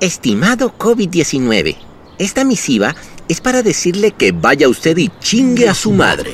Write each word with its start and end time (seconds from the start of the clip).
Estimado 0.00 0.72
COVID-19, 0.78 1.76
esta 2.18 2.44
misiva 2.44 2.94
es 3.26 3.40
para 3.40 3.64
decirle 3.64 4.12
que 4.12 4.30
vaya 4.30 4.68
usted 4.68 4.96
y 4.96 5.10
chingue 5.18 5.68
a 5.68 5.74
su 5.74 5.90
madre, 5.90 6.30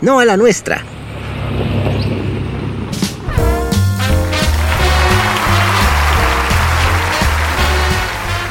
no 0.00 0.20
a 0.20 0.24
la 0.24 0.36
nuestra. 0.36 0.84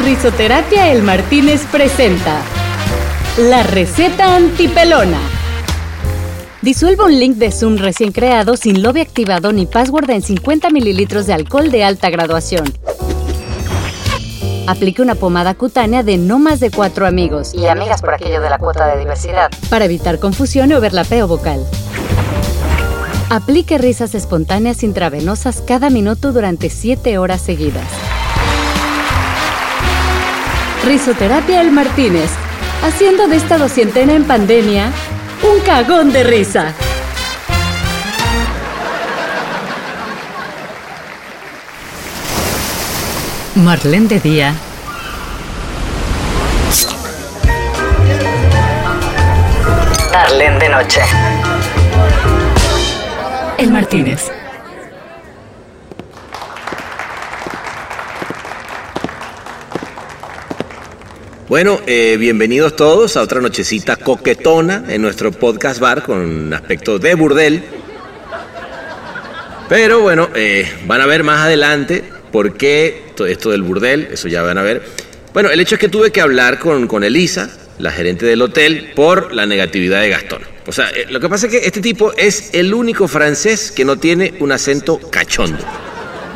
Risoterapia 0.04 0.92
El 0.92 1.04
Martínez 1.04 1.66
presenta 1.72 2.42
la 3.38 3.64
receta 3.64 4.36
antipelona. 4.36 5.20
Disuelva 6.62 7.06
un 7.06 7.18
link 7.18 7.38
de 7.38 7.50
Zoom 7.50 7.78
recién 7.78 8.12
creado 8.12 8.58
sin 8.58 8.84
lobby 8.84 9.00
activado 9.00 9.54
ni 9.54 9.68
password 9.68 10.10
en 10.10 10.22
50 10.22 10.70
mililitros 10.70 11.28
de 11.28 11.34
alcohol 11.34 11.72
de 11.72 11.86
alta 11.86 12.10
graduación. 12.10 12.74
Aplique 14.66 15.02
una 15.02 15.16
pomada 15.16 15.56
cutánea 15.56 16.04
de 16.04 16.18
no 16.18 16.40
más 16.40 16.60
de 16.62 16.72
cuatro 16.72 17.06
amigos 17.06 17.54
y 17.54 17.68
amigas 17.68 18.02
por 18.02 18.14
aquello 18.14 18.40
de 18.40 18.50
la 18.50 18.58
cuota 18.58 18.88
de 18.88 19.00
diversidad 19.00 19.52
para 19.70 19.86
evitar 19.86 20.20
confusión 20.20 20.72
o 20.72 20.78
overlapeo 20.78 21.28
vocal. 21.28 21.66
Aplique 23.30 23.78
risas 23.78 24.16
espontáneas 24.16 24.84
intravenosas 24.84 25.62
cada 25.62 25.90
minuto 25.90 26.32
durante 26.32 26.70
7 26.70 27.18
horas 27.18 27.42
seguidas. 27.42 27.88
Risoterapia 30.86 31.62
El 31.62 31.72
Martínez, 31.72 32.30
haciendo 32.84 33.28
de 33.28 33.38
esta 33.38 33.58
doscientena 33.58 34.14
en 34.14 34.24
pandemia 34.26 34.92
un 35.44 35.60
cagón 35.66 36.14
de 36.14 36.24
risa. 36.24 36.74
Marlene 43.56 44.08
de 44.08 44.20
día. 44.20 44.56
Marlene 50.12 50.58
de 50.58 50.70
noche. 50.70 51.02
El 53.60 53.72
Martínez. 53.72 54.32
Bueno, 61.48 61.80
eh, 61.86 62.18
bienvenidos 62.20 62.76
todos 62.76 63.16
a 63.18 63.22
otra 63.22 63.40
nochecita 63.40 63.98
coquetona 63.98 64.84
en 64.88 65.04
nuestro 65.04 65.32
podcast 65.32 65.80
bar 65.80 66.02
con 66.02 66.52
aspecto 66.56 66.98
de 66.98 67.14
burdel. 67.14 67.64
Pero 69.70 70.02
bueno, 70.02 70.30
eh, 70.34 70.68
van 70.88 71.02
a 71.02 71.06
ver 71.06 71.24
más 71.24 71.42
adelante 71.42 72.04
por 72.32 72.58
qué 72.58 73.03
esto 73.26 73.52
del 73.52 73.62
burdel, 73.62 74.10
eso 74.12 74.28
ya 74.28 74.42
van 74.42 74.58
a 74.58 74.64
ver. 74.64 74.84
Bueno, 75.34 75.50
el 75.50 75.60
hecho 75.60 75.76
es 75.76 75.82
que 75.82 75.90
tuve 75.90 76.12
que 76.12 76.22
hablar 76.22 76.60
con, 76.60 76.88
con 76.88 77.04
Elisa, 77.04 77.50
la 77.80 77.92
gerente 77.92 78.26
del 78.26 78.42
hotel, 78.42 78.92
por 78.96 79.34
la 79.34 79.46
negatividad 79.46 80.02
de 80.02 80.10
Gastón. 80.10 80.42
O 80.68 80.72
sea, 80.72 80.90
eh, 80.90 81.08
lo 81.10 81.20
que 81.20 81.28
pasa 81.28 81.48
es 81.48 81.52
que 81.52 81.66
este 81.66 81.82
tipo 81.82 82.14
es 82.18 82.50
el 82.54 82.74
único 82.74 83.08
francés 83.08 83.72
que 83.72 83.84
no 83.84 83.98
tiene 83.98 84.34
un 84.40 84.52
acento 84.52 85.00
cachondo. 85.10 85.64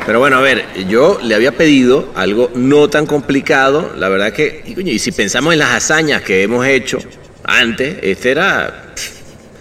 Pero 0.04 0.20
bueno, 0.20 0.38
a 0.38 0.40
ver, 0.40 0.64
yo 0.88 1.18
le 1.22 1.34
había 1.34 1.52
pedido 1.52 2.12
algo 2.14 2.50
no 2.54 2.88
tan 2.88 3.06
complicado. 3.06 3.92
La 3.98 4.08
verdad 4.08 4.32
que, 4.32 4.62
y 4.66 4.98
si 4.98 5.12
pensamos 5.12 5.52
en 5.52 5.58
las 5.58 5.74
hazañas 5.74 6.22
que 6.22 6.42
hemos 6.42 6.66
hecho 6.66 6.98
antes, 7.44 7.98
este 8.02 8.30
era, 8.30 8.94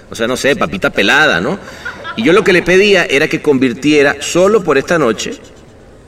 o 0.09 0.15
sea, 0.15 0.25
no 0.25 0.37
sé, 0.37 0.55
papita 0.55 0.89
pelada, 0.89 1.41
¿no? 1.41 1.59
Y 2.15 2.23
yo 2.23 2.33
lo 2.33 2.43
que 2.43 2.53
le 2.53 2.61
pedía 2.61 3.05
era 3.05 3.27
que 3.27 3.41
convirtiera 3.41 4.17
solo 4.21 4.63
por 4.63 4.77
esta 4.77 4.97
noche 4.97 5.33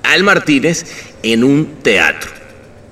al 0.09 0.23
Martínez 0.23 0.85
en 1.23 1.43
un 1.43 1.77
teatro, 1.81 2.31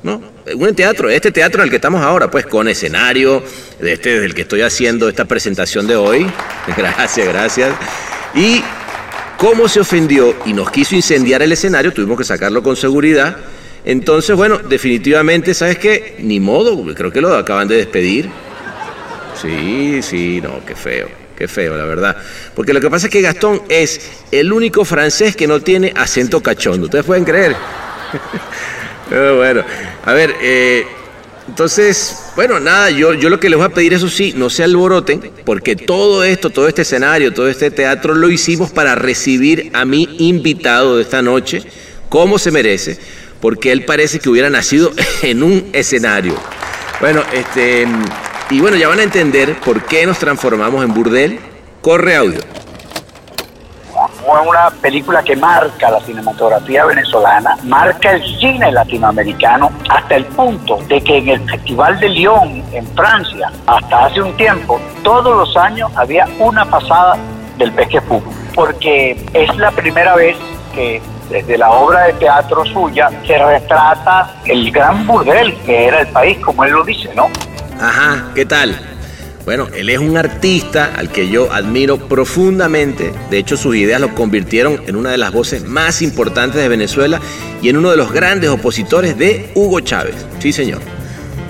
¿no? 0.03 0.22
Un 0.55 0.75
teatro, 0.75 1.09
este 1.09 1.31
teatro 1.31 1.61
en 1.61 1.66
el 1.66 1.69
que 1.69 1.75
estamos 1.75 2.01
ahora, 2.01 2.31
pues 2.31 2.45
con 2.45 2.67
escenario, 2.67 3.44
este 3.81 4.13
desde 4.13 4.25
el 4.25 4.33
que 4.33 4.44
estoy 4.44 4.61
haciendo 4.61 5.09
esta 5.09 5.25
presentación 5.25 5.88
de 5.88 5.95
hoy. 5.95 6.25
Gracias, 6.78 7.28
gracias. 7.28 7.75
Y 8.33 8.61
cómo 9.38 9.67
se 9.67 9.79
ofendió 9.79 10.35
y 10.45 10.53
nos 10.53 10.72
quiso 10.72 10.95
incendiar 10.95 11.41
el 11.41 11.51
escenario, 11.51 11.91
tuvimos 11.94 12.17
que 12.17 12.23
sacarlo 12.23 12.63
con 12.63 12.75
seguridad. 12.75 13.38
Entonces, 13.85 14.35
bueno, 14.35 14.57
definitivamente, 14.57 15.53
¿sabes 15.53 15.78
qué? 15.78 16.16
Ni 16.19 16.39
modo, 16.39 16.84
creo 16.94 17.11
que 17.11 17.22
lo 17.22 17.35
acaban 17.35 17.67
de 17.67 17.78
despedir. 17.78 18.29
Sí, 19.41 20.01
sí, 20.01 20.41
no, 20.41 20.66
qué 20.66 20.75
feo, 20.75 21.07
qué 21.38 21.48
feo, 21.48 21.78
la 21.78 21.86
verdad. 21.86 22.18
Porque 22.56 22.74
lo 22.74 22.81
que 22.81 22.90
pasa 22.90 23.08
es 23.08 23.14
que 23.14 23.22
Gastón 23.22 23.62
es 23.70 24.02
el 24.31 24.52
único 24.52 24.84
francés 24.84 25.36
que 25.36 25.48
no 25.48 25.62
tiene 25.62 25.94
acento 25.96 26.42
cachondo. 26.42 26.86
¿Ustedes 26.86 27.06
pueden 27.06 27.24
creer? 27.24 27.56
Bueno, 29.09 29.64
a 30.03 30.12
ver, 30.12 30.36
eh, 30.42 30.86
entonces, 31.47 32.26
bueno, 32.36 32.59
nada, 32.59 32.90
yo, 32.90 33.14
yo 33.14 33.30
lo 33.30 33.40
que 33.40 33.50
les 33.50 33.58
voy 33.58 33.66
a 33.66 33.70
pedir, 33.70 33.94
eso 33.94 34.09
sí, 34.09 34.34
no 34.36 34.50
se 34.50 34.64
alboroten, 34.64 35.31
porque 35.46 35.78
todo 35.78 36.26
esto, 36.26 36.50
todo 36.50 36.68
este 36.68 36.81
escenario, 36.81 37.34
todo 37.34 37.47
este 37.47 37.72
teatro 37.72 38.14
lo 38.14 38.30
hicimos 38.30 38.72
para 38.72 38.96
recibir 38.96 39.72
a 39.74 39.86
mi 39.86 40.09
invitado 40.20 40.97
de 40.97 41.03
esta 41.03 41.22
noche, 41.22 41.64
como 42.09 42.38
se 42.38 42.52
merece, 42.52 43.00
porque 43.40 43.72
él 43.72 43.86
parece 43.86 44.20
que 44.20 44.30
hubiera 44.30 44.50
nacido 44.50 44.92
en 45.22 45.42
un 45.42 45.70
escenario. 45.72 46.36
Bueno, 47.00 47.24
este, 47.31 47.88
y 48.50 48.62
bueno, 48.62 48.78
ya 48.78 48.88
van 48.88 49.00
a 49.00 49.03
entender 49.03 49.59
por 49.59 49.84
qué 49.84 50.06
nos 50.06 50.18
transformamos 50.19 50.84
en 50.84 50.94
burdel. 50.94 51.40
Corre 51.81 52.16
audio 52.16 52.41
fue 54.28 54.40
una 54.41 54.69
película 54.81 55.24
que 55.24 55.35
marca 55.35 55.90
la 55.90 56.00
cinematografía 56.02 56.85
venezolana, 56.85 57.58
marca 57.63 58.12
el 58.12 58.40
cine 58.40 58.72
latinoamericano, 58.72 59.72
hasta 59.90 60.16
el 60.16 60.25
punto 60.25 60.80
de 60.88 61.02
que 61.02 61.18
en 61.18 61.30
el 61.30 61.50
Festival 61.50 62.00
de 62.00 62.09
Lyon, 62.09 62.63
en 62.74 62.88
Francia, 62.96 63.52
hasta 63.66 64.06
hace 64.06 64.22
un 64.22 64.35
tiempo, 64.35 64.79
todos 65.03 65.35
los 65.35 65.58
años 65.58 65.91
había 65.96 66.28
una 66.40 66.66
pasada 66.66 67.18
del 67.58 67.72
Fútbol, 67.72 68.34
porque 68.53 69.25
es 69.34 69.56
la 69.58 69.72
primera 69.72 70.16
vez 70.16 70.38
que 70.74 71.02
desde 71.29 71.58
la 71.58 71.72
obra 71.72 72.03
de 72.03 72.14
teatro 72.14 72.66
suya 72.66 73.09
se 73.25 73.38
retrata 73.38 74.35
el 74.46 74.72
gran 74.72 75.08
burdel 75.08 75.56
que 75.62 75.88
era 75.88 76.02
el 76.02 76.08
país, 76.08 76.38
como 76.40 76.64
él 76.64 76.72
lo 76.72 76.84
dice, 76.84 77.09
¿no? 77.16 77.29
Ajá, 77.80 78.32
¿qué 78.34 78.46
tal? 78.46 78.76
Bueno, 79.46 79.68
él 79.76 79.90
es 79.90 80.00
un 80.00 80.18
artista 80.18 80.94
al 80.96 81.10
que 81.10 81.30
yo 81.30 81.54
admiro 81.54 82.10
profundamente. 82.10 83.14
De 83.30 83.38
hecho, 83.38 83.56
sus 83.56 83.76
ideas 83.76 84.02
lo 84.02 84.14
convirtieron 84.16 84.82
en 84.88 84.96
una 84.96 85.12
de 85.12 85.18
las 85.18 85.32
voces 85.32 85.64
más 85.64 86.02
importantes 86.02 86.60
de 86.60 86.68
Venezuela 86.68 87.22
y 87.62 87.70
en 87.70 87.78
uno 87.78 87.92
de 87.92 87.98
los 87.98 88.12
grandes 88.12 88.50
opositores 88.50 89.18
de 89.18 89.52
Hugo 89.56 89.80
Chávez. 89.80 90.16
Sí, 90.40 90.52
señor. 90.52 90.82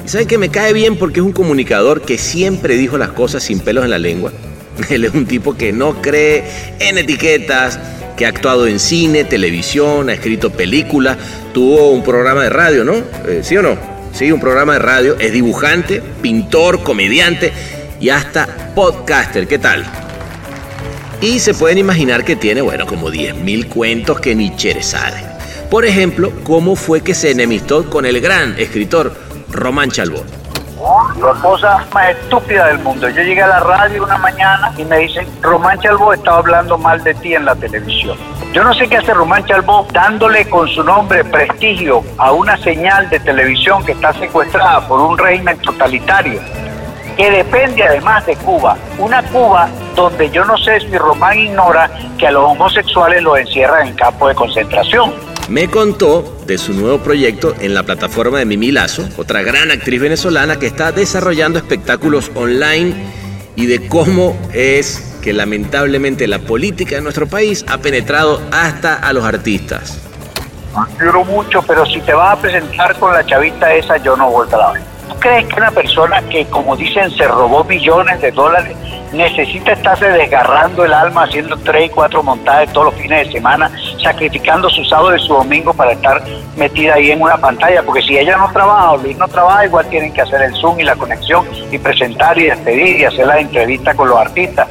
Y 0.05 0.09
saben 0.09 0.27
que 0.27 0.37
me 0.37 0.49
cae 0.49 0.73
bien 0.73 0.97
porque 0.97 1.21
es 1.21 1.25
un 1.25 1.31
comunicador 1.31 2.01
que 2.01 2.17
siempre 2.17 2.75
dijo 2.75 2.97
las 2.97 3.09
cosas 3.09 3.43
sin 3.43 3.61
pelos 3.61 3.85
en 3.85 3.89
la 3.89 3.97
lengua. 3.97 4.31
Él 4.89 5.05
es 5.05 5.13
un 5.13 5.25
tipo 5.25 5.55
que 5.55 5.71
no 5.71 6.01
cree 6.01 6.43
en 6.79 6.97
etiquetas, 6.97 7.79
que 8.17 8.25
ha 8.25 8.29
actuado 8.29 8.67
en 8.67 8.79
cine, 8.79 9.23
televisión, 9.23 10.09
ha 10.09 10.13
escrito 10.13 10.51
películas, 10.51 11.17
tuvo 11.53 11.89
un 11.91 12.03
programa 12.03 12.43
de 12.43 12.49
radio, 12.49 12.83
¿no? 12.83 12.95
Eh, 13.27 13.41
¿Sí 13.43 13.55
o 13.57 13.61
no? 13.61 13.96
Sí, 14.17 14.31
un 14.31 14.39
programa 14.39 14.73
de 14.73 14.79
radio, 14.79 15.15
es 15.19 15.31
dibujante, 15.31 16.01
pintor, 16.23 16.81
comediante 16.81 17.53
y 17.99 18.09
hasta 18.09 18.73
podcaster. 18.73 19.47
¿Qué 19.47 19.59
tal? 19.59 19.85
Y 21.21 21.37
se 21.37 21.53
pueden 21.53 21.77
imaginar 21.77 22.25
que 22.25 22.35
tiene, 22.35 22.61
bueno, 22.61 22.87
como 22.87 23.11
10.000 23.11 23.67
cuentos 23.67 24.19
que 24.19 24.33
ni 24.33 24.51
sabe. 24.81 25.23
Por 25.69 25.85
ejemplo, 25.85 26.33
cómo 26.43 26.75
fue 26.75 27.01
que 27.01 27.13
se 27.13 27.29
enemistó 27.29 27.91
con 27.91 28.07
el 28.07 28.19
gran 28.19 28.55
escritor 28.57 29.13
Román 29.51 29.91
Chalbó. 29.91 30.25
La 31.19 31.33
cosa 31.41 31.85
más 31.93 32.09
estúpida 32.11 32.67
del 32.67 32.79
mundo. 32.79 33.09
Yo 33.09 33.21
llegué 33.21 33.41
a 33.41 33.47
la 33.47 33.59
radio 33.59 34.03
una 34.03 34.17
mañana 34.17 34.71
y 34.77 34.85
me 34.85 34.99
dicen, 34.99 35.27
Román 35.41 35.77
Chalbó 35.81 36.13
estaba 36.13 36.37
hablando 36.37 36.77
mal 36.77 37.03
de 37.03 37.13
ti 37.15 37.33
en 37.33 37.43
la 37.43 37.55
televisión. 37.55 38.17
Yo 38.53 38.63
no 38.63 38.73
sé 38.73 38.87
qué 38.87 38.95
hace 38.95 39.13
Román 39.13 39.45
Chalbó 39.45 39.85
dándole 39.91 40.49
con 40.49 40.65
su 40.69 40.81
nombre 40.83 41.25
prestigio 41.25 42.03
a 42.17 42.31
una 42.31 42.55
señal 42.57 43.09
de 43.09 43.19
televisión 43.19 43.83
que 43.85 43.91
está 43.91 44.13
secuestrada 44.13 44.87
por 44.87 45.01
un 45.01 45.17
régimen 45.17 45.57
totalitario 45.59 46.39
que 47.17 47.31
depende 47.31 47.83
además 47.83 48.25
de 48.25 48.35
Cuba. 48.37 48.77
Una 48.97 49.23
Cuba 49.23 49.67
donde 49.95 50.29
yo 50.29 50.45
no 50.45 50.55
sé 50.57 50.79
si 50.79 50.97
Román 50.97 51.37
ignora 51.37 51.89
que 52.17 52.27
a 52.27 52.31
los 52.31 52.43
homosexuales 52.43 53.23
los 53.23 53.37
encierran 53.39 53.87
en 53.87 53.95
campos 53.95 54.29
de 54.29 54.35
concentración. 54.35 55.13
Me 55.49 55.69
contó 55.69 56.41
de 56.45 56.57
su 56.57 56.73
nuevo 56.73 56.97
proyecto 56.97 57.55
en 57.61 57.73
la 57.73 57.83
plataforma 57.83 58.39
de 58.39 58.45
Mimi 58.45 58.71
Lazo, 58.71 59.07
otra 59.15 59.43
gran 59.43 59.71
actriz 59.71 60.01
venezolana 60.01 60.59
que 60.59 60.65
está 60.65 60.91
desarrollando 60.91 61.57
espectáculos 61.57 62.29
online 62.35 62.93
y 63.55 63.65
de 63.65 63.87
cómo 63.87 64.37
es 64.53 65.17
que 65.23 65.31
lamentablemente 65.31 66.27
la 66.27 66.39
política 66.39 66.95
de 66.95 67.01
nuestro 67.01 67.27
país 67.27 67.63
ha 67.69 67.77
penetrado 67.77 68.41
hasta 68.51 68.95
a 68.95 69.13
los 69.13 69.23
artistas. 69.23 70.01
Quiero 70.97 71.23
mucho, 71.23 71.61
pero 71.61 71.85
si 71.85 72.01
te 72.01 72.13
vas 72.13 72.37
a 72.37 72.41
presentar 72.41 72.95
con 72.99 73.13
la 73.13 73.25
chavita 73.25 73.73
esa, 73.73 73.95
yo 73.97 74.17
no 74.17 74.29
vuelvo 74.29 74.61
a 74.61 74.73
ver. 74.73 74.83
¿Tú 75.07 75.15
crees 75.17 75.47
que 75.47 75.55
una 75.55 75.71
persona 75.71 76.21
que, 76.23 76.45
como 76.47 76.75
dicen, 76.75 77.09
se 77.11 77.25
robó 77.25 77.63
millones 77.63 78.19
de 78.21 78.31
dólares, 78.31 78.75
necesita 79.13 79.71
estarse 79.71 80.09
desgarrando 80.09 80.83
el 80.83 80.93
alma 80.93 81.23
haciendo 81.23 81.55
tres 81.57 81.85
y 81.85 81.89
cuatro 81.89 82.21
montajes 82.21 82.71
todos 82.73 82.93
los 82.93 82.95
fines 82.95 83.27
de 83.27 83.33
semana 83.33 83.71
sacrificando 84.01 84.69
su 84.69 84.83
sábado 84.85 85.15
y 85.15 85.19
su 85.19 85.33
domingo 85.33 85.73
para 85.73 85.91
estar 85.91 86.23
metida 86.55 86.95
ahí 86.95 87.11
en 87.11 87.21
una 87.21 87.37
pantalla, 87.37 87.83
porque 87.83 88.01
si 88.01 88.17
ella 88.17 88.37
no 88.37 88.51
trabaja 88.51 88.91
o 88.91 88.97
Luis 88.97 89.17
no 89.17 89.27
trabaja, 89.27 89.65
igual 89.65 89.87
tienen 89.89 90.13
que 90.13 90.21
hacer 90.21 90.41
el 90.41 90.55
Zoom 90.55 90.79
y 90.79 90.83
la 90.83 90.95
conexión 90.95 91.45
y 91.71 91.77
presentar 91.77 92.37
y 92.37 92.45
despedir 92.45 92.99
y 92.99 93.05
hacer 93.05 93.27
la 93.27 93.39
entrevista 93.39 93.93
con 93.93 94.09
los 94.09 94.17
artistas. 94.17 94.67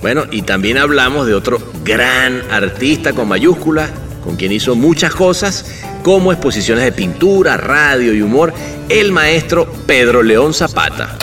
Bueno, 0.00 0.24
y 0.30 0.42
también 0.42 0.78
hablamos 0.78 1.26
de 1.26 1.34
otro 1.34 1.58
gran 1.84 2.42
artista 2.50 3.12
con 3.12 3.28
mayúsculas, 3.28 3.90
con 4.24 4.36
quien 4.36 4.52
hizo 4.52 4.74
muchas 4.74 5.14
cosas, 5.14 5.82
como 6.02 6.32
exposiciones 6.32 6.84
de 6.84 6.92
pintura, 6.92 7.56
radio 7.56 8.12
y 8.12 8.22
humor, 8.22 8.52
el 8.88 9.12
maestro 9.12 9.66
Pedro 9.86 10.22
León 10.22 10.54
Zapata. 10.54 11.16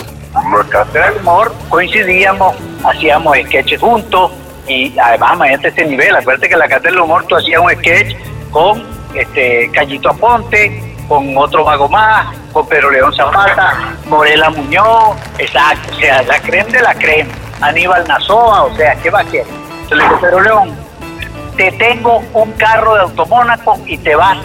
Nuestra 0.50 0.86
humor 1.20 1.52
coincidíamos, 1.68 2.56
hacíamos 2.84 3.36
sketches 3.46 3.80
juntos, 3.80 4.30
y 4.66 4.98
además 4.98 5.34
imagínate 5.34 5.68
este 5.68 5.84
nivel, 5.84 6.14
acuérdate 6.14 6.48
que 6.48 6.56
la 6.56 6.68
cátedra 6.68 6.92
del 6.92 7.00
humor 7.00 7.24
tú 7.26 7.36
hacías 7.36 7.60
un 7.60 7.70
sketch 7.70 8.16
con 8.50 8.84
este 9.14 9.70
Callito 9.72 10.10
Aponte, 10.10 10.96
con 11.08 11.36
otro 11.36 11.64
mago 11.64 11.88
más, 11.88 12.36
con 12.52 12.66
Pedro 12.68 12.90
León 12.90 13.12
Zapata, 13.14 13.94
Morela 14.06 14.50
Muñoz, 14.50 15.16
exacto, 15.38 15.92
o 15.92 15.98
sea, 15.98 16.22
la 16.22 16.40
creme 16.40 16.70
de 16.70 16.82
la 16.82 16.94
crema, 16.94 17.30
Aníbal 17.60 18.06
Nazoa, 18.06 18.64
o 18.64 18.76
sea, 18.76 18.94
¿qué 18.96 19.10
va 19.10 19.20
a 19.20 19.22
hacer? 19.22 19.44
Entonces 19.82 19.98
le 19.98 20.04
digo, 20.04 20.20
Pedro 20.20 20.40
León, 20.40 20.76
te 21.56 21.72
tengo 21.72 22.22
un 22.32 22.52
carro 22.52 22.94
de 22.94 23.00
automónaco 23.00 23.78
y 23.86 23.98
te 23.98 24.14
vas 24.14 24.38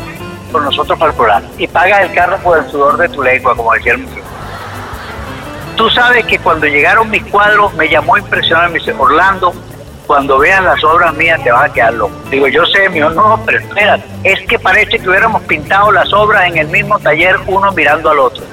con 0.51 0.63
nosotros 0.63 0.97
para 0.97 1.11
el 1.11 1.17
programa. 1.17 1.47
Y 1.57 1.67
pagas 1.67 2.01
el 2.01 2.13
carro 2.13 2.37
por 2.39 2.57
el 2.57 2.69
sudor 2.69 2.97
de 2.97 3.09
tu 3.09 3.21
lengua, 3.21 3.55
como 3.55 3.73
decía 3.73 3.93
el 3.93 3.99
músico. 3.99 4.25
Tú 5.75 5.89
sabes 5.89 6.25
que 6.25 6.39
cuando 6.39 6.65
llegaron 6.65 7.09
mis 7.09 7.23
cuadros 7.25 7.73
me 7.75 7.89
llamó 7.89 8.17
impresionante, 8.17 8.73
me 8.73 8.79
dice, 8.79 8.93
Orlando, 8.97 9.53
cuando 10.05 10.37
vean 10.37 10.63
las 10.65 10.83
obras 10.83 11.13
mías 11.15 11.41
te 11.43 11.51
vas 11.51 11.69
a 11.69 11.73
quedar 11.73 11.93
loco. 11.93 12.13
Digo, 12.29 12.47
yo 12.47 12.65
sé, 12.65 12.89
mío, 12.89 13.09
no, 13.09 13.41
pero 13.45 13.59
espera, 13.59 13.99
es 14.23 14.39
que 14.47 14.59
parece 14.59 14.99
que 14.99 15.09
hubiéramos 15.09 15.41
pintado 15.43 15.91
las 15.91 16.11
obras 16.13 16.47
en 16.47 16.57
el 16.57 16.67
mismo 16.67 16.99
taller, 16.99 17.35
uno 17.47 17.71
mirando 17.71 18.09
al 18.09 18.19
otro. 18.19 18.43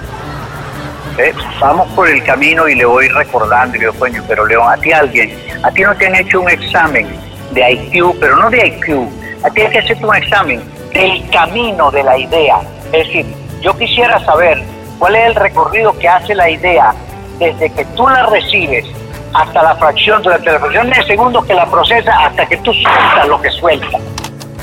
¿Eh? 1.18 1.32
Vamos 1.60 1.88
por 1.92 2.08
el 2.08 2.22
camino 2.24 2.68
y 2.68 2.74
le 2.74 2.86
voy 2.86 3.08
recordando, 3.08 3.76
y 3.76 3.80
digo, 3.80 3.92
coño, 3.98 4.22
pero 4.26 4.46
León, 4.46 4.66
a 4.72 4.76
ti 4.78 4.92
alguien, 4.92 5.36
a 5.62 5.70
ti 5.70 5.82
no 5.82 5.94
te 5.96 6.06
han 6.06 6.14
hecho 6.14 6.40
un 6.40 6.48
examen 6.48 7.06
de 7.52 7.70
IQ, 7.72 8.18
pero 8.18 8.36
no 8.36 8.48
de 8.48 8.66
IQ, 8.66 9.08
a 9.44 9.50
ti 9.50 9.60
hay 9.60 9.70
que 9.70 9.78
hacerte 9.78 10.06
un 10.06 10.16
examen 10.16 10.62
del 10.94 11.28
camino 11.30 11.90
de 11.90 12.02
la 12.02 12.18
idea. 12.18 12.60
Es 12.92 13.06
decir, 13.06 13.26
yo 13.60 13.76
quisiera 13.76 14.18
saber 14.24 14.62
cuál 14.98 15.16
es 15.16 15.26
el 15.26 15.34
recorrido 15.34 15.98
que 15.98 16.08
hace 16.08 16.34
la 16.34 16.48
idea 16.48 16.94
desde 17.38 17.70
que 17.70 17.84
tú 17.96 18.08
la 18.08 18.26
recibes 18.26 18.86
hasta 19.34 19.62
la 19.62 19.76
fracción, 19.76 20.22
durante 20.22 20.50
la 20.50 20.58
fracción 20.58 20.90
de 20.90 21.02
segundos 21.04 21.44
que 21.46 21.54
la 21.54 21.70
procesa 21.70 22.12
hasta 22.26 22.46
que 22.46 22.56
tú 22.58 22.72
sueltas 22.72 23.28
lo 23.28 23.40
que 23.40 23.50
suelta. 23.50 23.98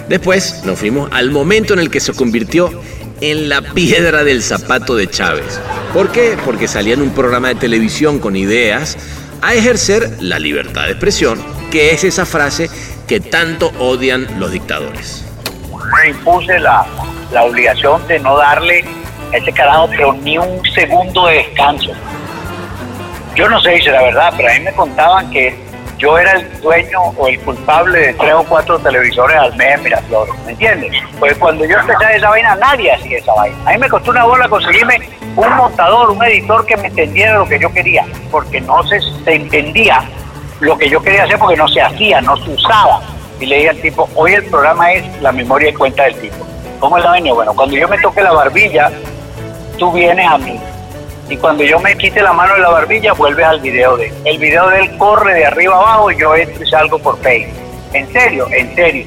Después 0.07 0.63
nos 0.65 0.79
fuimos 0.79 1.09
al 1.13 1.31
momento 1.31 1.73
en 1.73 1.79
el 1.79 1.89
que 1.91 1.99
se 1.99 2.13
convirtió 2.13 2.69
en 3.21 3.49
la 3.49 3.61
piedra 3.61 4.23
del 4.23 4.41
zapato 4.41 4.95
de 4.95 5.07
Chávez. 5.07 5.59
¿Por 5.93 6.11
qué? 6.11 6.37
Porque 6.45 6.67
salía 6.67 6.93
en 6.93 7.01
un 7.01 7.11
programa 7.11 7.49
de 7.49 7.55
televisión 7.55 8.19
con 8.19 8.35
ideas 8.35 8.97
a 9.41 9.53
ejercer 9.53 10.17
la 10.19 10.39
libertad 10.39 10.85
de 10.85 10.91
expresión, 10.91 11.43
que 11.71 11.91
es 11.91 12.03
esa 12.03 12.25
frase 12.25 12.69
que 13.07 13.19
tanto 13.19 13.71
odian 13.79 14.27
los 14.39 14.51
dictadores. 14.51 15.25
Me 16.03 16.09
impuse 16.09 16.59
la, 16.59 16.85
la 17.31 17.43
obligación 17.43 18.05
de 18.07 18.19
no 18.19 18.37
darle 18.37 18.85
a 19.33 19.37
ese 19.37 19.51
carajo 19.51 19.89
pero 19.89 20.13
ni 20.13 20.37
un 20.37 20.61
segundo 20.73 21.27
de 21.27 21.35
descanso 21.35 21.91
yo 23.35 23.49
no 23.49 23.59
sé 23.61 23.79
si 23.79 23.89
la 23.89 24.01
verdad, 24.01 24.33
pero 24.35 24.49
a 24.49 24.53
mí 24.53 24.59
me 24.61 24.73
contaban 24.73 25.29
que 25.31 25.55
yo 25.97 26.17
era 26.17 26.31
el 26.31 26.61
dueño 26.61 27.01
o 27.17 27.27
el 27.27 27.39
culpable 27.41 27.99
de 27.99 28.13
tres 28.13 28.33
o 28.33 28.43
cuatro 28.43 28.79
televisores 28.79 29.37
al 29.37 29.55
mes 29.57 29.75
en 29.75 29.83
Miraflores, 29.83 30.33
¿me 30.45 30.53
entiendes? 30.53 30.91
Pues 31.19 31.37
cuando 31.37 31.65
yo 31.65 31.77
empecé 31.77 32.15
esa 32.15 32.29
vaina, 32.29 32.55
nadie 32.55 32.93
hacía 32.93 33.17
esa 33.17 33.33
vaina. 33.33 33.57
A 33.65 33.73
mí 33.73 33.77
me 33.77 33.89
costó 33.89 34.11
una 34.11 34.23
bola 34.23 34.47
conseguirme 34.47 35.09
un 35.35 35.55
montador, 35.55 36.09
un 36.11 36.23
editor 36.23 36.65
que 36.65 36.77
me 36.77 36.87
entendiera 36.87 37.37
lo 37.37 37.47
que 37.47 37.59
yo 37.59 37.71
quería, 37.73 38.05
porque 38.31 38.61
no 38.61 38.81
se, 38.83 39.01
se 39.01 39.35
entendía 39.35 40.01
lo 40.61 40.77
que 40.77 40.89
yo 40.89 41.01
quería 41.01 41.25
hacer 41.25 41.37
porque 41.37 41.57
no 41.57 41.67
se 41.67 41.81
hacía, 41.81 42.21
no 42.21 42.37
se 42.37 42.49
usaba. 42.51 43.01
Y 43.39 43.45
le 43.45 43.57
dije 43.57 43.69
al 43.69 43.81
tipo, 43.81 44.09
hoy 44.15 44.33
el 44.33 44.45
programa 44.45 44.91
es 44.93 45.21
la 45.21 45.31
memoria 45.31 45.69
y 45.69 45.73
cuenta 45.73 46.03
del 46.03 46.15
tipo. 46.15 46.45
¿Cómo 46.79 46.97
es 46.97 47.03
la 47.03 47.11
vaina? 47.11 47.33
Bueno, 47.33 47.53
cuando 47.53 47.75
yo 47.75 47.87
me 47.89 47.97
toque 47.99 48.21
la 48.21 48.31
barbilla, 48.31 48.89
tú 49.77 49.91
vienes 49.91 50.27
a 50.27 50.37
mí 50.37 50.59
y 51.29 51.37
cuando 51.37 51.63
yo 51.63 51.79
me 51.79 51.95
quite 51.95 52.21
la 52.21 52.33
mano 52.33 52.55
de 52.55 52.61
la 52.61 52.69
barbilla, 52.69 53.13
vuelves 53.13 53.45
al 53.45 53.59
video 53.59 53.97
de 53.97 54.07
él. 54.07 54.13
El 54.25 54.37
video 54.39 54.67
de 54.69 54.79
él 54.81 54.97
corre 54.97 55.35
de 55.35 55.45
arriba 55.45 55.75
abajo 55.75 56.11
y 56.11 56.19
yo 56.19 56.35
entro 56.35 56.63
y 56.63 56.69
salgo 56.69 56.97
por 56.99 57.19
Facebook. 57.19 57.59
En 57.93 58.11
serio, 58.11 58.47
en 58.51 58.75
serio. 58.75 59.05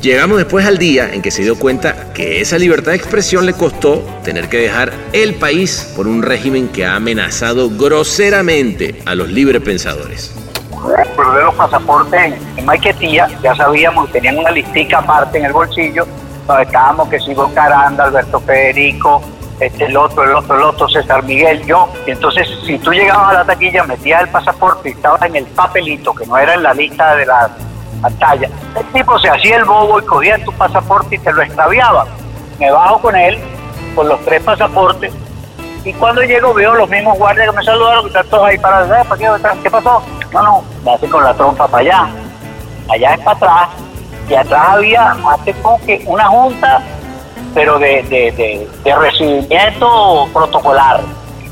Llegamos 0.00 0.36
después 0.36 0.64
al 0.64 0.78
día 0.78 1.12
en 1.12 1.22
que 1.22 1.32
se 1.32 1.42
dio 1.42 1.58
cuenta 1.58 2.12
que 2.12 2.40
esa 2.40 2.58
libertad 2.58 2.92
de 2.92 2.98
expresión 2.98 3.46
le 3.46 3.54
costó 3.54 4.04
tener 4.22 4.48
que 4.48 4.58
dejar 4.58 4.92
el 5.12 5.34
país 5.34 5.92
por 5.96 6.06
un 6.06 6.22
régimen 6.22 6.68
que 6.68 6.84
ha 6.84 6.94
amenazado 6.94 7.70
groseramente 7.70 9.02
a 9.04 9.16
los 9.16 9.28
librepensadores. 9.28 10.32
de 10.86 11.42
los 11.42 11.54
pasaportes 11.56 12.34
en 12.56 12.64
Maiquetía, 12.64 13.26
ya 13.42 13.54
sabíamos 13.56 14.12
tenían 14.12 14.38
una 14.38 14.52
listica 14.52 14.98
aparte 14.98 15.38
en 15.38 15.46
el 15.46 15.52
bolsillo, 15.52 16.06
donde 16.46 16.62
estábamos 16.62 17.08
que 17.08 17.18
si 17.18 17.34
Caranda, 17.54 18.04
Alberto 18.04 18.38
Federico, 18.40 19.22
este, 19.60 19.84
el 19.84 19.96
otro, 19.96 20.24
el 20.24 20.34
otro, 20.34 20.56
el 20.56 20.62
otro, 20.62 20.88
César 20.88 21.22
Miguel, 21.22 21.64
yo. 21.64 21.88
Y 22.06 22.10
entonces, 22.10 22.48
si 22.64 22.78
tú 22.78 22.92
llegabas 22.92 23.30
a 23.30 23.32
la 23.38 23.44
taquilla, 23.44 23.84
metías 23.84 24.22
el 24.22 24.28
pasaporte 24.28 24.90
y 24.90 24.92
estaba 24.92 25.26
en 25.26 25.36
el 25.36 25.46
papelito, 25.46 26.14
que 26.14 26.26
no 26.26 26.36
era 26.36 26.54
en 26.54 26.62
la 26.62 26.74
lista 26.74 27.16
de 27.16 27.26
la 27.26 27.50
pantalla, 28.02 28.50
el 28.76 28.84
tipo 28.92 29.18
se 29.18 29.28
hacía 29.28 29.56
el 29.56 29.64
bobo 29.64 29.98
y 29.98 30.04
cogía 30.04 30.44
tu 30.44 30.52
pasaporte 30.52 31.16
y 31.16 31.18
te 31.18 31.32
lo 31.32 31.42
extraviaba. 31.42 32.06
Me 32.58 32.70
bajo 32.70 33.00
con 33.00 33.16
él, 33.16 33.38
con 33.94 34.08
los 34.08 34.20
tres 34.24 34.42
pasaportes, 34.42 35.12
y 35.86 35.92
cuando 35.92 36.20
llego 36.22 36.52
veo 36.52 36.74
los 36.74 36.90
mismos 36.90 37.16
guardias 37.16 37.48
que 37.48 37.56
me 37.56 37.62
saludaron, 37.62 38.02
que 38.02 38.08
están 38.08 38.26
todos 38.26 38.48
ahí 38.48 38.58
parados, 38.58 38.90
¿qué 39.62 39.70
pasó? 39.70 40.02
No, 40.32 40.42
no, 40.42 40.64
me 40.84 40.92
hace 40.92 41.08
con 41.08 41.22
la 41.22 41.32
trompa 41.32 41.68
para 41.68 41.80
allá. 41.80 42.08
Allá 42.88 43.14
es 43.14 43.20
para 43.20 43.36
atrás, 43.36 43.68
y 44.28 44.34
atrás 44.34 44.62
había, 44.68 45.12
hace 45.12 45.52
como 45.62 45.80
que 45.86 46.02
una 46.06 46.26
junta 46.26 46.82
pero 47.56 47.78
de, 47.78 48.02
de, 48.02 48.68
de, 48.84 48.96
recibimiento 48.96 50.28
protocolar. 50.30 51.00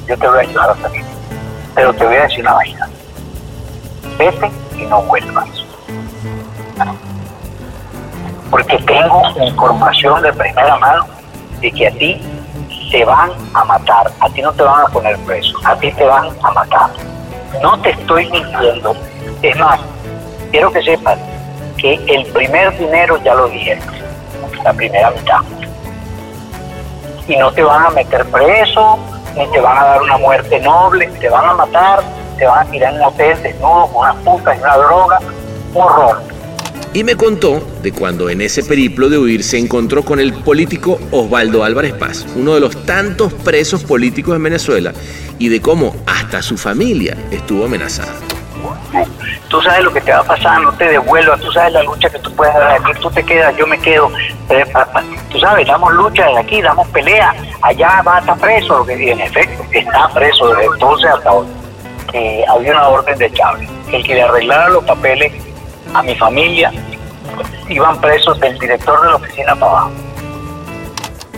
Yo 0.07 0.19
te 0.19 0.29
voy 0.29 0.37
a 0.37 0.41
ayudar 0.43 0.69
a 0.69 0.77
salir. 0.77 1.03
Pero 1.75 1.95
te 1.95 2.05
voy 2.05 2.17
a 2.17 2.23
decir 2.25 2.41
una 2.41 2.53
vaina. 2.53 2.91
Vete 4.19 4.51
y 4.77 4.83
no 4.85 5.01
vuelvas. 5.05 5.49
Porque 8.51 8.77
tengo 8.81 9.23
información 9.47 10.21
de 10.21 10.33
primera 10.35 10.77
mano 10.77 11.07
de 11.63 11.73
que 11.73 11.87
a 11.87 11.91
ti 11.93 12.21
te 12.91 13.03
van 13.07 13.31
a 13.55 13.65
matar, 13.65 14.13
a 14.21 14.29
ti 14.29 14.43
no 14.43 14.53
te 14.53 14.63
van 14.63 14.83
a 14.83 14.89
poner 14.89 15.17
preso, 15.21 15.57
a 15.65 15.75
ti 15.77 15.91
te 15.91 16.05
van 16.05 16.29
a 16.43 16.51
matar. 16.51 16.91
No 17.63 17.81
te 17.81 17.93
estoy 17.93 18.31
mintiendo. 18.31 18.95
Es 19.41 19.59
más, 19.59 19.81
quiero 20.51 20.71
que 20.71 20.83
sepas 20.83 21.19
que 21.79 21.95
el 21.95 22.27
primer 22.27 22.77
dinero 22.77 23.19
ya 23.25 23.35
lo 23.35 23.49
dije, 23.49 23.79
la 24.63 24.73
primera 24.75 25.11
mitad 25.11 25.41
y 27.29 27.37
no 27.37 27.53
te 27.53 27.63
van 27.63 27.87
a 27.87 27.91
meter 27.91 28.25
preso, 28.27 28.99
ni 29.37 29.51
te 29.51 29.61
van 29.61 29.79
a 29.79 29.85
dar 29.85 30.03
una 30.03 30.19
muerte 30.19 30.61
noble, 30.61 31.07
te 31.21 31.29
van 31.29 31.49
a 31.49 31.55
matar, 31.55 32.03
te 32.39 32.47
van 32.47 32.67
a 32.67 32.71
tirar 32.71 32.95
en 32.95 33.01
un 33.01 33.07
hotel 33.07 33.43
desnudo 33.43 33.87
con 33.89 34.03
unas 34.03 34.17
putas 34.17 34.57
y 34.57 34.61
una 34.61 34.77
droga, 34.77 35.19
horror. 35.75 36.23
Y 36.93 37.03
me 37.03 37.17
contó 37.17 37.61
de 37.83 37.93
cuando 37.93 38.31
en 38.31 38.41
ese 38.41 38.63
periplo 38.63 39.09
de 39.09 39.19
huir 39.19 39.43
se 39.43 39.59
encontró 39.59 40.05
con 40.05 40.21
el 40.21 40.33
político 40.33 40.99
Osvaldo 41.11 41.65
Álvarez 41.65 41.93
Paz, 41.95 42.25
uno 42.37 42.55
de 42.55 42.61
los 42.61 42.87
tantos 42.87 43.33
presos 43.33 43.83
políticos 43.83 44.37
en 44.37 44.45
Venezuela, 44.45 44.93
y 45.39 45.49
de 45.49 45.61
cómo 45.61 45.95
hasta 46.07 46.41
su 46.43 46.57
familia 46.57 47.17
estuvo 47.33 47.65
amenazada 47.65 48.34
tú 49.55 49.63
sabes 49.63 49.85
lo 49.85 49.93
que 49.93 50.01
te 50.01 50.11
va 50.11 50.19
a 50.19 50.25
pasar, 50.25 50.61
no 50.63 50.73
te 50.73 50.89
devuelvas, 50.89 51.41
tú 51.41 51.53
sabes 51.53 51.75
la 51.75 51.85
lucha 51.85 52.11
que 52.11 52.19
tú 52.19 52.35
puedes 52.35 52.53
dar 52.55 52.73
aquí, 52.73 52.91
tú 53.01 53.09
te 53.09 53.23
quedas, 53.23 53.57
yo 53.57 53.65
me 53.69 53.79
quedo, 53.79 54.11
eh, 54.51 54.65
tú 55.31 55.39
sabes, 55.39 55.65
damos 55.69 55.93
lucha 55.93 56.27
de 56.27 56.39
aquí, 56.39 56.61
damos 56.61 56.89
pelea, 56.89 57.33
allá 57.63 58.03
va 58.03 58.17
a 58.17 58.19
estar 58.19 58.37
preso, 58.39 58.85
que 58.85 59.13
en 59.13 59.21
efecto, 59.21 59.63
está 59.71 60.09
preso 60.09 60.49
desde 60.49 60.65
entonces 60.65 61.09
hasta 61.09 61.33
hoy. 61.33 61.47
había 62.49 62.73
una 62.73 62.89
orden 62.89 63.17
de 63.17 63.33
Chávez, 63.33 63.69
el 63.93 64.03
que 64.03 64.15
le 64.17 64.23
arreglara 64.23 64.71
los 64.71 64.83
papeles 64.83 65.33
a 65.95 66.03
mi 66.03 66.17
familia, 66.17 66.73
iban 67.69 68.01
presos 68.01 68.41
del 68.41 68.59
director 68.59 69.03
de 69.03 69.09
la 69.09 69.15
oficina 69.15 69.55
para 69.55 69.71
abajo. 69.71 69.93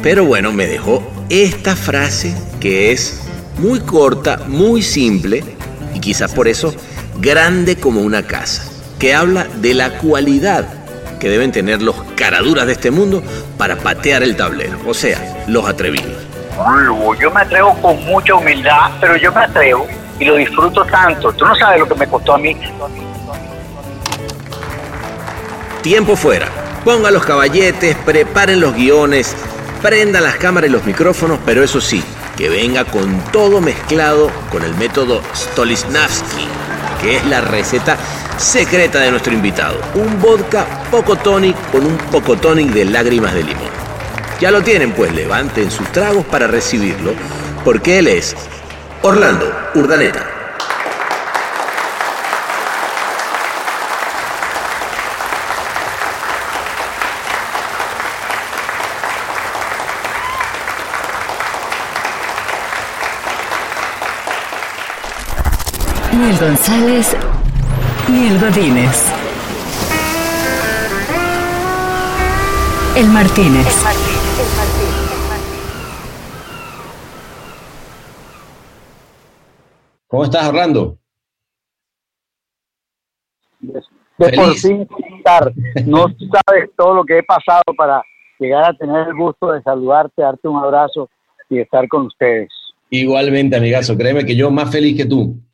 Pero 0.02 0.24
bueno, 0.24 0.52
me 0.52 0.64
dejó 0.64 1.02
esta 1.28 1.76
frase 1.76 2.34
que 2.60 2.92
es 2.92 3.28
muy 3.58 3.80
corta, 3.80 4.38
muy 4.46 4.80
simple, 4.80 5.44
y 5.92 6.00
quizás 6.00 6.32
por 6.32 6.48
eso 6.48 6.74
grande 7.20 7.76
como 7.76 8.00
una 8.00 8.22
casa, 8.22 8.62
que 8.98 9.14
habla 9.14 9.46
de 9.56 9.74
la 9.74 9.98
cualidad 9.98 10.66
que 11.18 11.28
deben 11.30 11.52
tener 11.52 11.82
los 11.82 11.96
caraduras 12.14 12.66
de 12.66 12.72
este 12.72 12.90
mundo 12.90 13.22
para 13.56 13.76
patear 13.76 14.22
el 14.22 14.36
tablero, 14.36 14.78
o 14.86 14.94
sea, 14.94 15.44
los 15.48 15.68
atrevidos. 15.68 16.26
Yo 17.20 17.30
me 17.30 17.40
atrevo 17.40 17.74
con 17.82 18.02
mucha 18.04 18.34
humildad, 18.34 18.90
pero 19.00 19.16
yo 19.16 19.32
me 19.32 19.40
atrevo 19.40 19.86
y 20.18 20.24
lo 20.24 20.36
disfruto 20.36 20.84
tanto. 20.84 21.32
Tú 21.32 21.44
no 21.44 21.54
sabes 21.54 21.80
lo 21.80 21.88
que 21.88 21.94
me 21.94 22.06
costó 22.06 22.34
a 22.34 22.38
mí. 22.38 22.56
Tiempo 25.82 26.16
fuera. 26.16 26.48
Pongan 26.84 27.12
los 27.12 27.24
caballetes, 27.24 27.96
preparen 28.04 28.60
los 28.60 28.74
guiones, 28.74 29.36
prendan 29.82 30.22
las 30.22 30.36
cámaras 30.36 30.70
y 30.70 30.72
los 30.72 30.84
micrófonos, 30.84 31.38
pero 31.44 31.62
eso 31.62 31.80
sí, 31.80 32.02
que 32.36 32.48
venga 32.48 32.84
con 32.84 33.20
todo 33.32 33.60
mezclado 33.60 34.30
con 34.50 34.62
el 34.62 34.74
método 34.76 35.20
Stolisnavski, 35.34 36.46
que 37.00 37.16
es 37.16 37.26
la 37.26 37.40
receta 37.40 37.96
secreta 38.38 39.00
de 39.00 39.10
nuestro 39.10 39.32
invitado. 39.32 39.80
Un 39.94 40.20
vodka 40.20 40.66
poco 40.90 41.16
tonic 41.16 41.56
con 41.70 41.86
un 41.86 41.96
poco 41.96 42.36
tonic 42.36 42.68
de 42.68 42.84
lágrimas 42.84 43.34
de 43.34 43.44
limón. 43.44 43.70
Ya 44.40 44.50
lo 44.50 44.62
tienen, 44.62 44.92
pues 44.92 45.14
levanten 45.14 45.70
sus 45.70 45.90
tragos 45.92 46.24
para 46.26 46.46
recibirlo, 46.46 47.12
porque 47.64 47.98
él 47.98 48.08
es 48.08 48.36
Orlando 49.02 49.50
Urdaneta. 49.74 50.35
Ni 66.26 66.32
el 66.32 66.38
González, 66.40 67.16
ni 68.10 68.26
el 68.26 68.40
Godínez. 68.40 69.12
El 72.96 73.06
Martínez. 73.10 73.84
¿Cómo 80.08 80.24
estás, 80.24 80.48
Orlando? 80.48 80.98
De 83.60 84.32
por 84.32 84.54
fin 84.54 84.88
estar. 85.16 85.52
No 85.84 86.06
sabes 86.08 86.70
todo 86.76 86.94
lo 86.94 87.04
que 87.04 87.18
he 87.18 87.22
pasado 87.22 87.62
para 87.76 88.02
llegar 88.40 88.64
a 88.64 88.74
tener 88.74 89.06
el 89.06 89.14
gusto 89.14 89.52
de 89.52 89.62
saludarte, 89.62 90.22
darte 90.22 90.48
un 90.48 90.58
abrazo 90.58 91.08
y 91.48 91.60
estar 91.60 91.86
con 91.86 92.06
ustedes. 92.06 92.48
Igualmente, 92.90 93.54
amigazo, 93.54 93.96
créeme 93.96 94.26
que 94.26 94.34
yo 94.34 94.50
más 94.50 94.72
feliz 94.72 94.96
que 94.96 95.04
tú. 95.04 95.45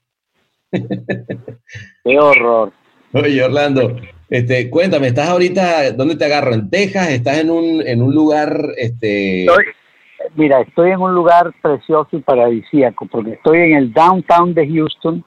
Qué 2.05 2.19
horror. 2.19 2.73
Oye, 3.13 3.45
Orlando, 3.45 3.97
este, 4.31 4.71
cuéntame, 4.71 5.09
¿estás 5.09 5.29
ahorita, 5.29 5.93
dónde 5.93 6.17
te 6.17 6.25
agarro? 6.25 6.55
¿En 6.55 6.71
Texas? 6.71 7.11
¿Estás 7.11 7.39
en 7.39 7.51
un, 7.51 7.87
en 7.87 8.03
un 8.03 8.15
lugar, 8.15 8.57
este... 8.79 9.45
Estoy- 9.45 9.67
mira, 10.35 10.63
estoy 10.63 10.93
en 10.93 11.01
un 11.01 11.15
lugar 11.15 11.53
precioso 11.61 12.17
y 12.17 12.21
paradisíaco, 12.21 13.07
porque 13.07 13.33
estoy 13.33 13.59
en 13.59 13.75
el 13.75 13.93
downtown 13.93 14.55
de 14.55 14.67
Houston, 14.67 15.23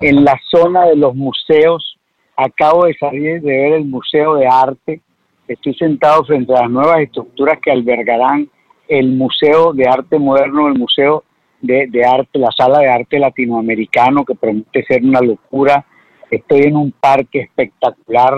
en 0.00 0.24
la 0.24 0.38
zona 0.50 0.86
de 0.86 0.96
los 0.96 1.14
museos. 1.14 1.96
Acabo 2.36 2.86
de 2.86 2.94
salir 2.98 3.40
de 3.40 3.50
ver 3.56 3.72
el 3.74 3.84
Museo 3.84 4.34
de 4.34 4.46
Arte. 4.46 5.00
Estoy 5.48 5.74
sentado 5.74 6.24
frente 6.24 6.52
a 6.54 6.62
las 6.62 6.70
nuevas 6.70 7.00
estructuras 7.00 7.58
que 7.62 7.70
albergarán 7.70 8.48
el 8.88 9.12
Museo 9.12 9.72
de 9.72 9.88
Arte 9.88 10.18
Moderno, 10.18 10.68
el 10.68 10.74
Museo 10.78 11.24
de, 11.62 11.86
de 11.88 12.04
Arte, 12.04 12.38
la 12.38 12.50
Sala 12.54 12.80
de 12.80 12.88
Arte 12.88 13.18
Latinoamericano, 13.18 14.24
que 14.24 14.34
promete 14.34 14.84
ser 14.84 15.02
una 15.02 15.20
locura. 15.20 15.86
Estoy 16.30 16.62
en 16.64 16.76
un 16.76 16.92
parque 16.92 17.40
espectacular, 17.40 18.34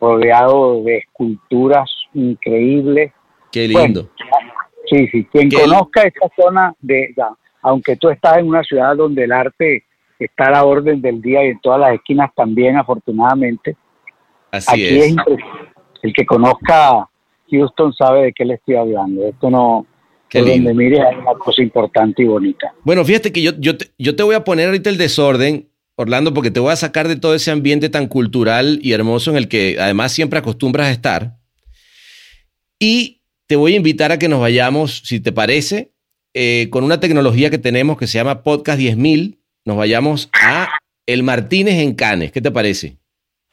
rodeado 0.00 0.82
de 0.84 0.98
esculturas 0.98 1.90
increíbles. 2.14 3.12
Qué 3.50 3.68
Bueno, 3.72 3.84
lindo. 3.86 4.10
Sí, 4.86 5.06
sí. 5.08 5.24
Quien 5.32 5.48
Qué- 5.48 5.56
conozca 5.62 6.02
esta 6.02 6.28
zona 6.36 6.74
de, 6.80 7.12
ya, 7.16 7.28
aunque 7.62 7.96
tú 7.96 8.08
estás 8.10 8.38
en 8.38 8.48
una 8.48 8.62
ciudad 8.62 8.96
donde 8.96 9.24
el 9.24 9.32
arte 9.32 9.84
está 10.18 10.46
a 10.46 10.50
la 10.50 10.64
orden 10.64 11.00
del 11.00 11.20
día 11.22 11.44
y 11.44 11.48
en 11.48 11.60
todas 11.60 11.80
las 11.80 11.94
esquinas 11.94 12.30
también, 12.34 12.76
afortunadamente, 12.76 13.76
Así 14.50 14.70
aquí 14.72 14.98
es. 14.98 15.16
El 16.02 16.12
que 16.12 16.26
conozca 16.26 17.08
Houston 17.50 17.92
sabe 17.94 18.24
de 18.24 18.32
qué 18.32 18.44
le 18.44 18.54
estoy 18.54 18.74
hablando. 18.74 19.24
Esto 19.26 19.48
no, 19.50 19.86
Qué 20.32 20.38
por 20.38 20.48
lindo. 20.48 20.70
donde 20.70 20.84
mires 20.84 21.00
hay 21.00 21.16
una 21.16 21.34
cosa 21.34 21.62
importante 21.62 22.22
y 22.22 22.24
bonita. 22.24 22.72
Bueno, 22.84 23.04
fíjate 23.04 23.32
que 23.32 23.42
yo, 23.42 23.52
yo, 23.58 23.76
te, 23.76 23.90
yo 23.98 24.16
te 24.16 24.22
voy 24.22 24.34
a 24.34 24.44
poner 24.44 24.68
ahorita 24.68 24.88
el 24.88 24.96
desorden, 24.96 25.68
Orlando, 25.94 26.32
porque 26.32 26.50
te 26.50 26.58
voy 26.58 26.72
a 26.72 26.76
sacar 26.76 27.06
de 27.06 27.16
todo 27.16 27.34
ese 27.34 27.50
ambiente 27.50 27.90
tan 27.90 28.06
cultural 28.06 28.78
y 28.82 28.92
hermoso 28.92 29.30
en 29.30 29.36
el 29.36 29.48
que 29.48 29.76
además 29.78 30.12
siempre 30.12 30.38
acostumbras 30.38 30.86
a 30.86 30.92
estar. 30.92 31.36
Y 32.78 33.20
te 33.46 33.56
voy 33.56 33.74
a 33.74 33.76
invitar 33.76 34.10
a 34.10 34.18
que 34.18 34.30
nos 34.30 34.40
vayamos, 34.40 35.02
si 35.04 35.20
te 35.20 35.32
parece, 35.32 35.92
eh, 36.32 36.68
con 36.70 36.82
una 36.82 36.98
tecnología 36.98 37.50
que 37.50 37.58
tenemos 37.58 37.98
que 37.98 38.06
se 38.06 38.16
llama 38.16 38.42
Podcast 38.42 38.80
10.000, 38.80 39.36
nos 39.66 39.76
vayamos 39.76 40.30
a 40.32 40.70
El 41.04 41.24
Martínez 41.24 41.74
en 41.74 41.94
Canes. 41.94 42.32
¿Qué 42.32 42.40
te 42.40 42.50
parece? 42.50 42.96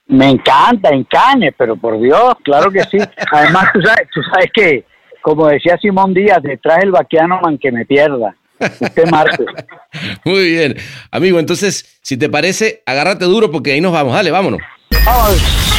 Me 0.07 0.29
encanta, 0.29 0.91
en 0.91 1.03
Cannes, 1.03 1.53
pero 1.57 1.75
por 1.75 1.99
Dios, 2.01 2.35
claro 2.43 2.71
que 2.71 2.83
sí. 2.85 2.97
Además, 3.31 3.65
tú 3.73 3.81
sabes, 3.81 4.07
tú 4.13 4.21
sabes 4.23 4.49
que, 4.53 4.85
como 5.21 5.47
decía 5.47 5.77
Simón 5.81 6.13
Díaz, 6.13 6.41
detrás 6.41 6.79
el 6.83 6.91
vaquiano 6.91 7.39
man 7.41 7.57
que 7.57 7.71
me 7.71 7.85
pierda. 7.85 8.35
Usted 8.59 9.09
Marcos. 9.09 9.45
Muy 10.25 10.51
bien. 10.51 10.75
Amigo, 11.11 11.39
entonces, 11.39 11.99
si 12.01 12.17
te 12.17 12.29
parece, 12.29 12.83
agárrate 12.85 13.25
duro 13.25 13.51
porque 13.51 13.71
ahí 13.71 13.81
nos 13.81 13.93
vamos. 13.93 14.13
Dale, 14.13 14.31
vámonos. 14.31 14.59
Vamos. 15.05 15.69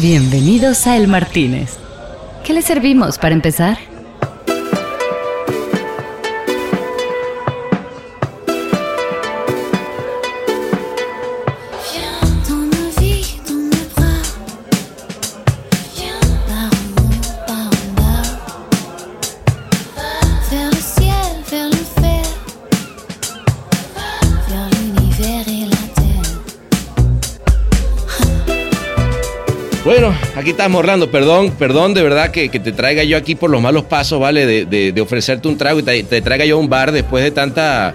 Bienvenidos 0.00 0.86
a 0.86 0.96
El 0.96 1.08
Martínez. 1.08 1.78
¿Qué 2.44 2.54
le 2.54 2.62
servimos 2.62 3.18
para 3.18 3.34
empezar? 3.34 3.89
Bueno, 30.00 30.16
aquí 30.34 30.50
estamos, 30.50 30.78
Orlando. 30.78 31.10
Perdón, 31.10 31.50
perdón 31.58 31.92
de 31.92 32.02
verdad 32.02 32.30
que, 32.30 32.48
que 32.48 32.58
te 32.58 32.72
traiga 32.72 33.04
yo 33.04 33.18
aquí 33.18 33.34
por 33.34 33.50
los 33.50 33.60
malos 33.60 33.84
pasos, 33.84 34.18
¿vale? 34.18 34.46
De, 34.46 34.64
de- 34.64 34.92
de 34.92 35.00
ofrecerte 35.02 35.46
un 35.46 35.58
trago 35.58 35.80
y 35.80 35.82
te, 35.82 36.02
te 36.04 36.22
traiga 36.22 36.46
yo 36.46 36.56
a 36.56 36.58
un 36.58 36.70
bar 36.70 36.90
después 36.90 37.22
de 37.22 37.30
tanta, 37.30 37.92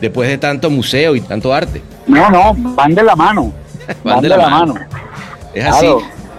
después 0.00 0.26
de 0.30 0.38
tanto 0.38 0.70
museo 0.70 1.14
y 1.14 1.20
tanto 1.20 1.52
arte. 1.52 1.82
No, 2.06 2.30
no, 2.30 2.54
van 2.74 2.94
de 2.94 3.02
la 3.02 3.14
mano. 3.14 3.52
Van, 4.02 4.22
de, 4.22 4.30
la, 4.30 4.48
mano. 4.48 4.74
Es 5.52 5.66
así. 5.66 5.86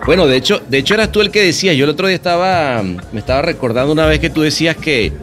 Bueno, 0.07 0.25
de 0.25 0.37
hecho, 0.37 0.59
de 0.67 0.79
hecho 0.79 0.95
eras 0.95 1.11
tú 1.11 1.21
el 1.21 1.29
que 1.29 1.43
decías. 1.43 1.75
Yo 1.75 1.83
el 1.83 1.91
otro 1.91 2.07
día 2.07 2.15
estaba, 2.15 2.81
me 2.81 3.19
estaba 3.19 3.43
recordando 3.43 3.93
una 3.93 4.07
vez 4.07 4.19
que 4.19 4.31
tú 4.31 4.41
decías 4.41 4.75
que, 4.75 5.13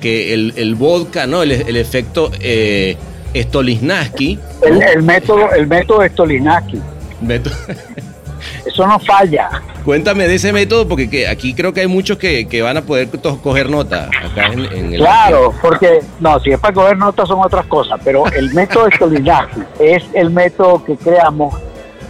que 0.00 0.32
el, 0.32 0.54
el 0.56 0.74
vodka, 0.74 1.26
¿no? 1.26 1.42
El, 1.42 1.52
el 1.52 1.76
efecto 1.76 2.30
eh. 2.40 2.96
El, 3.34 4.82
el 4.82 5.02
método, 5.02 5.52
el 5.52 5.66
método 5.66 6.06
Stolinaski. 6.08 6.80
Eso 8.68 8.86
no 8.86 8.98
falla. 9.00 9.50
Cuéntame 9.84 10.28
de 10.28 10.34
ese 10.34 10.52
método 10.52 10.86
porque 10.86 11.08
que 11.08 11.26
aquí 11.26 11.54
creo 11.54 11.72
que 11.72 11.80
hay 11.80 11.86
muchos 11.86 12.18
que, 12.18 12.46
que 12.46 12.60
van 12.62 12.76
a 12.76 12.82
poder 12.82 13.08
to- 13.08 13.40
coger 13.40 13.70
nota 13.70 14.08
acá 14.24 14.46
en, 14.52 14.60
en 14.66 14.92
el... 14.94 15.00
Claro, 15.00 15.52
porque 15.62 16.00
no, 16.20 16.38
si 16.40 16.50
es 16.50 16.60
para 16.60 16.74
coger 16.74 16.96
notas 16.98 17.26
son 17.28 17.40
otras 17.42 17.66
cosas, 17.66 17.98
pero 18.04 18.26
el 18.32 18.52
método 18.52 18.84
de 18.86 18.96
Stolinaski 18.96 19.60
es 19.80 20.04
el 20.12 20.30
método 20.30 20.84
que 20.84 20.96
creamos 20.96 21.54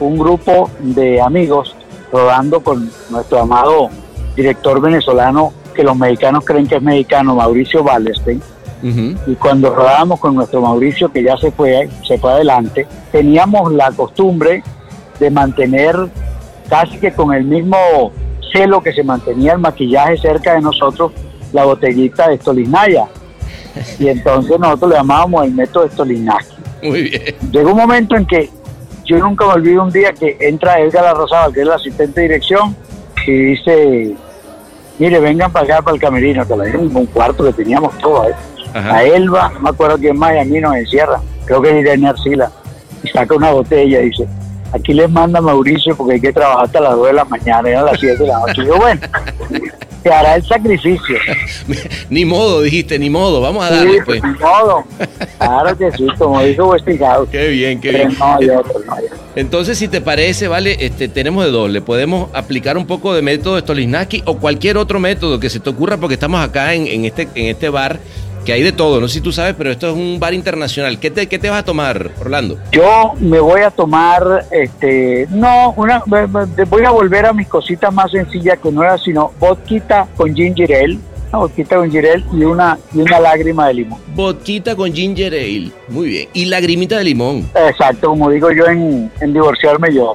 un 0.01 0.19
grupo 0.19 0.71
de 0.81 1.21
amigos 1.21 1.75
rodando 2.13 2.61
con 2.61 2.91
nuestro 3.11 3.41
amado 3.41 3.89
director 4.35 4.81
venezolano 4.81 5.53
que 5.75 5.83
los 5.85 5.97
mexicanos 5.97 6.45
creen 6.45 6.67
que 6.67 6.77
es 6.77 6.83
mexicano, 6.83 7.35
Mauricio 7.37 7.83
Wallerstein. 7.83 8.43
Ujú. 8.81 9.17
y 9.27 9.35
cuando 9.35 9.75
rodábamos 9.75 10.21
con 10.21 10.37
nuestro 10.37 10.61
Mauricio, 10.61 11.11
que 11.11 11.21
ya 11.25 11.37
se 11.37 11.51
fue, 11.51 11.89
se 12.07 12.17
fue 12.17 12.31
adelante, 12.31 12.87
teníamos 13.11 13.73
la 13.73 13.91
costumbre 13.91 14.63
de 15.19 15.31
mantener 15.33 15.97
casi 16.69 16.99
que 16.99 17.13
con 17.13 17.33
el 17.33 17.45
mismo 17.45 17.77
celo 18.53 18.83
que 18.83 18.93
se 18.93 19.03
mantenía 19.03 19.53
el 19.53 19.59
maquillaje 19.59 20.17
cerca 20.19 20.55
de 20.55 20.61
nosotros, 20.61 21.13
la 21.53 21.65
botellita 21.65 22.29
de 22.29 22.37
Stoliznaya. 22.37 23.07
Y 23.99 24.09
entonces 24.09 24.59
nosotros 24.59 24.91
le 24.91 24.97
llamábamos 24.97 25.45
el 25.45 25.53
método 25.53 25.85
de 25.85 25.91
Stoliznaski. 25.91 26.57
Muy 26.83 27.03
bien. 27.03 27.23
Llegó 27.51 27.71
un 27.71 27.77
momento 27.77 28.17
en 28.17 28.27
que 28.27 28.51
yo 29.05 29.19
nunca 29.19 29.47
me 29.47 29.53
olvido 29.55 29.83
un 29.83 29.91
día 29.91 30.13
que 30.13 30.37
entra 30.41 30.81
Edgar 30.81 31.07
Arrozaba, 31.07 31.53
que 31.53 31.61
es 31.61 31.67
el 31.67 31.73
asistente 31.73 32.21
de 32.21 32.29
dirección, 32.29 32.77
y 33.27 33.33
dice, 33.33 34.15
mire, 34.99 35.21
vengan 35.21 35.51
para 35.51 35.65
acá, 35.65 35.83
para 35.83 35.95
el 35.95 36.01
camerino, 36.01 36.47
que 36.47 36.55
dieron 36.55 36.95
un 36.95 37.07
cuarto 37.07 37.45
que 37.45 37.53
teníamos 37.53 37.97
todo, 37.99 38.29
¿eh? 38.29 38.35
A 38.75 39.03
Elba, 39.03 39.51
no 39.55 39.61
me 39.61 39.71
acuerdo 39.71 39.99
quién 39.99 40.19
más, 40.19 40.35
y 40.35 40.39
a 40.39 40.45
mí 40.45 40.61
nos 40.61 40.77
encierra, 40.77 41.21
creo 41.47 41.63
que 41.63 41.71
es 41.71 41.77
Irene 41.77 42.09
Arcila, 42.09 42.51
y 43.03 43.09
saca 43.09 43.35
una 43.35 43.51
botella 43.51 44.01
y 44.01 44.11
dice, 44.11 44.29
aquí 44.73 44.93
les 44.95 45.11
manda 45.11 45.41
Mauricio 45.41 45.97
porque 45.97 46.15
hay 46.15 46.21
que 46.21 46.33
trabajar 46.33 46.67
hasta 46.67 46.81
las 46.81 46.97
2 46.97 47.07
de 47.07 47.13
la 47.13 47.25
mañana, 47.25 47.69
eran 47.69 47.87
las 47.87 48.01
7 48.01 48.17
de 48.23 48.27
la 48.27 48.41
noche. 48.41 48.63
Y 48.63 48.67
yo, 48.67 48.77
bueno, 48.77 49.01
se 50.03 50.13
hará 50.13 50.37
el 50.37 50.45
sacrificio. 50.45 51.17
ni 52.11 52.25
modo, 52.25 52.63
dijiste, 52.63 52.99
ni 52.99 53.11
modo, 53.11 53.41
vamos 53.41 53.65
a 53.65 53.71
darle 53.71 54.03
pues. 54.05 54.21
pues, 54.21 54.33
ni 54.33 54.39
modo. 54.39 54.85
Claro 55.39 55.77
que 55.77 55.91
sí, 55.93 56.07
como 56.19 56.43
dijo 56.43 56.71
Westinghouse. 56.71 57.29
Qué 57.31 57.49
bien, 57.49 57.81
qué 57.81 57.91
bien. 57.91 58.17
no 58.19 58.37
otro, 58.37 58.81
no. 58.87 58.95
Entonces, 59.35 59.79
si 59.79 59.89
te 59.89 60.01
parece, 60.01 60.49
vale, 60.49 60.77
este, 60.81 61.09
tenemos 61.09 61.45
de 61.45 61.51
dos. 61.51 61.71
Le 61.71 61.81
podemos 61.81 62.29
aplicar 62.33 62.77
un 62.77 62.87
poco 62.87 63.15
de 63.15 63.23
método 63.23 63.59
Stolinsky 63.59 64.23
o 64.27 64.39
cualquier 64.39 64.77
otro 64.77 65.01
método 65.01 65.41
que 65.41 65.51
se 65.51 65.61
te 65.61 65.71
ocurra, 65.71 65.97
porque 65.97 66.15
estamos 66.15 66.41
acá 66.41 66.75
en, 66.75 66.87
en 66.87 67.05
este, 67.05 67.29
en 67.35 67.47
este 67.47 67.69
bar 67.69 67.99
que 68.49 68.55
hay 68.55 68.63
de 68.63 68.73
todo. 68.73 68.99
No 68.99 69.09
sé 69.09 69.15
si 69.17 69.21
tú 69.21 69.31
sabes, 69.31 69.55
pero 69.59 69.71
esto 69.71 69.89
es 69.89 69.95
un 69.95 70.19
bar 70.19 70.33
internacional. 70.33 70.99
¿Qué 70.99 71.11
te, 71.11 71.27
qué 71.27 71.39
te 71.39 71.51
vas 71.51 71.59
a 71.59 71.65
tomar, 71.67 72.13
Orlando? 72.19 72.57
Yo 72.73 73.13
me 73.21 73.41
voy 73.41 73.61
a 73.61 73.71
tomar, 73.71 74.47
este, 74.51 75.27
no, 75.29 75.75
una, 75.77 76.03
voy 76.07 76.85
a 76.87 76.91
volver 76.91 77.27
a 77.27 77.35
mis 77.35 77.47
cositas 77.47 77.93
más 77.93 78.11
sencillas 78.11 78.59
que 78.59 78.73
no 78.73 78.83
era 78.83 78.97
sino 78.97 79.33
vodka 79.39 80.09
con 80.17 80.35
ginger 80.35 80.75
ale, 80.75 80.99
una 81.29 81.41
vodka 81.41 81.77
con 81.77 81.91
ginger 81.91 82.07
ale 82.07 82.25
y 82.33 82.45
una, 82.45 82.79
y 82.95 83.01
una 83.01 83.21
lágrima 83.21 83.69
de 83.69 83.75
limón. 83.75 84.01
Vodquita 84.15 84.75
con 84.75 84.95
ginger 84.95 85.35
ale. 85.35 85.71
Muy 85.89 86.09
bien. 86.09 86.29
Y 86.33 86.47
lagrimita 86.47 86.97
de 86.97 87.05
limón. 87.05 87.51
Exacto, 87.55 88.09
como 88.09 88.31
digo 88.31 88.51
yo 88.51 88.65
en, 88.65 89.13
en 89.21 89.33
divorciarme 89.35 89.93
yo. 89.93 90.15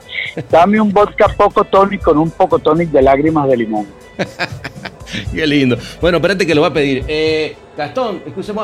Dame 0.49 0.81
un 0.81 0.91
vodka 0.91 1.27
poco 1.37 1.63
tonic 1.65 2.01
con 2.01 2.17
un 2.17 2.31
poco 2.31 2.57
tonic 2.57 2.89
de 2.89 3.03
lágrimas 3.03 3.47
de 3.47 3.57
limón. 3.57 3.85
Qué 5.33 5.47
lindo. 5.47 5.77
Bueno, 6.01 6.17
espérate 6.17 6.45
que 6.45 6.55
lo 6.55 6.61
voy 6.61 6.69
a 6.69 6.73
pedir. 6.73 7.03
Eh, 7.07 7.55
Gastón, 7.77 8.21
escúchame. 8.25 8.61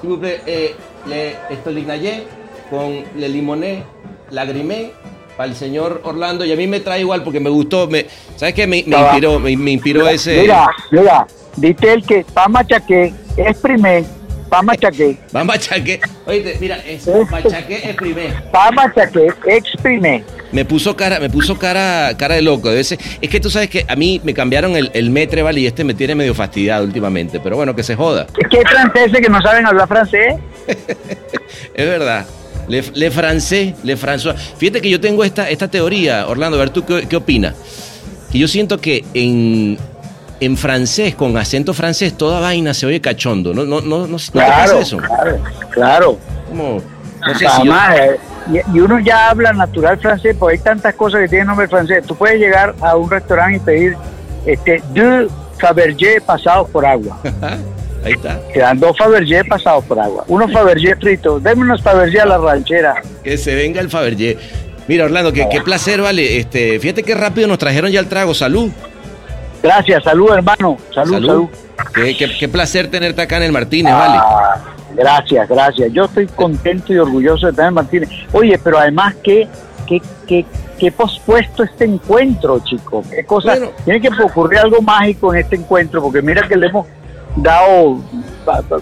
S'il 0.00 0.10
vous 0.10 0.18
plaît, 0.18 0.40
eh, 0.46 0.74
le 1.06 1.36
con 2.68 3.04
le 3.16 3.28
limoné, 3.28 3.84
lagrimé 4.30 4.90
para 5.36 5.48
el 5.48 5.56
señor 5.56 6.00
Orlando. 6.04 6.44
Y 6.44 6.52
a 6.52 6.56
mí 6.56 6.66
me 6.66 6.80
trae 6.80 7.00
igual 7.00 7.22
porque 7.22 7.40
me 7.40 7.50
gustó. 7.50 7.86
Me, 7.86 8.06
¿Sabes 8.36 8.54
qué? 8.54 8.66
Me, 8.66 8.82
va. 8.82 9.00
inspiró, 9.02 9.38
me, 9.38 9.56
me 9.56 9.70
inspiró 9.72 10.08
ese. 10.08 10.42
Mira, 10.42 10.68
mira, 10.90 11.26
dite 11.56 11.92
el 11.92 12.04
que 12.04 12.24
pa 12.34 12.48
machaque, 12.48 13.12
exprimé, 13.36 14.04
pa 14.56 14.62
machaque, 14.62 15.16
Va 15.36 15.44
machaque. 15.44 16.00
Oíste, 16.26 16.56
mira, 16.60 16.76
es 16.78 17.06
Este- 17.06 17.24
machaque 17.30 17.90
es 17.90 17.96
primer. 17.96 18.32
pa 18.50 18.70
exprimé. 19.46 20.24
Me 20.52 20.64
puso 20.64 20.96
cara, 20.96 21.18
me 21.20 21.28
puso 21.28 21.58
cara, 21.58 22.14
cara 22.16 22.36
de 22.36 22.42
loco. 22.42 22.70
Debe 22.70 22.84
ser- 22.84 22.98
es 23.20 23.28
que 23.28 23.40
tú 23.40 23.50
sabes 23.50 23.68
que 23.68 23.84
a 23.86 23.96
mí 23.96 24.20
me 24.24 24.32
cambiaron 24.32 24.76
el, 24.76 24.90
el 24.94 25.10
metre, 25.10 25.42
¿vale? 25.42 25.60
Y 25.60 25.66
este 25.66 25.84
me 25.84 25.92
tiene 25.92 26.14
medio 26.14 26.34
fastidiado 26.34 26.84
últimamente. 26.84 27.40
Pero 27.40 27.56
bueno, 27.56 27.74
que 27.74 27.82
se 27.82 27.94
joda. 27.96 28.26
Es 28.38 28.48
que 28.48 28.58
hay 28.58 28.64
franceses 28.64 29.20
que 29.20 29.28
no 29.28 29.42
saben 29.42 29.66
hablar 29.66 29.88
francés. 29.88 30.34
Es 31.74 31.86
verdad. 31.86 32.26
Le, 32.68 32.82
le 32.94 33.10
francés, 33.10 33.74
le 33.84 33.96
François. 33.96 34.34
Fíjate 34.34 34.80
que 34.80 34.90
yo 34.90 35.00
tengo 35.00 35.22
esta, 35.22 35.48
esta 35.50 35.68
teoría, 35.68 36.26
Orlando, 36.26 36.56
a 36.56 36.60
ver 36.60 36.70
tú 36.70 36.84
qué, 36.84 37.06
qué 37.08 37.16
opinas. 37.16 37.54
Que 38.32 38.38
yo 38.38 38.48
siento 38.48 38.78
que 38.78 39.04
en, 39.14 39.78
en 40.40 40.56
francés, 40.56 41.14
con 41.14 41.36
acento 41.36 41.74
francés, 41.74 42.16
toda 42.16 42.40
vaina 42.40 42.74
se 42.74 42.86
oye 42.86 43.00
cachondo. 43.00 43.54
¿No, 43.54 43.64
no, 43.64 43.80
no, 43.80 43.98
no, 43.98 44.06
¿no 44.06 44.16
te 44.18 44.32
Claro, 44.32 44.72
pasa 44.72 44.78
eso? 44.80 44.96
claro, 44.98 45.38
claro. 45.70 46.18
Como, 46.48 46.82
no 47.26 47.32
sé 47.32 47.38
si 47.38 47.46
Además, 47.46 47.96
eh, 47.98 48.16
y, 48.72 48.78
uno 48.80 49.00
ya 49.00 49.30
habla 49.30 49.52
natural 49.52 49.98
francés, 49.98 50.36
porque 50.38 50.56
hay 50.56 50.62
tantas 50.62 50.94
cosas 50.94 51.20
que 51.22 51.28
tienen 51.28 51.48
nombre 51.48 51.68
francés. 51.68 52.04
Tú 52.06 52.14
puedes 52.14 52.38
llegar 52.38 52.74
a 52.80 52.96
un 52.96 53.10
restaurante 53.10 53.56
y 53.56 53.60
pedir 53.60 53.96
este, 54.46 54.82
deux 54.94 55.30
Fabergé 55.58 56.20
pasados 56.20 56.68
por 56.70 56.84
agua. 56.84 57.18
Ahí 58.04 58.12
está. 58.12 58.38
Te 58.52 58.60
dan 58.60 58.78
dos 58.78 58.96
Fabergé 58.96 59.44
pasados 59.44 59.84
por 59.84 59.98
agua. 59.98 60.24
Unos 60.28 60.52
Fabergé 60.52 60.94
fritos. 60.96 61.42
Deme 61.42 61.62
unos 61.62 61.82
Fabergé 61.82 62.20
a 62.20 62.26
la 62.26 62.38
ranchera. 62.38 63.02
Que 63.24 63.36
se 63.36 63.54
venga 63.54 63.80
el 63.80 63.90
Fabergé. 63.90 64.38
Mira, 64.86 65.06
Orlando, 65.06 65.32
que, 65.32 65.48
qué 65.48 65.60
placer, 65.62 66.00
vale. 66.00 66.38
Este, 66.38 66.78
fíjate 66.78 67.02
qué 67.02 67.14
rápido 67.16 67.48
nos 67.48 67.58
trajeron 67.58 67.90
ya 67.90 67.98
el 67.98 68.06
trago. 68.06 68.34
Salud. 68.34 68.70
Gracias, 69.66 70.04
salud 70.04 70.30
hermano. 70.32 70.76
Salud, 70.94 71.12
salud. 71.12 71.44
Qué, 71.94 72.16
qué- 72.16 72.36
qué 72.38 72.48
placer 72.48 72.88
tenerte 72.90 73.20
acá 73.22 73.36
en 73.38 73.42
el 73.44 73.52
Martínez, 73.52 73.92
vale. 73.92 74.14
Ah, 74.18 74.62
gracias, 74.94 75.48
gracias. 75.48 75.92
Yo 75.92 76.04
estoy 76.04 76.26
contento 76.26 76.92
y 76.92 76.98
orgulloso 76.98 77.46
de 77.48 77.52
tener 77.52 77.72
Martínez. 77.72 78.08
Oye, 78.32 78.58
pero 78.62 78.78
además 78.78 79.14
que, 79.24 79.48
que, 79.86 80.00
que, 80.26 80.44
que 80.78 80.92
pospuesto 80.92 81.62
este 81.64 81.84
encuentro, 81.84 82.60
chico. 82.64 83.02
Qué 83.10 83.24
cosa. 83.24 83.50
Bueno. 83.56 83.70
Tiene 83.84 84.00
que 84.00 84.08
ocurrir 84.22 84.60
algo 84.60 84.80
mágico 84.82 85.34
en 85.34 85.40
este 85.40 85.56
encuentro, 85.56 86.00
porque 86.02 86.22
mira 86.22 86.46
que 86.46 86.56
le 86.56 86.68
hemos 86.68 86.86
dado, 87.36 87.98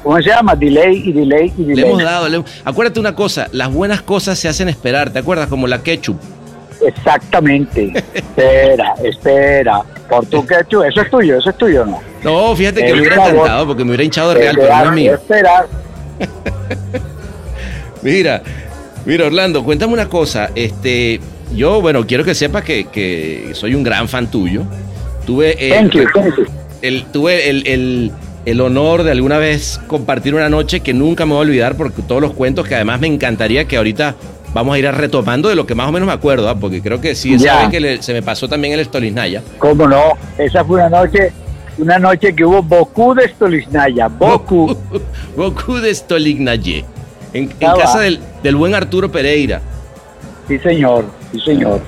¿cómo 0.02 0.16
se 0.18 0.28
llama? 0.28 0.54
Delay 0.54 1.02
y 1.08 1.12
delay 1.12 1.52
y 1.56 1.62
Le 1.62 1.74
delay. 1.74 1.90
hemos 1.90 2.02
dado, 2.02 2.28
le 2.28 2.36
hemos- 2.36 2.50
acuérdate 2.64 3.00
una 3.00 3.14
cosa, 3.14 3.48
las 3.52 3.72
buenas 3.72 4.02
cosas 4.02 4.38
se 4.38 4.48
hacen 4.48 4.68
esperar, 4.68 5.10
¿te 5.10 5.18
acuerdas? 5.18 5.48
Como 5.48 5.66
la 5.66 5.82
ketchup. 5.82 6.16
Exactamente. 6.86 7.92
espera, 8.14 8.94
espera. 9.02 9.82
Por 10.08 10.26
tu 10.26 10.44
quechu, 10.46 10.82
eso 10.82 11.00
es 11.00 11.10
tuyo, 11.10 11.38
eso 11.38 11.50
es 11.50 11.56
tuyo, 11.56 11.84
¿no? 11.86 12.00
No, 12.22 12.54
fíjate 12.54 12.80
que 12.80 12.88
El 12.88 12.94
me 12.96 13.00
hubiera 13.00 13.16
sabor. 13.16 13.32
encantado 13.34 13.66
porque 13.66 13.84
me 13.84 13.90
hubiera 13.90 14.04
hinchado 14.04 14.28
de 14.30 14.34
real, 14.40 14.56
pero 14.58 14.76
no 14.76 14.84
es 14.84 14.92
mío. 14.92 15.14
esperar. 15.14 15.66
Mira, 18.02 18.42
mira, 19.06 19.26
Orlando, 19.26 19.64
cuéntame 19.64 19.92
una 19.94 20.08
cosa. 20.08 20.50
Este, 20.54 21.20
yo, 21.54 21.80
bueno, 21.80 22.06
quiero 22.06 22.24
que 22.24 22.34
sepas 22.34 22.62
que, 22.64 22.84
que 22.86 23.50
soy 23.54 23.74
un 23.74 23.82
gran 23.82 24.08
fan 24.08 24.30
tuyo. 24.30 24.64
Tuve 25.26 25.56
el, 25.68 25.72
Thank 25.90 25.92
you, 25.94 26.04
thank 26.14 26.36
you. 26.36 26.44
el- 26.82 27.04
tuve 27.06 27.48
el, 27.48 27.66
el- 27.66 28.12
el 28.44 28.60
honor 28.60 29.04
de 29.04 29.10
alguna 29.12 29.38
vez 29.38 29.80
compartir 29.86 30.34
una 30.34 30.50
noche 30.50 30.80
que 30.80 30.92
nunca 30.92 31.24
me 31.24 31.32
voy 31.32 31.38
a 31.38 31.48
olvidar 31.48 31.76
porque 31.78 32.02
todos 32.02 32.20
los 32.20 32.34
cuentos 32.34 32.68
que 32.68 32.74
además 32.74 33.00
me 33.00 33.06
encantaría 33.06 33.64
que 33.64 33.78
ahorita 33.78 34.16
vamos 34.54 34.74
a 34.74 34.78
ir 34.78 34.90
retomando 34.90 35.48
de 35.48 35.56
lo 35.56 35.66
que 35.66 35.74
más 35.74 35.88
o 35.88 35.92
menos 35.92 36.06
me 36.06 36.12
acuerdo, 36.14 36.48
¿ah? 36.48 36.54
porque 36.58 36.80
creo 36.80 37.00
que 37.00 37.14
sí, 37.14 37.38
sabes 37.38 37.68
que 37.68 37.80
le- 37.80 38.02
se 38.02 38.12
me 38.14 38.22
pasó 38.22 38.48
también 38.48 38.72
el 38.78 38.84
Stoliznaya. 38.84 39.42
¿Cómo 39.58 39.86
no? 39.86 40.12
Esa 40.38 40.64
fue 40.64 40.76
una 40.76 40.88
noche, 40.88 41.32
una 41.78 41.98
noche 41.98 42.34
que 42.34 42.44
hubo 42.44 42.62
Boku 42.62 43.14
de 43.14 43.28
Stolichnaya, 43.28 44.08
Boku. 44.08 44.76
Goku 45.36 45.74
de 45.80 45.94
Stolignaye. 45.94 46.84
En, 47.32 47.48
casa 47.48 47.98
del, 48.00 48.20
del 48.44 48.54
buen 48.54 48.74
Arturo 48.74 49.10
Pereira. 49.10 49.60
Sí, 50.46 50.58
señor, 50.60 51.04
sí, 51.32 51.40
señor. 51.40 51.80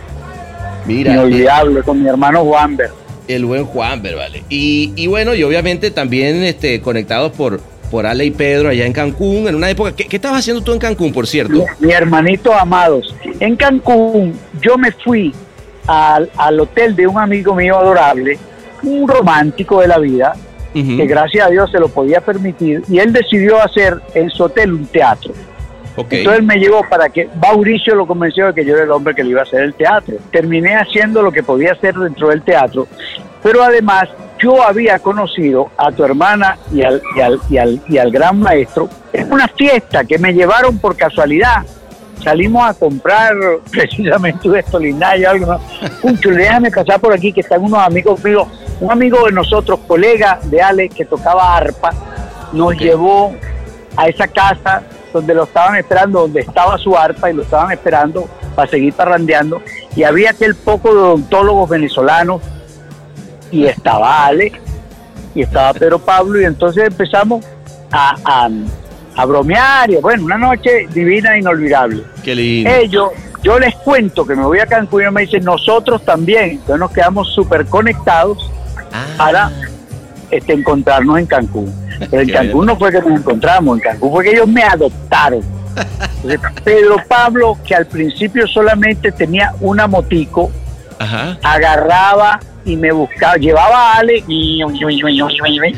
Mira, 0.86 1.12
Inolvidable, 1.12 1.82
con 1.82 2.02
mi 2.02 2.08
hermano 2.08 2.44
Juanber. 2.44 2.90
el 3.28 3.44
buen 3.44 3.64
Juanber, 3.64 4.16
vale. 4.16 4.42
Y, 4.48 4.92
y 4.96 5.06
bueno, 5.06 5.34
y 5.34 5.42
obviamente 5.44 5.90
también 5.92 6.42
este, 6.42 6.80
conectados 6.80 7.30
por, 7.32 7.60
por 7.90 8.06
Ale 8.06 8.24
y 8.24 8.30
Pedro 8.30 8.68
allá 8.68 8.86
en 8.86 8.92
Cancún, 8.92 9.48
en 9.48 9.54
una 9.54 9.70
época. 9.70 9.92
¿Qué, 9.94 10.04
qué 10.04 10.16
estabas 10.16 10.40
haciendo 10.40 10.62
tú 10.62 10.72
en 10.72 10.78
Cancún, 10.78 11.12
por 11.12 11.26
cierto? 11.26 11.54
Mi, 11.54 11.86
mi 11.86 11.92
hermanito 11.92 12.52
amados. 12.52 13.14
En 13.40 13.56
Cancún, 13.56 14.38
yo 14.60 14.76
me 14.76 14.92
fui 14.92 15.34
al, 15.86 16.30
al 16.36 16.60
hotel 16.60 16.96
de 16.96 17.06
un 17.06 17.18
amigo 17.18 17.54
mío 17.54 17.78
adorable, 17.78 18.38
un 18.82 19.08
romántico 19.08 19.80
de 19.80 19.88
la 19.88 19.98
vida, 19.98 20.34
que 20.74 21.06
gracias 21.06 21.46
a 21.46 21.50
Dios 21.50 21.70
se 21.70 21.78
lo 21.78 21.88
podía 21.88 22.20
permitir, 22.20 22.82
y 22.86 22.98
él 22.98 23.10
decidió 23.10 23.62
hacer 23.62 23.94
en 24.14 24.28
su 24.28 24.44
hotel 24.44 24.74
un 24.74 24.86
teatro. 24.86 25.32
Entonces 25.96 26.40
él 26.40 26.42
me 26.42 26.56
llevó 26.56 26.82
para 26.86 27.08
que 27.08 27.30
Mauricio 27.40 27.94
lo 27.94 28.06
convenció 28.06 28.48
de 28.48 28.52
que 28.52 28.62
yo 28.66 28.74
era 28.74 28.84
el 28.84 28.90
hombre 28.90 29.14
que 29.14 29.24
le 29.24 29.30
iba 29.30 29.40
a 29.40 29.44
hacer 29.44 29.62
el 29.62 29.72
teatro. 29.72 30.16
Terminé 30.30 30.76
haciendo 30.76 31.22
lo 31.22 31.32
que 31.32 31.42
podía 31.42 31.72
hacer 31.72 31.94
dentro 31.94 32.28
del 32.28 32.42
teatro, 32.42 32.86
pero 33.46 33.62
además 33.62 34.08
yo 34.40 34.60
había 34.60 34.98
conocido 34.98 35.70
a 35.76 35.92
tu 35.92 36.02
hermana 36.02 36.58
y 36.72 36.82
al, 36.82 37.00
y 37.14 37.20
al, 37.20 37.40
y 37.48 37.58
al, 37.58 37.80
y 37.88 37.96
al 37.96 38.10
gran 38.10 38.40
maestro 38.40 38.88
en 39.12 39.32
una 39.32 39.46
fiesta 39.46 40.04
que 40.04 40.18
me 40.18 40.32
llevaron 40.32 40.80
por 40.80 40.96
casualidad. 40.96 41.64
Salimos 42.24 42.68
a 42.68 42.74
comprar 42.74 43.36
precisamente 43.70 44.48
un 44.48 44.56
estolinayo, 44.56 45.30
algo, 45.30 45.46
¿no? 45.46 45.60
Puncho, 46.02 46.30
déjame 46.30 46.72
pasar 46.72 46.98
por 46.98 47.12
aquí 47.12 47.32
que 47.32 47.42
están 47.42 47.62
unos 47.62 47.78
amigos 47.78 48.24
míos, 48.24 48.48
un 48.80 48.90
amigo 48.90 49.24
de 49.26 49.30
nosotros, 49.30 49.78
colega 49.86 50.40
de 50.42 50.60
Ale, 50.60 50.88
que 50.88 51.04
tocaba 51.04 51.56
arpa, 51.56 51.92
nos 52.52 52.76
llevó 52.76 53.32
a 53.96 54.08
esa 54.08 54.26
casa 54.26 54.82
donde 55.12 55.34
lo 55.34 55.44
estaban 55.44 55.76
esperando, 55.76 56.22
donde 56.22 56.40
estaba 56.40 56.76
su 56.78 56.98
arpa 56.98 57.30
y 57.30 57.34
lo 57.34 57.42
estaban 57.42 57.70
esperando 57.70 58.28
para 58.56 58.68
seguir 58.68 58.92
parrandeando. 58.92 59.62
Y 59.94 60.02
había 60.02 60.30
aquel 60.30 60.56
poco 60.56 60.92
de 60.92 60.98
odontólogos 60.98 61.70
venezolanos 61.70 62.42
y 63.50 63.66
estaba 63.66 64.26
Ale 64.26 64.52
y 65.34 65.42
estaba 65.42 65.72
Pedro 65.74 65.98
Pablo 65.98 66.40
y 66.40 66.44
entonces 66.44 66.84
empezamos 66.84 67.44
a, 67.90 68.16
a, 68.24 68.50
a 69.16 69.24
bromear 69.24 69.90
y 69.90 69.96
bueno, 69.96 70.24
una 70.24 70.38
noche 70.38 70.86
divina 70.92 71.34
e 71.34 71.40
inolvidable. 71.40 72.02
Qué 72.24 72.34
lindo. 72.34 72.70
Ellos, 72.70 73.10
yo 73.42 73.58
les 73.58 73.74
cuento 73.76 74.26
que 74.26 74.34
me 74.34 74.44
voy 74.44 74.58
a 74.58 74.66
Cancún 74.66 75.04
y 75.06 75.10
me 75.10 75.22
dicen 75.22 75.44
nosotros 75.44 76.04
también, 76.04 76.50
entonces 76.50 76.78
nos 76.78 76.90
quedamos 76.90 77.32
súper 77.34 77.66
conectados 77.66 78.50
Ah, 78.92 79.06
para 79.16 79.50
este, 80.30 80.52
encontrarnos 80.52 81.18
en 81.18 81.26
Cancún. 81.26 81.74
Pero 82.10 82.22
en 82.22 82.30
Cancún 82.30 82.66
no 82.66 82.76
fue 82.76 82.90
que 82.90 83.00
nos 83.00 83.20
encontramos, 83.20 83.78
en 83.78 83.82
Cancún 83.82 84.10
fue 84.10 84.24
que 84.24 84.30
ellos 84.32 84.48
me 84.48 84.62
adoptaron. 84.62 85.42
Entonces, 86.22 86.40
Pedro 86.64 86.96
Pablo, 87.06 87.58
que 87.66 87.74
al 87.74 87.86
principio 87.86 88.46
solamente 88.46 89.12
tenía 89.12 89.54
una 89.60 89.86
motico, 89.86 90.50
Agarraba 91.42 92.40
y 92.64 92.76
me 92.76 92.90
buscaba, 92.92 93.36
llevaba 93.36 93.92
a 93.92 93.98
Ale 93.98 94.24
y, 94.26 94.58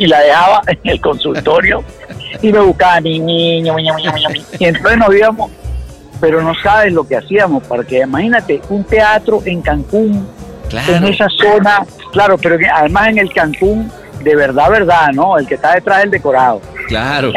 la 0.07 0.21
dejaba 0.21 0.63
en 0.67 0.79
el 0.85 1.01
consultorio 1.01 1.85
y 2.41 2.53
me 2.53 2.61
buscaba 2.61 3.01
y 3.03 3.59
entonces 4.61 4.99
nos 4.99 5.15
íbamos, 5.15 5.51
pero 6.21 6.43
no 6.43 6.55
sabes 6.63 6.93
lo 6.93 7.07
que 7.07 7.17
hacíamos, 7.17 7.63
porque 7.65 8.01
imagínate, 8.01 8.61
un 8.71 8.85
teatro 8.85 9.43
en 9.45 9.61
Cancún, 9.61 10.27
en 10.71 11.05
esa 11.05 11.29
zona, 11.29 11.85
claro, 12.13 12.39
pero 12.39 12.57
además 12.75 13.09
en 13.09 13.19
el 13.19 13.33
Cancún 13.33 13.91
de 14.23 14.35
verdad, 14.35 14.71
verdad, 14.71 15.09
¿no? 15.13 15.39
El 15.39 15.47
que 15.47 15.55
está 15.55 15.75
detrás 15.75 16.01
del 16.01 16.11
decorado. 16.11 16.61
Claro. 16.89 17.33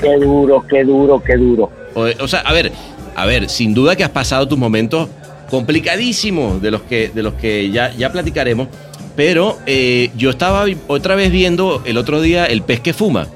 Qué 0.00 0.16
duro, 0.16 0.64
qué 0.68 0.84
duro, 0.84 1.22
qué 1.24 1.36
duro. 1.36 1.70
O, 1.94 2.06
o 2.20 2.28
sea, 2.28 2.40
a 2.40 2.52
ver, 2.52 2.72
a 3.14 3.26
ver, 3.26 3.48
sin 3.48 3.74
duda 3.74 3.96
que 3.96 4.04
has 4.04 4.10
pasado 4.10 4.46
tus 4.46 4.58
momentos 4.58 5.08
complicadísimos 5.50 6.60
de 6.62 6.70
los 6.70 6.82
que, 6.82 7.08
de 7.08 7.22
los 7.22 7.34
que 7.34 7.70
ya, 7.70 7.92
ya 7.94 8.12
platicaremos. 8.12 8.68
Pero 9.16 9.58
eh, 9.66 10.10
yo 10.16 10.30
estaba 10.30 10.64
otra 10.86 11.16
vez 11.16 11.32
viendo 11.32 11.82
el 11.84 11.96
otro 11.96 12.20
día 12.20 12.46
El 12.46 12.62
pez 12.62 12.80
que 12.80 12.92
fuma. 12.92 13.26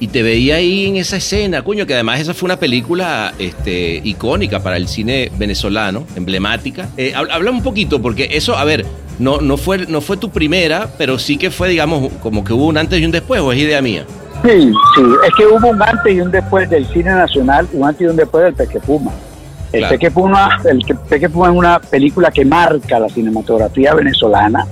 Y 0.00 0.08
te 0.08 0.22
veía 0.22 0.56
ahí 0.56 0.86
en 0.86 0.96
esa 0.96 1.16
escena, 1.16 1.62
coño, 1.62 1.86
que 1.86 1.94
además 1.94 2.20
esa 2.20 2.32
fue 2.32 2.46
una 2.46 2.58
película 2.58 3.32
este, 3.38 4.00
icónica 4.04 4.60
para 4.60 4.76
el 4.76 4.86
cine 4.86 5.32
venezolano, 5.36 6.06
emblemática. 6.14 6.88
Eh, 6.96 7.14
habla, 7.16 7.50
un 7.50 7.62
poquito, 7.62 8.00
porque 8.00 8.28
eso, 8.30 8.56
a 8.56 8.64
ver, 8.64 8.86
no, 9.18 9.40
no, 9.40 9.56
fue, 9.56 9.86
no 9.86 10.00
fue 10.00 10.16
tu 10.16 10.30
primera, 10.30 10.88
pero 10.98 11.18
sí 11.18 11.36
que 11.36 11.50
fue, 11.50 11.68
digamos, 11.68 12.12
como 12.22 12.44
que 12.44 12.52
hubo 12.52 12.66
un 12.66 12.78
antes 12.78 13.00
y 13.00 13.04
un 13.04 13.10
después, 13.10 13.40
o 13.40 13.50
es 13.50 13.58
idea 13.58 13.82
mía. 13.82 14.04
Sí, 14.44 14.72
sí, 14.94 15.02
es 15.26 15.34
que 15.36 15.46
hubo 15.46 15.68
un 15.68 15.82
antes 15.82 16.14
y 16.14 16.20
un 16.20 16.30
después 16.30 16.70
del 16.70 16.86
cine 16.92 17.10
nacional, 17.10 17.66
un 17.72 17.88
antes 17.88 18.02
y 18.02 18.10
un 18.10 18.14
después 18.16 18.44
del 18.44 18.54
Peque 18.54 18.78
Puma. 18.78 19.10
El 19.72 19.80
Claro. 19.80 19.94
Peque 19.94 20.10
Puma, 20.10 20.60
el 20.64 20.84
que- 20.84 20.94
Peque 20.94 21.28
Puma 21.28 21.48
es 21.48 21.54
una 21.54 21.78
película 21.80 22.30
que 22.30 22.44
marca 22.44 22.98
la 22.98 23.08
cinematografía 23.08 23.94
venezolana, 23.94 24.66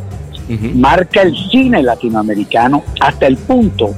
marca 0.75 1.23
el 1.23 1.35
cine 1.51 1.83
latinoamericano 1.83 2.83
hasta 3.01 3.27
el 3.27 3.37
punto 3.37 3.95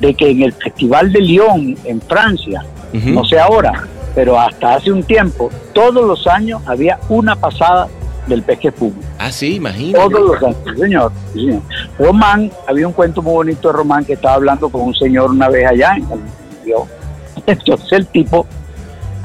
de 0.00 0.12
que 0.14 0.30
en 0.30 0.42
el 0.42 0.52
Festival 0.52 1.12
de 1.12 1.20
Lyon 1.20 1.76
en 1.84 2.00
Francia, 2.02 2.64
no 2.92 3.24
sé 3.24 3.38
ahora, 3.38 3.84
pero 4.14 4.38
hasta 4.38 4.74
hace 4.74 4.90
un 4.92 5.02
tiempo, 5.04 5.50
todos 5.72 6.04
los 6.06 6.26
años 6.26 6.60
había 6.66 6.98
una 7.08 7.34
pasada 7.36 7.88
del 8.26 8.42
Peque 8.42 8.72
Puma. 8.72 8.96
Ah, 9.18 9.30
sí, 9.30 9.54
imagínate. 9.56 9.98
Todos 10.08 10.20
los 10.20 10.42
años, 10.42 10.56
sí, 10.74 10.80
señor, 10.80 11.12
sí, 11.32 11.40
señor. 11.46 11.62
Román, 11.98 12.50
había 12.66 12.86
un 12.88 12.92
cuento 12.92 13.22
muy 13.22 13.32
bonito 13.34 13.68
de 13.68 13.74
Román 13.74 14.04
que 14.04 14.14
estaba 14.14 14.34
hablando 14.34 14.68
con 14.68 14.80
un 14.82 14.94
señor 14.94 15.30
una 15.30 15.48
vez 15.48 15.66
allá 15.66 15.94
en 15.96 16.02
el. 16.10 16.20
Entonces 17.46 17.92
el 17.92 18.06
tipo, 18.06 18.46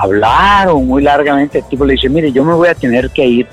hablaron 0.01 0.85
muy 0.87 1.03
largamente, 1.03 1.59
el 1.59 1.65
tipo 1.67 1.85
le 1.85 1.93
dice, 1.93 2.09
mire, 2.09 2.31
yo 2.31 2.43
me 2.43 2.53
voy 2.53 2.67
a 2.69 2.75
tener 2.75 3.09
que 3.11 3.25
ir 3.25 3.47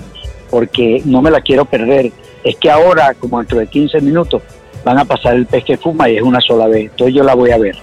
porque 0.51 1.03
no 1.05 1.21
me 1.23 1.31
la 1.31 1.41
quiero 1.41 1.65
perder. 1.65 2.11
Es 2.43 2.57
que 2.57 2.71
ahora, 2.71 3.15
como 3.15 3.39
dentro 3.39 3.59
de 3.59 3.67
15 3.67 4.01
minutos, 4.01 4.43
van 4.85 4.99
a 4.99 5.05
pasar 5.05 5.35
el 5.35 5.47
pez 5.47 5.65
que 5.65 5.77
fuma 5.77 6.09
y 6.09 6.17
es 6.17 6.23
una 6.23 6.41
sola 6.41 6.67
vez, 6.69 6.91
entonces 6.91 7.15
yo 7.15 7.23
la 7.23 7.35
voy 7.35 7.51
a 7.51 7.59
ver. 7.59 7.77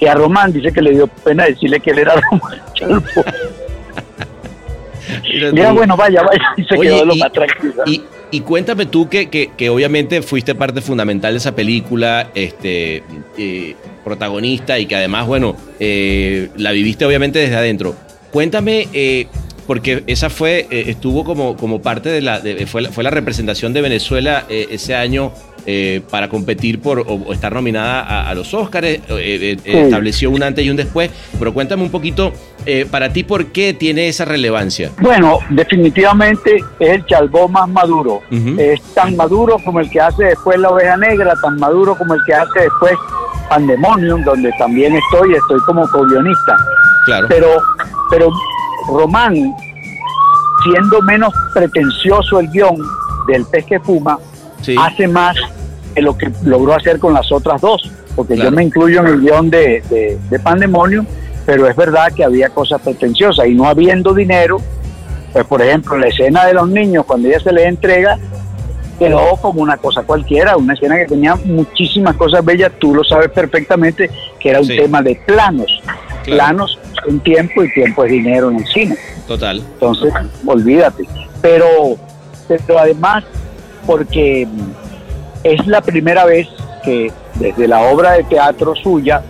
Y 0.00 0.06
a 0.06 0.14
Román 0.14 0.52
dice 0.52 0.72
que 0.72 0.80
le 0.82 0.90
dio 0.92 1.06
pena 1.06 1.44
decirle 1.44 1.78
que 1.80 1.90
él 1.90 1.98
era 2.00 2.14
Román 2.30 2.60
Chalbó. 2.74 3.02
Mira 5.52 5.72
bueno, 5.72 5.96
vaya, 5.96 6.22
vaya, 6.22 6.40
y 6.56 6.64
se 6.64 6.78
Oye, 6.78 6.90
quedó 6.90 7.04
lo 7.04 7.14
y- 7.14 7.18
más 7.18 7.32
tranquilo. 7.32 7.82
Y, 7.86 8.02
y 8.32 8.40
cuéntame 8.40 8.86
tú 8.86 9.08
que, 9.08 9.28
que, 9.28 9.70
obviamente 9.70 10.22
fuiste 10.22 10.54
parte 10.54 10.80
fundamental 10.80 11.34
de 11.34 11.38
esa 11.38 11.54
película, 11.54 12.30
este, 12.34 13.04
protagonista 14.02 14.78
y 14.78 14.86
que 14.86 14.96
además, 14.96 15.26
bueno, 15.26 15.54
eh, 15.78 16.48
la 16.56 16.72
viviste 16.72 17.04
obviamente 17.04 17.38
desde 17.38 17.54
adentro. 17.54 17.94
Cuéntame, 18.32 18.88
eh, 18.94 19.26
porque 19.66 20.02
esa 20.06 20.30
fue, 20.30 20.66
eh, 20.70 20.84
estuvo 20.88 21.24
como, 21.24 21.56
como 21.56 21.82
parte 21.82 22.08
de 22.08 22.22
la, 22.22 22.42
fue, 22.66 22.82
la, 22.82 22.90
fue 22.90 23.04
la 23.04 23.10
representación 23.10 23.72
de 23.72 23.82
Venezuela 23.82 24.46
eh, 24.48 24.68
ese 24.70 24.94
año 24.94 25.32
eh, 25.66 26.00
para 26.10 26.28
competir 26.28 26.80
por 26.80 26.98
o, 27.00 27.04
o 27.04 27.32
estar 27.32 27.52
nominada 27.54 28.00
a, 28.02 28.28
a 28.30 28.34
los 28.34 28.52
Óscares, 28.54 29.00
eh, 29.10 29.56
eh, 29.56 29.56
Sí. 29.62 29.70
estableció 29.70 30.30
un 30.30 30.42
antes 30.42 30.64
y 30.64 30.70
un 30.70 30.76
después, 30.76 31.10
pero 31.38 31.52
cuéntame 31.54 31.82
un 31.82 31.90
poquito, 31.90 32.32
para 32.90 33.12
ti, 33.12 33.24
¿por 33.24 33.46
qué 33.46 33.74
tiene 33.74 34.08
esa 34.08 34.24
relevancia? 34.24 34.90
Bueno, 35.00 35.38
definitivamente 35.50 36.56
es 36.78 36.88
el 36.90 37.04
chalbó 37.06 37.48
más 37.48 37.68
maduro. 37.68 38.20
Es 38.58 38.80
tan 38.94 39.16
maduro 39.16 39.56
como 39.64 39.80
el 39.80 39.90
que 39.90 40.00
hace 40.00 40.24
después 40.24 40.58
la 40.58 40.70
oveja 40.70 40.96
negra, 40.96 41.34
tan 41.42 41.56
maduro 41.58 41.96
como 41.96 42.14
el 42.14 42.20
que 42.24 42.34
hace 42.34 42.60
después 42.60 42.92
Pandemonium, 43.48 44.22
donde 44.24 44.50
también 44.58 44.94
estoy, 44.94 45.34
estoy 45.34 45.58
como 45.66 45.86
co-guionista. 45.90 46.56
Claro. 47.04 47.26
Pero, 47.28 47.48
pero 48.10 48.30
Román, 48.88 49.34
siendo 50.64 51.02
menos 51.02 51.32
pretencioso 51.54 52.40
el 52.40 52.48
guion 52.50 52.76
del 53.26 53.44
pez 53.46 53.64
que 53.66 53.80
fuma, 53.80 54.18
Sí. 54.62 54.74
hace 54.78 55.06
más 55.08 55.36
de 55.94 56.02
lo 56.02 56.16
que 56.16 56.30
logró 56.44 56.74
hacer 56.74 56.98
con 56.98 57.12
las 57.12 57.30
otras 57.30 57.60
dos, 57.60 57.90
porque 58.16 58.34
Claro. 58.34 58.50
yo 58.50 58.56
me 58.56 58.64
incluyo 58.64 59.00
en 59.00 59.06
el 59.08 59.20
guion 59.20 59.50
de, 59.50 59.82
de, 59.90 60.18
de 60.30 60.38
Pandemonium, 60.38 61.04
pero 61.44 61.66
es 61.68 61.76
verdad 61.76 62.12
que 62.14 62.24
había 62.24 62.48
cosas 62.48 62.80
pretenciosas 62.80 63.46
y 63.46 63.54
no 63.54 63.66
habiendo 63.68 64.14
dinero, 64.14 64.58
pues 65.32 65.44
por 65.46 65.60
ejemplo 65.62 65.96
la 65.98 66.06
escena 66.08 66.46
de 66.46 66.54
los 66.54 66.68
niños 66.68 67.04
cuando 67.06 67.28
ella 67.28 67.40
se 67.40 67.52
les 67.52 67.66
entrega 67.66 68.18
quedó 68.98 69.36
como 69.40 69.62
una 69.62 69.76
cosa 69.78 70.02
cualquiera, 70.02 70.56
una 70.56 70.74
escena 70.74 70.96
que 70.96 71.06
tenía 71.06 71.34
muchísimas 71.34 72.14
cosas 72.16 72.44
bellas, 72.44 72.70
tú 72.78 72.94
lo 72.94 73.02
sabes 73.02 73.30
perfectamente 73.30 74.08
que 74.38 74.50
era 74.50 74.60
un 74.60 74.66
Sí. 74.66 74.76
tema 74.76 75.02
de 75.02 75.20
planos, 75.26 75.80
Claro. 76.22 76.36
planos 76.36 76.78
en 77.08 77.18
tiempo 77.20 77.64
y 77.64 77.72
tiempo 77.72 78.04
es 78.04 78.12
dinero 78.12 78.50
en 78.50 78.58
el 78.58 78.66
cine. 78.68 78.96
Total. 79.26 79.58
Entonces, 79.74 80.12
olvídate. 80.46 81.04
Pero, 81.40 81.66
pero 82.46 82.78
además, 82.78 83.24
porque 83.86 84.46
es 85.44 85.66
la 85.66 85.80
primera 85.80 86.24
vez 86.24 86.48
que 86.84 87.10
desde 87.34 87.68
la 87.68 87.80
obra 87.82 88.12
de 88.12 88.24
teatro 88.24 88.74
suya 88.74 89.22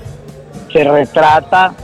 se 0.73 0.85
retrata 0.85 1.75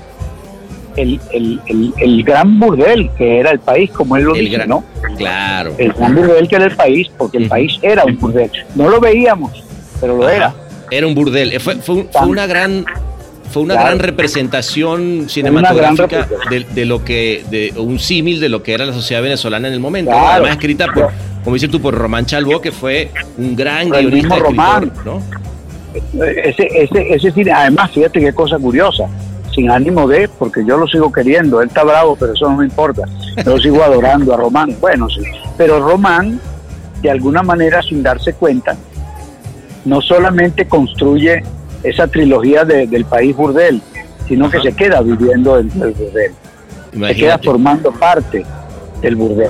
el, 0.97 1.21
el, 1.33 1.61
el, 1.67 1.95
el 1.99 2.23
gran 2.25 2.59
burdel 2.59 3.11
que 3.17 3.39
era 3.39 3.51
el 3.51 3.61
país, 3.61 3.91
como 3.91 4.17
él 4.17 4.25
lo 4.25 4.35
dice, 4.35 4.57
gran- 4.57 4.69
¿no? 4.69 4.85
Claro. 5.17 5.75
El 5.79 5.93
gran 5.93 6.15
burdel 6.15 6.49
que 6.49 6.57
era 6.57 6.65
el 6.65 6.75
país, 6.77 7.09
porque 7.17 7.39
el 7.39 7.49
país 7.49 7.79
era 7.83 8.05
un 8.05 8.19
burdel. 8.19 8.51
No 8.75 8.89
lo 8.89 8.99
veíamos, 9.01 9.63
pero 10.01 10.17
lo 10.17 10.29
era. 10.29 10.55
Era 10.91 11.07
un 11.07 11.15
burdel. 11.15 11.53
Eh, 11.53 11.61
Fue, 11.61 11.77
fue, 11.77 11.95
un- 11.97 12.09
fue 12.11 12.27
una 12.27 12.47
gran 12.47 12.85
fue 13.51 13.63
una 13.63 13.75
Claro. 13.75 13.87
gran 13.89 13.99
representación 14.01 15.01
Una 15.01 15.17
gran 15.17 15.29
cinematográfica 15.29 16.29
de, 16.51 16.85
lo 16.85 17.03
que 17.03 17.45
de 17.51 17.73
un 17.79 17.99
símil 17.99 18.41
de 18.41 18.51
lo 18.51 18.63
que 18.63 18.75
era 18.75 18.85
la 18.85 18.93
sociedad 18.93 19.23
venezolana 19.23 19.69
en 19.69 19.75
el 19.75 19.81
momento. 19.81 20.13
Además 20.13 20.51
escrita 20.51 20.87
por 20.93 21.11
como 21.49 21.55
dices 21.55 21.71
tú 21.71 21.81
por 21.81 21.95
Román 21.95 22.27
Chalbó 22.27 22.61
que 22.61 22.71
fue 22.71 23.11
un 23.39 23.57
gran 23.57 23.89
Por 23.89 23.97
el 23.97 24.13
mismo 24.13 24.39
Román. 24.39 24.93
¿no? 25.03 25.23
ese, 26.45 26.69
ese, 26.75 27.15
ese 27.15 27.31
cine, 27.33 27.51
además, 27.53 27.91
fíjate 27.91 28.21
qué 28.21 28.35
cosa 28.35 28.59
curiosa, 28.59 29.05
sin 29.55 29.71
ánimo 29.71 30.07
de, 30.07 30.29
porque 30.29 30.63
yo 30.67 30.77
lo 30.77 30.87
sigo 30.87 31.11
queriendo, 31.11 31.63
él 31.63 31.69
está 31.69 31.85
bravo, 31.85 32.17
pero 32.21 32.35
eso 32.35 32.51
no 32.51 32.59
me 32.59 32.67
importa, 32.67 33.05
yo 33.43 33.51
lo 33.57 33.59
sigo 33.59 33.83
adorando 33.83 34.35
a 34.35 34.37
Román, 34.37 34.77
bueno, 34.79 35.09
sí, 35.09 35.23
pero 35.57 35.81
Román, 35.81 36.39
de 37.01 37.11
alguna 37.11 37.43
manera, 37.43 37.81
sin 37.81 38.03
darse 38.03 38.35
cuenta, 38.35 38.77
no 39.87 40.03
solamente 40.03 40.67
construye 40.69 41.43
esa 41.83 42.09
trilogía 42.09 42.67
de- 42.67 42.87
del 42.87 43.07
país 43.07 43.35
burdel, 43.35 43.81
sino 44.29 44.51
que 44.51 44.61
se 44.61 44.73
queda 44.75 45.01
viviendo 45.01 45.57
dentro 45.57 45.81
del 45.87 45.95
burdel, 45.95 46.33
se 46.93 47.15
queda 47.17 47.39
formando 47.39 47.91
parte 47.91 48.45
del 49.01 49.17
burdel, 49.17 49.49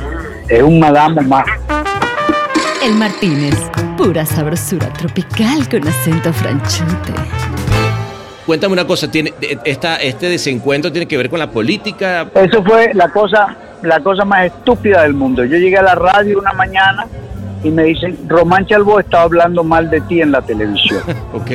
es 0.49 0.63
un 0.63 0.81
madame 0.81 1.23
más. 1.23 1.45
El 2.83 2.95
Martínez, 2.95 3.55
pura 3.97 4.25
sabrosura 4.25 4.93
tropical 4.93 5.69
con 5.69 5.87
acento 5.87 6.33
franchute. 6.33 7.13
Cuéntame 8.47 8.73
una 8.73 8.87
cosa, 8.87 9.11
tiene 9.11 9.35
esta 9.65 9.97
este 9.97 10.31
desencuentro 10.31 10.91
tiene 10.91 11.07
que 11.07 11.17
ver 11.17 11.29
con 11.29 11.39
la 11.39 11.51
política. 11.51 12.29
Eso 12.35 12.63
fue 12.63 12.95
la 12.95 13.09
cosa, 13.11 13.57
la 13.83 14.01
cosa 14.01 14.25
más 14.25 14.47
estúpida 14.47 15.03
del 15.03 15.13
mundo. 15.13 15.45
Yo 15.45 15.59
llegué 15.59 15.77
a 15.77 15.83
la 15.83 15.95
radio 15.95 16.39
una 16.39 16.53
mañana 16.53 17.07
y 17.63 17.71
me 17.71 17.83
dicen, 17.85 18.17
Román 18.27 18.65
Chalbó 18.65 19.01
estaba 19.01 19.25
hablando 19.25 19.65
mal 19.65 19.91
de 19.91 20.01
ti 20.03 20.23
en 20.23 20.33
la 20.33 20.41
televisión. 20.41 21.03
Ok. 21.35 21.51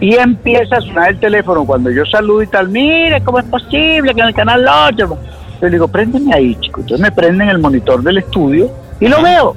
y 0.00 0.14
empieza 0.14 0.78
a 0.78 0.80
sonar 0.80 1.10
el 1.10 1.20
teléfono 1.20 1.66
cuando 1.66 1.90
yo 1.90 2.06
saludo 2.06 2.42
y 2.42 2.46
tal, 2.46 2.68
mire, 2.70 3.20
¿cómo 3.22 3.38
es 3.38 3.44
posible 3.44 4.14
que 4.14 4.20
en 4.20 4.28
el 4.28 4.34
canal 4.34 4.66
8? 4.66 5.18
Yo 5.60 5.66
le 5.66 5.70
digo, 5.72 5.88
préndeme 5.88 6.32
ahí, 6.34 6.54
chico. 6.60 6.80
Entonces 6.80 7.00
me 7.02 7.12
prenden 7.12 7.48
el 7.48 7.58
monitor 7.58 8.02
del 8.02 8.18
estudio 8.18 8.70
y 8.98 9.08
lo 9.08 9.22
veo. 9.22 9.56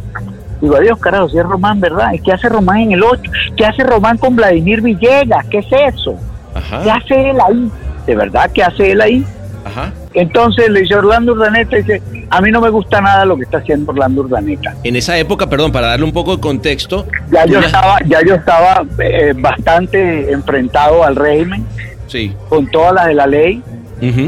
Digo, 0.62 0.76
adiós, 0.78 0.98
carajo, 1.00 1.30
si 1.30 1.38
es 1.38 1.44
Román, 1.46 1.80
¿verdad? 1.80 2.14
¿Y 2.14 2.20
qué 2.20 2.32
hace 2.32 2.48
Román 2.50 2.78
en 2.80 2.92
el 2.94 3.04
8? 3.04 3.22
¿Qué 3.58 3.66
hace 3.66 3.84
Román 3.84 4.18
con 4.18 4.36
Vladimir 4.36 4.82
Villegas? 4.82 5.46
¿Qué 5.48 5.60
es 5.60 5.66
eso? 5.96 6.16
¿Qué 6.54 6.60
Ajá. 6.60 6.96
hace 6.96 7.30
él 7.32 7.38
ahí? 7.46 7.72
¿De 8.06 8.16
verdad 8.16 8.50
qué 8.54 8.64
hace 8.64 8.92
él 8.92 9.02
ahí? 9.02 9.26
Ajá. 9.66 9.92
Entonces 10.14 10.70
le 10.70 10.82
dice 10.82 10.96
Orlando 10.96 11.34
Urdaneta, 11.34 11.76
dice, 11.78 12.02
a 12.30 12.40
mí 12.42 12.52
no 12.52 12.62
me 12.62 12.70
gusta 12.70 13.02
nada 13.02 13.26
lo 13.26 13.36
que 13.36 13.44
está 13.44 13.58
haciendo 13.58 13.92
Orlando 13.92 14.22
Urdaneta. 14.22 14.74
En 14.84 14.96
esa 14.96 15.18
época, 15.18 15.48
perdón, 15.50 15.72
para 15.72 15.88
darle 15.88 16.06
un 16.06 16.12
poco 16.14 16.36
de 16.36 16.42
contexto, 16.42 17.06
Ya 17.32 17.46
yo 17.46 17.60
estaba, 17.60 17.98
ya 18.06 18.20
yo 18.26 18.36
estaba 18.36 18.84
eh, 19.00 19.34
bastante 19.38 20.32
enfrentado 20.32 21.04
al 21.04 21.16
régimen, 21.16 21.66
Sí. 22.08 22.34
con 22.50 22.70
todas 22.70 22.94
las 22.94 23.08
de 23.08 23.14
la 23.16 23.26
ley, 23.28 23.64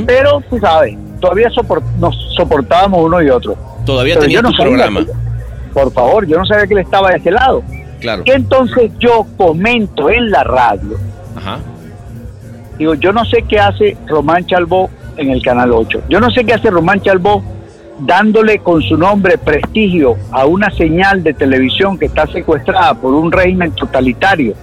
pero 0.07 0.41
tú 0.49 0.57
sabes, 0.59 0.97
todavía 1.19 1.49
nos 1.99 2.15
soportábamos 2.35 3.03
uno 3.03 3.21
y 3.21 3.29
otro. 3.29 3.55
Todavía 3.85 4.17
tenía 4.19 4.41
no 4.41 4.51
tu 4.51 4.57
programa. 4.63 5.05
que- 5.05 5.11
por 5.73 5.91
favor, 5.91 6.25
yo 6.25 6.37
no 6.37 6.45
sabía 6.45 6.67
que 6.67 6.73
él 6.75 6.79
estaba 6.81 7.09
de 7.11 7.17
ese 7.17 7.31
lado. 7.31 7.61
Claro. 7.99 8.23
Entonces 8.25 8.91
yo 8.99 9.25
comento 9.37 10.09
en 10.09 10.29
la 10.31 10.43
radio, 10.43 10.97
Ajá. 11.35 11.59
digo, 12.77 12.93
yo 12.95 13.11
no 13.11 13.25
sé 13.25 13.43
qué 13.47 13.59
hace 13.59 13.97
Román 14.07 14.45
Chalbó 14.45 14.89
en 15.17 15.31
el 15.31 15.41
Canal 15.41 15.71
8. 15.71 16.01
Yo 16.09 16.19
no 16.19 16.29
sé 16.31 16.43
qué 16.45 16.53
hace 16.53 16.69
Román 16.69 17.01
Chalbó 17.01 17.43
dándole 17.99 18.59
con 18.59 18.81
su 18.81 18.97
nombre 18.97 19.37
prestigio 19.37 20.17
a 20.31 20.45
una 20.45 20.69
señal 20.71 21.23
de 21.23 21.33
televisión 21.33 21.97
que 21.97 22.05
está 22.07 22.27
secuestrada 22.27 22.93
por 22.93 23.13
un 23.13 23.31
régimen 23.31 23.71
totalitario, 23.71 24.53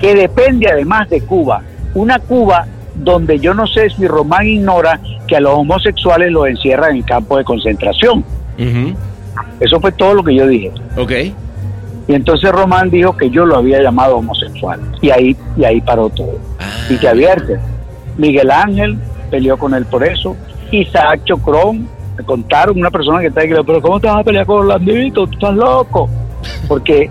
que 0.00 0.14
depende 0.14 0.68
además 0.70 1.08
de 1.10 1.20
Cuba. 1.20 1.62
Una 1.94 2.18
Cuba 2.18 2.66
donde 2.98 3.38
yo 3.38 3.54
no 3.54 3.66
sé 3.66 3.90
si 3.90 4.06
Román 4.06 4.46
ignora 4.46 5.00
que 5.26 5.36
a 5.36 5.40
los 5.40 5.54
homosexuales 5.54 6.32
los 6.32 6.46
encierran 6.48 6.96
en 6.96 7.02
campos 7.02 7.38
de 7.38 7.44
concentración. 7.44 8.24
Eso 9.60 9.80
fue 9.80 9.92
todo 9.92 10.14
lo 10.14 10.24
que 10.24 10.34
yo 10.34 10.46
dije. 10.46 10.72
Ok. 10.96 11.12
Y 12.08 12.14
entonces 12.14 12.50
Román 12.50 12.90
dijo 12.90 13.16
que 13.16 13.28
yo 13.28 13.44
lo 13.44 13.56
había 13.56 13.82
llamado 13.82 14.16
homosexual. 14.16 14.80
Y 15.02 15.10
ahí, 15.10 15.36
y 15.56 15.64
ahí 15.64 15.80
paró 15.80 16.08
todo. 16.08 16.38
Ah. 16.58 16.64
Y 16.88 16.96
te 16.96 17.06
advierte, 17.06 17.58
Miguel 18.16 18.50
Ángel 18.50 18.98
peleó 19.30 19.58
con 19.58 19.74
él 19.74 19.84
por 19.84 20.02
eso. 20.04 20.34
Isaac 20.70 21.20
Chocrón, 21.24 21.86
me 22.16 22.24
contaron, 22.24 22.78
una 22.78 22.90
persona 22.90 23.20
que 23.20 23.26
está 23.26 23.42
ahí, 23.42 23.48
que 23.48 23.54
le 23.54 23.60
dijo, 23.60 23.66
pero 23.66 23.82
¿cómo 23.82 24.00
te 24.00 24.06
vas 24.06 24.20
a 24.20 24.24
pelear 24.24 24.46
con 24.46 24.60
Orlandito? 24.60 25.26
Tú 25.26 25.34
estás 25.34 25.54
loco. 25.54 26.08
Porque, 26.66 27.10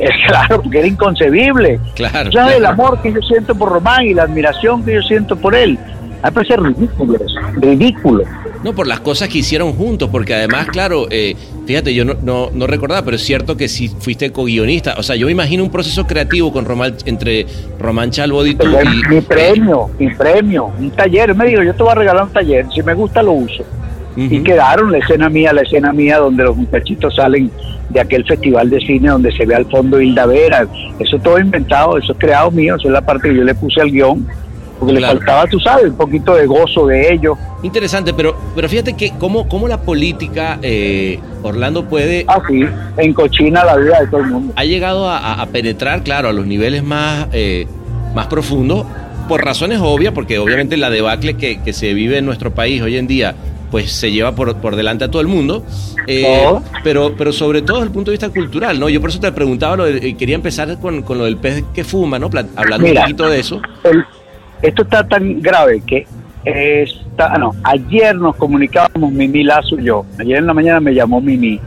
es 0.00 0.10
claro, 0.26 0.62
porque 0.62 0.78
era 0.78 0.86
inconcebible. 0.86 1.80
Claro. 1.94 2.32
¿Sabes 2.32 2.54
el 2.56 2.60
claro. 2.60 2.74
amor 2.74 3.02
que 3.02 3.12
yo 3.12 3.20
siento 3.22 3.54
por 3.54 3.70
Román 3.70 4.06
y 4.06 4.14
la 4.14 4.24
admiración 4.24 4.84
que 4.84 4.94
yo 4.94 5.02
siento 5.02 5.36
por 5.36 5.54
él? 5.54 5.78
A 6.22 6.30
parece 6.30 6.56
ridículo 6.56 7.18
ridículo. 7.54 8.24
No, 8.64 8.74
por 8.74 8.86
las 8.86 9.00
cosas 9.00 9.28
que 9.28 9.38
hicieron 9.38 9.74
juntos, 9.74 10.08
porque 10.10 10.34
además, 10.34 10.66
claro, 10.66 11.06
eh, 11.10 11.36
fíjate, 11.66 11.94
yo 11.94 12.04
no, 12.04 12.14
no, 12.22 12.50
no 12.52 12.66
recordaba, 12.66 13.02
pero 13.02 13.16
es 13.16 13.22
cierto 13.22 13.56
que 13.56 13.68
si 13.68 13.88
fuiste 13.88 14.32
co-guionista, 14.32 14.94
o 14.98 15.02
sea, 15.02 15.14
yo 15.14 15.26
me 15.26 15.32
imagino 15.32 15.62
un 15.62 15.70
proceso 15.70 16.06
creativo 16.06 16.52
con 16.52 16.64
Román, 16.64 16.96
entre 17.04 17.46
Román 17.78 18.10
Chalbot 18.10 18.46
y 18.46 18.54
tú. 18.54 18.66
Mi 19.08 19.20
premio, 19.20 19.90
mi 19.98 20.10
premio, 20.10 20.72
un 20.78 20.90
taller. 20.90 21.34
Me 21.34 21.46
dijo, 21.46 21.62
yo 21.62 21.74
te 21.74 21.82
voy 21.82 21.92
a 21.92 21.96
regalar 21.96 22.24
un 22.24 22.32
taller, 22.32 22.66
si 22.74 22.82
me 22.82 22.94
gusta 22.94 23.22
lo 23.22 23.32
uso. 23.32 23.64
Y 24.16 24.40
quedaron 24.40 24.90
la 24.92 24.98
escena 24.98 25.28
mía, 25.28 25.52
la 25.52 25.60
escena 25.62 25.92
mía 25.92 26.18
donde 26.18 26.42
los 26.44 26.56
muchachitos 26.56 27.14
salen 27.16 27.50
de 27.90 28.00
aquel 28.00 28.24
festival 28.24 28.70
de 28.70 28.80
cine 28.80 29.10
donde 29.10 29.30
se 29.32 29.44
ve 29.44 29.54
al 29.54 29.66
fondo 29.66 30.00
Hilda 30.00 30.24
Vera. 30.26 30.66
Eso 30.98 31.18
todo 31.18 31.38
inventado, 31.38 31.98
eso 31.98 32.12
es 32.12 32.18
creado 32.18 32.50
mío, 32.50 32.76
eso 32.76 32.88
es 32.88 32.92
la 32.94 33.02
parte 33.02 33.28
que 33.28 33.36
yo 33.36 33.44
le 33.44 33.54
puse 33.54 33.80
al 33.80 33.90
guion, 33.90 34.26
porque 34.80 34.96
Claro. 34.96 35.12
le 35.14 35.18
faltaba, 35.20 35.46
tú 35.46 35.60
sabes, 35.60 35.84
un 35.90 35.96
poquito 35.96 36.34
de 36.34 36.46
gozo 36.46 36.86
de 36.86 37.12
ellos. 37.12 37.36
Interesante, 37.62 38.14
pero, 38.14 38.34
pero 38.54 38.68
fíjate 38.68 38.94
que 38.94 39.12
cómo, 39.18 39.48
cómo 39.48 39.68
la 39.68 39.82
política, 39.82 40.58
eh, 40.62 41.18
Orlando, 41.42 41.84
puede 41.84 42.24
Así, 42.26 42.64
en 42.96 43.12
cochina 43.12 43.64
la 43.64 43.76
vida 43.76 44.00
de 44.00 44.06
todo 44.08 44.20
el 44.20 44.26
mundo. 44.28 44.52
ha 44.56 44.64
llegado 44.64 45.10
a 45.10 45.46
penetrar, 45.52 46.02
claro, 46.02 46.28
a 46.28 46.32
los 46.32 46.46
niveles 46.46 46.82
más, 46.82 47.26
eh, 47.32 47.66
más 48.14 48.26
profundos, 48.28 48.86
por 49.28 49.44
razones 49.44 49.80
obvias, 49.82 50.12
porque 50.14 50.38
obviamente 50.38 50.76
la 50.76 50.88
debacle 50.88 51.34
que, 51.34 51.60
que 51.60 51.72
se 51.72 51.92
vive 51.94 52.18
en 52.18 52.26
nuestro 52.26 52.52
país 52.54 52.80
hoy 52.80 52.96
en 52.96 53.06
día, 53.08 53.34
pues 53.70 53.90
se 53.92 54.12
lleva 54.12 54.34
por, 54.34 54.56
por 54.56 54.76
delante 54.76 55.04
a 55.04 55.10
todo 55.10 55.20
el 55.22 55.28
mundo, 55.28 55.64
eh, 56.06 56.44
pero, 56.84 57.14
pero 57.16 57.32
sobre 57.32 57.62
todo 57.62 57.76
desde 57.78 57.86
el 57.88 57.92
punto 57.92 58.10
de 58.10 58.16
vista 58.16 58.28
cultural, 58.30 58.78
¿no? 58.78 58.88
Yo 58.88 59.00
por 59.00 59.10
eso 59.10 59.20
te 59.20 59.32
preguntaba, 59.32 59.76
lo 59.76 59.84
de- 59.84 60.16
quería 60.16 60.36
empezar 60.36 60.78
con, 60.78 61.02
con 61.02 61.18
lo 61.18 61.24
del 61.24 61.36
pez 61.36 61.64
que 61.74 61.82
fuma, 61.84 62.18
¿no? 62.18 62.30
Hablando 62.56 62.86
Mira. 62.86 63.00
un 63.02 63.04
poquito 63.06 63.28
de 63.28 63.40
eso. 63.40 63.60
El- 63.84 64.04
esto 64.62 64.82
está 64.82 65.06
tan 65.06 65.40
grave 65.42 65.82
que 65.86 66.06
está, 66.44 67.32
ah, 67.34 67.38
no, 67.38 67.52
ayer 67.64 68.14
nos 68.14 68.36
comunicábamos 68.36 69.10
Mimi 69.12 69.42
Lazo 69.42 69.78
y 69.80 69.84
yo. 69.84 70.06
Ayer 70.18 70.38
en 70.38 70.46
la 70.46 70.54
mañana 70.54 70.80
me 70.80 70.94
llamó 70.94 71.20
Mimi 71.20 71.60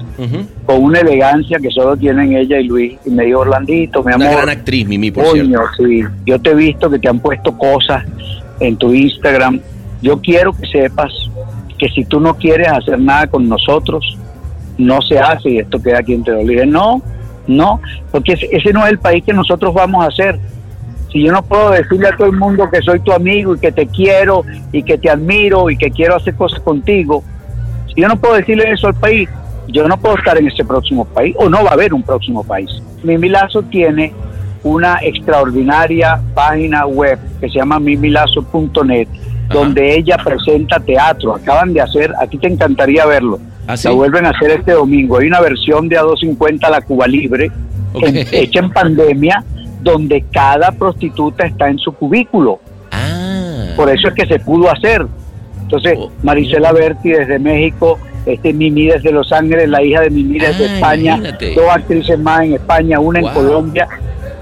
con 0.66 0.84
una 0.84 1.00
elegancia 1.02 1.58
que 1.62 1.70
solo 1.70 1.98
tienen 1.98 2.34
ella 2.36 2.60
y 2.60 2.64
Luis 2.68 2.94
y 3.06 3.10
me 3.10 3.26
dijo 3.26 3.40
Orlandito, 3.40 4.04
mi 4.04 4.14
Una 4.14 4.26
amor. 4.28 4.38
gran 4.38 4.50
actriz, 4.58 4.88
Mimi, 4.88 5.12
por 5.12 5.26
Coño, 5.26 5.46
cierto. 5.46 5.68
sí. 5.78 6.02
Yo 6.26 6.40
te 6.40 6.52
he 6.52 6.56
visto 6.56 6.90
que 6.90 6.98
te 7.00 7.10
han 7.10 7.20
puesto 7.20 7.58
cosas 7.58 8.06
en 8.60 8.78
tu 8.78 8.94
Instagram. 8.94 9.60
Yo 10.02 10.20
quiero 10.22 10.54
que 10.54 10.66
sepas 10.68 11.12
que 11.80 11.89
si 11.89 12.06
tú 12.06 12.20
no 12.20 12.36
quieres 12.36 12.68
hacer 12.68 13.00
nada 13.00 13.28
con 13.28 13.50
nosotros, 13.50 14.18
no 14.78 15.02
se 15.02 15.18
hace 15.18 15.50
y 15.50 15.60
esto 15.60 15.82
queda 15.82 16.00
aquí 16.00 16.13
entre 16.13 16.36
los. 16.36 16.46
Dije, 16.46 16.65
no, 16.65 17.02
no, 17.48 17.82
porque 18.12 18.34
ese 18.34 18.74
no 18.74 18.86
es 18.86 18.92
el 18.92 19.00
país 19.00 19.24
que 19.24 19.34
nosotros 19.34 19.74
vamos 19.74 20.04
a 20.04 20.10
hacer. 20.10 20.38
Si 21.12 21.24
yo 21.24 21.32
no 21.32 21.42
puedo 21.42 21.72
decirle 21.72 22.10
a 22.10 22.15
todo 22.15 22.28
el 22.28 22.38
mundo 22.38 22.70
que 22.72 22.82
soy 22.82 23.00
tu 23.00 23.12
amigo 23.12 23.56
y 23.56 23.60
que 23.60 23.72
te 23.72 23.88
quiero 23.88 24.44
y 24.72 24.84
que 24.84 24.98
te 25.00 25.10
admiro 25.10 25.70
y 25.72 25.78
que 25.78 25.89
quiero 25.89 26.15
hacer 26.15 26.36
cosas 26.36 26.60
contigo, 26.60 27.24
si 27.88 28.02
yo 28.02 28.08
no 28.08 28.18
puedo 28.18 28.36
decirle 28.36 28.72
eso 28.72 28.88
al 28.88 28.94
país, 28.94 29.28
yo 29.68 29.88
no 29.88 29.98
puedo 29.98 30.18
estar 30.18 30.38
en 30.38 30.48
ese 30.48 30.63
próximo 30.63 31.06
país 31.06 31.36
o 31.39 31.50
no 31.50 31.63
va 31.63 31.72
a 31.72 31.74
haber 31.74 31.94
un 31.94 32.04
próximo 32.04 32.44
país. 32.44 32.70
Mimi 33.04 33.30
Lazo 33.30 33.63
tiene 33.63 34.13
una 34.63 35.00
extraordinaria 35.02 36.22
página 36.36 36.86
web 36.86 37.18
que 37.39 37.50
se 37.50 37.56
llama 37.56 37.80
mimilazo.net 37.80 39.08
Ajá. 39.50 39.60
donde 39.60 39.96
ella 39.98 40.18
presenta 40.24 40.80
teatro. 40.80 41.36
Acaban 41.36 41.74
de 41.74 41.82
hacer, 41.82 42.14
a 42.20 42.28
ti 42.28 42.38
te 42.38 42.48
encantaría 42.48 43.06
verlo. 43.06 43.40
¿Ah, 43.68 43.76
sí? 43.78 43.88
La 43.88 43.94
vuelven 43.94 44.26
a 44.26 44.30
hacer 44.30 44.52
este 44.52 44.72
domingo. 44.74 45.18
Hay 45.20 45.28
una 45.28 45.42
versión 45.42 45.88
de 45.90 45.98
a 45.98 46.02
250 46.02 46.70
la 46.70 46.82
Cuba 46.82 47.08
Libre, 47.08 47.52
en- 47.96 48.28
hecha 48.32 48.60
en 48.60 48.70
pandemia, 48.72 49.44
donde 49.82 50.24
cada 50.32 50.72
prostituta 50.72 51.46
está 51.46 51.70
en 51.70 51.78
su 51.80 51.92
cubículo. 51.94 52.60
Ah. 52.92 53.66
Por 53.76 53.90
eso 53.90 54.08
es 54.10 54.14
que 54.14 54.26
se 54.26 54.40
pudo 54.40 54.72
hacer. 54.72 55.06
Entonces, 55.62 55.94
Oh. 55.98 56.12
Marisela 56.24 56.72
Berti 56.72 57.10
desde 57.10 57.38
México, 57.40 58.00
este 58.26 58.54
Mimi 58.54 58.88
desde 58.88 59.12
Los 59.12 59.32
Ángeles, 59.32 59.70
la 59.70 59.82
hija 59.84 60.02
de 60.02 60.10
Mimi 60.10 60.40
desde 60.40 60.68
Ah, 60.68 60.74
España, 60.76 61.22
dos 61.56 61.66
actrices 61.72 62.20
más 62.20 62.42
en 62.44 62.54
España, 62.54 63.00
una 63.00 63.20
Wow. 63.22 63.30
en 63.30 63.36
Colombia, 63.36 63.88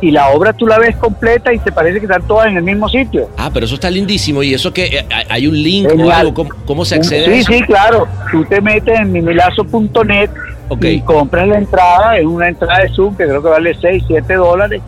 y 0.01 0.11
la 0.11 0.29
obra 0.29 0.53
tú 0.53 0.67
la 0.67 0.77
ves 0.77 0.95
completa 0.97 1.51
y 1.53 1.59
te 1.59 1.71
parece 1.71 1.99
que 1.99 2.05
están 2.05 2.21
todas 2.27 2.47
en 2.47 2.57
el 2.57 2.63
mismo 2.63 2.87
sitio. 2.89 3.29
Ah, 3.37 3.49
pero 3.53 3.65
eso 3.65 3.75
está 3.75 3.89
lindísimo. 3.89 4.43
¿Y 4.43 4.53
eso 4.53 4.71
que 4.71 4.85
eh, 4.85 5.05
hay 5.29 5.47
un 5.47 5.55
link 5.55 5.87
o 5.97 6.11
algo? 6.11 6.33
¿Cómo, 6.33 6.49
cómo 6.65 6.85
se 6.85 6.95
accede 6.95 7.25
a 7.25 7.29
Sí, 7.29 7.39
eso? 7.39 7.51
sí, 7.53 7.61
claro. 7.63 8.07
Tú 8.31 8.45
te 8.45 8.61
metes 8.61 8.99
en 8.99 9.11
mimilazo.net 9.11 10.29
Ok. 10.69 10.83
y 10.83 11.01
compras 11.01 11.47
la 11.47 11.57
entrada, 11.59 12.17
es 12.17 12.25
una 12.25 12.49
entrada 12.49 12.79
de 12.83 12.89
Zoom 12.89 13.15
que 13.15 13.23
creo 13.23 13.41
que 13.41 13.47
vale 13.49 13.73
6, 13.79 14.03
7 14.05 14.33
dólares, 14.35 14.81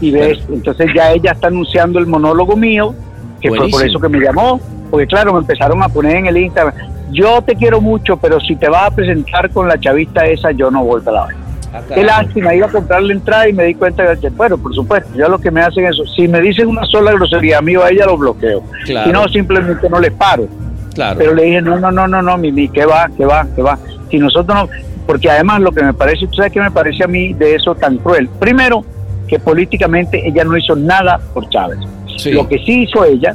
y 0.00 0.10
ves, 0.10 0.38
entonces 0.52 0.90
ya 0.94 1.10
ella 1.12 1.32
está 1.32 1.46
anunciando 1.46 1.98
el 1.98 2.06
monólogo 2.06 2.54
mío, 2.54 2.94
que 3.40 3.48
fue 3.48 3.68
por 3.70 3.82
eso 3.86 3.98
que 3.98 4.10
me 4.10 4.20
llamó, 4.20 4.60
porque 4.90 5.06
claro, 5.06 5.32
me 5.32 5.38
empezaron 5.38 5.82
a 5.82 5.88
poner 5.88 6.16
en 6.16 6.26
el 6.26 6.36
Instagram, 6.36 6.74
yo 7.12 7.40
te 7.40 7.54
quiero 7.56 7.80
mucho, 7.80 8.18
pero 8.18 8.38
si 8.40 8.56
te 8.56 8.68
vas 8.68 8.88
a 8.92 8.94
presentar 8.94 9.48
con 9.50 9.66
la 9.68 9.80
chavista 9.80 10.26
esa, 10.26 10.50
yo 10.52 10.70
no 10.70 10.84
voy 10.84 11.00
para 11.00 11.16
la 11.16 11.24
vaina. 11.24 11.40
Ah, 11.72 11.82
Qué 11.92 12.02
lástima, 12.02 12.54
iba 12.54 12.66
a 12.66 12.70
comprar 12.70 13.02
la 13.02 13.12
entrada 13.12 13.48
y 13.48 13.52
me 13.52 13.64
di 13.64 13.74
cuenta 13.74 14.02
de 14.02 14.18
que, 14.18 14.30
bueno, 14.30 14.56
por 14.56 14.74
supuesto, 14.74 15.10
yo 15.16 15.28
lo 15.28 15.38
que 15.38 15.50
me 15.50 15.60
hacen 15.60 15.86
eso, 15.86 16.04
si 16.06 16.28
me 16.28 16.40
dicen 16.40 16.68
una 16.68 16.84
sola 16.84 17.12
grosería, 17.12 17.58
amigo, 17.58 17.82
a 17.82 17.90
ella 17.90 18.06
lo 18.06 18.16
bloqueo. 18.16 18.62
Claro. 18.84 19.06
Si 19.06 19.12
no, 19.12 19.28
simplemente 19.28 19.88
no 19.90 20.00
les 20.00 20.12
paro. 20.12 20.48
Claro. 20.94 21.18
Pero 21.18 21.34
le 21.34 21.44
dije, 21.44 21.62
no, 21.62 21.78
no, 21.78 21.90
no, 21.90 22.08
no, 22.08 22.22
no, 22.22 22.38
Mimi, 22.38 22.68
que 22.68 22.86
va, 22.86 23.10
que 23.16 23.24
va, 23.24 23.46
que 23.54 23.62
va. 23.62 23.78
Si 24.10 24.18
nosotros 24.18 24.56
no, 24.56 24.68
porque 25.06 25.30
además 25.30 25.60
lo 25.60 25.72
que 25.72 25.82
me 25.82 25.92
parece, 25.92 26.26
¿tú 26.26 26.34
sabes 26.36 26.52
qué 26.52 26.60
me 26.60 26.70
parece 26.70 27.04
a 27.04 27.06
mí 27.06 27.34
de 27.34 27.54
eso 27.54 27.74
tan 27.74 27.98
cruel? 27.98 28.28
Primero, 28.38 28.84
que 29.28 29.38
políticamente 29.38 30.26
ella 30.26 30.44
no 30.44 30.56
hizo 30.56 30.74
nada 30.74 31.20
por 31.34 31.48
Chávez. 31.50 31.78
Sí. 32.16 32.32
Lo 32.32 32.48
que 32.48 32.58
sí 32.58 32.84
hizo 32.84 33.04
ella, 33.04 33.34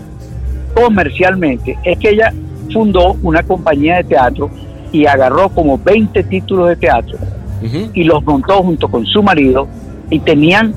comercialmente, 0.74 1.78
es 1.84 2.00
que 2.00 2.10
ella 2.10 2.34
fundó 2.74 3.18
una 3.22 3.44
compañía 3.44 3.98
de 3.98 4.06
teatro 4.06 4.50
y 4.92 5.06
agarró 5.06 5.50
como 5.50 5.78
20 5.78 6.24
títulos 6.24 6.70
de 6.70 6.76
teatro 6.78 7.18
Y 7.94 8.04
los 8.04 8.24
montó 8.24 8.64
junto 8.64 8.88
con 8.88 9.06
su 9.06 9.22
marido 9.22 9.68
y 10.10 10.20
tenían 10.20 10.74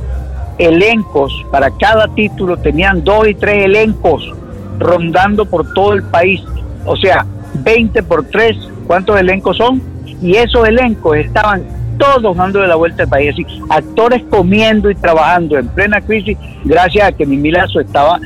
elencos 0.58 1.32
para 1.50 1.70
cada 1.70 2.08
título, 2.08 2.56
tenían 2.56 3.02
dos 3.02 3.26
y 3.28 3.34
tres 3.34 3.64
elencos 3.64 4.32
rondando 4.78 5.44
por 5.46 5.72
todo 5.72 5.94
el 5.94 6.02
país. 6.02 6.42
O 6.84 6.96
sea, 6.96 7.24
20 7.54 8.02
por 8.02 8.24
3, 8.24 8.56
¿cuántos 8.86 9.18
elencos 9.18 9.56
son? 9.56 9.82
Y 10.20 10.36
esos 10.36 10.66
elencos 10.66 11.16
estaban 11.16 11.62
todos 11.98 12.36
dando 12.36 12.60
de 12.60 12.68
la 12.68 12.74
vuelta 12.74 13.04
al 13.04 13.08
país, 13.08 13.32
así, 13.32 13.46
actores 13.68 14.22
comiendo 14.28 14.90
y 14.90 14.94
trabajando 14.94 15.58
en 15.58 15.68
plena 15.68 16.00
crisis, 16.00 16.36
gracias 16.64 17.08
a 17.08 17.12
que 17.12 17.24
Mimi 17.24 17.52
Lazo 17.52 17.80
estaba 17.80 18.18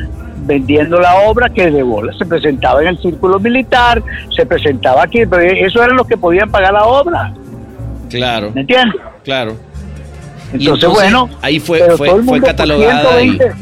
vendiendo 0.47 0.99
la 0.99 1.15
obra 1.29 1.51
que 1.51 1.71
de 1.71 1.83
bola 1.83 2.13
se 2.15 2.25
presentaba 2.25 2.81
en 2.81 2.89
el 2.89 2.99
círculo 2.99 3.39
militar, 3.39 4.03
se 4.35 4.47
presentaba 4.47 5.03
aquí, 5.03 5.27
pero 5.27 5.43
eso 5.43 5.83
eran 5.83 5.97
los 5.97 6.07
que 6.07 6.17
podían 6.17 6.51
pagar 6.51 6.73
la 6.73 6.87
obra, 6.87 7.35
Claro, 8.09 8.51
¿me 8.55 8.61
entiendes? 8.63 9.01
claro. 9.25 9.57
Entonces, 10.53 10.67
entonces, 10.85 10.89
bueno, 10.91 11.29
ahí 11.43 11.61
fue- 11.61 11.81
fue- 11.97 12.23
fue 12.23 12.41
catalogada 12.41 13.01
120, 13.19 13.53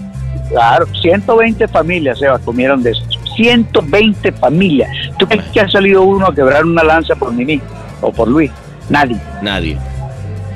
Claro, 0.50 0.87
120 1.02 1.66
familias 1.66 2.18
se 2.20 2.26
comieron 2.44 2.80
de 2.82 2.92
eso. 2.92 3.02
120 3.35 4.30
familias. 4.32 4.88
¿Tú 5.18 5.26
crees 5.26 5.44
que 5.46 5.61
ha 5.61 5.68
salido 5.68 6.02
uno 6.02 6.26
a 6.26 6.35
quebrar 6.35 6.64
una 6.64 6.85
lanza 6.85 7.16
por 7.16 7.32
Mimi 7.32 7.61
o 8.00 8.12
por 8.12 8.28
Luis? 8.28 8.50
Nadie. 8.88 9.16
Nadie. 9.42 9.76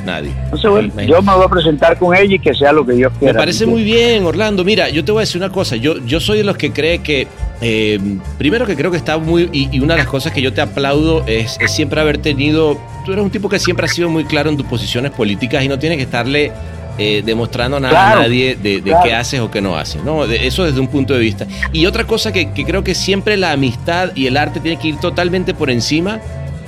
Nadie. 0.07 0.31
Entonces, 0.45 0.71
bueno, 0.71 1.03
yo 1.03 1.21
me 1.21 1.35
voy 1.35 1.45
a 1.45 1.49
presentar 1.49 1.99
con 1.99 2.15
ella 2.17 2.37
y 2.37 2.39
que 2.39 2.55
sea 2.55 2.73
lo 2.73 2.87
que 2.87 2.93
Dios 2.93 3.13
Me 3.15 3.19
quiera. 3.19 3.39
parece 3.39 3.67
muy 3.67 3.83
bien, 3.83 4.25
Orlando. 4.25 4.65
Mira, 4.65 4.89
yo 4.89 5.05
te 5.05 5.11
voy 5.13 5.21
a 5.21 5.23
decir 5.23 5.43
una 5.43 5.51
cosa. 5.53 5.75
Yo, 5.77 5.99
yo 6.07 6.21
soy 6.21 6.39
de 6.39 6.45
los 6.45 6.57
que 6.57 6.73
cree 6.73 7.01
que, 7.01 7.27
eh, 7.61 7.99
primero 8.39 8.67
que 8.67 8.75
creo 8.77 8.91
que 8.91 8.97
está 8.97 9.19
muy, 9.19 9.49
y, 9.53 9.69
y 9.71 9.81
una 9.81 9.95
de 9.95 9.99
las 9.99 10.09
cosas 10.09 10.33
que 10.33 10.41
yo 10.43 10.53
te 10.53 10.61
aplaudo 10.61 11.25
es, 11.27 11.57
es 11.61 11.71
siempre 11.73 12.01
haber 12.01 12.19
tenido, 12.19 12.79
tú 13.05 13.13
eres 13.13 13.25
un 13.25 13.31
tipo 13.31 13.49
que 13.49 13.59
siempre 13.59 13.87
ha 13.87 13.89
sido 13.89 14.09
muy 14.09 14.25
claro 14.25 14.51
en 14.51 14.57
tus 14.57 14.67
posiciones 14.67 15.11
políticas 15.13 15.63
y 15.63 15.69
no 15.69 15.79
tienes 15.79 15.99
que 15.99 16.05
estarle 16.05 16.53
eh, 16.99 17.23
demostrando 17.25 17.79
nada 17.81 17.93
Claro, 17.93 18.21
a 18.21 18.23
nadie 18.25 18.57
de, 18.57 18.77
de 18.77 18.83
claro. 18.83 19.05
qué 19.05 19.15
haces 19.15 19.41
o 19.41 19.51
qué 19.51 19.61
no 19.61 19.77
haces. 19.77 20.03
¿no? 20.05 20.27
De- 20.27 20.47
eso 20.47 20.65
desde 20.65 20.81
un 20.81 20.89
punto 20.89 21.15
de 21.15 21.21
vista. 21.21 21.47
Y 21.73 21.87
otra 21.87 22.05
cosa 22.05 22.33
que, 22.33 22.53
que 22.53 22.65
creo 22.65 22.83
que 22.85 22.95
siempre 22.95 23.37
la 23.37 23.53
amistad 23.53 24.11
y 24.15 24.27
el 24.27 24.37
arte 24.37 24.61
tiene 24.61 24.79
que 24.79 24.89
ir 24.89 24.97
totalmente 24.99 25.55
por 25.55 25.71
encima 25.71 26.19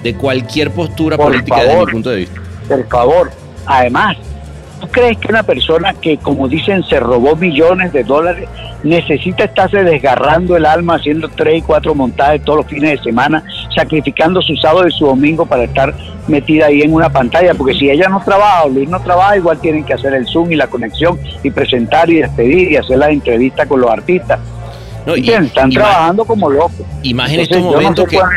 de 0.03 0.15
cualquier 0.15 0.71
postura 0.73 1.17
Por 1.17 1.27
política 1.33 1.63
desde 1.63 1.79
mi 1.87 1.93
punto 1.93 2.11
de 2.11 2.17
vista. 2.17 2.41
Por 2.69 2.89
favor. 2.89 3.31
Además, 3.67 4.17
¿tú 4.83 4.89
crees 4.91 5.17
que 5.17 5.29
una 5.29 5.45
persona 5.45 5.95
que, 5.95 6.17
como 6.19 6.49
dicen, 6.49 6.83
se 6.83 6.99
robó 6.99 7.37
millones 7.37 7.93
de 7.93 8.03
dólares, 8.03 8.49
necesita 8.83 9.45
estarse 9.45 9.85
desgarrando 9.85 10.57
el 10.57 10.67
alma 10.67 10.97
haciendo 10.97 11.29
tres 11.29 11.59
y 11.59 11.63
cuatro 11.63 11.95
montajes 11.95 12.43
todos 12.43 12.59
los 12.59 12.67
fines 12.67 12.91
de 12.99 12.99
semana, 13.05 13.45
sacrificando 13.73 14.43
su 14.43 14.57
sábado 14.57 14.89
y 14.89 14.91
su 14.91 15.07
domingo 15.07 15.47
para 15.47 15.63
estar 15.63 15.95
metida 16.27 16.67
ahí 16.67 16.83
en 16.83 16.93
una 16.93 17.09
pantalla? 17.11 17.55
Porque 17.55 17.75
si 17.75 17.89
ella 17.91 18.09
no 18.09 18.21
trabaja 18.25 18.65
o 18.65 18.71
Luis 18.71 18.89
no 18.89 18.99
trabaja, 19.01 19.37
igual 19.37 19.61
tienen 19.61 19.85
que 19.85 19.95
hacer 19.95 20.15
el 20.15 20.27
Zoom 20.27 20.51
y 20.51 20.57
la 20.57 20.67
conexión 20.67 21.17
y 21.45 21.51
presentar 21.53 22.11
y 22.11 22.17
despedir 22.17 22.73
y 22.73 22.77
hacer 22.77 22.99
las 22.99 23.11
entrevistas 23.11 23.69
con 23.69 23.81
los 23.81 23.89
artistas. 23.91 24.41
No, 25.07 25.15
y- 25.15 25.21
¿Entiendes? 25.21 25.51
Están 25.51 25.71
y 25.71 25.75
trabajando 25.77 26.25
como 26.25 26.51
locos. 26.51 26.75
Y 27.05 27.15
más 27.15 27.31
en 27.33 27.39
Entonces, 27.41 27.57
estos 27.59 27.73
no 27.73 27.81
momentos 27.81 28.05
sé 28.05 28.11
que, 28.11 28.17
cuál- 28.17 28.31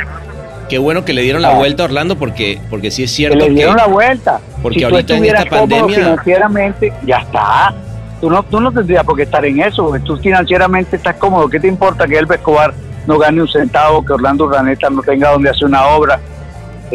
qué 0.69 0.77
bueno 0.77 1.05
que 1.05 1.13
le 1.13 1.21
dieron 1.21 1.41
la 1.41 1.51
Ah. 1.51 1.57
vuelta 1.57 1.83
a 1.83 1.85
Orlando 1.85 2.15
porque, 2.17 2.59
porque 2.69 2.91
sí 2.91 3.03
es 3.03 3.11
que 3.11 3.15
cierto 3.15 3.37
le 3.39 3.47
que, 3.47 3.51
dieron 3.53 3.75
la 3.77 3.87
vuelta. 3.87 4.39
porque 4.61 4.79
si 4.79 4.85
tú 4.85 4.91
ahorita 4.91 5.17
en 5.17 5.25
esta 5.25 5.45
pandemia- 5.45 5.95
financieramente, 5.95 6.93
ya 7.05 7.17
está. 7.17 7.73
Tú 8.21 8.29
no, 8.29 8.43
tú 8.43 8.59
no 8.59 8.71
tendrías 8.71 9.03
por 9.03 9.15
qué 9.17 9.23
estar 9.23 9.45
en 9.45 9.59
eso, 9.61 9.85
porque 9.87 10.03
tú 10.03 10.17
financieramente 10.17 10.95
estás 10.95 11.15
cómodo. 11.17 11.47
¿Qué 11.49 11.59
te 11.59 11.67
importa 11.67 12.07
que 12.07 12.17
Elvis 12.17 12.37
Escobar 12.37 12.73
no 13.05 13.17
gane 13.19 13.41
un 13.41 13.47
centavo, 13.47 14.03
que 14.03 14.13
Orlando 14.13 14.45
Urdaneta 14.45 14.89
no 14.89 15.01
tenga 15.01 15.31
donde 15.31 15.49
hacer 15.49 15.65
una 15.65 15.85
obra? 15.87 16.19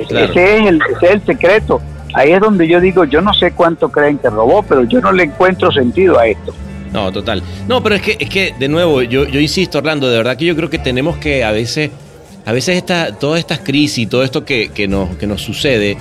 Claro. 0.08 0.24
Ese, 0.26 0.58
es 0.58 0.66
el, 0.66 0.80
ese 0.96 1.06
es 1.06 1.12
el 1.12 1.26
secreto. 1.26 1.80
Ahí 2.14 2.32
es 2.32 2.40
donde 2.40 2.66
yo 2.66 2.80
digo, 2.80 3.04
yo 3.04 3.20
no 3.20 3.32
sé 3.34 3.52
cuánto 3.52 3.90
creen 3.90 4.18
que 4.18 4.30
robó, 4.30 4.62
pero 4.62 4.82
yo 4.84 5.00
no 5.00 5.12
le 5.12 5.24
encuentro 5.24 5.70
sentido 5.70 6.18
a 6.18 6.26
esto. 6.26 6.52
No, 6.92 7.12
total. 7.12 7.40
No, 7.68 7.80
pero 7.82 7.94
es 7.94 8.02
que, 8.02 8.16
es 8.18 8.28
que 8.28 8.52
de 8.58 8.68
nuevo, 8.68 9.02
yo, 9.02 9.24
yo 9.26 9.38
insisto, 9.38 9.78
Orlando, 9.78 10.08
de 10.10 10.16
verdad 10.16 10.36
que 10.36 10.44
yo 10.46 10.56
creo 10.56 10.70
que 10.70 10.78
tenemos 10.78 11.18
que 11.18 11.44
a 11.44 11.52
veces, 11.52 11.90
a 12.44 12.52
veces 12.52 12.76
esta, 12.76 13.12
todas 13.18 13.38
estas 13.38 13.60
crisis, 13.60 14.08
todo 14.08 14.22
esto 14.22 14.44
que, 14.44 14.70
que 14.70 14.88
nos, 14.88 15.16
que 15.16 15.26
nos 15.26 15.42
sucede, 15.42 15.96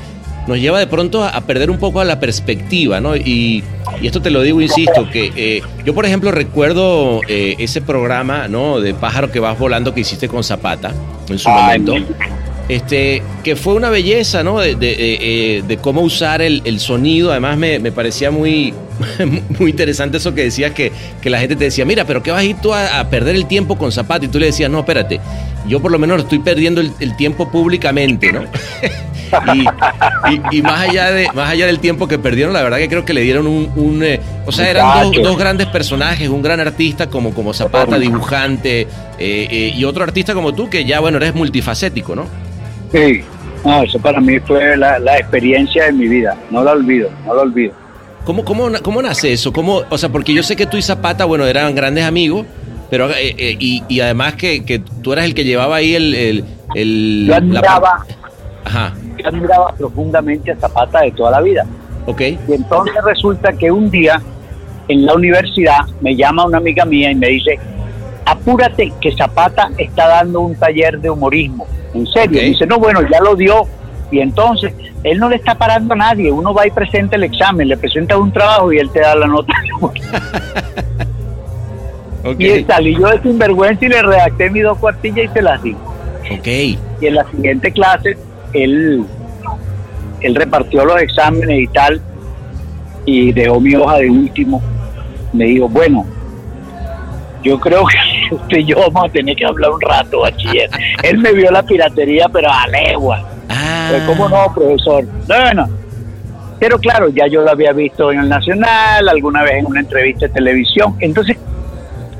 nos 0.47 0.57
lleva 0.59 0.79
de 0.79 0.87
pronto 0.87 1.23
a, 1.23 1.29
a 1.29 1.41
perder 1.41 1.69
un 1.69 1.77
poco 1.77 2.03
la 2.03 2.19
perspectiva, 2.19 2.99
¿no? 2.99 3.15
Y, 3.15 3.63
y 4.01 4.07
esto 4.07 4.21
te 4.21 4.31
lo 4.31 4.41
digo, 4.41 4.61
insisto, 4.61 5.09
que 5.11 5.31
eh, 5.35 5.61
yo, 5.85 5.93
por 5.93 6.05
ejemplo, 6.05 6.31
recuerdo 6.31 7.21
eh, 7.27 7.55
ese 7.59 7.81
programa, 7.81 8.47
¿no? 8.47 8.79
De 8.79 8.93
pájaro 8.93 9.31
que 9.31 9.39
vas 9.39 9.59
volando 9.59 9.93
que 9.93 10.01
hiciste 10.01 10.27
con 10.27 10.43
Zapata 10.43 10.93
en 11.29 11.37
su 11.37 11.49
Ay, 11.49 11.79
momento. 11.79 12.15
Este, 12.67 13.23
que 13.43 13.55
fue 13.55 13.73
una 13.73 13.89
belleza, 13.89 14.43
¿no? 14.43 14.59
De, 14.59 14.75
de, 14.75 14.91
eh, 14.91 14.97
eh, 15.21 15.63
de 15.67 15.77
cómo 15.77 16.01
usar 16.01 16.41
el, 16.41 16.61
el 16.65 16.79
sonido. 16.79 17.31
Además, 17.31 17.57
me, 17.57 17.79
me 17.79 17.91
parecía 17.91 18.31
muy, 18.31 18.73
muy 19.59 19.71
interesante 19.71 20.17
eso 20.17 20.33
que 20.33 20.43
decías, 20.43 20.71
que, 20.71 20.91
que 21.21 21.29
la 21.29 21.39
gente 21.39 21.55
te 21.55 21.65
decía, 21.65 21.85
mira, 21.85 22.05
pero 22.05 22.21
¿qué 22.23 22.31
vas 22.31 22.41
a 22.41 22.43
ir 22.43 22.57
tú 22.61 22.73
a, 22.73 22.99
a 22.99 23.09
perder 23.09 23.35
el 23.35 23.45
tiempo 23.47 23.77
con 23.77 23.91
Zapata? 23.91 24.25
Y 24.25 24.27
tú 24.29 24.39
le 24.39 24.47
decías, 24.47 24.69
no, 24.69 24.79
espérate, 24.79 25.19
yo 25.67 25.79
por 25.81 25.91
lo 25.91 25.99
menos 25.99 26.19
estoy 26.21 26.39
perdiendo 26.39 26.81
el, 26.81 26.91
el 26.99 27.15
tiempo 27.15 27.49
públicamente, 27.51 28.31
¿no? 28.31 28.43
y, 29.53 29.61
y- 30.33 30.57
y 30.57 30.61
más, 30.61 30.89
allá 30.89 31.11
de, 31.11 31.27
más 31.33 31.49
allá 31.49 31.67
del 31.67 31.79
tiempo 31.79 32.07
que 32.07 32.17
perdieron, 32.17 32.53
la 32.53 32.63
verdad 32.63 32.77
que 32.77 32.89
creo 32.89 33.05
que 33.05 33.13
le 33.13 33.21
dieron 33.21 33.45
un... 33.47 33.71
un, 33.75 34.03
eh, 34.03 34.19
o 34.45 34.51
sea, 34.51 34.69
eran 34.69 35.11
dos 35.23 35.37
grandes 35.37 35.67
personajes, 35.67 36.27
un 36.29 36.41
gran 36.41 36.59
artista 36.59 37.07
como, 37.09 37.33
como 37.33 37.53
Zapata, 37.53 37.99
dibujante, 37.99 38.81
eh, 38.81 38.87
eh, 39.19 39.73
y 39.75 39.83
otro 39.85 40.03
artista 40.03 40.33
como 40.33 40.53
tú, 40.53 40.69
que 40.69 40.85
ya, 40.85 40.99
bueno, 40.99 41.17
eres 41.17 41.35
multifacético, 41.35 42.15
¿no? 42.15 42.25
Sí, 42.91 43.21
no, 43.63 43.83
eso 43.83 43.99
para 43.99 44.19
mí 44.19 44.39
fue 44.39 44.75
la, 44.77 44.97
la 44.99 45.17
experiencia 45.17 45.85
de 45.85 45.91
mi 45.91 46.07
vida. 46.07 46.35
No 46.49 46.63
la 46.63 46.71
olvido, 46.71 47.09
no 47.25 47.35
la 47.35 47.41
olvido. 47.43 47.73
¿Cómo, 48.29 48.45
cómo, 48.45 48.69
cómo 48.83 49.01
nace 49.01 49.33
eso? 49.33 49.51
¿Cómo, 49.51 49.81
o 49.89 49.97
sea, 49.97 50.09
porque 50.09 50.35
yo 50.35 50.43
sé 50.43 50.55
que 50.55 50.67
tú 50.67 50.77
y 50.77 50.83
Zapata, 50.83 51.25
bueno, 51.25 51.45
eran 51.47 51.73
grandes 51.73 52.03
amigos, 52.05 52.45
pero 52.91 53.09
eh, 53.09 53.33
eh, 53.35 53.55
y, 53.59 53.81
y 53.87 54.01
además 54.01 54.35
que, 54.35 54.63
que 54.63 54.77
tú 54.77 55.13
eras 55.13 55.25
el 55.25 55.33
que 55.33 55.45
llevaba 55.45 55.77
ahí 55.77 55.95
el... 55.95 56.13
el, 56.13 56.45
el- 56.75 57.23
Yo 57.25 57.31
la- 57.31 57.37
admiraba, 57.37 58.05
Ajá, 58.65 58.93
yo 59.17 59.27
admiraba 59.27 59.73
profundamente 59.75 60.51
a 60.51 60.55
Zapata 60.57 61.01
de 61.01 61.11
toda 61.13 61.31
la 61.31 61.41
vida. 61.41 61.65
ok. 62.05 62.21
Y 62.21 62.53
entonces 62.53 62.93
resulta 63.03 63.51
que 63.53 63.71
un 63.71 63.89
día 63.89 64.21
en 64.89 65.07
la 65.07 65.15
universidad 65.15 65.79
me 65.99 66.15
llama 66.15 66.45
una 66.45 66.59
amiga 66.59 66.85
mía 66.85 67.09
y 67.09 67.15
me 67.15 67.29
dice, 67.29 67.57
apúrate 68.25 68.93
que 69.01 69.11
Zapata 69.17 69.71
está 69.79 70.07
dando 70.07 70.41
un 70.41 70.53
taller 70.53 70.99
de 70.99 71.09
humorismo. 71.09 71.65
En 71.95 72.05
serio. 72.05 72.37
Ok. 72.39 72.43
Y 72.45 72.49
dice, 72.51 72.67
no, 72.67 72.77
bueno, 72.77 73.01
ya 73.11 73.19
lo 73.21 73.35
dio. 73.35 73.63
Y 74.11 74.19
entonces, 74.19 74.73
él 75.03 75.19
no 75.19 75.29
le 75.29 75.35
está 75.35 75.55
parando 75.55 75.93
a 75.93 75.97
nadie. 75.97 76.31
Uno 76.31 76.53
va 76.53 76.67
y 76.67 76.71
presenta 76.71 77.15
el 77.15 77.23
examen, 77.23 77.67
le 77.67 77.77
presenta 77.77 78.17
un 78.17 78.31
trabajo 78.31 78.73
y 78.73 78.79
él 78.79 78.89
te 78.91 79.01
da 79.01 79.15
la 79.15 79.27
nota. 79.27 79.53
Y 82.37 82.63
salí 82.65 82.95
yo 82.95 83.07
de 83.07 83.21
sinvergüenza 83.21 83.85
y 83.85 83.87
le 83.87 84.01
redacté 84.01 84.49
mis 84.49 84.63
dos 84.63 84.77
cuartillas 84.77 85.31
y 85.31 85.33
se 85.33 85.41
las 85.41 85.63
di. 85.63 85.71
ok. 85.71 86.47
y 86.47 86.77
en 87.07 87.15
la 87.15 87.23
siguiente 87.31 87.71
clase 87.71 88.17
él, 88.53 89.05
él 90.21 90.35
repartió 90.35 90.83
los 90.85 91.01
exámenes 91.01 91.61
y 91.61 91.67
tal 91.67 92.01
y 93.05 93.31
dejó 93.31 93.59
mi 93.59 93.75
hoja 93.75 93.97
de 93.97 94.09
último. 94.09 94.61
Me 95.33 95.45
dijo, 95.45 95.69
bueno, 95.69 96.05
yo 97.43 97.59
creo 97.59 97.85
que 97.85 98.35
usted 98.35 98.57
y 98.59 98.65
yo 98.65 98.77
vamos 98.91 99.09
a 99.09 99.11
tener 99.11 99.35
que 99.35 99.45
hablar 99.45 99.71
un 99.71 99.81
rato, 99.81 100.21
bachiller. 100.21 100.69
él 101.03 101.17
me 101.19 101.31
vio 101.33 101.51
la 101.51 101.63
piratería, 101.63 102.27
pero 102.29 102.49
a 102.51 102.67
legua. 102.67 103.28
Ah, 103.49 103.87
Pues, 103.91 104.03
¿Cómo 104.03 104.29
no, 104.29 104.53
profesor? 104.53 105.05
Bueno, 105.27 105.67
pero 106.59 106.77
claro, 106.77 107.09
ya 107.09 107.27
yo 107.27 107.41
lo 107.41 107.51
había 107.51 107.71
visto 107.73 108.11
en 108.11 108.19
el 108.19 108.29
Nacional, 108.29 109.07
alguna 109.09 109.43
vez 109.43 109.53
en 109.59 109.65
una 109.65 109.79
entrevista 109.79 110.27
de 110.27 110.33
televisión. 110.33 110.95
Entonces 110.99 111.37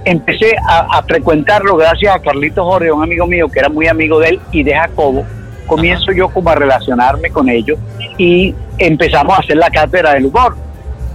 empecé 0.05 0.55
a, 0.67 0.97
a 0.97 1.03
frecuentarlo 1.03 1.75
gracias 1.75 2.15
a 2.15 2.19
Carlitos 2.19 2.63
Jorge, 2.65 2.91
un 2.91 3.03
amigo 3.03 3.27
mío 3.27 3.47
que 3.49 3.59
era 3.59 3.69
muy 3.69 3.87
amigo 3.87 4.19
de 4.19 4.29
él 4.29 4.39
y 4.51 4.63
de 4.63 4.73
Jacobo. 4.73 5.25
Comienzo 5.67 6.11
yo 6.11 6.29
como 6.29 6.49
a 6.49 6.55
relacionarme 6.55 7.29
con 7.29 7.47
ellos 7.49 7.77
y 8.17 8.55
empezamos 8.79 9.37
a 9.37 9.41
hacer 9.41 9.57
la 9.57 9.69
cátedra 9.69 10.13
del 10.13 10.25
humor. 10.27 10.55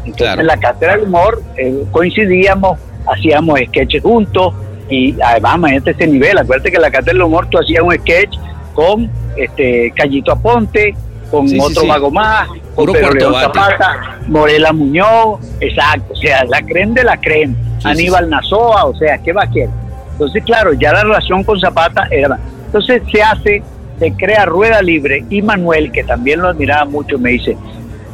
Entonces 0.04 0.16
Claro. 0.26 0.40
en 0.42 0.46
la 0.46 0.56
cátedra 0.58 0.96
del 0.96 1.04
humor 1.06 1.42
eh, 1.56 1.82
coincidíamos, 1.90 2.78
hacíamos 3.10 3.58
sketches 3.68 4.02
juntos 4.02 4.54
y 4.88 5.16
además 5.20 5.56
imagínate 5.56 5.90
ese 5.92 6.06
nivel, 6.06 6.36
acuérdate 6.38 6.70
que 6.70 6.76
en 6.76 6.82
la 6.82 6.90
cátedra 6.90 7.14
del 7.14 7.22
humor 7.22 7.48
tú 7.50 7.58
hacías 7.58 7.82
un 7.82 7.94
sketch 7.94 8.36
con 8.74 9.10
este 9.36 9.92
Callito 9.96 10.32
Aponte, 10.32 10.94
con 11.30 11.48
Sí, 11.48 11.58
otro 11.58 11.82
sí. 11.82 11.86
mago 11.86 12.10
más, 12.10 12.48
con 12.74 12.92
Pedro. 12.92 13.32
Zapata, 13.40 14.18
Morela 14.28 14.72
Muñoz, 14.72 15.40
exacto, 15.60 16.12
o 16.12 16.16
sea, 16.16 16.44
la 16.44 16.60
creen 16.62 16.92
de 16.92 17.04
la 17.04 17.16
creen, 17.18 17.56
Aníbal 17.82 18.28
Nazoa, 18.28 18.84
o 18.86 18.94
sea, 18.96 19.18
¿qué 19.18 19.32
va 19.32 19.44
a 19.44 19.50
querer? 19.50 19.70
Entonces, 20.12 20.44
claro, 20.44 20.72
ya 20.74 20.92
la 20.92 21.02
relación 21.02 21.42
con 21.42 21.58
Zapata 21.58 22.06
era... 22.10 22.38
Entonces 22.66 23.02
se 23.10 23.22
hace, 23.22 23.62
se 23.98 24.12
crea 24.12 24.44
Rueda 24.46 24.80
Libre 24.82 25.24
y 25.30 25.42
Manuel, 25.42 25.90
que 25.92 26.04
también 26.04 26.40
lo 26.40 26.48
admiraba 26.48 26.84
mucho, 26.84 27.18
me 27.18 27.30
dice, 27.30 27.56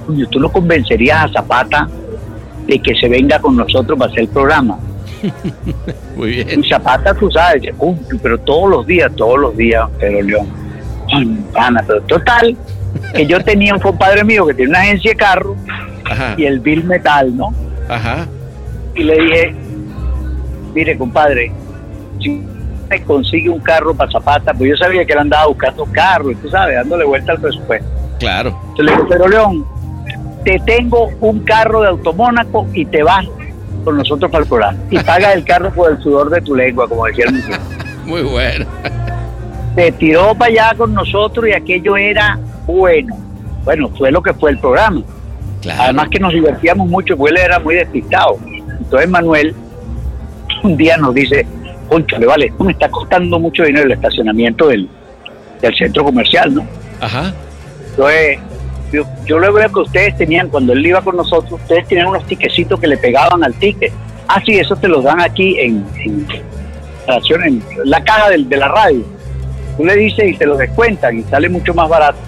"Coño, 0.07 0.27
tú 0.29 0.38
no 0.40 0.51
convencerías 0.51 1.25
a 1.25 1.29
Zapata 1.33 1.88
de 2.66 2.79
que 2.79 2.94
se 2.94 3.09
venga 3.09 3.38
con 3.38 3.57
nosotros 3.57 3.99
para 3.99 4.11
hacer 4.11 4.25
el 4.25 4.29
programa. 4.29 4.79
muy 6.17 6.31
bien. 6.31 6.63
Y 6.65 6.69
Zapata, 6.69 7.15
tú 7.15 7.31
sabes, 7.31 7.63
dice, 7.63 7.75
"Uy, 7.79 7.97
pero 8.23 8.39
todos 8.39 8.71
los 8.71 8.87
días, 8.87 9.11
todos 9.17 9.39
los 9.39 9.57
días, 9.57 9.89
Pedro 9.99 10.23
León. 10.23 10.49
Pana, 11.53 11.83
pero 11.87 12.01
total, 12.03 12.57
que 13.15 13.27
yo 13.27 13.43
tenía 13.43 13.75
un 13.75 13.81
compadre 13.81 14.23
mío 14.23 14.47
que 14.47 14.55
tiene 14.55 14.71
una 14.71 14.81
agencia 14.81 15.11
de 15.11 15.17
carro 15.17 15.57
Ajá, 16.09 16.35
y 16.37 16.45
el 16.45 16.61
Bill 16.61 16.85
Metal, 16.85 17.37
¿no? 17.37 17.53
ajá. 17.89 18.27
Y 18.95 19.03
le 19.05 19.15
dije, 19.21 19.55
mire, 20.73 20.97
compadre, 20.97 21.53
si 22.21 22.43
me 22.89 23.03
consigue 23.03 23.49
un 23.51 23.59
carro 23.61 23.93
para 23.95 24.11
Zapata, 24.11 24.53
pues 24.55 24.71
yo 24.71 24.77
sabía 24.77 25.05
que 25.05 25.13
él 25.13 25.19
andaba 25.19 25.47
buscando 25.47 25.85
carros, 25.87 26.35
tú 26.41 26.49
sabes, 26.49 26.77
dándole 26.77 27.05
vuelta 27.05 27.33
al 27.33 27.41
presupuesto. 27.41 27.89
Claro. 28.21 28.57
Entonces 28.71 28.85
le 28.85 28.93
dije, 28.93 29.05
pero 29.09 29.29
León, 29.29 29.65
te 30.45 30.61
tengo 30.65 31.09
un 31.21 31.41
carro 31.41 31.83
de 31.83 31.89
automónaco 31.89 32.67
y 32.73 32.85
te 32.85 33.03
vas 33.03 33.27
con 33.83 33.97
nosotros 33.97 34.31
para 34.31 34.43
el 34.45 34.49
programa. 34.49 34.79
Y 34.90 34.99
pagas 34.99 35.35
el 35.35 35.45
carro 35.45 35.73
por 35.73 35.93
el 35.93 36.03
sudor 36.03 36.31
de 36.31 36.40
tu 36.40 36.55
lengua, 36.55 36.88
como 36.88 37.07
decía 37.07 37.25
el 37.29 37.35
muchacho. 37.35 37.61
Muy 38.07 38.23
bueno. 38.23 38.66
Se 39.75 39.93
tiró 39.93 40.35
para 40.35 40.51
allá 40.51 40.74
con 40.76 40.93
nosotros 40.95 41.47
y 41.49 41.53
aquello 41.53 41.97
era 41.97 42.39
bueno. 42.66 43.16
Bueno, 43.64 43.89
fue 43.97 44.11
lo 44.11 44.22
que 44.22 44.35
fue 44.35 44.51
el 44.51 44.59
programa. 44.59 45.03
Claro. 45.62 45.83
Además 45.83 46.09
que 46.11 46.18
nos 46.18 46.33
divertíamos 46.33 46.89
mucho, 46.89 47.16
porque 47.16 47.35
él 47.35 47.41
era 47.45 47.59
muy 47.59 47.74
despistado. 47.74 48.39
Entonces 48.81 49.09
Manuel 49.09 49.55
un 50.62 50.76
día 50.76 50.97
nos 50.97 51.14
dice, 51.14 51.47
conchale, 51.89 52.26
vale, 52.26 52.47
esto 52.47 52.64
me 52.64 52.72
está 52.72 52.89
costando 52.89 53.39
mucho 53.39 53.62
dinero 53.64 53.87
el 53.87 53.93
estacionamiento 53.93 54.68
del, 54.68 54.89
del 55.61 55.74
centro 55.74 56.05
comercial, 56.05 56.55
¿no? 56.55 56.66
Ajá. 57.01 57.33
Entonces, 57.91 58.39
yo, 58.93 59.05
yo 59.24 59.38
lo 59.38 59.53
veo 59.53 59.68
que 59.72 59.80
ustedes 59.80 60.16
tenían, 60.16 60.49
cuando 60.49 60.72
él 60.72 60.84
iba 60.86 61.01
con 61.03 61.16
nosotros, 61.16 61.61
ustedes 61.61 61.86
tenían 61.88 62.09
unos 62.09 62.26
tiquecitos 62.26 62.78
que 62.80 62.86
le 62.86 62.97
pegaban 62.97 63.43
al 63.45 63.55
ticket. 63.55 63.93
Ah, 64.28 64.41
sí, 64.45 64.59
eso 64.59 64.76
te 64.76 64.88
los 64.88 65.03
dan 65.05 65.20
aquí 65.20 65.59
en, 65.59 65.84
en, 66.05 66.26
la 67.84 68.03
caja 68.03 68.30
del- 68.30 68.49
de 68.49 68.57
la 68.57 68.68
radio. 68.68 69.05
Tú 69.76 69.84
le 69.84 69.97
dices 69.97 70.28
y 70.28 70.36
te 70.36 70.47
lo 70.47 70.57
descuentan 70.57 71.18
y 71.18 71.22
sale 71.24 71.49
mucho 71.49 71.72
más 71.74 71.88
barato. 71.88 72.18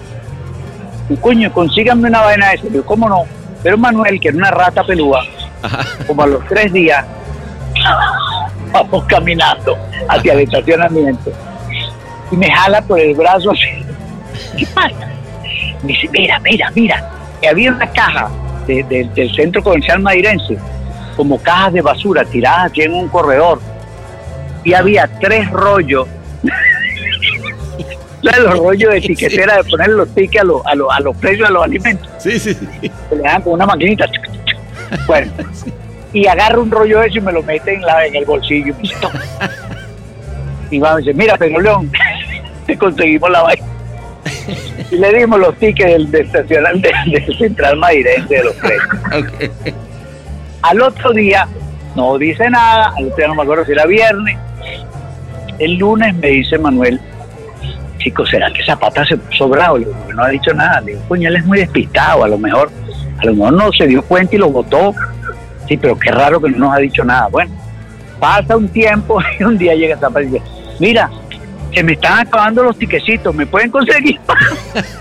Y 1.09 1.15
coño, 1.17 1.51
consíganme 1.53 2.07
una 2.09 2.21
vaina 2.21 2.49
de 2.49 2.55
eso. 2.55 2.67
Yo, 2.73 2.85
¿cómo 2.85 3.07
no? 3.09 3.23
Pero 3.61 3.77
Manuel, 3.77 4.19
que 4.19 4.29
era 4.29 4.37
una 4.37 4.51
rata 4.51 4.83
pelúa, 4.83 5.23
Ajá. 5.61 5.85
como 6.07 6.23
a 6.23 6.27
los 6.27 6.45
tres 6.47 6.71
días, 6.73 7.05
vamos 8.71 9.03
caminando 9.05 9.77
hacia 10.09 10.33
el 10.33 10.39
estacionamiento. 10.41 11.31
Y 12.31 12.35
me 12.37 12.49
jala 12.51 12.81
por 12.81 12.99
el 12.99 13.13
brazo 13.15 13.51
así. 13.51 13.85
¿qué 14.57 14.65
pasa? 14.67 15.09
Me 15.83 15.89
dice, 15.89 16.07
mira, 16.11 16.39
mira, 16.39 16.71
mira, 16.75 17.09
que 17.41 17.47
había 17.49 17.71
una 17.71 17.87
caja 17.91 18.29
de- 18.67 18.83
de- 18.83 19.09
del 19.13 19.35
centro 19.35 19.61
comercial 19.61 19.99
madirense, 19.99 20.57
como 21.15 21.37
cajas 21.41 21.73
de 21.73 21.81
basura 21.81 22.23
tiradas 22.25 22.71
aquí 22.71 22.81
en 22.83 22.93
un 22.93 23.07
corredor, 23.09 23.59
y 24.63 24.73
había 24.73 25.07
tres 25.19 25.49
rollos, 25.51 26.07
los 28.21 28.57
rollos 28.59 28.91
de 28.91 28.97
etiquetera 28.99 29.57
de 29.57 29.63
poner 29.65 29.89
los 29.89 30.07
tickets 30.15 30.41
a, 30.41 30.45
los- 30.45 30.65
a, 30.65 30.75
los- 30.75 30.87
a 30.93 30.99
los 31.01 31.15
precios 31.17 31.47
de 31.49 31.53
los 31.53 31.63
alimentos, 31.63 32.09
Sí, 32.19 32.39
sí, 32.39 32.53
sí. 32.53 32.91
le 33.11 33.21
dan 33.21 33.41
con 33.41 33.53
una 33.53 33.65
maquinita. 33.65 34.05
Bueno, 35.07 35.31
y 36.13 36.25
agarra 36.27 36.59
un 36.59 36.71
rollo 36.71 36.99
de 36.99 37.07
eso 37.07 37.17
y 37.17 37.21
me 37.21 37.31
lo 37.33 37.43
mete 37.43 37.73
en, 37.73 37.81
la, 37.81 38.05
en 38.05 38.15
el 38.15 38.25
bolsillo. 38.25 38.67
Y 38.67 38.71
me 38.73 38.81
dice, 38.83 38.95
"Toma". 39.01 39.19
Y 40.71 40.79
va 40.79 40.91
a 40.93 40.95
decir, 40.97 41.13
mira, 41.15 41.35
Pedro 41.37 41.59
León, 41.59 41.91
te 42.65 42.77
conseguimos 42.77 43.29
la 43.29 43.41
vaina. 43.41 43.65
Y 44.91 44.95
le 44.97 45.13
dimos 45.13 45.39
los 45.39 45.55
tickets 45.57 45.91
del, 45.91 46.11
del 46.11 46.25
estacional 46.25 46.81
de, 46.81 46.91
del 47.11 47.37
Central 47.37 47.77
Madirense 47.77 48.35
de 48.35 48.43
los 48.43 48.55
precios. 48.55 48.87
Ok. 49.15 49.73
Al 50.61 50.81
otro 50.81 51.11
día, 51.11 51.47
no 51.95 52.17
dice 52.17 52.49
nada, 52.49 52.93
al 52.95 53.05
otro 53.05 53.17
día 53.17 53.27
no 53.27 53.35
me 53.35 53.43
acuerdo 53.43 53.65
si 53.65 53.71
era 53.73 53.85
viernes. 53.85 54.37
El 55.59 55.75
lunes 55.75 56.15
me 56.15 56.27
dice 56.29 56.57
Manuel, 56.57 56.99
chicos, 57.99 58.29
¿será 58.29 58.51
que 58.51 58.63
Zapata 58.63 59.05
se 59.05 59.17
puso 59.17 59.47
bravo? 59.49 59.77
Le 59.77 59.85
digo, 59.85 59.97
"Porque 59.97 60.13
no 60.13 60.23
ha 60.23 60.29
dicho 60.29 60.53
nada. 60.53 60.81
Le 60.81 60.93
digo, 60.93 61.03
coño, 61.07 61.29
él 61.29 61.35
es 61.37 61.45
muy 61.45 61.59
despistado, 61.59 62.23
a 62.23 62.27
lo 62.27 62.37
mejor, 62.37 62.69
a 63.19 63.25
lo 63.25 63.33
mejor 63.33 63.53
no 63.53 63.71
se 63.71 63.87
dio 63.87 64.01
cuenta 64.03 64.35
y 64.35 64.39
lo 64.39 64.49
votó. 64.49 64.93
Sí, 65.67 65.77
pero 65.77 65.97
qué 65.97 66.11
raro 66.11 66.41
que 66.41 66.49
no 66.49 66.57
nos 66.57 66.75
ha 66.75 66.79
dicho 66.79 67.03
nada. 67.03 67.27
Bueno, 67.27 67.53
pasa 68.19 68.57
un 68.57 68.67
tiempo 68.69 69.19
y 69.39 69.43
un 69.43 69.57
día 69.57 69.75
llega 69.75 69.97
Zapata 69.97 70.23
y 70.23 70.27
dice, 70.27 70.41
mira, 70.79 71.09
se 71.73 71.83
me 71.83 71.93
están 71.93 72.27
acabando 72.27 72.63
los 72.63 72.77
tiquecitos, 72.77 73.33
¿me 73.33 73.45
pueden 73.45 73.71
conseguir? 73.71 74.19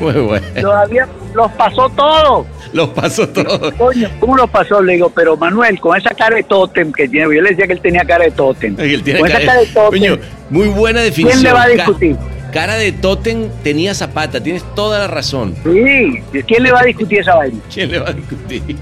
Muy 0.00 0.12
bueno. 0.12 0.46
Todavía 0.60 1.06
los 1.34 1.50
pasó 1.52 1.88
todos. 1.90 2.46
Los 2.72 2.88
pasó 2.90 3.28
todos. 3.28 3.72
Coño, 3.74 4.08
¿cómo 4.18 4.36
lo 4.36 4.46
pasó? 4.46 4.80
Le 4.80 4.94
digo, 4.94 5.10
pero 5.10 5.36
Manuel, 5.36 5.78
con 5.80 5.96
esa 5.98 6.10
cara 6.10 6.36
de 6.36 6.42
tótem 6.44 6.92
que 6.92 7.08
tiene, 7.08 7.34
yo 7.34 7.42
le 7.42 7.50
decía 7.50 7.66
que 7.66 7.74
él 7.74 7.80
tenía 7.80 8.04
cara 8.04 8.24
de 8.24 8.30
tótem. 8.30 8.76
Él 8.78 9.02
tiene 9.02 9.20
con 9.20 9.28
esa 9.28 9.40
cara- 9.40 9.60
de 9.60 9.66
tótem, 9.66 10.00
Coño, 10.00 10.18
muy 10.48 10.68
buena 10.68 11.00
definición. 11.00 11.42
¿quién 11.42 11.52
le 11.52 11.58
va 11.58 11.64
a 11.64 11.68
discutir? 11.68 12.16
Cara 12.52 12.74
de 12.74 12.90
Totem 12.90 13.48
tenía 13.62 13.94
Zapata, 13.94 14.42
tienes 14.42 14.64
toda 14.74 14.98
la 14.98 15.06
razón. 15.06 15.54
Sí, 15.62 16.20
¿quién 16.48 16.64
le 16.64 16.72
va 16.72 16.80
a 16.80 16.84
discutir 16.84 17.20
esa 17.20 17.36
vaina? 17.36 17.56
¿Quién 17.72 17.92
le 17.92 17.98
va 18.00 18.08
a 18.08 18.12
discutir? 18.12 18.76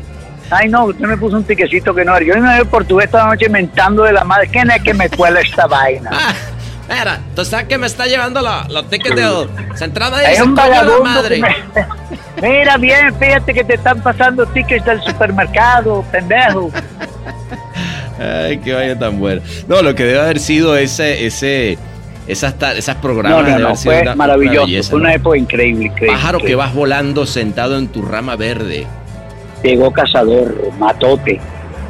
Ay, 0.51 0.69
no, 0.69 0.85
usted 0.87 1.05
me 1.07 1.17
puso 1.17 1.37
un 1.37 1.45
tiquecito 1.45 1.95
que 1.95 2.05
no 2.05 2.17
era. 2.17 2.25
Yo 2.25 2.41
me 2.41 2.55
veo 2.55 2.65
portugués 2.67 3.07
esta 3.07 3.27
noche 3.27 3.49
mentando 3.49 4.03
de 4.05 4.13
la 4.13 4.25
madre. 4.25 4.49
¿Quién 4.49 4.71
es 4.71 4.83
que 4.83 4.95
me 4.95 5.09
cuela 5.11 5.41
esta 5.41 5.67
vaina? 5.67 6.11
Ah, 6.13 6.33
espera, 6.89 7.21
tú 7.37 7.45
sabes 7.45 7.67
que 7.67 7.77
me 7.77 7.87
está 7.87 8.07
llevando 8.07 8.41
la- 8.41 8.67
los 8.71 8.89
tickets 8.89 9.15
de 9.15 9.49
Centrada 9.77 10.17
Hay 10.19 10.37
de 10.37 10.43
un 10.43 10.55
la 10.55 10.63
vagabundo 10.69 11.05
madre. 11.05 11.41
me- 11.41 11.57
Mira 12.49 12.77
bien, 12.79 13.15
fíjate 13.19 13.53
que 13.53 13.65
te 13.65 13.75
están 13.75 14.01
pasando 14.01 14.47
tickets 14.47 14.85
del 14.87 15.03
supermercado, 15.03 16.03
pendejo. 16.11 16.71
Ay, 18.19 18.59
qué 18.59 18.73
vaya 18.75 18.99
tan 18.99 19.19
buena. 19.21 19.43
No, 19.69 19.83
lo 19.83 19.95
que 19.95 20.05
debe 20.05 20.21
haber 20.21 20.39
sido 20.41 20.77
ese, 20.77 21.27
ese, 21.27 21.79
esas, 22.27 22.55
esas 22.77 22.97
programas 22.97 23.39
No, 23.39 23.43
no, 23.43 23.49
debe 23.49 23.61
no, 23.61 23.67
haber 23.67 23.77
sido 23.79 23.93
fue 23.93 24.03
una- 24.03 24.11
una 24.13 24.17
maravilloso. 24.17 24.67
belleza, 24.67 24.91
fue 24.91 24.99
¿no? 24.99 25.05
una 25.05 25.15
época 25.15 25.37
increíble, 25.37 25.85
increíble. 25.87 26.17
Pájaro 26.17 26.39
que 26.41 26.55
vas 26.55 26.75
volando 26.75 27.27
sentado 27.27 27.77
en 27.79 27.89
tu 27.89 28.03
rama 28.03 28.37
verde. 28.37 28.87
Llegó 29.63 29.91
Cazador, 29.93 30.55
Matote, 30.79 31.41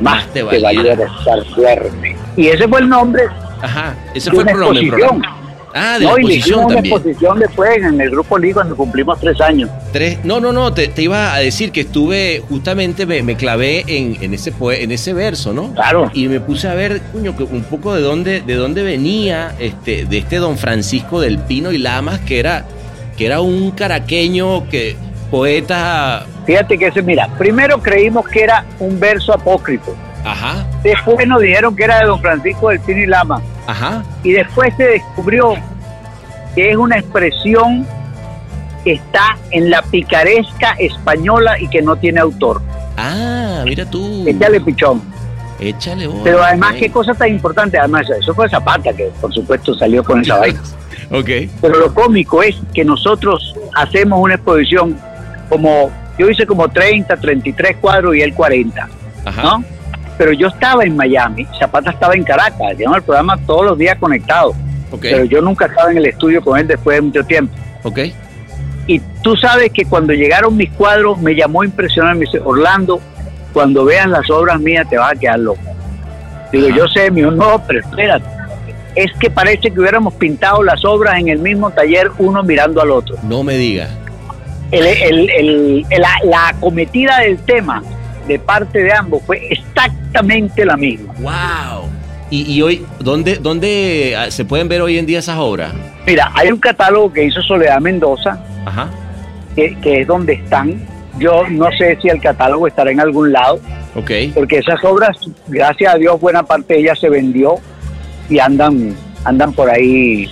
más 0.00 0.26
te 0.28 0.42
valiera. 0.42 0.68
valiera 0.94 1.04
estar 1.18 1.44
duerme. 1.56 2.16
Y 2.36 2.46
ese 2.48 2.66
fue 2.68 2.80
el 2.80 2.88
nombre 2.88 3.24
Ajá, 3.60 3.94
ese 4.14 4.30
de 4.30 4.34
fue 4.36 4.44
el 4.44 4.50
programa. 4.50 4.80
exposición. 4.80 4.98
programa. 5.20 5.34
Ah, 5.74 5.98
de 5.98 6.06
no, 6.06 6.16
la 6.16 6.22
exposición 6.22 6.38
hicimos 6.38 6.64
una 6.64 6.74
también. 6.76 6.94
exposición 6.96 7.38
después 7.38 7.76
en 7.76 8.00
el 8.00 8.10
Grupo 8.10 8.38
Lee 8.38 8.52
cuando 8.54 8.74
cumplimos 8.74 9.20
tres 9.20 9.38
años. 9.40 9.68
Tres, 9.92 10.18
no, 10.24 10.40
no, 10.40 10.50
no, 10.50 10.72
te, 10.72 10.88
te 10.88 11.02
iba 11.02 11.34
a 11.34 11.38
decir 11.40 11.72
que 11.72 11.82
estuve, 11.82 12.42
justamente 12.48 13.04
me, 13.04 13.22
me 13.22 13.36
clavé 13.36 13.84
en, 13.86 14.16
en, 14.22 14.32
ese, 14.32 14.50
poe- 14.52 14.80
en 14.82 14.90
ese 14.92 15.12
verso, 15.12 15.52
¿no? 15.52 15.74
Claro. 15.74 16.10
Y 16.14 16.26
me 16.28 16.40
puse 16.40 16.68
a 16.68 16.74
ver, 16.74 17.02
coño, 17.12 17.36
que 17.36 17.42
un 17.44 17.62
poco 17.64 17.94
de 17.94 18.00
dónde, 18.00 18.40
de 18.40 18.54
dónde 18.54 18.82
venía 18.82 19.54
este, 19.58 20.06
de 20.06 20.18
este 20.18 20.36
don 20.36 20.56
Francisco 20.56 21.20
del 21.20 21.38
Pino 21.38 21.70
y 21.70 21.78
Lamas, 21.78 22.20
que 22.20 22.40
era, 22.40 22.64
que 23.18 23.26
era 23.26 23.40
un 23.42 23.70
caraqueño 23.72 24.68
que 24.70 24.96
poeta, 25.30 26.24
Fíjate 26.48 26.78
que 26.78 26.86
ese, 26.86 27.02
mira, 27.02 27.28
primero 27.36 27.76
creímos 27.82 28.26
que 28.26 28.42
era 28.44 28.64
un 28.78 28.98
verso 28.98 29.34
apócrifo. 29.34 29.94
ajá, 30.24 30.66
Después 30.82 31.26
nos 31.28 31.42
dijeron 31.42 31.76
que 31.76 31.84
era 31.84 31.98
de 32.00 32.06
don 32.06 32.18
Francisco 32.22 32.70
del 32.70 32.80
Pino 32.80 33.00
y 33.00 33.06
Lama. 33.06 33.42
ajá, 33.66 34.02
Y 34.22 34.32
después 34.32 34.72
se 34.78 34.84
descubrió 34.84 35.56
que 36.54 36.70
es 36.70 36.76
una 36.78 36.96
expresión 36.98 37.86
que 38.82 38.92
está 38.94 39.36
en 39.50 39.68
la 39.68 39.82
picaresca 39.82 40.72
española 40.78 41.60
y 41.60 41.68
que 41.68 41.82
no 41.82 41.96
tiene 41.96 42.20
autor. 42.20 42.62
ah, 42.96 43.60
mira 43.66 43.84
tú, 43.84 44.26
Échale 44.26 44.58
pichón. 44.62 45.02
échale 45.60 46.06
bola, 46.06 46.20
Pero 46.24 46.42
además, 46.42 46.76
qué 46.78 46.90
cosa 46.90 47.12
tan 47.12 47.28
importante. 47.28 47.78
Además, 47.78 48.06
eso 48.08 48.34
fue 48.34 48.48
Zapata, 48.48 48.90
que 48.94 49.10
por 49.20 49.34
supuesto 49.34 49.74
salió 49.74 50.02
con 50.02 50.22
esa 50.22 50.38
vaina. 50.38 50.60
Ok, 51.10 51.28
Pero 51.60 51.78
lo 51.78 51.92
cómico 51.94 52.42
es 52.42 52.56
que 52.74 52.84
nosotros 52.86 53.54
hacemos 53.74 54.18
una 54.22 54.34
exposición 54.36 54.96
como, 55.50 55.90
yo 56.18 56.28
hice 56.28 56.46
como 56.46 56.68
30, 56.68 57.16
33 57.16 57.76
cuadros 57.80 58.16
y 58.16 58.22
él 58.22 58.34
40, 58.34 58.88
ajá, 59.24 59.42
¿no? 59.42 59.64
Pero 60.16 60.32
yo 60.32 60.48
estaba 60.48 60.84
en 60.84 60.96
Miami, 60.96 61.46
Zapata 61.58 61.90
estaba 61.90 62.14
en 62.14 62.24
Caracas, 62.24 62.72
hacíamos 62.72 62.96
el 62.98 63.02
programa 63.04 63.36
todos 63.46 63.66
los 63.66 63.78
días 63.78 63.96
conectados, 63.98 64.56
pero 65.00 65.24
yo 65.24 65.40
nunca 65.40 65.66
estaba 65.66 65.90
en 65.92 65.98
el 65.98 66.06
estudio 66.06 66.42
con 66.42 66.58
él 66.58 66.66
después 66.66 66.96
de 66.96 67.02
mucho 67.02 67.24
tiempo. 67.24 67.54
ok, 67.84 67.98
Y 68.88 69.00
tú 69.22 69.36
sabes 69.36 69.70
que 69.72 69.84
cuando 69.84 70.12
llegaron 70.12 70.56
mis 70.56 70.70
cuadros 70.70 71.18
me 71.20 71.34
llamó 71.36 71.62
impresionante, 71.62 72.18
me 72.18 72.24
dice, 72.24 72.40
Orlando, 72.44 73.00
cuando 73.52 73.84
veas 73.84 74.08
las 74.08 74.28
obras 74.30 74.58
mías 74.60 74.88
te 74.88 74.98
vas 74.98 75.12
a 75.12 75.16
quedar 75.16 75.38
loco. 75.38 75.60
Digo, 76.50 76.66
Ajá. 76.68 76.76
yo 76.76 76.88
sé, 76.88 77.10
mío, 77.10 77.30
no, 77.30 77.62
pero 77.66 77.80
espérate. 77.80 78.24
Es 78.94 79.12
que 79.20 79.30
parece 79.30 79.70
que 79.70 79.78
hubiéramos 79.78 80.14
pintado 80.14 80.62
las 80.64 80.84
obras 80.84 81.18
en 81.20 81.28
el 81.28 81.38
mismo 81.38 81.70
taller, 81.70 82.10
uno 82.18 82.42
mirando 82.42 82.80
al 82.82 82.90
otro. 82.90 83.16
no 83.22 83.44
me 83.44 83.54
digas, 83.56 83.90
El- 84.70 85.86
la, 85.98 86.10
la 86.24 86.48
acometida 86.48 87.18
del 87.20 87.38
tema 87.38 87.82
de 88.26 88.38
parte 88.38 88.82
de 88.82 88.92
ambos 88.92 89.22
fue 89.24 89.40
exactamente 89.50 90.64
la 90.64 90.76
misma. 90.76 91.14
wow. 91.20 91.88
Y, 92.30 92.42
y 92.52 92.60
hoy, 92.60 92.84
¿dónde, 93.00 93.36
¿dónde 93.36 94.14
ah, 94.14 94.30
se 94.30 94.44
pueden 94.44 94.68
ver 94.68 94.82
hoy 94.82 94.98
en 94.98 95.06
día 95.06 95.18
esas 95.20 95.38
obras? 95.38 95.72
Mira, 96.06 96.30
hay 96.34 96.50
un 96.52 96.58
catálogo 96.58 97.10
que 97.10 97.24
hizo 97.24 97.40
Soledad 97.40 97.80
Mendoza, 97.80 98.38
Ajá, 98.66 98.90
que, 99.56 99.74
que 99.80 100.02
es 100.02 100.06
donde 100.06 100.34
están. 100.34 100.78
Yo 101.18 101.48
no 101.48 101.70
sé 101.78 101.96
si 102.02 102.08
el 102.08 102.20
catálogo 102.20 102.66
estará 102.66 102.90
en 102.90 103.00
algún 103.00 103.32
lado, 103.32 103.58
ok. 103.94 104.10
porque 104.34 104.58
esas 104.58 104.84
obras, 104.84 105.16
gracias 105.46 105.94
a 105.94 105.96
Dios, 105.96 106.20
buena 106.20 106.42
parte 106.42 106.74
de 106.74 106.80
ellas 106.80 106.98
se 107.00 107.08
vendió 107.08 107.54
y 108.28 108.38
andan, 108.38 108.94
andan 109.24 109.54
por 109.54 109.70
ahí, 109.70 110.28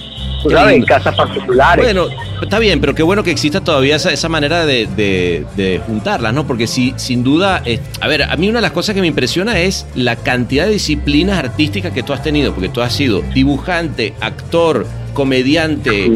tú 0.48 0.54
sabes, 0.54 0.84
casas 0.86 1.14
particulares. 1.16 1.84
Bueno, 1.84 2.06
está 2.42 2.58
bien, 2.58 2.80
pero 2.80 2.94
qué 2.94 3.02
bueno 3.02 3.22
que 3.22 3.30
exista 3.30 3.60
todavía 3.62 3.96
esa, 3.96 4.12
esa 4.12 4.28
manera 4.28 4.66
de, 4.66 4.86
de- 4.96 5.44
de 5.56 5.80
juntarlas, 5.86 6.32
¿no? 6.34 6.46
Porque 6.46 6.66
si, 6.66 6.92
sin 6.96 7.22
duda, 7.24 7.62
eh, 7.64 7.80
a 8.00 8.08
ver, 8.08 8.22
a 8.24 8.36
mí 8.36 8.48
una 8.48 8.58
de 8.58 8.62
las 8.62 8.72
cosas 8.72 8.94
que 8.94 9.00
me 9.00 9.06
impresiona 9.06 9.58
es 9.60 9.86
la 9.94 10.16
cantidad 10.16 10.66
de 10.66 10.72
disciplinas 10.72 11.38
artísticas 11.38 11.92
que 11.92 12.02
tú 12.02 12.12
has 12.12 12.22
tenido, 12.22 12.52
porque 12.52 12.68
tú 12.68 12.80
has 12.82 12.92
sido 12.92 13.22
dibujante, 13.34 14.14
actor, 14.20 14.86
comediante, 15.14 16.06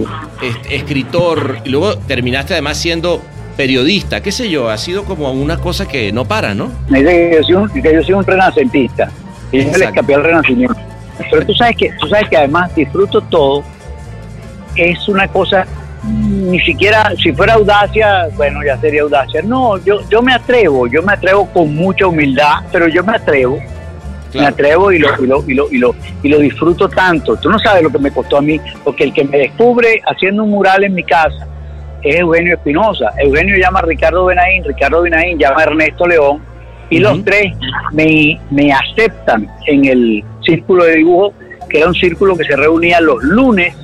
es- 0.43 0.57
escritor, 0.71 1.59
y 1.65 1.69
luego 1.71 1.97
terminaste 1.99 2.55
además 2.55 2.77
siendo 2.79 3.23
periodista, 3.57 4.23
qué 4.23 4.33
sé 4.33 4.49
yo, 4.49 4.71
ha 4.71 4.79
sido 4.79 5.05
como 5.05 5.31
una 5.33 5.59
cosa 5.59 5.87
que 5.87 6.13
no 6.13 6.25
para, 6.25 6.55
¿no? 6.55 6.71
Me 6.89 7.01
dice 7.01 7.13
que 7.31 7.37
yo 7.37 7.43
soy 7.43 7.55
un, 7.55 7.69
que 7.83 7.95
yo 7.95 8.03
soy 8.03 8.15
un 8.15 8.25
renacentista. 8.25 9.11
Y 9.53 9.65
yo 9.65 9.77
le 9.77 9.85
escapé 9.87 10.15
al 10.15 10.23
renacimiento. 10.25 10.77
Pero 11.31 11.45
tú 11.45 11.53
sabes 11.55 11.77
que, 11.77 11.91
tú 12.01 12.07
sabes 12.09 12.29
que 12.31 12.37
además 12.37 12.75
disfruto 12.75 13.21
todo. 13.23 13.63
Es 14.77 15.09
una 15.09 15.29
cosa, 15.29 15.67
ni 16.05 16.61
siquiera, 16.61 17.13
si 17.23 17.33
fuera 17.33 17.55
audacia, 17.55 18.29
bueno, 18.37 18.61
ya 18.65 18.77
sería 18.79 19.03
audacia. 19.03 19.43
No, 19.43 19.79
yo, 19.79 20.01
yo 20.09 20.23
me 20.23 20.33
atrevo, 20.33 20.87
yo 20.87 21.03
me 21.03 21.13
atrevo 21.13 21.47
con 21.53 21.75
mucha 21.75 22.07
humildad, 22.07 22.65
pero 22.73 22.89
yo 22.89 23.05
me 23.05 23.17
atrevo. 23.17 23.59
Me 24.33 24.47
atrevo 24.47 24.93
y 24.93 25.01
lo, 25.01 25.09
y, 25.21 25.27
lo, 25.27 25.45
y, 25.45 25.55
lo, 25.55 25.73
y, 25.73 25.79
lo, 25.79 25.95
y 26.23 26.29
lo 26.29 26.39
disfruto 26.39 26.89
tanto. 26.89 27.37
Tú 27.37 27.51
no 27.51 27.59
sabes 27.59 27.83
lo 27.83 27.91
que 27.91 27.99
me 27.99 28.13
costó 28.13 28.37
a 28.37 28.41
mí, 28.41 28.61
porque 28.85 29.03
el 29.03 29.13
que 29.13 29.25
me 29.25 29.39
descubre 29.39 30.01
haciendo 30.07 30.45
un 30.45 30.51
mural 30.51 30.85
en 30.85 30.95
mi 30.95 31.03
casa 31.03 31.49
es 32.03 32.21
Eugenio 32.21 32.55
Espinosa. 32.55 33.11
Eugenio 33.19 33.57
llama 33.57 33.81
a 33.81 33.83
Ricardo 33.83 34.27
Benaín, 34.27 34.65
Ricardo 34.65 35.03
Benaín 35.03 35.37
llama 35.37 35.61
a 35.61 35.65
Ernesto 35.65 36.07
León, 36.07 36.41
y 36.91 36.99
los 36.99 37.25
tres 37.25 37.55
me, 37.93 38.41
me 38.51 38.73
aceptan 38.73 39.49
en 39.67 39.85
el 39.85 40.25
círculo 40.45 40.85
de 40.85 40.97
dibujo, 40.97 41.33
que 41.69 41.79
era 41.79 41.89
un 41.89 41.95
círculo 41.95 42.37
que 42.37 42.45
se 42.45 42.57
reunía 42.57 43.01
los 43.01 43.23
lunes 43.23 43.75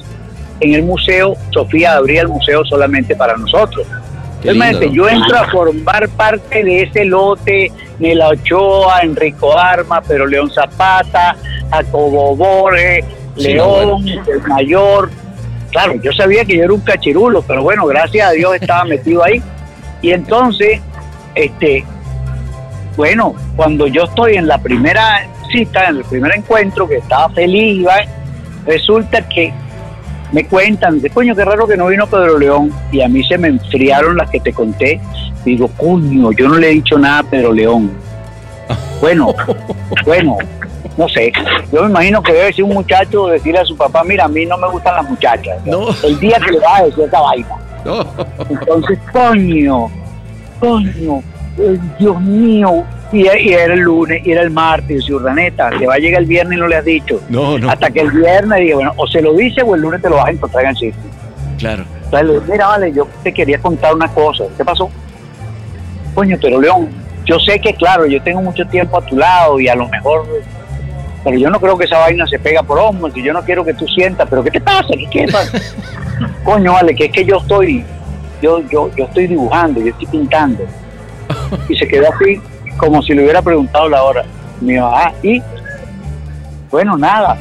en 0.60 0.74
el 0.74 0.82
museo. 0.82 1.34
Sofía 1.50 1.96
abría 1.96 2.22
el 2.22 2.28
museo 2.28 2.64
solamente 2.64 3.14
para 3.16 3.36
nosotros. 3.36 3.86
Yo 4.92 5.08
entro 5.08 5.38
a 5.38 5.50
formar 5.50 6.08
parte 6.10 6.62
de 6.62 6.82
ese 6.82 7.04
lote, 7.04 7.72
Nela 7.98 8.28
Ochoa, 8.28 9.00
Enrico 9.00 9.58
Arma, 9.58 10.00
pero 10.06 10.26
León 10.26 10.50
Zapata, 10.50 11.36
Jacobo 11.70 12.36
Borges, 12.36 13.04
Sí, 13.36 13.52
no, 13.54 13.76
León, 13.76 14.08
el 14.08 14.42
mayor, 14.48 15.10
claro, 15.70 15.94
yo 16.02 16.10
sabía 16.12 16.44
que 16.44 16.56
yo 16.56 16.64
era 16.64 16.72
un 16.72 16.80
cachirulo, 16.80 17.42
pero 17.42 17.62
bueno, 17.62 17.84
gracias 17.86 18.28
a 18.28 18.32
Dios 18.32 18.54
estaba 18.54 18.84
metido 18.86 19.22
ahí. 19.22 19.42
Y 20.00 20.12
entonces, 20.12 20.80
este, 21.34 21.84
bueno, 22.96 23.34
cuando 23.56 23.86
yo 23.86 24.04
estoy 24.04 24.36
en 24.36 24.46
la 24.46 24.58
primera 24.58 25.26
cita, 25.52 25.88
en 25.88 25.96
el 25.96 26.04
primer 26.04 26.34
encuentro, 26.34 26.88
que 26.88 26.96
estaba 26.96 27.28
feliz, 27.30 27.86
resulta 28.64 29.20
que 29.28 29.52
me 30.32 30.44
cuentan, 30.46 31.00
de 31.00 31.10
coño, 31.10 31.34
qué 31.34 31.44
raro 31.44 31.66
que 31.66 31.76
no 31.76 31.86
vino 31.86 32.06
Pedro 32.06 32.38
León, 32.38 32.72
y 32.92 33.00
a 33.00 33.08
mí 33.08 33.22
se 33.24 33.38
me 33.38 33.48
enfriaron 33.48 34.16
las 34.16 34.30
que 34.30 34.40
te 34.40 34.52
conté. 34.52 35.00
Digo, 35.44 35.68
coño, 35.76 36.32
yo 36.32 36.48
no 36.48 36.56
le 36.56 36.68
he 36.68 36.72
dicho 36.72 36.98
nada 36.98 37.20
a 37.20 37.22
Pedro 37.22 37.52
León. 37.52 37.90
Bueno, 38.98 39.34
bueno, 40.06 40.38
no 40.96 41.08
sé. 41.08 41.30
Yo 41.70 41.82
me 41.82 41.90
imagino 41.90 42.22
que 42.22 42.32
debe 42.32 42.52
ser 42.52 42.64
un 42.64 42.74
muchacho 42.74 43.26
decirle 43.26 43.60
a 43.60 43.64
su 43.64 43.76
papá, 43.76 44.02
mira, 44.04 44.24
a 44.24 44.28
mí 44.28 44.46
no 44.46 44.56
me 44.56 44.68
gustan 44.68 44.96
las 44.96 45.08
muchachas. 45.08 45.64
No. 45.66 45.88
El 46.02 46.18
día 46.18 46.38
que 46.44 46.52
le 46.52 46.58
va 46.60 46.78
a 46.78 46.84
decir 46.84 47.04
esa 47.04 47.20
vaina. 47.20 47.48
No. 47.84 48.06
Entonces, 48.48 48.98
coño, 49.12 49.90
coño, 50.58 51.22
eh, 51.58 51.78
Dios 51.98 52.20
mío. 52.22 52.84
Y, 53.12 53.22
y 53.22 53.52
era 53.52 53.74
el 53.74 53.80
lunes, 53.80 54.26
y 54.26 54.32
era 54.32 54.42
el 54.42 54.50
martes, 54.50 55.08
y 55.08 55.12
Urdaneta, 55.12 55.70
te 55.70 55.86
va 55.86 55.94
a 55.94 55.98
llegar 55.98 56.22
el 56.22 56.26
viernes 56.26 56.58
y 56.58 56.60
no 56.60 56.66
le 56.66 56.76
has 56.76 56.84
dicho. 56.84 57.20
No, 57.28 57.58
no. 57.58 57.70
Hasta 57.70 57.90
que 57.90 58.00
el 58.00 58.10
viernes 58.10 58.60
dije, 58.60 58.74
bueno, 58.74 58.92
o 58.96 59.06
se 59.06 59.22
lo 59.22 59.32
dice 59.34 59.62
o 59.62 59.74
el 59.74 59.80
lunes 59.80 60.02
te 60.02 60.10
lo 60.10 60.16
vas 60.16 60.26
a 60.26 60.30
encontrar 60.30 60.64
en 60.64 60.70
el 60.70 60.76
sitio. 60.76 61.00
Claro. 61.58 61.84
Entonces 62.04 62.28
le 62.28 62.52
mira, 62.52 62.66
vale, 62.66 62.92
yo 62.92 63.08
te 63.22 63.32
quería 63.32 63.58
contar 63.58 63.94
una 63.94 64.08
cosa. 64.08 64.44
¿Qué 64.56 64.64
pasó? 64.64 64.90
Coño, 66.14 66.36
pero 66.40 66.60
León, 66.60 66.88
yo 67.24 67.38
sé 67.40 67.58
que, 67.58 67.74
claro, 67.74 68.06
yo 68.06 68.22
tengo 68.22 68.40
mucho 68.40 68.64
tiempo 68.66 68.98
a 68.98 69.04
tu 69.04 69.16
lado 69.16 69.58
y 69.60 69.68
a 69.68 69.74
lo 69.74 69.88
mejor, 69.88 70.26
pero 71.24 71.36
yo 71.36 71.50
no 71.50 71.60
creo 71.60 71.76
que 71.76 71.84
esa 71.84 71.98
vaina 71.98 72.26
se 72.26 72.38
pega 72.38 72.62
por 72.62 72.78
hombros 72.78 73.16
y 73.16 73.22
yo 73.22 73.32
no 73.32 73.42
quiero 73.42 73.64
que 73.64 73.74
tú 73.74 73.86
sientas, 73.88 74.28
pero 74.30 74.44
¿qué 74.44 74.52
te 74.52 74.60
pasa? 74.60 74.88
¿Qué, 74.90 75.06
qué 75.10 75.26
pasa? 75.30 75.58
Coño, 76.44 76.72
vale, 76.72 76.94
que 76.94 77.06
es 77.06 77.12
que 77.12 77.24
yo 77.24 77.38
estoy, 77.38 77.84
yo, 78.40 78.60
yo, 78.70 78.90
yo 78.96 79.04
estoy 79.04 79.26
dibujando, 79.26 79.80
yo 79.80 79.88
estoy 79.88 80.06
pintando. 80.06 80.64
Y 81.68 81.76
se 81.76 81.88
quedó 81.88 82.06
así, 82.12 82.40
como 82.76 83.02
si 83.02 83.14
le 83.14 83.22
hubiera 83.22 83.42
preguntado 83.42 83.88
la 83.88 84.02
hora. 84.02 84.24
Me 84.60 84.74
dijo, 84.74 84.86
ah, 84.86 85.12
y, 85.22 85.42
bueno, 86.70 86.96
nada. 86.96 87.36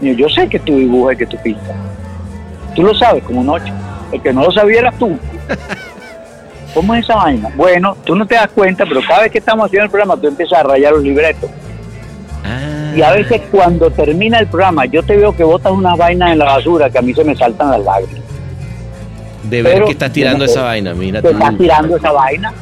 Yo 0.00 0.28
sé 0.28 0.48
que 0.48 0.58
tú 0.58 0.76
dibujas 0.76 1.14
y 1.14 1.18
que 1.18 1.26
tú 1.26 1.36
pintas. 1.42 1.76
Tú 2.74 2.82
lo 2.82 2.94
sabes 2.94 3.22
como 3.24 3.42
noche. 3.42 3.72
El 4.12 4.20
que 4.20 4.32
no 4.32 4.42
lo 4.44 4.52
sabía 4.52 4.80
eras 4.80 4.98
tú. 4.98 5.16
¿Cómo 6.74 6.94
es 6.94 7.04
esa 7.04 7.14
vaina? 7.16 7.50
Bueno, 7.54 7.96
tú 8.04 8.16
no 8.16 8.26
te 8.26 8.34
das 8.34 8.48
cuenta, 8.48 8.84
pero 8.84 9.00
cada 9.06 9.22
vez 9.22 9.32
que 9.32 9.38
estamos 9.38 9.66
haciendo 9.66 9.84
el 9.84 9.90
programa, 9.90 10.16
tú 10.16 10.26
empiezas 10.26 10.58
a 10.58 10.62
rayar 10.64 10.92
los 10.92 11.02
libretos. 11.02 11.48
Ah. 12.44 12.92
Y 12.96 13.02
a 13.02 13.12
veces 13.12 13.42
cuando 13.50 13.90
termina 13.90 14.38
el 14.38 14.48
programa, 14.48 14.84
yo 14.86 15.02
te 15.02 15.16
veo 15.16 15.34
que 15.34 15.44
botas 15.44 15.72
unas 15.72 15.96
vainas 15.96 16.32
en 16.32 16.38
la 16.38 16.46
basura 16.46 16.90
que 16.90 16.98
a 16.98 17.02
mí 17.02 17.14
se 17.14 17.24
me 17.24 17.34
saltan 17.36 17.70
las 17.70 17.80
lágrimas. 17.80 18.24
De 19.44 19.62
ver 19.62 19.74
pero- 19.74 19.86
que 19.86 19.92
estás 19.92 20.12
tirando 20.12 20.44
esa 20.44 20.62
vaina, 20.62 20.94
mira. 20.94 21.22
Tú. 21.22 21.28
estás 21.28 21.56
tirando 21.56 21.96
esa 21.96 22.12
vaina 22.12 22.52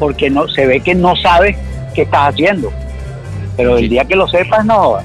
porque 0.00 0.28
no 0.30 0.48
se 0.48 0.66
ve 0.66 0.80
que 0.80 0.96
no 0.96 1.14
sabes 1.14 1.56
qué 1.94 2.02
estás 2.02 2.30
haciendo. 2.34 2.72
Pero 3.56 3.76
el 3.78 3.88
día 3.88 4.04
que 4.04 4.16
lo 4.16 4.26
sepas, 4.26 4.64
no. 4.64 4.96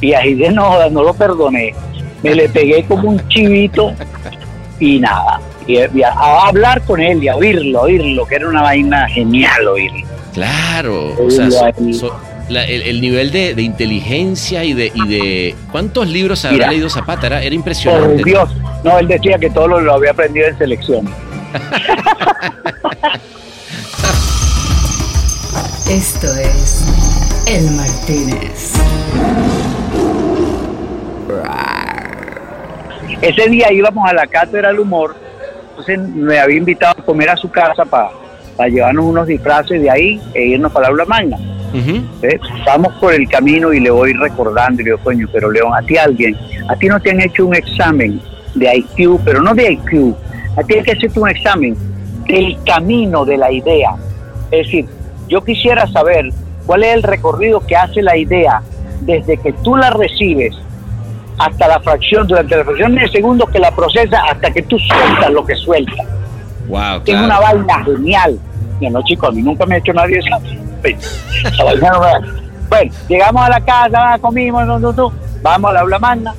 Y 0.00 0.12
ahí 0.14 0.34
de 0.34 0.50
no 0.52 0.88
no 0.90 1.02
lo 1.02 1.14
perdoné. 1.14 1.74
Me 2.22 2.34
le 2.36 2.48
pegué 2.48 2.84
como 2.84 3.08
un 3.08 3.28
chivito 3.28 3.92
y 4.78 5.00
nada. 5.00 5.40
Y, 5.66 5.78
y 5.78 6.02
a, 6.02 6.10
a 6.12 6.48
hablar 6.48 6.82
con 6.82 7.00
él 7.00 7.22
y 7.24 7.28
a 7.28 7.36
oírlo, 7.36 7.80
oírlo, 7.82 8.26
que 8.26 8.34
era 8.36 8.48
una 8.48 8.62
vaina 8.62 9.08
genial 9.08 9.66
oírlo. 9.66 10.06
Claro. 10.34 11.14
O 11.24 11.30
sea, 11.30 11.46
Oírlo 11.46 11.92
so- 11.94 12.08
so- 12.08 12.20
la- 12.48 12.64
el, 12.64 12.82
el 12.82 13.00
nivel 13.00 13.30
de, 13.30 13.54
de 13.54 13.62
inteligencia 13.62 14.64
y 14.64 14.72
de, 14.74 14.90
y 14.94 15.08
de. 15.08 15.54
¿Cuántos 15.70 16.08
libros 16.08 16.44
habrá 16.44 16.56
Mira. 16.58 16.70
leído 16.70 16.90
Zapata? 16.90 17.26
Era, 17.28 17.36
era 17.38 17.44
Por 17.46 17.52
impresionante. 17.54 18.24
Dios. 18.24 18.50
No, 18.84 18.98
él 18.98 19.06
decía 19.06 19.38
que 19.38 19.48
todo 19.50 19.68
lo, 19.68 19.80
lo 19.80 19.94
había 19.94 20.10
aprendido 20.10 20.48
en 20.48 20.58
selección. 20.58 21.08
Esto 25.92 26.26
es 26.38 26.86
El 27.46 27.70
Martínez. 27.72 28.80
Ese 33.20 33.50
día 33.50 33.70
íbamos 33.70 34.08
a 34.08 34.14
la 34.14 34.26
Cátedra 34.26 34.70
del 34.70 34.80
Humor, 34.80 35.14
entonces 35.68 35.98
me 35.98 36.38
había 36.38 36.56
invitado 36.56 36.94
a 36.98 37.04
comer 37.04 37.28
a 37.28 37.36
su 37.36 37.50
casa 37.50 37.84
para 37.84 38.10
llevarnos 38.70 39.04
unos 39.04 39.26
disfraces 39.26 39.82
de 39.82 39.90
ahí 39.90 40.18
e 40.32 40.46
irnos 40.46 40.72
para 40.72 40.84
la 40.84 40.92
aula 40.92 41.04
magna. 41.04 41.36
¿eh? 41.74 42.40
Vamos 42.64 42.94
por 42.98 43.12
el 43.12 43.28
camino 43.28 43.70
y 43.74 43.80
le 43.80 43.90
voy 43.90 44.14
recordando 44.14 44.80
y 44.80 44.86
le 44.86 44.92
digo, 44.92 45.04
coño, 45.04 45.28
pero 45.30 45.50
León, 45.50 45.74
a 45.74 45.82
ti 45.82 45.98
alguien, 45.98 46.34
a 46.70 46.76
ti 46.76 46.86
no 46.86 46.98
te 47.00 47.10
han 47.10 47.20
hecho 47.20 47.44
un 47.44 47.54
examen 47.54 48.18
de 48.54 48.76
IQ, 48.78 49.20
pero 49.26 49.42
no 49.42 49.54
de 49.54 49.72
IQ, 49.72 50.16
a 50.56 50.62
ti 50.62 50.72
hay 50.72 50.82
que 50.84 50.92
hacerte 50.92 51.20
un 51.20 51.28
examen 51.28 51.76
del 52.26 52.56
camino 52.64 53.26
de 53.26 53.36
la 53.36 53.52
idea. 53.52 53.94
Es 54.50 54.66
decir, 54.66 54.86
yo 55.32 55.42
quisiera 55.42 55.86
saber 55.88 56.28
cuál 56.66 56.84
es 56.84 56.94
el 56.94 57.02
recorrido 57.02 57.60
que 57.60 57.74
hace 57.74 58.02
la 58.02 58.16
idea 58.16 58.60
desde 59.00 59.38
que 59.38 59.52
tú 59.64 59.76
la 59.76 59.88
recibes 59.90 60.54
hasta 61.38 61.66
la 61.68 61.80
fracción, 61.80 62.26
durante 62.26 62.54
la 62.56 62.64
fracción 62.64 62.94
de 62.94 63.08
segundos 63.08 63.48
que 63.50 63.58
la 63.58 63.70
procesa 63.74 64.22
hasta 64.30 64.50
que 64.50 64.62
tú 64.62 64.78
sueltas 64.78 65.30
lo 65.30 65.44
que 65.46 65.54
sueltas. 65.56 66.06
Wow, 66.68 66.96
Es 66.98 67.00
claro. 67.04 67.24
una 67.24 67.40
vaina 67.40 67.84
genial. 67.84 68.38
Y 68.78 68.90
no, 68.90 69.02
chicos, 69.04 69.30
a 69.30 69.32
mí 69.32 69.42
nunca 69.42 69.64
me 69.66 69.76
ha 69.76 69.78
hecho 69.78 69.92
nadie 69.94 70.18
esa. 70.18 70.38
esa 71.48 71.64
vaina 71.64 71.90
no 71.90 72.00
me- 72.00 72.42
Bueno, 72.68 72.92
llegamos 73.08 73.42
a 73.42 73.48
la 73.48 73.60
casa, 73.60 74.18
comimos, 74.20 74.66
no, 74.66 74.78
no, 74.78 74.92
no, 74.92 75.12
vamos 75.42 75.70
al 75.70 75.76
aula 75.78 75.98
magna. 75.98 76.34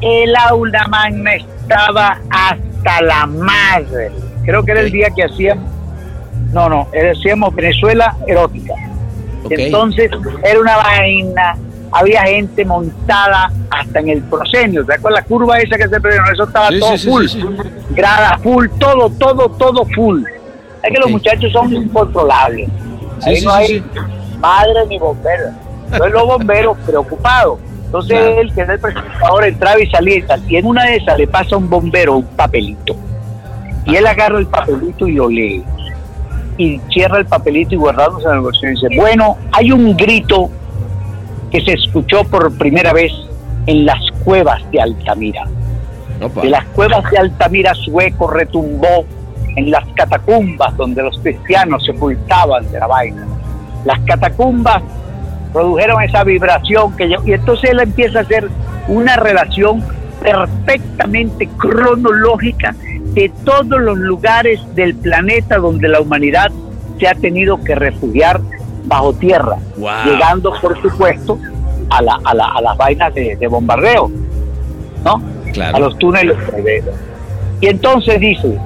El 0.00 0.34
aula 0.36 0.86
magna 0.88 1.34
estaba 1.34 2.18
hasta 2.30 3.00
la 3.02 3.26
madre. 3.26 4.10
Creo 4.44 4.62
que 4.64 4.72
era 4.72 4.80
el 4.80 4.90
día 4.90 5.08
que 5.14 5.24
hacíamos, 5.24 5.64
no, 6.52 6.68
no, 6.68 6.88
hacíamos 7.12 7.54
Venezuela 7.54 8.16
erótica. 8.26 8.74
Entonces 9.50 10.10
era 10.42 10.60
una 10.60 10.76
vaina, 10.76 11.56
había 11.92 12.22
gente 12.22 12.64
montada 12.64 13.50
hasta 13.70 14.00
en 14.00 14.08
el 14.08 14.22
proscenio, 14.22 14.84
¿te 14.84 14.94
acuerdas 14.94 15.22
la 15.22 15.26
curva 15.26 15.58
esa 15.58 15.76
que 15.76 15.88
se 15.88 16.00
perdió? 16.00 16.22
Eso 16.32 16.44
estaba 16.44 16.68
Sí, 16.70 16.80
todo 16.80 16.96
sí, 16.98 17.08
full, 17.08 17.26
sí, 17.26 17.40
grada 17.90 18.38
full, 18.38 18.66
todo, 18.78 19.10
todo, 19.10 19.48
todo 19.50 19.84
full. 19.94 20.22
Es 20.82 20.90
que 20.92 20.98
los 20.98 21.10
muchachos 21.10 21.52
son 21.52 21.72
incontrolables. 21.72 22.68
Sí, 23.20 23.30
Ahí 23.30 23.36
sí, 23.36 23.44
no 23.46 23.52
hay 23.54 23.84
madre 24.38 24.86
ni 24.88 24.98
bombero. 24.98 25.44
Entonces 25.84 26.12
los 26.12 26.26
bomberos 26.26 26.76
preocupados. 26.86 27.58
Entonces 27.86 28.18
Claro. 28.18 28.40
él, 28.40 28.52
que 28.54 28.60
era 28.62 28.72
el 28.74 28.80
presentador, 28.80 29.44
entraba 29.44 29.80
y 29.80 29.86
salía 29.90 30.16
y 30.16 30.22
tal. 30.22 30.42
Y 30.50 30.56
en 30.56 30.66
una 30.66 30.84
de 30.84 30.96
esas 30.96 31.16
le 31.18 31.26
pasa 31.28 31.54
a 31.54 31.58
un 31.58 31.70
bombero 31.70 32.16
un 32.16 32.26
papelito. 32.26 32.96
Y 33.86 33.94
él 33.96 34.06
agarra 34.06 34.38
el 34.38 34.46
papelito 34.46 35.06
y 35.06 35.12
lo 35.12 35.28
lee. 35.28 35.62
Y 36.56 36.80
cierra 36.92 37.18
el 37.18 37.26
papelito 37.26 37.74
y 37.74 37.78
guardándose 37.78 38.28
en 38.28 38.34
el 38.34 38.40
bolsillo 38.40 38.68
y 38.68 38.74
dice, 38.74 38.88
bueno, 38.96 39.36
hay 39.52 39.72
un 39.72 39.96
grito 39.96 40.50
que 41.50 41.60
se 41.60 41.72
escuchó 41.72 42.24
por 42.24 42.56
primera 42.56 42.92
vez 42.92 43.12
en 43.66 43.86
las 43.86 44.00
cuevas 44.24 44.62
de 44.70 44.80
Altamira. 44.80 45.44
Opa. 46.20 46.42
De 46.42 46.48
las 46.48 46.64
cuevas 46.66 47.10
de 47.10 47.18
Altamira 47.18 47.74
su 47.74 48.00
eco 48.00 48.28
retumbó 48.28 49.04
en 49.56 49.70
las 49.70 49.84
catacumbas 49.94 50.76
donde 50.76 51.02
los 51.02 51.18
cristianos 51.20 51.84
se 51.84 51.92
ocultaban 51.92 52.70
de 52.70 52.78
la 52.78 52.86
vaina. 52.86 53.26
Las 53.84 54.00
catacumbas 54.00 54.82
produjeron 55.52 56.02
esa 56.02 56.24
vibración 56.24 56.96
que 56.96 57.08
yo, 57.10 57.18
y 57.24 57.32
entonces 57.32 57.70
él 57.70 57.80
empieza 57.80 58.20
a 58.20 58.22
hacer 58.22 58.48
una 58.88 59.16
relación 59.16 59.84
perfectamente 60.20 61.48
cronológica 61.58 62.74
de 63.14 63.30
todos 63.44 63.80
los 63.80 63.96
lugares 63.98 64.60
del 64.74 64.94
planeta 64.94 65.58
donde 65.58 65.88
la 65.88 66.00
humanidad 66.00 66.50
se 66.98 67.08
ha 67.08 67.14
tenido 67.14 67.62
que 67.62 67.74
refugiar 67.74 68.40
bajo 68.86 69.12
tierra, 69.14 69.56
Wow. 69.76 69.90
llegando 70.04 70.52
por 70.60 70.80
supuesto 70.82 71.38
a, 71.90 72.02
la, 72.02 72.18
a, 72.24 72.34
la- 72.34 72.48
a 72.56 72.60
las 72.60 72.76
vainas 72.76 73.14
de, 73.14 73.36
de 73.36 73.46
bombardeo, 73.46 74.10
¿no? 75.04 75.22
Claro. 75.52 75.76
a 75.76 75.80
los 75.80 75.98
túneles 75.98 76.36
Y 77.60 77.66
entonces 77.68 78.18
dice, 78.20 78.58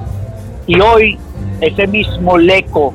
y 0.67 0.79
hoy 0.79 1.17
ese 1.61 1.85
mismo 1.87 2.37
leco 2.37 2.93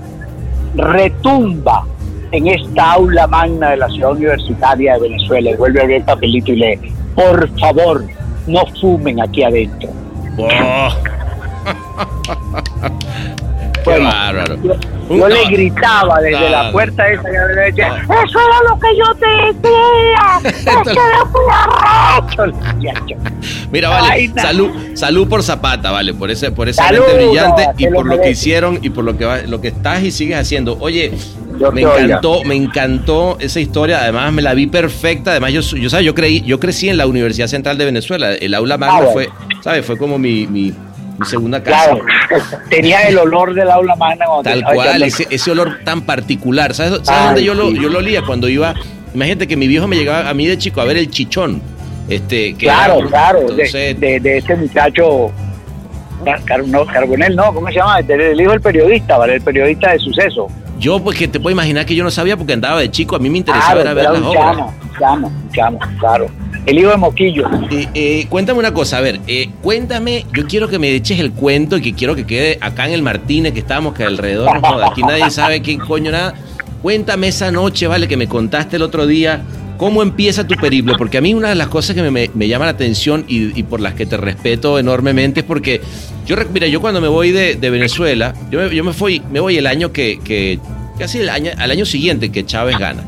retumba 0.74 1.86
en 2.32 2.48
esta 2.48 2.92
aula 2.92 3.26
magna 3.28 3.70
de 3.70 3.76
la 3.76 3.88
ciudad 3.88 4.10
universitaria 4.12 4.94
de 4.94 5.00
Venezuela 5.00 5.50
y 5.50 5.54
vuelve 5.56 5.78
a 5.78 5.82
abrir 5.82 5.96
el 5.98 6.02
papelito 6.04 6.52
y 6.52 6.56
lee, 6.56 6.78
por 7.14 7.48
favor, 7.60 8.04
no 8.48 8.60
fumen 8.80 9.20
aquí 9.20 9.44
adentro. 9.44 9.88
Bueno, 13.84 14.06
bárbaro. 14.06 14.56
Yo, 15.10 15.28
le 15.28 15.44
gritaba 15.50 16.18
desde 16.22 16.48
la 16.48 16.72
puerta 16.72 17.06
esa 17.06 17.22
que 17.22 17.54
le 17.54 17.62
decía, 17.66 17.88
eso 17.98 18.38
era 18.38 18.70
lo 18.70 18.78
que 18.80 18.96
yo 18.96 19.14
te 19.16 19.26
decía, 19.52 20.40
es 20.44 20.88
que 20.88 20.94
yo 20.94 21.26
fui 21.30 21.42
arrecho, 21.52 22.46
muchacho". 22.46 23.16
Mira, 23.70 23.90
vale, 23.90 24.08
Ay, 24.10 24.28
no. 24.28 24.40
salud, 24.42 24.70
salud 24.94 25.28
por 25.28 25.42
Zapata, 25.42 25.90
vale, 25.90 26.14
por 26.14 26.30
ese, 26.30 26.50
por 26.50 26.72
Salud, 26.72 27.00
mente 27.06 27.26
brillante 27.26 27.66
y 27.76 27.84
te 27.84 27.90
lo 27.90 27.96
por 27.96 28.06
lo 28.06 28.20
que 28.22 28.30
hicieron 28.30 28.78
y 28.80 28.88
por 28.88 29.04
lo 29.04 29.18
que 29.18 29.26
va- 29.26 29.42
lo 29.42 29.60
que 29.60 29.68
estás 29.68 30.02
y 30.02 30.10
sigues 30.10 30.38
haciendo. 30.38 30.78
Oye, 30.80 31.12
Yo 31.60 31.70
me 31.70 31.84
oiga. 31.84 32.04
encantó, 32.06 32.42
me 32.44 32.54
encantó 32.54 33.36
esa 33.38 33.60
historia. 33.60 33.98
Además 34.00 34.32
me 34.32 34.40
la 34.40 34.54
vi 34.54 34.66
perfecta. 34.66 35.32
Además 35.32 35.52
yo, 35.52 35.60
yo 35.60 35.90
sabes, 35.90 36.06
yo 36.06 36.14
creí, 36.14 36.40
yo 36.40 36.58
crecí 36.58 36.88
en 36.88 36.96
la 36.96 37.06
Universidad 37.06 37.48
Central 37.48 37.76
de 37.76 37.84
Venezuela. 37.84 38.32
El 38.32 38.54
aula 38.54 38.78
magna 38.78 38.94
Ah, 38.96 39.00
bueno. 39.12 39.12
fue, 39.12 39.28
¿sabes? 39.62 39.84
Fue 39.84 39.98
como 39.98 40.18
mi, 40.18 40.46
mi 40.46 40.72
segunda 41.24 41.62
casa. 41.62 41.90
Claro, 41.90 42.04
tenía 42.70 43.02
el 43.02 43.18
olor 43.18 43.54
del 43.54 43.70
aula 43.70 43.94
magna. 43.96 44.26
cuando 44.26 44.42
Tal 44.42 44.60
te- 44.60 44.66
ay, 44.66 44.74
cual, 44.74 44.88
cuando- 44.88 45.06
ese, 45.06 45.26
ese 45.30 45.50
olor 45.50 45.78
tan 45.84 46.02
particular. 46.02 46.74
¿Sabes, 46.74 47.00
sabes 47.04 47.10
Ay, 47.20 47.26
dónde 47.26 47.44
yo 47.44 47.54
lo, 47.54 47.70
yo 47.70 47.88
lo 47.88 47.98
olía? 47.98 48.22
Cuando 48.22 48.48
iba. 48.48 48.74
Imagínate 49.14 49.46
que 49.46 49.56
mi 49.56 49.68
viejo 49.68 49.86
me 49.86 49.96
llegaba 49.96 50.28
a 50.28 50.34
mí 50.34 50.46
de 50.46 50.58
chico 50.58 50.80
a 50.80 50.84
ver 50.84 50.96
el 50.96 51.08
chichón. 51.10 51.62
Este, 52.08 52.52
que 52.54 52.66
Claro, 52.66 52.98
era- 52.98 53.08
claro, 53.08 53.38
de, 53.40 53.46
entonces, 53.52 54.00
de, 54.00 54.20
de 54.20 54.38
este 54.38 54.56
muchacho, 54.56 55.30
Car- 56.46 56.66
no, 56.66 56.84
Carbonell, 56.86 57.34
no, 57.36 57.52
¿cómo 57.52 57.68
se 57.68 57.74
llama? 57.74 57.98
El, 58.00 58.40
hijo 58.40 58.50
del 58.50 58.60
periodista, 58.60 59.16
¿vale? 59.18 59.34
El 59.36 59.40
periodista 59.42 59.92
de 59.92 59.98
suceso. 59.98 60.48
yo, 60.78 60.98
pues 61.02 61.18
que 61.18 61.28
te 61.28 61.38
puedo 61.40 61.52
imaginar 61.52 61.84
que 61.86 61.94
yo 61.94 62.02
no 62.04 62.10
sabía 62.10 62.36
porque 62.36 62.52
andaba 62.54 62.80
de 62.80 62.90
chico. 62.90 63.16
A 63.16 63.18
mí 63.18 63.28
me 63.30 63.38
interesaba 63.38 63.82
Claro, 63.82 63.90
era 63.90 63.94
ver 63.94 64.04
las 64.10 64.22
obras. 64.22 64.44
chamo, 64.56 64.74
un 64.82 64.98
chamo, 64.98 65.26
un 65.28 65.50
chamo, 65.52 65.78
claro. 65.98 66.26
El 66.66 66.78
hijo 66.78 66.90
de 66.90 66.96
Moquillo. 66.96 67.48
Eh, 67.70 67.88
eh, 67.94 68.26
cuéntame 68.28 68.58
una 68.58 68.72
cosa, 68.72 68.98
a 68.98 69.00
ver, 69.02 69.20
eh, 69.26 69.50
cuéntame, 69.62 70.24
yo 70.34 70.46
quiero 70.46 70.68
que 70.68 70.78
me 70.78 70.90
eches 70.94 71.20
el 71.20 71.32
cuento 71.32 71.76
y 71.76 71.82
que 71.82 71.92
quiero 71.92 72.14
que 72.16 72.24
quede 72.24 72.58
acá 72.60 72.86
en 72.86 72.94
el 72.94 73.02
Martínez, 73.02 73.52
que 73.52 73.58
estábamos 73.60 73.94
que 73.94 74.04
alrededor, 74.04 74.60
no 74.60 74.84
aquí 74.86 75.02
nadie 75.02 75.30
sabe 75.30 75.60
quién 75.60 75.78
coño 75.78 76.10
nada. 76.10 76.34
Cuéntame 76.80 77.28
esa 77.28 77.50
noche, 77.50 77.86
vale, 77.86 78.08
que 78.08 78.16
me 78.16 78.26
contaste 78.28 78.76
el 78.76 78.82
otro 78.82 79.06
día, 79.06 79.42
cómo 79.76 80.02
empieza 80.02 80.46
tu 80.46 80.54
periplo, 80.54 80.96
porque 80.96 81.18
a 81.18 81.20
mí 81.20 81.34
una 81.34 81.48
de 81.50 81.54
las 81.54 81.68
cosas 81.68 81.94
que 81.96 82.02
me, 82.02 82.10
me- 82.10 82.30
me 82.34 82.48
llama 82.48 82.64
la 82.66 82.70
atención 82.72 83.24
y, 83.28 83.58
y 83.58 83.62
por 83.64 83.80
las 83.80 83.94
que 83.94 84.06
te 84.06 84.16
respeto 84.16 84.78
enormemente 84.78 85.40
es 85.40 85.46
porque 85.46 85.80
yo, 86.26 86.36
mira, 86.52 86.66
yo 86.66 86.80
cuando 86.80 87.00
me 87.02 87.08
voy 87.08 87.30
de, 87.32 87.56
de 87.56 87.70
Venezuela, 87.70 88.34
yo 88.50 88.60
me, 88.60 88.74
yo 88.74 88.84
me 88.84 88.92
fui, 88.94 89.20
me 89.30 89.40
voy 89.40 89.56
el 89.58 89.66
año 89.66 89.92
que, 89.92 90.18
que 90.24 90.58
casi 90.98 91.18
el 91.18 91.28
año, 91.28 91.50
al 91.58 91.70
año 91.70 91.84
siguiente 91.84 92.30
que 92.30 92.46
Chávez 92.46 92.78
gana. 92.78 93.02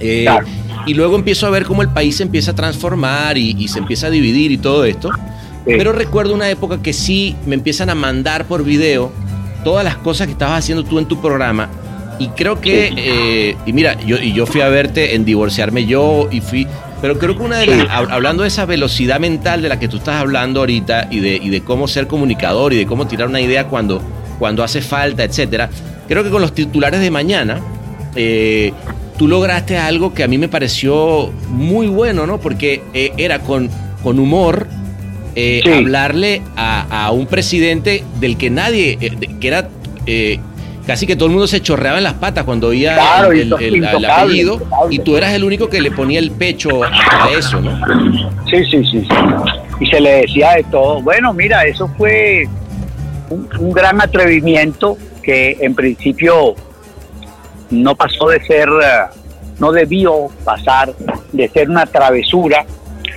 Eh, 0.00 0.22
Claro. 0.24 0.46
Y 0.86 0.94
luego 0.94 1.16
empiezo 1.16 1.46
a 1.46 1.50
ver 1.50 1.64
cómo 1.64 1.82
el 1.82 1.88
país 1.88 2.16
se 2.16 2.22
empieza 2.22 2.50
a 2.52 2.54
transformar 2.54 3.38
y, 3.38 3.54
y 3.58 3.68
se 3.68 3.78
empieza 3.78 4.08
a 4.08 4.10
dividir 4.10 4.50
y 4.52 4.58
todo 4.58 4.84
esto. 4.84 5.10
Sí. 5.12 5.74
Pero 5.78 5.92
recuerdo 5.92 6.34
una 6.34 6.50
época 6.50 6.82
que 6.82 6.92
sí 6.92 7.36
me 7.46 7.54
empiezan 7.54 7.88
a 7.90 7.94
mandar 7.94 8.46
por 8.46 8.64
video 8.64 9.12
todas 9.64 9.84
las 9.84 9.96
cosas 9.96 10.26
que 10.26 10.32
estabas 10.32 10.58
haciendo 10.58 10.82
tú 10.84 10.98
en 10.98 11.06
tu 11.06 11.20
programa. 11.20 11.68
Y 12.18 12.28
creo 12.28 12.60
que, 12.60 12.88
Sí. 12.88 12.94
eh, 12.98 13.56
y 13.64 13.72
mira, 13.72 13.96
yo, 14.04 14.16
y 14.18 14.32
yo 14.32 14.44
fui 14.46 14.60
a 14.60 14.68
verte 14.68 15.14
en 15.14 15.24
divorciarme 15.24 15.86
yo 15.86 16.28
y 16.30 16.40
fui, 16.40 16.66
pero 17.00 17.18
creo 17.18 17.36
que 17.36 17.42
una 17.42 17.58
de 17.58 17.66
las, 17.66 17.88
hablando 17.90 18.42
de 18.42 18.48
esa 18.48 18.64
velocidad 18.66 19.18
mental 19.18 19.62
de 19.62 19.68
la 19.68 19.78
que 19.80 19.88
tú 19.88 19.96
estás 19.96 20.16
hablando 20.16 20.60
ahorita 20.60 21.08
y 21.10 21.20
de, 21.20 21.36
y 21.36 21.48
de 21.50 21.62
cómo 21.62 21.88
ser 21.88 22.06
comunicador 22.06 22.72
y 22.72 22.76
de 22.76 22.86
cómo 22.86 23.06
tirar 23.06 23.28
una 23.28 23.40
idea 23.40 23.66
cuando, 23.66 24.02
cuando 24.38 24.62
hace 24.62 24.82
falta, 24.82 25.24
etcétera, 25.24 25.70
creo 26.06 26.22
que 26.22 26.30
con 26.30 26.42
los 26.42 26.52
titulares 26.54 27.00
de 27.00 27.10
mañana, 27.10 27.60
eh, 28.14 28.72
tú 29.22 29.28
lograste 29.28 29.78
algo 29.78 30.12
que 30.12 30.24
a 30.24 30.26
mí 30.26 30.36
me 30.36 30.48
pareció 30.48 31.30
muy 31.48 31.86
bueno, 31.86 32.26
¿no? 32.26 32.40
Porque 32.40 32.82
eh, 32.92 33.12
era 33.18 33.38
con, 33.38 33.70
con 34.02 34.18
humor 34.18 34.66
eh, 35.36 35.60
Sí. 35.64 35.70
hablarle 35.70 36.42
a, 36.56 37.06
a 37.06 37.12
un 37.12 37.26
presidente 37.26 38.02
del 38.18 38.36
que 38.36 38.50
nadie, 38.50 38.98
eh, 39.00 39.10
de- 39.16 39.28
que 39.38 39.46
era 39.46 39.68
eh, 40.06 40.40
casi 40.88 41.06
que 41.06 41.14
todo 41.14 41.26
el 41.26 41.30
mundo 41.32 41.46
se 41.46 41.60
chorreaba 41.62 41.98
en 41.98 42.04
las 42.04 42.14
patas 42.14 42.42
cuando 42.44 42.66
oía 42.66 42.94
Claro, 42.94 43.30
el, 43.30 43.40
el- 43.42 43.52
el- 43.52 43.62
el 43.62 43.76
intocable, 43.76 44.08
apellido 44.08 44.60
y 44.90 44.98
tú 44.98 45.16
eras 45.16 45.32
el 45.34 45.44
único 45.44 45.68
que 45.70 45.80
le 45.80 45.92
ponía 45.92 46.18
el 46.18 46.32
pecho 46.32 46.82
a, 46.82 46.88
a 47.26 47.30
eso, 47.30 47.60
¿no? 47.60 47.78
Sí, 48.50 48.56
sí, 48.72 48.82
sí, 48.90 49.00
sí. 49.02 49.08
Y 49.78 49.86
se 49.86 50.00
le 50.00 50.10
decía 50.22 50.54
de 50.56 50.64
todo. 50.64 51.00
Bueno, 51.00 51.32
mira, 51.32 51.64
eso 51.64 51.88
fue 51.96 52.48
un, 53.30 53.48
un 53.56 53.70
gran 53.70 54.00
atrevimiento 54.00 54.98
que 55.22 55.58
en 55.60 55.76
principio 55.76 56.56
no 57.72 57.94
pasó 57.96 58.28
de 58.28 58.44
ser, 58.44 58.68
eh, 58.68 59.18
no 59.58 59.72
debió 59.72 60.28
pasar 60.44 60.92
de 61.32 61.48
ser 61.48 61.70
una 61.70 61.86
travesura, 61.86 62.64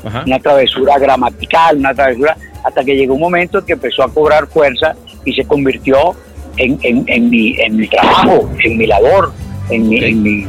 Ajá. 0.03 0.23
una 0.25 0.39
travesura 0.39 0.97
gramatical, 0.97 1.77
una 1.77 1.93
travesura, 1.93 2.37
hasta 2.63 2.83
que 2.83 2.95
llegó 2.95 3.15
un 3.15 3.21
momento 3.21 3.59
en 3.59 3.65
que 3.65 3.73
empezó 3.73 4.03
a 4.03 4.11
cobrar 4.11 4.47
fuerza 4.47 4.95
y 5.23 5.33
se 5.33 5.45
convirtió 5.45 6.15
en, 6.57 6.79
en, 6.83 7.03
en 7.07 7.29
mi, 7.29 7.55
en 7.59 7.75
mi 7.75 7.87
trabajo, 7.87 8.49
en 8.63 8.77
mi 8.77 8.87
labor, 8.87 9.33
en 9.69 9.89
mi, 9.89 10.03
en 10.03 10.23
mi, 10.23 10.47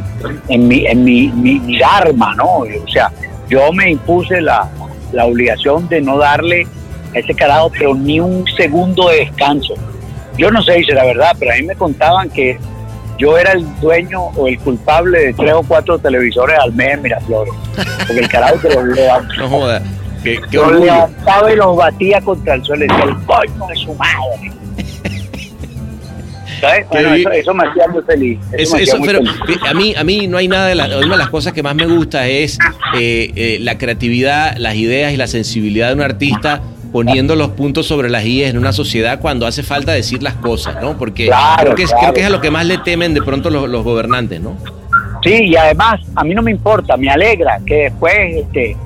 en 0.48 0.68
mi, 0.68 0.86
en 0.86 1.04
mi, 1.04 1.28
mi, 1.28 1.59
mi 1.61 1.78
dharma, 1.78 2.34
¿no? 2.36 2.59
O 2.59 2.88
sea, 2.92 3.11
yo 3.48 3.72
me 3.72 3.90
impuse 3.90 4.40
la, 4.40 4.68
la 5.12 5.26
obligación 5.26 5.88
de 5.88 6.00
no 6.00 6.18
darle 6.18 6.66
a 7.14 7.18
ese 7.18 7.34
carajo, 7.34 7.70
pero 7.70 7.94
ni 7.94 8.20
un 8.20 8.44
segundo 8.57 9.09
de 9.09 9.20
descanso. 9.20 9.74
Yo 10.38 10.50
no 10.50 10.62
sé 10.62 10.74
si 10.74 10.84
será 10.84 11.04
verdad, 11.04 11.34
pero 11.38 11.52
a 11.52 11.57
mí 11.57 11.62
me 11.62 11.74
contaban 11.74 12.28
que 12.30 12.59
yo 13.18 13.36
era 13.38 13.52
el 13.52 13.64
dueño 13.80 14.24
o 14.36 14.46
el 14.46 14.58
culpable 14.58 15.18
de 15.26 15.32
tres 15.34 15.52
o 15.54 15.62
cuatro 15.62 15.98
televisores 15.98 16.58
al 16.58 16.72
mes 16.72 16.94
en 16.94 17.02
Miraflores. 17.02 17.54
Porque 18.06 18.20
el 18.20 18.28
carajo 18.28 18.60
que 18.60 18.68
los 18.68 18.84
levantaba, 18.84 19.36
No 19.38 19.48
joda. 19.48 19.82
Qué, 20.22 20.40
qué 20.50 20.56
los 20.56 20.80
levantaba 20.80 21.52
y 21.52 21.56
los 21.56 21.76
batía 21.76 22.20
contra 22.20 22.54
el 22.54 22.64
suelo 22.64 22.84
y 22.84 22.88
decía, 22.88 23.04
el 23.04 23.16
coño 23.24 23.66
de 23.68 23.76
su 23.76 23.94
madre. 23.94 24.52
¿Sabes? 26.60 26.88
Bueno, 26.88 27.14
eso, 27.14 27.30
eso 27.30 27.54
me 27.54 27.68
hacía 27.68 27.86
muy 27.88 28.02
feliz. 28.02 28.38
Eso, 28.52 28.76
Eso, 28.76 28.76
hacía 28.76 28.96
muy 28.96 29.06
pero 29.08 29.18
feliz. 29.20 29.58
a 29.68 29.74
mí, 29.74 29.94
a 29.94 30.04
mí 30.04 30.26
no 30.26 30.38
hay 30.38 30.48
nada 30.48 30.68
de 30.68 30.74
las, 30.74 30.88
una 30.88 31.10
de 31.14 31.18
las 31.18 31.28
cosas 31.28 31.52
que 31.52 31.62
más 31.62 31.74
me 31.74 31.86
gusta 31.86 32.26
es 32.28 32.58
eh, 32.98 33.30
eh, 33.36 33.58
la 33.60 33.76
creatividad, 33.76 34.56
las 34.56 34.74
ideas 34.76 35.12
y 35.12 35.18
la 35.18 35.26
sensibilidad 35.26 35.88
de 35.88 35.94
un 35.94 36.00
artista 36.00 36.62
poniendo 36.93 37.37
los 37.37 37.51
puntos 37.51 37.87
sobre 37.87 38.09
las 38.09 38.24
IES 38.24 38.51
en 38.51 38.59
una 38.59 38.72
sociedad 38.72 39.20
cuando 39.20 39.47
hace 39.47 39.62
falta 39.62 39.93
decir 39.93 40.22
las 40.22 40.34
cosas, 40.34 40.80
¿no? 40.80 40.97
Porque 40.97 41.26
Claro, 41.26 41.62
creo, 41.62 41.74
que 41.74 41.82
es, 41.82 41.91
claro. 41.91 42.03
creo 42.05 42.14
que 42.14 42.20
es 42.20 42.26
a 42.26 42.30
lo 42.30 42.41
que 42.41 42.51
más 42.51 42.66
le 42.66 42.78
temen 42.78 43.14
de 43.14 43.22
pronto 43.22 43.51
los, 43.51 43.68
los 43.68 43.84
gobernantes, 43.84 44.41
¿no? 44.41 44.57
Sí, 45.22 45.45
y 45.45 45.57
además, 45.57 46.01
a 46.14 46.24
mí 46.24 46.34
no 46.34 46.43
me 46.43 46.51
importa, 46.51 46.97
me 46.97 47.11
alegra 47.11 47.59
que 47.66 47.74
después 47.74 48.14
este, 48.37 48.76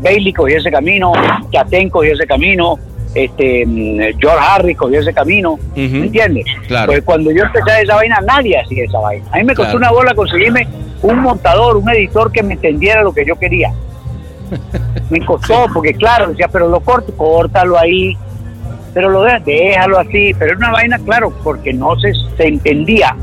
Bailey 0.00 0.32
cogió 0.32 0.58
ese 0.58 0.70
camino, 0.70 1.12
Chaten 1.50 1.90
cogió 1.90 2.14
ese 2.14 2.26
camino, 2.26 2.78
este, 3.14 3.64
mm, 3.66 4.18
George 4.18 4.38
Harris 4.40 4.76
cogió 4.76 5.00
ese 5.00 5.12
camino, 5.12 5.58
¿me 5.74 5.84
entiendes? 5.84 6.46
Claro. 6.68 6.92
Pues 6.92 7.02
cuando 7.02 7.30
yo 7.30 7.44
empecé 7.44 7.70
a 7.70 7.80
esa 7.80 7.94
vaina, 7.96 8.20
nadie 8.26 8.58
hacía 8.58 8.84
esa 8.84 8.98
vaina. 8.98 9.24
A 9.32 9.38
mí 9.38 9.44
me 9.44 9.54
costó 9.54 9.76
una 9.76 9.90
bola 9.90 10.14
conseguirme 10.14 10.66
un 11.02 11.18
montador, 11.20 11.76
un 11.76 11.88
editor 11.90 12.30
que 12.30 12.42
me 12.42 12.54
entendiera 12.54 13.02
lo 13.02 13.12
que 13.12 13.24
yo 13.26 13.38
quería. 13.38 13.72
Me 15.10 15.24
costó, 15.24 15.66
porque 15.72 15.94
claro, 15.94 16.28
decía, 16.28 16.48
pero 16.48 16.68
lo 16.68 16.80
corto, 16.80 17.12
córtalo 17.16 17.78
ahí, 17.78 18.16
pero 18.92 19.08
lo 19.08 19.22
dejas, 19.22 19.44
déjalo 19.44 19.98
así, 19.98 20.34
pero 20.38 20.52
es 20.52 20.58
una 20.58 20.72
vaina, 20.72 20.98
claro, 20.98 21.32
porque 21.42 21.72
no 21.72 21.98
se, 21.98 22.12
se 22.36 22.46
entendía 22.46 23.16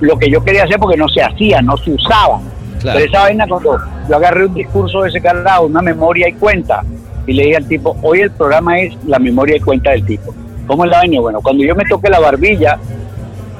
lo 0.00 0.18
que 0.18 0.30
yo 0.30 0.42
quería 0.44 0.64
hacer 0.64 0.78
porque 0.78 0.96
no 0.96 1.08
se 1.08 1.22
hacía, 1.22 1.60
no 1.62 1.76
se 1.76 1.92
usaba. 1.92 2.40
Claro. 2.80 2.98
Pero 2.98 3.10
esa 3.10 3.20
vaina 3.22 3.46
cuando 3.48 3.78
yo 4.08 4.16
agarré 4.16 4.46
un 4.46 4.54
discurso 4.54 5.02
de 5.02 5.08
ese 5.08 5.20
carajo, 5.20 5.66
una 5.66 5.82
memoria 5.82 6.28
y 6.28 6.32
cuenta, 6.34 6.84
y 7.26 7.32
le 7.32 7.44
dije 7.44 7.56
al 7.56 7.68
tipo, 7.68 7.96
hoy 8.02 8.20
el 8.20 8.30
programa 8.30 8.80
es 8.80 8.96
la 9.06 9.18
memoria 9.18 9.56
y 9.56 9.60
cuenta 9.60 9.90
del 9.90 10.04
tipo. 10.04 10.34
¿Cómo 10.66 10.84
es 10.84 10.90
la 10.90 10.98
vaina? 10.98 11.20
Bueno, 11.20 11.40
cuando 11.40 11.64
yo 11.64 11.74
me 11.74 11.84
toque 11.84 12.08
la 12.08 12.20
barbilla, 12.20 12.78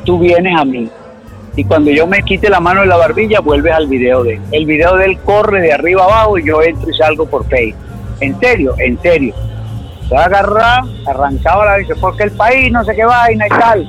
tú 0.05 0.19
vienes 0.19 0.59
a 0.59 0.65
mí. 0.65 0.89
Y 1.59 1.65
cuando 1.65 1.91
yo 1.91 2.07
me 2.07 2.23
quite 2.23 2.49
la 2.49 2.61
mano 2.61 2.83
de 2.83 2.87
la 2.87 2.97
barbilla, 2.97 3.41
vuelves 3.41 3.73
al 3.73 3.89
video 3.89 4.23
de 4.23 4.35
él. 4.35 4.41
El 4.53 4.65
video 4.65 4.95
de 4.97 5.07
él 5.07 5.19
corre 5.25 5.61
de 5.61 5.73
arriba 5.73 6.05
abajo 6.05 6.39
y 6.39 6.47
yo 6.47 6.63
entro 6.63 6.89
y 6.89 6.95
salgo 6.95 7.27
por 7.27 7.45
Facebook. 7.49 7.83
En 8.21 8.39
serio, 8.39 8.77
en 8.79 8.97
serio. 9.03 9.35
Se 10.09 10.17
agarraba, 10.17 10.87
arrancaba 11.05 11.65
la 11.65 11.79
dice, 11.79 11.97
porque 11.97 12.23
el 12.23 12.31
país 12.31 12.71
no 12.71 12.85
sé 12.85 12.95
qué 12.95 13.05
vaina 13.05 13.45
y 13.47 13.49
tal. 13.49 13.89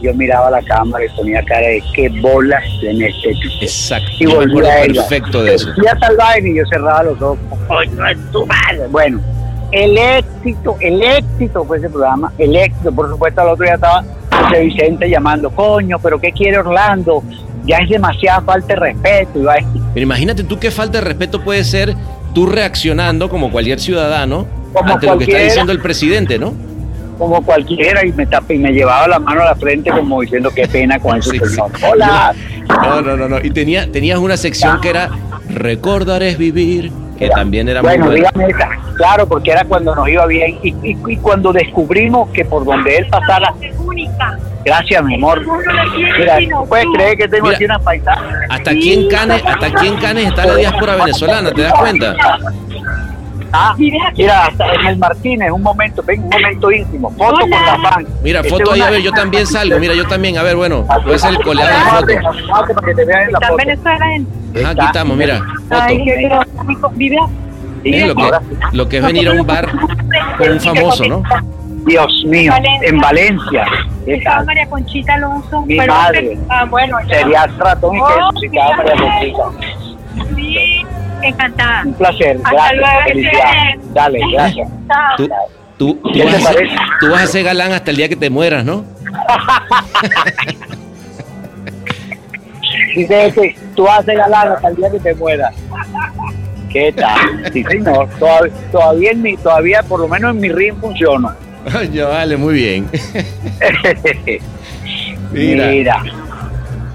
Yo 0.00 0.14
miraba 0.14 0.50
la 0.50 0.62
cámara 0.62 1.04
y 1.04 1.08
ponía 1.10 1.42
cara 1.44 1.66
de 1.66 1.82
qué 1.94 2.08
bolas 2.22 2.64
tiene 2.80 3.08
este 3.08 3.32
tipo. 3.34 3.54
Exacto. 3.60 4.08
Y 4.20 4.24
Yo 4.24 4.36
volvía 4.36 4.72
a 4.72 4.84
ella. 4.84 5.02
perfecto 5.02 5.42
de 5.42 5.56
eso. 5.56 5.68
Tal 6.00 6.16
vaina 6.16 6.48
y 6.48 6.56
yo 6.56 6.62
cerraba 6.70 7.02
los 7.02 7.20
ojos. 7.20 7.38
¡Coño, 7.68 8.06
es 8.08 8.30
tu 8.32 8.46
madre! 8.46 8.86
Bueno, 8.90 9.20
el 9.72 9.98
éxito, 9.98 10.76
el 10.80 11.02
éxito 11.02 11.66
fue 11.66 11.76
ese 11.76 11.90
programa. 11.90 12.32
El 12.38 12.56
éxito, 12.56 12.90
por 12.92 13.10
supuesto, 13.10 13.42
al 13.42 13.48
otro 13.48 13.64
día 13.64 13.74
estaba 13.74 14.02
José 14.42 14.60
Vicente 14.64 15.08
llamando, 15.08 15.50
coño, 15.50 15.98
pero 15.98 16.20
¿qué 16.20 16.32
quiere 16.32 16.58
Orlando? 16.58 17.22
Ya 17.66 17.78
es 17.78 17.88
demasiada 17.88 18.40
falta 18.42 18.68
de 18.68 18.76
respeto. 18.76 19.38
Y 19.40 19.42
vaina. 19.42 19.68
Pero 19.94 20.04
imagínate 20.04 20.44
tú 20.44 20.58
qué 20.58 20.70
falta 20.70 20.98
de 20.98 21.04
respeto 21.04 21.40
puede 21.42 21.64
ser 21.64 21.94
tú 22.34 22.46
reaccionando 22.46 23.28
como 23.28 23.50
cualquier 23.50 23.78
ciudadano 23.80 24.46
Como 24.72 24.92
ante 24.94 25.06
lo 25.06 25.18
que 25.18 25.24
está 25.24 25.38
diciendo 25.38 25.72
el 25.72 25.80
presidente, 25.80 26.38
¿no? 26.38 26.52
como 27.16 27.40
cualquiera 27.44 28.04
y 28.04 28.10
me 28.12 28.26
tapé 28.26 28.56
y 28.56 28.58
me 28.58 28.72
llevaba 28.72 29.06
la 29.06 29.20
mano 29.20 29.42
a 29.42 29.44
la 29.44 29.54
frente 29.54 29.88
como 29.88 30.20
diciendo 30.20 30.50
qué 30.52 30.66
pena 30.66 30.98
con 30.98 31.16
ese 31.16 31.30
Sí, 31.30 31.38
señor. 31.38 31.70
sí. 31.78 31.84
Hola. 31.88 32.34
No, 32.68 33.02
no, 33.02 33.16
no, 33.16 33.28
no. 33.28 33.38
Y 33.40 33.50
tenía, 33.52 33.90
tenías 33.90 34.18
una 34.18 34.36
sección 34.36 34.80
que 34.80 34.90
era 34.90 35.10
Recordar 35.48 36.24
es 36.24 36.36
vivir, 36.38 36.90
que 37.18 37.28
también 37.30 37.68
era 37.68 37.80
bueno, 37.82 38.06
muy 38.06 38.16
dígame 38.16 38.46
esa. 38.48 38.68
Claro, 38.96 39.26
porque 39.26 39.50
era 39.52 39.64
cuando 39.64 39.94
nos 39.94 40.08
iba 40.08 40.26
bien 40.26 40.58
y, 40.62 40.68
y- 40.82 40.98
y 41.06 41.16
cuando 41.18 41.52
descubrimos 41.52 42.28
que 42.30 42.44
por 42.44 42.64
donde 42.64 42.96
él 42.98 43.06
pasara. 43.10 43.52
Gracias, 44.64 45.04
mi 45.04 45.16
amor. 45.16 45.42
Mira, 46.18 46.38
¿tú 46.38 46.66
puedes 46.68 46.86
creer 46.94 47.18
que 47.18 47.28
tengo 47.28 47.44
Mira. 47.44 47.56
aquí 47.56 47.64
una 47.66 47.78
paisana? 47.78 48.40
Hasta 48.48 48.70
aquí 48.70 48.92
en 48.94 49.08
Canes, 49.08 49.42
hasta 49.46 49.66
aquí 49.66 49.86
en 49.88 49.96
Canes 49.96 50.26
está 50.28 50.46
la 50.46 50.54
diáspora 50.56 50.96
venezolana, 50.96 51.52
¿te 51.52 51.62
das 51.62 51.74
cuenta? 51.74 52.16
Ah, 53.56 53.74
mira, 53.78 54.44
hasta 54.46 54.72
en 54.74 54.86
el 54.86 54.98
Martínez, 54.98 55.50
un 55.52 55.62
momento, 55.62 56.02
ven, 56.02 56.22
un 56.24 56.28
momento 56.28 56.72
íntimo. 56.72 57.10
Foto 57.12 57.38
con 57.40 57.50
la 57.50 57.78
fan. 57.82 58.06
Mira, 58.22 58.40
Esta 58.40 58.50
foto 58.56 58.72
ahí, 58.72 58.80
a 58.80 58.90
ver, 58.90 59.00
yo 59.02 59.12
también 59.12 59.46
salgo, 59.46 59.78
mira, 59.78 59.94
yo 59.94 60.06
también, 60.06 60.36
a 60.38 60.42
ver, 60.42 60.56
bueno, 60.56 60.84
a 60.88 61.18
ser 61.18 61.30
el 61.34 61.38
coleado 61.42 61.70
de 61.70 61.76
Acuérdate, 61.76 62.14
foto. 62.20 62.28
acuérdate 62.28 62.74
para 62.74 62.86
que 62.88 62.94
te 62.94 63.04
vean 63.04 63.22
en 63.22 63.32
la 63.32 63.40
foto. 63.40 63.56
Venezuela. 63.56 64.06
Ajá, 64.56 64.70
aquí 64.70 64.80
estamos, 64.86 65.16
mira, 65.16 65.40
Ay, 65.70 65.98
foto. 65.98 66.04
qué 66.04 66.28
pero, 66.66 66.90
vive 66.94 67.18
Sí, 67.84 68.00
lo, 68.06 68.14
que, 68.14 68.30
lo 68.72 68.88
que 68.88 68.96
es 68.96 69.04
venir 69.04 69.28
a 69.28 69.32
un 69.32 69.46
bar 69.46 69.68
con 70.38 70.50
un 70.50 70.60
famoso, 70.60 71.04
¿no? 71.06 71.22
Dios 71.86 72.24
mío, 72.26 72.50
Valencia. 72.50 72.88
en 72.88 72.98
Valencia. 72.98 73.66
¿qué 74.06 74.14
Estaba? 74.14 74.42
María 74.44 74.66
Conchita 74.66 75.14
Alonso. 75.14 75.62
Mi 75.66 75.76
pero- 75.76 75.92
madre. 75.94 76.38
Ah, 76.48 76.64
bueno, 76.64 76.96
ya. 77.06 77.18
Sería 77.18 77.46
ratón 77.58 77.94
y 77.96 78.00
Oh, 78.00 78.30
estaba 78.42 78.76
María 78.78 78.94
Conchita. 78.96 80.34
Sí, 80.34 80.86
encantada. 81.24 81.82
Un 81.84 81.94
placer, 81.94 82.36
Hasta 82.44 82.50
gracias, 82.52 82.74
luego, 82.76 83.00
felicidades. 83.06 83.76
que 83.76 83.92
Dale, 83.92 84.20
gracias. 84.32 84.68
Tú, 85.16 85.28
tú, 85.78 85.94
tú 86.02 86.12
¿Qué 86.12 86.24
vas 86.24 86.34
a 86.34 86.52
ser, 86.52 86.68
tú 87.00 87.10
vas 87.10 87.22
a 87.22 87.26
ser 87.26 87.42
galán 87.44 87.72
hasta 87.72 87.90
el 87.90 87.96
día 87.96 88.08
que 88.08 88.16
te 88.16 88.30
mueras, 88.30 88.64
¿no? 88.64 88.84
Dice 92.94 93.32
que 93.34 93.56
tú 93.74 93.88
haces 93.88 94.16
galán 94.16 94.52
hasta 94.52 94.68
el 94.68 94.76
día 94.76 94.90
que 94.90 95.00
te 95.00 95.14
mueras. 95.14 95.54
¿Qué 96.70 96.92
tal? 96.92 97.50
Sí, 97.52 97.64
señor. 97.64 98.08
Todavía, 98.18 98.52
todavía, 98.70 99.10
en 99.12 99.22
mi, 99.22 99.36
todavía 99.36 99.82
por 99.82 100.00
lo 100.00 100.08
menos 100.08 100.30
en 100.32 100.40
mi 100.40 100.48
ring 100.50 100.74
funciona. 100.80 101.34
Ya 101.92 102.06
vale, 102.08 102.36
muy 102.36 102.54
bien. 102.54 102.86
Mira, 105.32 105.66
Mira. 105.68 106.02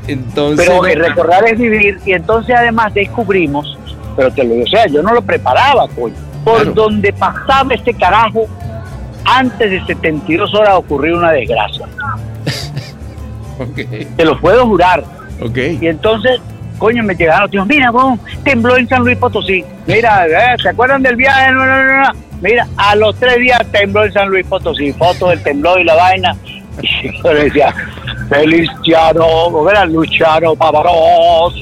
entonces. 0.08 0.68
Pero 0.68 0.86
el 0.86 1.00
recordar 1.00 1.44
es 1.48 1.58
vivir 1.58 1.98
y 2.06 2.12
entonces 2.14 2.56
además 2.56 2.94
descubrimos, 2.94 3.79
pero 4.20 4.34
te 4.34 4.44
lo 4.44 4.50
digo, 4.56 4.66
o 4.66 4.68
sea, 4.68 4.86
yo 4.88 5.02
no 5.02 5.14
lo 5.14 5.22
preparaba, 5.22 5.88
coño. 5.96 6.14
Por 6.44 6.56
Claro. 6.58 6.72
donde 6.74 7.14
pasaba 7.14 7.74
este 7.74 7.94
carajo, 7.94 8.48
antes 9.24 9.72
de 9.72 9.86
72 9.86 10.54
horas 10.54 10.76
ocurrió 10.76 11.18
una 11.18 11.32
desgracia. 11.32 11.86
Ok, 13.60 13.80
Te 14.16 14.24
lo 14.26 14.40
puedo 14.40 14.66
jurar. 14.68 15.04
ok. 15.42 15.58
Y 15.82 15.88
entonces, 15.88 16.40
coño, 16.78 17.02
me 17.04 17.14
llegaron 17.16 17.42
los 17.44 17.52
tíos, 17.52 17.68
mira, 17.68 17.92
weón, 17.92 18.18
tembló 18.44 18.78
en 18.78 18.88
San 18.88 19.04
Luis 19.04 19.18
Potosí. 19.18 19.64
Mira, 19.86 20.26
eh, 20.28 20.56
¿se 20.62 20.70
acuerdan 20.70 21.02
del 21.04 21.16
viaje? 21.18 21.52
No, 21.52 21.66
no, 21.66 21.84
no, 21.84 22.02
no. 22.04 22.10
Mira, 22.42 22.66
a 22.78 22.96
los 22.96 23.16
tres 23.18 23.38
días 23.38 23.60
tembló 23.72 24.06
en 24.06 24.14
San 24.14 24.30
Luis 24.30 24.46
Potosí. 24.48 24.94
Fotos 24.94 25.30
del 25.30 25.44
temblor 25.44 25.80
y 25.80 25.84
la 25.86 25.96
vaina. 25.96 26.36
Y 26.82 27.12
yo 27.22 27.34
le 27.34 27.44
decía, 27.46 27.74
Feliciano, 28.30 29.26
¿cómo 29.52 29.70
era? 29.70 29.86
Luciano 29.86 30.56
Pavarotti. 30.56 31.60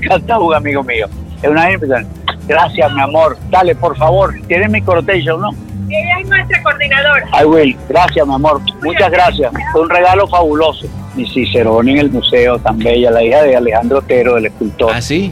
Cantaba 0.08 0.42
un 0.44 0.54
amigo 0.54 0.82
mío. 0.82 1.06
Es 1.46 1.52
una 1.52 1.72
impresión. 1.72 2.06
Gracias, 2.48 2.92
mi 2.92 3.00
amor. 3.00 3.36
Dale, 3.50 3.74
por 3.74 3.96
favor, 3.96 4.34
tienes 4.46 4.70
mi 4.70 4.80
quotation, 4.82 5.40
¿no? 5.40 5.50
Ella 5.88 6.20
es 6.20 6.28
nuestra 6.28 6.62
coordinadora. 6.62 7.24
I 7.40 7.44
will. 7.44 7.76
Gracias, 7.88 8.26
mi 8.26 8.34
amor. 8.34 8.60
Muchas 8.82 9.10
gracias. 9.10 9.52
Fue 9.72 9.80
un 9.82 9.90
regalo 9.90 10.26
fabuloso. 10.28 10.86
Mi 11.14 11.26
Cicerón 11.30 11.88
en 11.88 11.98
el 11.98 12.10
museo, 12.10 12.58
tan 12.58 12.78
bella, 12.78 13.10
la 13.10 13.22
hija 13.22 13.42
de 13.42 13.56
Alejandro 13.56 13.98
Otero, 13.98 14.34
del 14.34 14.46
escultor. 14.46 14.92
¿Ah, 14.94 15.00
sí? 15.00 15.30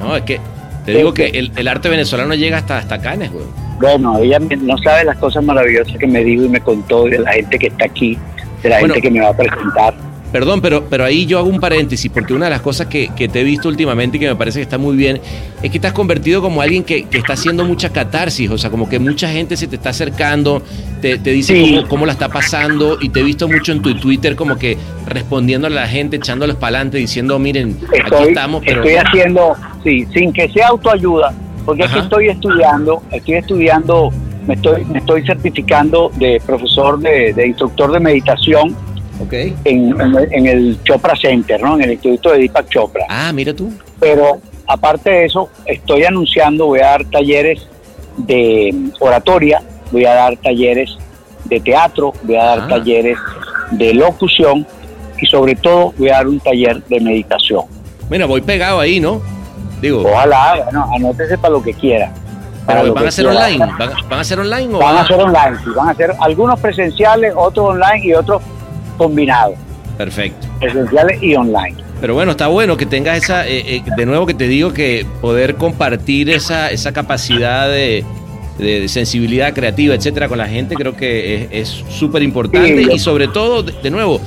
No, 0.00 0.14
es 0.16 0.22
que 0.22 0.40
te 0.84 0.92
digo 0.92 1.14
que 1.14 1.28
el, 1.28 1.52
el 1.56 1.68
arte 1.68 1.88
venezolano 1.88 2.34
llega 2.34 2.58
hasta, 2.58 2.78
hasta 2.78 3.00
Canes, 3.00 3.32
güey. 3.32 3.44
Bueno, 3.80 4.18
ella 4.18 4.38
no 4.40 4.76
sabe 4.78 5.04
las 5.04 5.16
cosas 5.18 5.42
maravillosas 5.42 5.96
que 5.96 6.06
me 6.06 6.22
dijo 6.22 6.44
y 6.44 6.48
me 6.48 6.60
contó 6.60 7.04
de 7.04 7.18
la 7.20 7.32
gente 7.32 7.58
que 7.58 7.68
está 7.68 7.86
aquí, 7.86 8.18
de 8.62 8.68
la 8.68 8.78
Bueno. 8.80 8.94
gente 8.94 9.08
que 9.08 9.14
me 9.14 9.20
va 9.24 9.30
a 9.30 9.36
presentar. 9.36 9.94
Perdón, 10.32 10.62
pero, 10.62 10.84
pero 10.88 11.04
ahí 11.04 11.26
yo 11.26 11.38
hago 11.38 11.48
un 11.48 11.60
paréntesis, 11.60 12.10
porque 12.10 12.32
una 12.32 12.46
de 12.46 12.50
las 12.52 12.62
cosas 12.62 12.86
que, 12.86 13.10
que 13.14 13.28
te 13.28 13.42
he 13.42 13.44
visto 13.44 13.68
últimamente 13.68 14.16
y 14.16 14.20
que 14.20 14.28
me 14.28 14.34
parece 14.34 14.60
que 14.60 14.62
está 14.62 14.78
muy 14.78 14.96
bien, 14.96 15.20
es 15.62 15.70
que 15.70 15.86
has 15.86 15.92
convertido 15.92 16.40
como 16.40 16.62
alguien 16.62 16.84
que, 16.84 17.04
que 17.04 17.18
está 17.18 17.34
haciendo 17.34 17.66
mucha 17.66 17.90
catarsis, 17.90 18.50
o 18.50 18.56
sea, 18.56 18.70
como 18.70 18.88
que 18.88 18.98
mucha 18.98 19.28
gente 19.28 19.58
se 19.58 19.66
te 19.66 19.76
está 19.76 19.90
acercando, 19.90 20.62
te, 21.02 21.18
te 21.18 21.30
dice 21.30 21.52
Sí. 21.52 21.74
cómo, 21.76 21.88
cómo 21.88 22.06
la 22.06 22.12
está 22.12 22.30
pasando, 22.30 22.96
y 22.98 23.10
te 23.10 23.20
he 23.20 23.22
visto 23.22 23.46
mucho 23.46 23.72
en 23.72 23.82
tu 23.82 23.94
Twitter 23.94 24.34
como 24.34 24.56
que 24.56 24.78
respondiendo 25.06 25.66
a 25.66 25.70
la 25.70 25.86
gente, 25.86 26.16
echándoles 26.16 26.56
para 26.56 26.78
adelante, 26.78 26.96
diciendo, 26.96 27.38
miren, 27.38 27.76
aquí 27.88 27.98
Estoy, 27.98 28.28
estamos, 28.28 28.62
pero... 28.64 28.82
estoy 28.82 28.96
haciendo, 29.04 29.54
sí, 29.84 30.06
sin 30.14 30.32
que 30.32 30.48
sea 30.48 30.68
autoayuda, 30.68 31.34
porque 31.66 31.82
es 31.82 31.90
que 31.90 31.98
estoy 31.98 32.28
estudiando, 32.28 33.02
estoy 33.10 33.34
estudiando, 33.34 34.10
me 34.46 34.54
estoy, 34.54 34.84
me 34.86 34.98
estoy 35.00 35.26
certificando 35.26 36.10
de 36.16 36.40
profesor, 36.46 36.98
de, 37.00 37.34
de 37.34 37.48
instructor 37.48 37.92
de 37.92 38.00
meditación 38.00 38.74
Ok. 39.22 39.32
en, 39.64 39.94
en 40.32 40.46
el- 40.46 40.78
Chopra 40.84 41.14
Center, 41.16 41.60
¿no? 41.62 41.76
En 41.76 41.82
el 41.82 41.92
Instituto 41.92 42.30
de 42.32 42.38
Deepak 42.38 42.68
Chopra. 42.68 43.04
Ah, 43.08 43.32
mira 43.32 43.54
tú. 43.54 43.72
pero 44.00 44.38
aparte 44.66 45.10
de 45.10 45.24
eso, 45.26 45.48
estoy 45.66 46.04
anunciando, 46.04 46.66
voy 46.66 46.80
a 46.80 46.86
dar 46.86 47.04
talleres 47.04 47.66
de 48.16 48.74
oratoria, 49.00 49.62
voy 49.90 50.04
a 50.06 50.14
dar 50.14 50.36
talleres 50.36 50.96
de 51.44 51.60
teatro, 51.60 52.12
voy 52.22 52.36
a 52.36 52.44
dar 52.44 52.60
Ah. 52.62 52.68
talleres 52.68 53.18
de 53.70 53.94
locución 53.94 54.66
y 55.20 55.26
sobre 55.26 55.54
todo 55.56 55.92
voy 55.98 56.08
a 56.10 56.14
dar 56.14 56.26
un 56.28 56.40
taller 56.40 56.82
de 56.84 57.00
meditación. 57.00 57.64
Bueno, 58.08 58.26
voy 58.28 58.40
pegado 58.40 58.80
ahí, 58.80 59.00
¿no? 59.00 59.20
Digo, 59.80 60.02
Ojalá, 60.06 60.60
bueno, 60.64 60.88
anótese 60.94 61.36
para 61.38 61.52
lo 61.54 61.62
que 61.62 61.72
quiera. 61.74 62.12
pero 62.66 62.92
van 62.94 63.06
a 63.06 63.10
ser 63.10 63.26
online, 63.26 63.58
van, 64.08 64.18
a 64.20 64.24
ser 64.24 64.38
online 64.40 64.74
o 64.74 64.78
Van 64.78 64.96
a 64.98 65.06
ser 65.06 65.20
online, 65.20 65.58
van 65.74 65.88
a 65.88 65.94
ser 65.94 66.12
algunos 66.20 66.60
presenciales, 66.60 67.32
otros 67.36 67.70
online 67.70 68.00
y 68.04 68.14
otros 68.14 68.40
combinados, 68.96 69.54
Perfecto. 69.98 70.46
presenciales 70.60 71.22
y 71.22 71.34
online. 71.34 71.76
Pero 72.00 72.14
bueno, 72.14 72.32
está 72.32 72.48
bueno 72.48 72.76
que 72.76 72.86
tengas 72.86 73.18
esa, 73.22 73.46
eh, 73.46 73.76
eh, 73.76 73.82
de 73.96 74.06
nuevo 74.06 74.26
que 74.26 74.34
te 74.34 74.48
digo 74.48 74.72
que 74.72 75.06
poder 75.20 75.54
compartir 75.54 76.30
esa, 76.30 76.70
esa 76.70 76.92
capacidad 76.92 77.68
de, 77.68 78.04
de 78.58 78.88
sensibilidad 78.88 79.54
creativa, 79.54 79.94
etcétera, 79.94 80.28
con 80.28 80.38
la 80.38 80.48
gente, 80.48 80.74
creo 80.74 80.96
que 80.96 81.48
es 81.52 81.68
súper 81.90 82.22
importante 82.22 82.84
Sí, 82.84 82.90
y 82.94 82.98
sobre 82.98 83.28
todo, 83.28 83.62
de, 83.62 83.90
nuevo, 83.90 84.20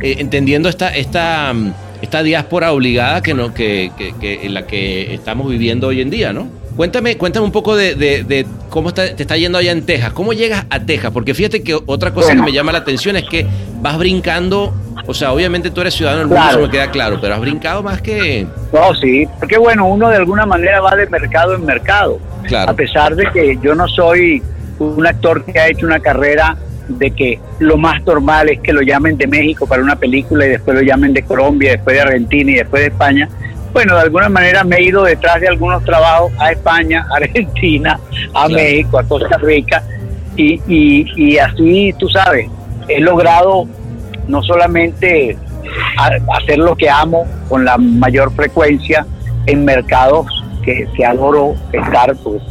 eh, 0.00 0.16
entendiendo 0.18 0.68
esta, 0.68 0.88
esta, 0.96 1.54
esta 2.00 2.22
diáspora 2.24 2.72
obligada 2.72 3.22
que, 3.22 3.34
no, 3.34 3.54
que, 3.54 3.92
que- 3.96 4.12
que- 4.20 4.44
en 4.44 4.54
la 4.54 4.66
que 4.66 5.14
estamos 5.14 5.48
viviendo 5.48 5.86
hoy 5.86 6.00
en 6.00 6.10
día, 6.10 6.32
¿no? 6.32 6.48
Cuéntame, 6.76 7.16
cuéntame 7.18 7.44
un 7.44 7.52
poco 7.52 7.76
de, 7.76 7.94
de- 7.94 8.24
de 8.24 8.46
cómo 8.70 8.88
está- 8.88 9.14
te 9.14 9.22
está 9.22 9.36
yendo 9.36 9.58
allá 9.58 9.72
en 9.72 9.84
Texas. 9.84 10.12
¿Cómo 10.12 10.32
llegas 10.32 10.64
a 10.70 10.80
Texas? 10.80 11.10
Porque 11.12 11.34
fíjate 11.34 11.62
que 11.62 11.74
otra 11.86 12.12
cosa 12.12 12.28
Bueno. 12.28 12.44
que 12.44 12.50
me 12.50 12.54
llama 12.56 12.72
la 12.72 12.78
atención 12.78 13.16
es 13.16 13.24
que 13.24 13.46
vas 13.80 13.98
brincando, 13.98 14.72
o 15.06 15.12
sea, 15.12 15.32
obviamente 15.32 15.70
tú 15.70 15.82
eres 15.82 15.92
ciudadano 15.94 16.20
del 16.20 16.28
mundo, 16.28 16.40
Claro. 16.42 16.58
eso 16.60 16.66
me 16.66 16.72
queda 16.72 16.90
claro, 16.90 17.18
pero 17.20 17.34
has 17.34 17.40
brincado 17.40 17.82
más 17.82 18.00
que... 18.00 18.46
No, 18.72 18.94
sí, 18.94 19.26
porque 19.38 19.58
bueno, 19.58 19.86
uno 19.86 20.08
de 20.08 20.16
alguna 20.16 20.46
manera 20.46 20.80
va 20.80 20.96
de 20.96 21.06
mercado 21.08 21.54
en 21.54 21.64
mercado. 21.66 22.18
Claro. 22.48 22.70
A 22.70 22.74
pesar 22.74 23.14
de 23.16 23.26
que 23.32 23.58
yo 23.62 23.74
no 23.74 23.86
soy 23.88 24.42
un 24.78 25.06
actor 25.06 25.44
que 25.44 25.58
ha 25.58 25.68
hecho 25.68 25.84
una 25.86 26.00
carrera 26.00 26.56
de 26.88 27.10
que 27.10 27.38
lo 27.58 27.76
más 27.76 28.02
normal 28.04 28.48
es 28.48 28.60
que 28.60 28.72
lo 28.72 28.80
llamen 28.82 29.16
de 29.16 29.26
México 29.26 29.66
para 29.66 29.82
una 29.82 29.96
película 29.96 30.46
y 30.46 30.48
después 30.50 30.76
lo 30.76 30.82
llamen 30.82 31.12
de 31.12 31.22
Colombia, 31.22 31.72
después 31.72 31.94
de 31.96 32.02
Argentina 32.02 32.50
y 32.50 32.54
después 32.54 32.80
de 32.82 32.88
España. 32.88 33.28
Bueno, 33.72 33.94
de 33.94 34.02
alguna 34.02 34.28
manera 34.28 34.64
me 34.64 34.76
he 34.76 34.82
ido 34.84 35.04
detrás 35.04 35.40
de 35.40 35.48
algunos 35.48 35.82
trabajos 35.84 36.32
a 36.38 36.52
España, 36.52 37.06
a 37.10 37.16
Argentina, 37.22 37.98
a 38.34 38.46
Claro. 38.46 38.54
México, 38.54 38.98
a 38.98 39.02
Costa 39.04 39.38
Rica 39.38 39.82
y, 40.36 40.60
y, 40.66 41.06
y 41.16 41.38
así, 41.38 41.94
tú 41.98 42.08
sabes, 42.08 42.48
he 42.88 43.00
logrado 43.00 43.66
no 44.28 44.42
solamente 44.42 45.36
hacer 46.34 46.58
lo 46.58 46.76
que 46.76 46.88
amo 46.90 47.26
con 47.48 47.64
la 47.64 47.76
mayor 47.78 48.32
frecuencia 48.34 49.06
en 49.46 49.64
mercados 49.64 50.26
que, 50.64 50.86
que 50.94 51.04
adoro 51.04 51.54
estar, 51.72 52.14
pues 52.22 52.42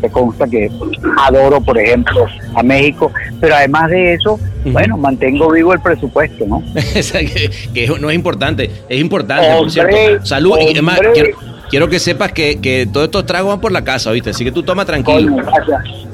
te 0.00 0.10
consta 0.10 0.46
que 0.46 0.70
adoro, 1.18 1.60
por 1.60 1.78
ejemplo, 1.78 2.26
a 2.54 2.62
México, 2.62 3.10
pero 3.40 3.54
además 3.54 3.90
de 3.90 4.14
eso, 4.14 4.38
bueno, 4.64 4.96
mantengo 4.96 5.50
vivo 5.50 5.72
el 5.72 5.80
presupuesto, 5.80 6.44
¿no? 6.46 6.62
Que, 6.74 7.50
que 7.72 7.86
no 8.00 8.10
es 8.10 8.14
importante, 8.16 8.70
es 8.88 9.00
importante, 9.00 9.46
por 9.48 9.56
Hombre, 9.66 9.70
cierto. 9.72 10.26
Salud, 10.26 10.56
y 10.60 10.70
además, 10.72 11.00
quiero, 11.14 11.36
quiero 11.70 11.88
que 11.88 11.98
sepas 11.98 12.32
que, 12.32 12.60
que 12.60 12.86
todos 12.90 13.06
estos 13.06 13.24
tragos 13.26 13.50
van 13.50 13.60
por 13.60 13.72
la 13.72 13.82
casa, 13.82 14.10
¿viste? 14.12 14.30
Así 14.30 14.44
que 14.44 14.52
tú 14.52 14.62
toma 14.62 14.84
tranquilo. 14.84 15.36
Coño. 15.36 15.44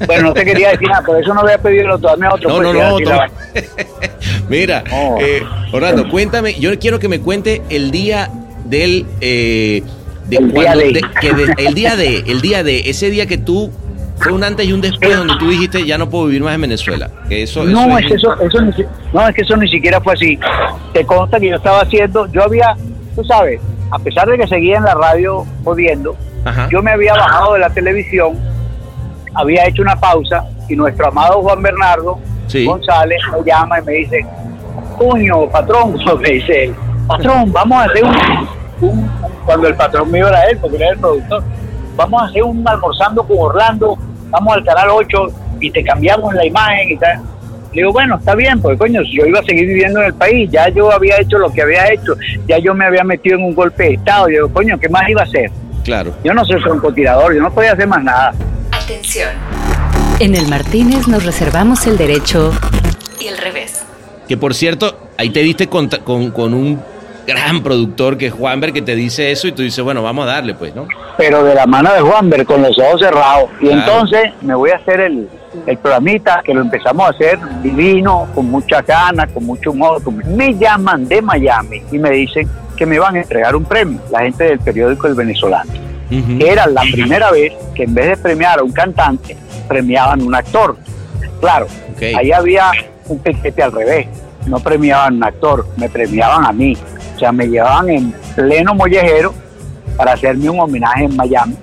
Bueno, 0.07 0.23
no 0.23 0.33
te 0.33 0.45
quería 0.45 0.71
decir 0.71 0.87
nada, 0.87 1.03
por 1.05 1.21
eso 1.21 1.33
no 1.33 1.41
voy 1.41 1.51
a 1.51 1.57
pedirlo 1.57 1.97
todavía 1.99 2.27
a 2.29 2.35
otro. 2.35 2.49
No, 2.49 2.61
no, 2.61 2.73
no, 2.73 2.99
la- 2.99 3.29
Mira, 4.49 4.83
No. 4.89 5.17
eh, 5.19 5.43
Orlando, 5.71 6.09
cuéntame, 6.09 6.53
yo 6.59 6.77
quiero 6.79 6.99
que 6.99 7.07
me 7.07 7.19
cuente 7.19 7.61
el 7.69 7.91
día 7.91 8.29
del... 8.65 9.05
eh, 9.21 9.83
de 10.39 10.45
El 10.45 10.51
día 10.53 10.63
cuando- 10.63 10.79
de. 10.85 10.91
de- 10.93 11.01
que 11.21 11.33
de- 11.33 11.53
el 11.67 11.73
día 11.73 11.95
de, 11.95 12.17
el 12.27 12.41
día 12.41 12.63
de, 12.63 12.89
ese 12.89 13.09
día 13.09 13.25
que 13.25 13.37
tú, 13.37 13.71
fue 14.17 14.31
un 14.33 14.43
antes 14.43 14.65
y 14.67 14.71
un 14.73 14.81
después 14.81 15.17
donde 15.17 15.35
tú 15.39 15.49
dijiste, 15.49 15.83
ya 15.85 15.97
no 15.97 16.09
puedo 16.09 16.25
vivir 16.27 16.43
más 16.43 16.53
en 16.55 16.61
Venezuela. 16.61 17.09
Que 17.27 17.41
eso, 17.43 17.63
No, 17.63 17.85
eso 17.85 17.97
es 17.97 18.05
que 18.07 18.13
eso, 18.15 18.41
eso 18.41 18.61
ni, 18.61 18.71
no, 19.13 19.27
es 19.27 19.35
que 19.35 19.41
eso 19.41 19.57
ni 19.57 19.67
siquiera 19.67 19.99
fue 19.99 20.13
así. 20.13 20.37
Te 20.93 21.03
consta 21.05 21.39
que 21.39 21.49
yo 21.49 21.55
estaba 21.55 21.81
haciendo, 21.81 22.27
yo 22.31 22.43
había, 22.43 22.75
tú 23.15 23.23
sabes, 23.23 23.59
a 23.89 23.97
pesar 23.99 24.27
de 24.27 24.37
que 24.37 24.47
seguía 24.47 24.77
en 24.77 24.83
la 24.83 24.93
radio 24.93 25.43
jodiendo, 25.63 26.15
Ajá. 26.45 26.69
yo 26.71 26.83
me 26.83 26.91
había 26.91 27.13
bajado 27.13 27.53
de 27.53 27.59
la 27.61 27.69
televisión, 27.71 28.37
había 29.33 29.65
hecho 29.65 29.81
una 29.81 29.95
pausa 29.99 30.43
y 30.69 30.75
nuestro 30.75 31.07
amado 31.07 31.41
Juan 31.41 31.61
Bernardo 31.61 32.19
Sí. 32.47 32.65
González 32.65 33.19
me 33.31 33.43
llama 33.49 33.79
y 33.79 33.83
me 33.85 33.93
dice, 33.93 34.25
coño, 34.99 35.49
patrón, 35.49 35.95
me 36.21 36.29
dice 36.29 36.65
él, 36.65 36.75
patrón, 37.07 37.51
vamos 37.51 37.77
a 37.79 37.85
hacer 37.85 38.03
un, 38.03 38.11
un- 38.81 39.09
cuando 39.45 39.67
el 39.67 39.75
patrón 39.75 40.11
mío 40.11 40.27
era 40.27 40.43
él, 40.49 40.57
porque 40.59 40.77
era 40.77 40.89
el 40.89 40.97
productor, 40.99 41.43
vamos 41.95 42.21
a 42.21 42.25
hacer 42.25 42.43
un 42.43 42.67
almorzando 42.67 43.23
con 43.23 43.37
Orlando, 43.39 43.97
vamos 44.29 44.53
al 44.55 44.63
canal 44.63 44.89
8 44.91 45.27
y 45.59 45.69
te 45.71 45.83
cambiamos 45.83 46.33
la 46.33 46.45
imagen 46.45 46.91
y 46.91 46.97
tal. 46.97 47.19
Le 47.73 47.81
digo, 47.83 47.93
bueno, 47.93 48.17
está 48.17 48.35
bien, 48.35 48.61
porque 48.61 48.77
coño, 48.77 49.01
si 49.03 49.13
yo 49.17 49.25
iba 49.25 49.39
a 49.39 49.43
seguir 49.43 49.65
viviendo 49.67 50.01
en 50.01 50.07
el 50.07 50.13
país, 50.13 50.49
ya 50.51 50.67
yo 50.69 50.91
había 50.91 51.19
hecho 51.21 51.37
lo 51.37 51.49
que 51.51 51.61
había 51.61 51.91
hecho, 51.93 52.13
ya 52.47 52.57
yo 52.57 52.73
me 52.73 52.85
había 52.85 53.03
metido 53.03 53.37
en 53.37 53.45
un 53.45 53.55
golpe 53.55 53.83
de 53.83 53.93
Estado, 53.93 54.27
yo 54.27 54.33
digo, 54.45 54.49
coño, 54.53 54.77
¿qué 54.79 54.89
más 54.89 55.07
iba 55.09 55.21
a 55.21 55.23
hacer? 55.25 55.49
Claro. 55.83 56.13
Yo 56.23 56.33
no 56.33 56.43
soy 56.45 56.59
francotirador, 56.61 57.33
yo 57.33 57.41
no 57.41 57.49
podía 57.51 57.71
hacer 57.71 57.87
más 57.87 58.03
nada. 58.03 58.33
Atención. 58.71 59.29
En 60.19 60.35
el 60.35 60.47
Martínez 60.49 61.07
nos 61.07 61.25
reservamos 61.25 61.87
el 61.87 61.97
derecho 61.97 62.51
y 63.19 63.27
el 63.27 63.37
revés. 63.37 63.83
Que 64.27 64.37
por 64.37 64.53
cierto, 64.53 64.97
ahí 65.17 65.29
te 65.29 65.39
diste 65.41 65.67
con, 65.67 65.87
con, 65.89 66.31
con 66.31 66.53
un 66.53 66.81
gran 67.27 67.61
productor 67.63 68.17
que 68.17 68.27
es 68.27 68.33
Juanber 68.33 68.73
que 68.73 68.81
te 68.81 68.95
dice 68.95 69.31
eso 69.31 69.47
y 69.47 69.51
tú 69.51 69.61
dices, 69.61 69.83
bueno, 69.83 70.01
vamos 70.03 70.23
a 70.27 70.31
darle 70.33 70.53
pues, 70.53 70.73
¿no? 70.75 70.87
Pero 71.17 71.43
de 71.43 71.55
la 71.55 71.65
mano 71.67 71.91
de 71.93 72.01
Juanber, 72.01 72.45
con 72.45 72.61
los 72.61 72.77
ojos 72.79 72.99
cerrados. 73.01 73.49
Y 73.59 73.67
Claro. 73.67 73.81
entonces 73.81 74.31
me 74.41 74.55
voy 74.55 74.71
a 74.71 74.77
hacer 74.77 74.99
el, 75.01 75.29
el 75.65 75.77
programita, 75.77 76.41
que 76.43 76.53
lo 76.53 76.61
empezamos 76.61 77.05
a 77.07 77.09
hacer 77.11 77.39
divino, 77.61 78.27
con 78.33 78.47
mucha 78.49 78.81
ganas, 78.81 79.29
con 79.31 79.45
mucho 79.45 79.71
humor. 79.71 80.01
con- 80.03 80.17
Me 80.35 80.55
llaman 80.55 81.07
de 81.07 81.21
Miami 81.21 81.81
y 81.91 81.99
me 81.99 82.09
dicen 82.11 82.47
que 82.75 82.85
me 82.85 82.97
van 82.99 83.15
a 83.15 83.19
entregar 83.21 83.55
un 83.55 83.63
premio, 83.65 83.99
la 84.11 84.19
gente 84.21 84.43
del 84.45 84.59
periódico 84.59 85.07
El 85.07 85.13
Venezolano. 85.15 85.71
Que 86.09 86.49
era 86.49 86.67
la 86.67 86.81
primera 86.81 87.31
vez 87.31 87.53
que 87.73 87.83
en 87.83 87.93
vez 87.93 88.07
de 88.09 88.17
premiar 88.17 88.59
a 88.59 88.63
un 88.63 88.71
cantante, 88.73 89.37
premiaban 89.69 90.19
a 90.19 90.23
un 90.25 90.35
actor. 90.35 90.75
Claro, 91.39 91.67
Ok. 91.95 92.01
ahí 92.17 92.31
había 92.33 92.71
un 93.07 93.19
piquete 93.19 93.63
al 93.63 93.71
revés. 93.71 94.07
No 94.45 94.59
premiaban 94.59 95.13
a 95.13 95.15
un 95.17 95.23
actor, 95.23 95.65
me 95.77 95.87
premiaban 95.87 96.45
a 96.45 96.51
mí. 96.51 96.75
O 97.21 97.23
sea, 97.23 97.31
me 97.31 97.45
llevaban 97.45 97.87
en 97.87 98.11
pleno 98.35 98.73
mollejero 98.73 99.31
para 99.95 100.13
hacerme 100.13 100.49
un 100.49 100.59
homenaje 100.59 101.03
en 101.03 101.15
Miami, 101.15 101.55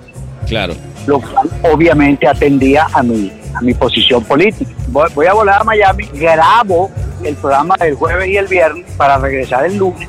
Claro. 0.46 0.74
lo 1.04 1.18
cual 1.20 1.50
obviamente 1.72 2.28
atendía 2.28 2.86
a 2.92 3.02
mi, 3.02 3.32
a 3.56 3.60
mi 3.60 3.74
posición 3.74 4.22
política. 4.22 4.70
Voy, 4.86 5.10
voy 5.16 5.26
a 5.26 5.32
volar 5.32 5.62
a 5.62 5.64
Miami, 5.64 6.04
grabo 6.14 6.92
el 7.24 7.34
programa 7.34 7.74
del 7.80 7.96
jueves 7.96 8.28
y 8.28 8.36
el 8.36 8.46
viernes 8.46 8.84
para 8.96 9.18
regresar 9.18 9.66
el 9.66 9.78
lunes 9.78 10.08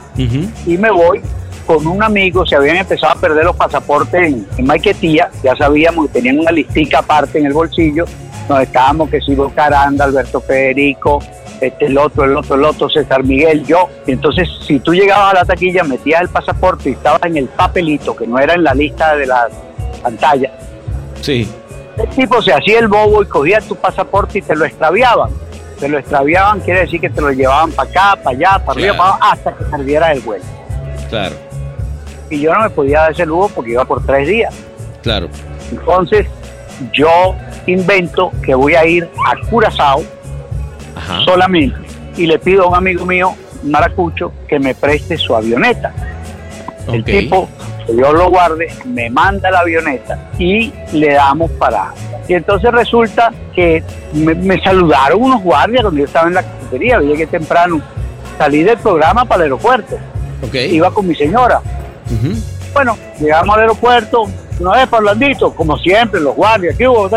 y 0.68 0.78
me 0.78 0.92
voy 0.92 1.20
con 1.66 1.88
un 1.88 2.04
amigo, 2.04 2.46
se 2.46 2.56
habían 2.56 2.76
empezado 2.76 3.14
a 3.14 3.16
perder 3.20 3.46
los 3.46 3.56
pasaportes 3.56 4.22
en, 4.22 4.46
en 4.56 4.66
Maiquetía, 4.68 5.32
ya 5.44 5.56
sabíamos 5.56 6.06
que 6.08 6.14
tenían 6.14 6.38
una 6.38 6.52
listica 6.52 7.00
aparte 7.00 7.40
en 7.40 7.48
el 7.48 7.54
bolsillo, 7.54 8.06
donde 8.48 8.66
estábamos 8.66 9.10
que 9.10 9.20
si 9.22 9.36
Caranda, 9.56 10.06
Alberto 10.06 10.42
Federico, 10.42 11.20
este, 11.62 11.86
el 11.86 11.98
otro, 11.98 12.24
el 12.26 12.36
otro, 12.38 12.56
el 12.56 12.64
otro, 12.66 12.90
César 12.90 13.24
Miguel, 13.24 13.66
yo. 13.66 13.90
Entonces, 14.08 14.48
si 14.66 14.80
tú 14.80 14.94
llegabas 14.94 15.32
a 15.32 15.36
la 15.40 15.46
taquilla, 15.46 15.84
metías 15.84 16.22
el 16.22 16.30
pasaporte 16.30 16.90
y 16.90 16.94
estabas 16.94 17.22
en 17.24 17.38
el 17.38 17.46
papelito, 17.48 18.16
que 18.16 18.26
no 18.28 18.40
era 18.40 18.54
en 18.56 18.64
la 18.64 18.74
lista 18.74 19.16
de 19.16 19.26
la 19.28 19.48
pantalla, 20.02 20.52
Sí. 21.22 21.48
el 21.98 22.08
tipo 22.10 22.42
se 22.42 22.54
hacía 22.54 22.80
el 22.80 22.88
bobo 22.88 23.22
y 23.24 23.26
cogía 23.26 23.60
tu 23.62 23.76
pasaporte 23.76 24.40
y 24.40 24.42
te 24.42 24.56
lo 24.56 24.66
extraviaban. 24.66 25.30
Te 25.80 25.88
lo 25.88 25.98
extraviaban 25.98 26.60
quiere 26.60 26.82
decir 26.82 27.00
que 27.00 27.10
te 27.10 27.22
lo 27.22 27.32
llevaban 27.32 27.72
para 27.72 27.90
acá, 27.90 28.16
para 28.22 28.36
allá, 28.36 28.60
para 28.66 28.72
arriba, 28.80 28.96
Claro. 28.96 29.18
para 29.20 29.32
hasta 29.32 29.54
que 29.54 29.64
saliera 29.70 30.12
el 30.12 30.20
vuelo 30.22 30.44
Claro. 31.10 31.36
y 32.30 32.40
yo 32.42 32.54
no 32.54 32.62
me 32.62 32.70
podía 32.70 33.02
dar 33.02 33.12
ese 33.12 33.26
lujo 33.26 33.50
porque 33.56 33.72
iba 33.72 33.86
por 33.86 34.06
tres 34.06 34.28
días. 34.28 34.54
Claro. 35.04 35.30
Entonces, 35.72 36.28
yo 36.94 37.34
invento 37.66 38.32
que 38.44 38.56
voy 38.56 38.76
a 38.76 38.86
ir 38.86 39.10
a 39.26 39.50
Curazao 39.50 40.04
Ajá. 40.96 41.22
solamente 41.26 41.78
y 42.20 42.28
le 42.28 42.38
pido 42.38 42.66
a 42.66 42.68
un 42.68 42.76
amigo 42.76 43.06
mío, 43.06 43.34
maracucho, 43.64 44.34
que 44.48 44.60
me 44.60 44.76
preste 44.76 45.18
su 45.18 45.34
avioneta. 45.34 45.94
El 46.92 47.04
tipo, 47.04 47.48
que 47.86 47.94
Dios 47.94 48.14
lo 48.14 48.30
guarde, 48.30 48.68
me 48.86 49.10
manda 49.10 49.50
la 49.50 49.60
avioneta 49.60 50.30
y 50.38 50.74
le 50.92 51.14
damos 51.14 51.50
para. 51.52 51.94
Y 52.28 52.34
entonces 52.34 52.72
resulta 52.72 53.32
que 53.56 53.84
me, 54.14 54.36
me 54.36 54.62
saludaron 54.62 55.22
unos 55.22 55.42
guardias 55.42 55.84
cuando 55.84 56.00
yo 56.00 56.06
estaba 56.06 56.28
en 56.28 56.34
la 56.34 56.44
cafetería, 56.44 56.96
yo 56.96 57.08
llegué 57.08 57.26
temprano, 57.26 57.82
salí 58.38 58.64
del 58.64 58.78
programa 58.78 59.24
para 59.24 59.46
el 59.46 59.54
aeropuerto, 59.54 59.98
iba 60.54 60.92
con 60.92 61.08
mi 61.08 61.16
señora. 61.16 61.62
Bueno, 62.74 62.98
llegamos 63.20 63.56
al 63.56 63.62
aeropuerto, 63.62 64.26
una 64.60 64.72
vez 64.72 64.88
Parlandito, 64.88 65.54
como 65.54 65.78
siempre, 65.78 66.20
los 66.20 66.36
guardias, 66.36 66.76
¿qué 66.76 66.88
hubo? 66.88 67.08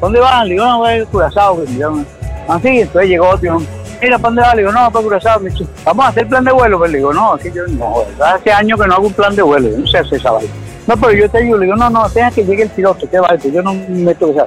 ¿Dónde 0.00 0.20
van? 0.20 0.48
Le 0.48 0.54
digo, 0.54 0.66
no, 0.66 0.78
voy 0.78 0.92
a 0.92 1.04
Curazao. 1.06 1.64
que 1.64 1.70
me. 1.70 2.04
Así, 2.48 2.80
entonces 2.80 3.08
llegó 3.10 3.28
otro, 3.30 3.62
mira, 4.02 4.18
¿para 4.18 4.28
dónde 4.28 4.42
va? 4.42 4.54
Le 4.54 4.62
digo, 4.62 4.72
no, 4.72 4.90
para 4.90 5.02
Curazao. 5.02 5.40
Me 5.40 5.50
dice, 5.50 5.64
vamos 5.84 6.04
a 6.04 6.08
hacer 6.08 6.28
plan 6.28 6.44
de 6.44 6.52
vuelo. 6.52 6.78
Pues 6.78 6.90
le 6.90 6.98
digo, 6.98 7.12
no, 7.12 7.36
que 7.36 7.50
yo 7.50 7.66
no, 7.68 8.02
hace 8.24 8.52
años 8.52 8.80
que 8.80 8.86
no 8.86 8.94
hago 8.94 9.06
un 9.06 9.12
plan 9.12 9.34
de 9.34 9.42
vuelo, 9.42 9.68
yo 9.70 9.78
no 9.78 9.86
sé 9.86 9.98
hacer 9.98 10.18
esa 10.18 10.30
vaina. 10.32 10.50
No, 10.86 10.96
pero 10.96 11.12
yo 11.12 11.28
te 11.30 11.40
digo, 11.42 11.56
le 11.56 11.64
digo, 11.64 11.76
no, 11.76 11.88
no, 11.88 12.08
deja 12.10 12.30
que 12.30 12.44
llegue 12.44 12.64
el 12.64 12.70
piloto, 12.70 13.08
qué 13.10 13.18
vale, 13.18 13.38
yo 13.50 13.62
no 13.62 13.72
me 13.72 13.88
meto 13.88 14.30
esa. 14.30 14.46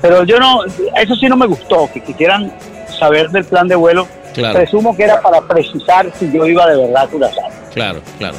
Pero 0.00 0.24
yo 0.24 0.38
no, 0.38 0.64
eso 0.64 1.14
sí 1.16 1.26
no 1.28 1.36
me 1.36 1.46
gustó, 1.46 1.90
que 1.92 2.00
quisieran 2.00 2.52
saber 2.98 3.28
del 3.30 3.44
plan 3.44 3.68
de 3.68 3.74
vuelo. 3.76 4.06
Claro. 4.32 4.58
Presumo 4.58 4.96
que 4.96 5.02
era 5.04 5.20
para 5.20 5.40
precisar 5.40 6.10
si 6.18 6.30
yo 6.30 6.46
iba 6.46 6.66
de 6.68 6.76
verdad 6.76 7.02
a 7.02 7.06
Curazao. 7.08 7.48
Claro, 7.74 8.00
claro. 8.18 8.36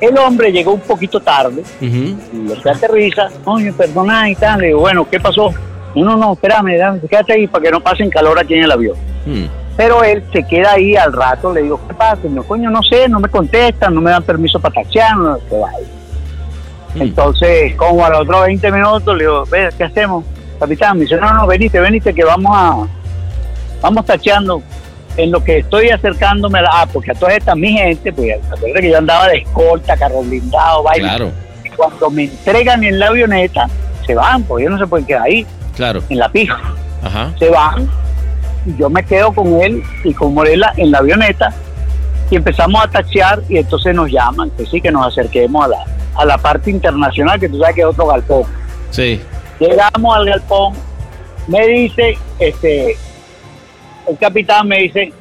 El 0.00 0.18
hombre 0.18 0.50
llegó 0.50 0.72
un 0.72 0.80
poquito 0.80 1.20
tarde, 1.20 1.62
Ujú. 1.80 1.86
y 2.32 2.48
lo 2.48 2.60
que 2.60 2.70
aterriza, 2.70 3.28
oye, 3.44 3.72
perdona 3.72 4.28
y 4.28 4.34
tal, 4.34 4.60
le 4.60 4.68
digo, 4.68 4.80
bueno, 4.80 5.06
¿qué 5.08 5.20
pasó? 5.20 5.52
No, 5.94 6.04
no, 6.04 6.16
no, 6.16 6.32
espérame, 6.32 6.76
dame, 6.78 7.00
quédate 7.00 7.34
ahí 7.34 7.46
para 7.46 7.64
que 7.64 7.70
no 7.70 7.80
pasen 7.80 8.10
calor 8.10 8.38
aquí 8.38 8.54
en 8.54 8.64
el 8.64 8.72
avión. 8.72 8.96
Mm. 9.26 9.44
Pero 9.76 10.04
él 10.04 10.22
se 10.32 10.42
queda 10.44 10.72
ahí 10.72 10.96
al 10.96 11.12
rato, 11.12 11.52
le 11.52 11.62
digo, 11.62 11.80
¿qué 11.86 11.94
pasa? 11.94 12.20
Yo, 12.24 12.42
coño, 12.44 12.70
no 12.70 12.82
sé, 12.82 13.08
no 13.08 13.20
me 13.20 13.28
contestan, 13.28 13.94
no 13.94 14.00
me 14.00 14.10
dan 14.10 14.22
permiso 14.22 14.60
para 14.60 14.74
taxiar, 14.74 15.16
no, 15.16 15.38
se 15.48 15.58
va 15.58 15.70
ahí. 15.70 15.84
Mm. 16.94 17.02
Entonces, 17.02 17.74
como 17.76 18.04
a 18.04 18.10
los 18.10 18.20
otros 18.20 18.46
20 18.46 18.72
minutos, 18.72 19.16
le 19.16 19.24
digo, 19.24 19.44
¿qué 19.76 19.84
hacemos? 19.84 20.24
Capitán, 20.58 20.96
me 20.96 21.04
dice, 21.04 21.16
no, 21.16 21.32
no, 21.32 21.46
venite, 21.46 21.80
venite, 21.80 22.14
que 22.14 22.24
vamos 22.24 22.52
a, 22.54 22.86
vamos 23.80 24.04
tacheando. 24.06 24.62
En 25.14 25.30
lo 25.30 25.44
que 25.44 25.58
estoy 25.58 25.90
acercándome 25.90 26.60
a 26.60 26.62
la, 26.62 26.70
ah, 26.72 26.86
porque 26.90 27.10
a 27.10 27.14
todas 27.14 27.36
estas 27.36 27.54
mi 27.54 27.72
gente, 27.72 28.10
pues 28.14 28.34
acuérdate 28.50 28.80
que 28.80 28.90
yo 28.90 28.96
andaba 28.96 29.28
de 29.28 29.38
escolta, 29.38 29.94
carro 29.94 30.22
blindado, 30.22 30.84
vaina. 30.84 31.16
Claro, 31.16 31.32
Cuando 31.76 32.10
me 32.10 32.24
entregan 32.24 32.82
en 32.82 32.98
la 32.98 33.08
avioneta, 33.08 33.68
se 34.06 34.14
van, 34.14 34.42
porque 34.44 34.62
ellos 34.62 34.78
no 34.78 34.78
se 34.78 34.86
pueden 34.86 35.04
quedar 35.04 35.24
ahí, 35.24 35.46
claro. 35.76 36.02
en 36.08 36.18
la 36.18 36.28
pista. 36.28 36.58
Ajá. 37.02 37.32
Se 37.38 37.48
van, 37.50 37.88
y 38.64 38.76
yo 38.76 38.88
me 38.88 39.04
quedo 39.04 39.32
con 39.32 39.60
él 39.60 39.82
y 40.04 40.14
con 40.14 40.34
Morela 40.34 40.72
en 40.76 40.90
la 40.90 40.98
avioneta, 40.98 41.52
y 42.30 42.36
empezamos 42.36 42.82
a 42.82 42.88
taxiar, 42.88 43.42
y 43.48 43.58
entonces 43.58 43.94
nos 43.94 44.10
llaman, 44.10 44.50
que 44.50 44.64
sí, 44.66 44.80
que 44.80 44.90
nos 44.90 45.06
acerquemos 45.06 45.64
a 45.64 45.68
la, 45.68 45.84
a 46.14 46.24
la 46.24 46.38
parte 46.38 46.70
internacional, 46.70 47.38
que 47.38 47.48
tú 47.48 47.58
sabes 47.58 47.74
que 47.74 47.80
es 47.82 47.86
otro 47.86 48.06
galpón. 48.06 48.44
Sí. 48.90 49.20
Llegamos 49.60 50.16
al 50.16 50.26
galpón, 50.26 50.74
me 51.46 51.66
dice, 51.66 52.16
este, 52.38 52.96
el 54.08 54.18
capitán 54.18 54.68
me 54.68 54.78
dice, 54.78 55.12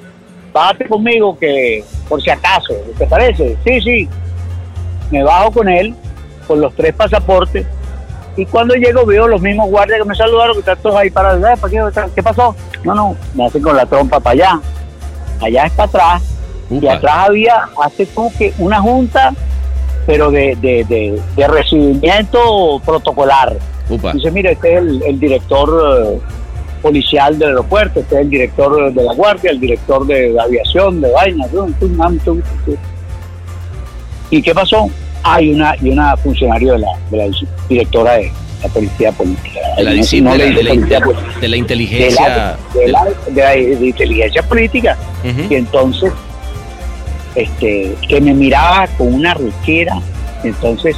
bájate 0.53 0.87
conmigo 0.87 1.37
que 1.37 1.83
por 2.07 2.21
si 2.21 2.29
acaso, 2.29 2.73
¿te 2.97 3.05
parece? 3.07 3.57
Sí, 3.65 3.81
sí. 3.81 4.09
Me 5.11 5.23
bajo 5.23 5.51
con 5.51 5.67
él, 5.67 5.93
con 6.47 6.61
los 6.61 6.73
tres 6.75 6.93
pasaportes, 6.93 7.65
y 8.37 8.45
cuando 8.45 8.75
llego 8.75 9.05
veo 9.05 9.27
los 9.27 9.41
mismos 9.41 9.69
guardias 9.69 9.99
que 9.99 10.05
me 10.05 10.15
saludaron, 10.15 10.53
que 10.53 10.59
están 10.61 10.77
todos 10.77 10.95
ahí 10.95 11.09
parados. 11.09 11.43
"Eh, 11.43 11.57
¿para 11.59 11.71
qué? 11.71 12.11
¿Qué 12.15 12.23
pasó? 12.23 12.55
No, 12.83 12.95
no, 12.95 13.15
me 13.35 13.45
hacen 13.45 13.61
con 13.61 13.75
la 13.75 13.85
trompa 13.85 14.19
para 14.19 14.33
allá. 14.33 14.61
Allá 15.41 15.65
es 15.65 15.71
para 15.73 15.87
atrás. 15.89 16.23
Y 16.69 16.87
atrás 16.87 17.15
había, 17.27 17.69
hace 17.83 18.07
como 18.07 18.31
que 18.37 18.53
una 18.57 18.79
junta, 18.79 19.33
pero 20.05 20.31
de, 20.31 20.55
de, 20.61 20.85
de, 20.85 21.21
de 21.35 21.47
recibimiento 21.47 22.81
protocolar. 22.85 23.57
Upa. 23.89 24.13
Dice, 24.13 24.31
mire, 24.31 24.53
este 24.53 24.75
es 24.75 24.79
el, 24.79 25.03
el 25.03 25.19
director 25.19 25.69
eh, 26.05 26.19
policial 26.81 27.37
del 27.37 27.49
aeropuerto, 27.49 27.99
este 27.99 28.15
es 28.15 28.21
el 28.21 28.29
director 28.29 28.93
de 28.93 29.03
la 29.03 29.13
guardia, 29.13 29.51
el 29.51 29.59
director 29.59 30.07
de 30.07 30.39
aviación, 30.39 31.01
de 31.01 31.11
vainas. 31.11 31.49
¿Y 34.29 34.41
qué 34.41 34.55
pasó? 34.55 34.89
Hay 35.23 35.51
una 35.53 35.75
y 35.81 35.89
una 35.89 36.15
funcionario 36.17 36.73
de 36.73 36.79
la, 36.79 36.87
de 37.11 37.17
la 37.17 37.37
directora 37.69 38.13
de 38.13 38.31
la 38.63 38.69
policía 38.69 39.11
política. 39.11 39.59
De 39.77 39.83
la, 39.83 39.91
No- 39.91 39.97
de 40.55 40.63
la- 40.63 40.71
de 41.39 41.47
la 41.47 41.51
de 41.51 41.57
inteligencia. 41.57 42.57
de 42.73 42.87
la- 42.87 43.05
de 43.29 43.31
la- 43.43 43.51
de 43.51 43.87
inteligencia 43.87 44.43
política. 44.43 44.97
Y 45.49 45.55
entonces, 45.55 46.11
este, 47.35 47.95
que 48.07 48.19
me 48.21 48.33
miraba 48.33 48.87
con 48.97 49.13
una 49.13 49.33
riquera, 49.35 49.99
entonces, 50.43 50.95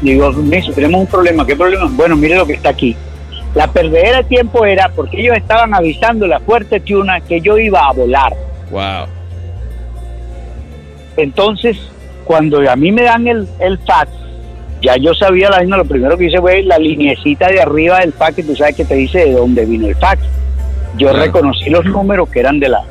digo, 0.00 0.32
"Miso, 0.32 0.72
tenemos 0.72 1.00
un 1.02 1.06
problema, 1.06 1.46
¿qué 1.46 1.54
problema? 1.54 1.86
Bueno, 1.90 2.16
mire 2.16 2.34
lo 2.36 2.46
que 2.46 2.54
está 2.54 2.70
aquí. 2.70 2.96
La 3.54 3.66
perdedera 3.66 4.18
de 4.18 4.24
tiempo 4.24 4.64
era 4.64 4.88
porque 4.96 5.20
ellos 5.20 5.36
estaban 5.36 5.74
avisando 5.74 6.26
la 6.26 6.40
fuerte 6.40 6.80
tuna 6.80 7.20
que 7.20 7.40
yo 7.42 7.58
iba 7.58 7.86
a 7.86 7.92
volar. 7.92 8.32
Wow. 8.70 9.06
Entonces, 11.16 11.76
cuando 12.24 12.68
a 12.70 12.76
mí 12.76 12.90
me 12.92 13.02
dan 13.02 13.26
el, 13.28 13.46
el 13.58 13.78
fax, 13.78 14.10
ya 14.82 14.96
yo 14.96 15.14
sabía 15.14 15.48
la 15.50 15.60
misma, 15.60 15.76
lo 15.76 15.84
primero 15.84 16.16
que 16.18 16.24
hice 16.26 16.40
fue 16.40 16.62
la 16.62 16.78
linecita 16.78 17.48
de 17.48 17.60
arriba 17.60 18.00
del 18.00 18.12
fax, 18.12 18.36
que 18.36 18.42
tú 18.42 18.56
sabes 18.56 18.74
que 18.76 18.84
te 18.84 18.94
dice 18.94 19.18
de 19.26 19.32
dónde 19.32 19.64
vino 19.64 19.86
el 19.88 19.96
fax. 19.96 20.22
Yo 20.96 21.08
Claro. 21.08 21.24
reconocí 21.24 21.70
los 21.70 21.84
números 21.84 22.28
que 22.28 22.40
eran 22.40 22.58
de 22.60 22.68
la 22.68 22.82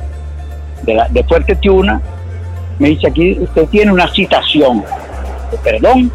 de, 0.82 0.94
la, 0.94 1.08
de 1.08 1.22
Fuerte 1.24 1.54
Tiuna. 1.56 2.00
Me 2.78 2.88
dice 2.88 3.06
aquí, 3.08 3.38
usted 3.40 3.66
tiene 3.66 3.92
una 3.92 4.08
citación. 4.12 4.82
Perdón, 5.62 6.10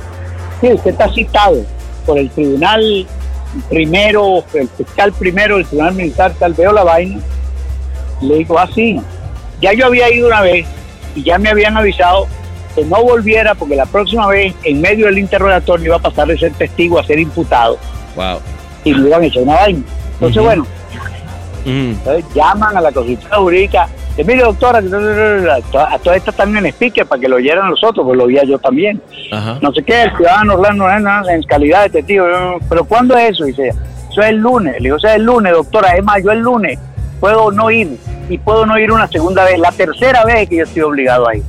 sí, 0.60 0.74
usted 0.74 0.92
está 0.92 1.08
citado 1.14 1.64
por 2.06 2.18
el 2.18 2.30
tribunal 2.32 3.06
primero, 3.70 4.44
el 4.54 4.68
fiscal 4.70 5.14
primero, 5.14 5.58
el 5.58 5.66
tribunal 5.66 5.94
militar, 5.94 6.34
tal 6.38 6.54
veo 6.54 6.72
la 6.74 6.84
vaina. 6.84 7.20
Le 8.22 8.38
digo, 8.40 8.58
así, 8.60 9.00
ya 9.62 9.74
yo 9.74 9.86
había 9.86 10.12
ido 10.14 10.28
una 10.28 10.42
vez 10.42 10.66
y 11.16 11.24
ya 11.24 11.38
me 11.38 11.50
habían 11.50 11.78
avisado 11.78 12.28
que 12.78 12.86
no 12.86 13.04
volviera 13.04 13.56
porque 13.56 13.76
la 13.76 13.88
próxima 13.88 14.28
vez, 14.28 14.54
en 14.64 14.80
medio 14.80 15.08
del 15.08 15.18
interrogatorio, 15.18 15.88
iba 15.88 15.96
a 15.96 16.00
pasar 16.00 16.28
de 16.28 16.38
ser 16.38 16.54
testigo 16.54 17.00
a 17.00 17.04
ser 17.04 17.18
imputado 17.20 17.78
Wow. 18.16 18.40
y 18.84 18.94
le 18.94 19.08
iban 19.10 19.24
a 19.24 19.26
echar 19.26 19.44
una 19.44 19.56
vaina. 19.56 19.80
Entonces, 20.14 20.44
bueno, 20.44 20.66
entonces 21.66 22.26
llaman 22.36 22.78
a 22.78 22.82
la 22.82 22.92
consultora 22.92 23.38
jurídica. 23.38 23.88
de, 24.16 24.24
Mire, 24.24 24.44
doctora, 24.44 24.80
a 24.80 26.00
todas 26.00 26.18
estas 26.18 26.34
están 26.34 26.56
en 26.56 26.66
speaker 26.68 27.06
para 27.06 27.20
que 27.20 27.28
lo 27.28 27.36
oyeran 27.38 27.70
los 27.70 27.84
otros, 27.84 28.06
pues 28.06 28.18
lo 28.18 28.26
oía 28.26 28.44
yo 28.44 28.58
también. 28.60 29.02
No 29.62 29.72
sé 29.74 29.84
qué, 29.84 30.04
el 30.04 30.16
ciudadano 30.16 30.54
Orlando 30.54 30.88
Hernández 30.88 31.34
en 31.36 31.44
calidad 31.44 31.84
de 31.84 31.90
testigo. 31.90 32.26
Pero 32.70 32.86
¿cuándo 32.86 33.18
es 33.18 33.32
eso? 33.32 33.46
Dice, 33.46 33.70
eso 34.12 34.22
es 34.22 34.28
el 34.30 34.38
lunes. 34.38 34.74
Le 34.76 34.84
digo, 34.86 34.98
eso 34.98 35.08
es 35.08 35.16
el 35.16 35.24
lunes, 35.24 35.52
doctora. 35.54 35.96
Es 35.96 36.04
más, 36.04 36.24
yo 36.24 36.32
el 36.32 36.40
lunes 36.40 36.80
puedo 37.20 37.52
no 37.52 37.70
ir 37.72 37.98
y 38.30 38.38
puedo 38.38 38.66
no 38.66 38.78
ir 38.78 38.92
una 38.92 39.08
segunda 39.08 39.44
vez. 39.44 39.60
La 39.60 39.72
tercera 39.72 40.24
vez 40.26 40.48
que 40.48 40.58
yo 40.58 40.64
estoy 40.64 40.84
obligado 40.84 41.28
a 41.28 41.36
ir. 41.36 41.44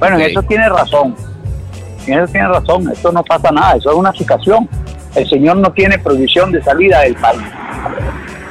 Bueno, 0.00 0.16
en 0.16 0.22
eso 0.22 0.42
tiene 0.42 0.68
razón. 0.68 1.14
En 2.06 2.18
eso 2.18 2.32
tiene 2.32 2.48
razón. 2.48 2.90
Esto 2.90 3.12
no 3.12 3.22
pasa 3.22 3.52
nada. 3.52 3.76
Eso 3.76 3.90
es 3.90 3.96
una 3.96 4.12
situación. 4.12 4.68
El 5.14 5.28
señor 5.28 5.58
no 5.58 5.70
tiene 5.72 5.98
prohibición 5.98 6.50
de 6.50 6.62
salida 6.62 7.00
del 7.02 7.14
país. 7.14 7.42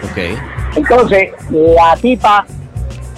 Ok. 0.04 0.40
Entonces, 0.78 1.32
la 1.50 1.96
tipa 2.02 2.46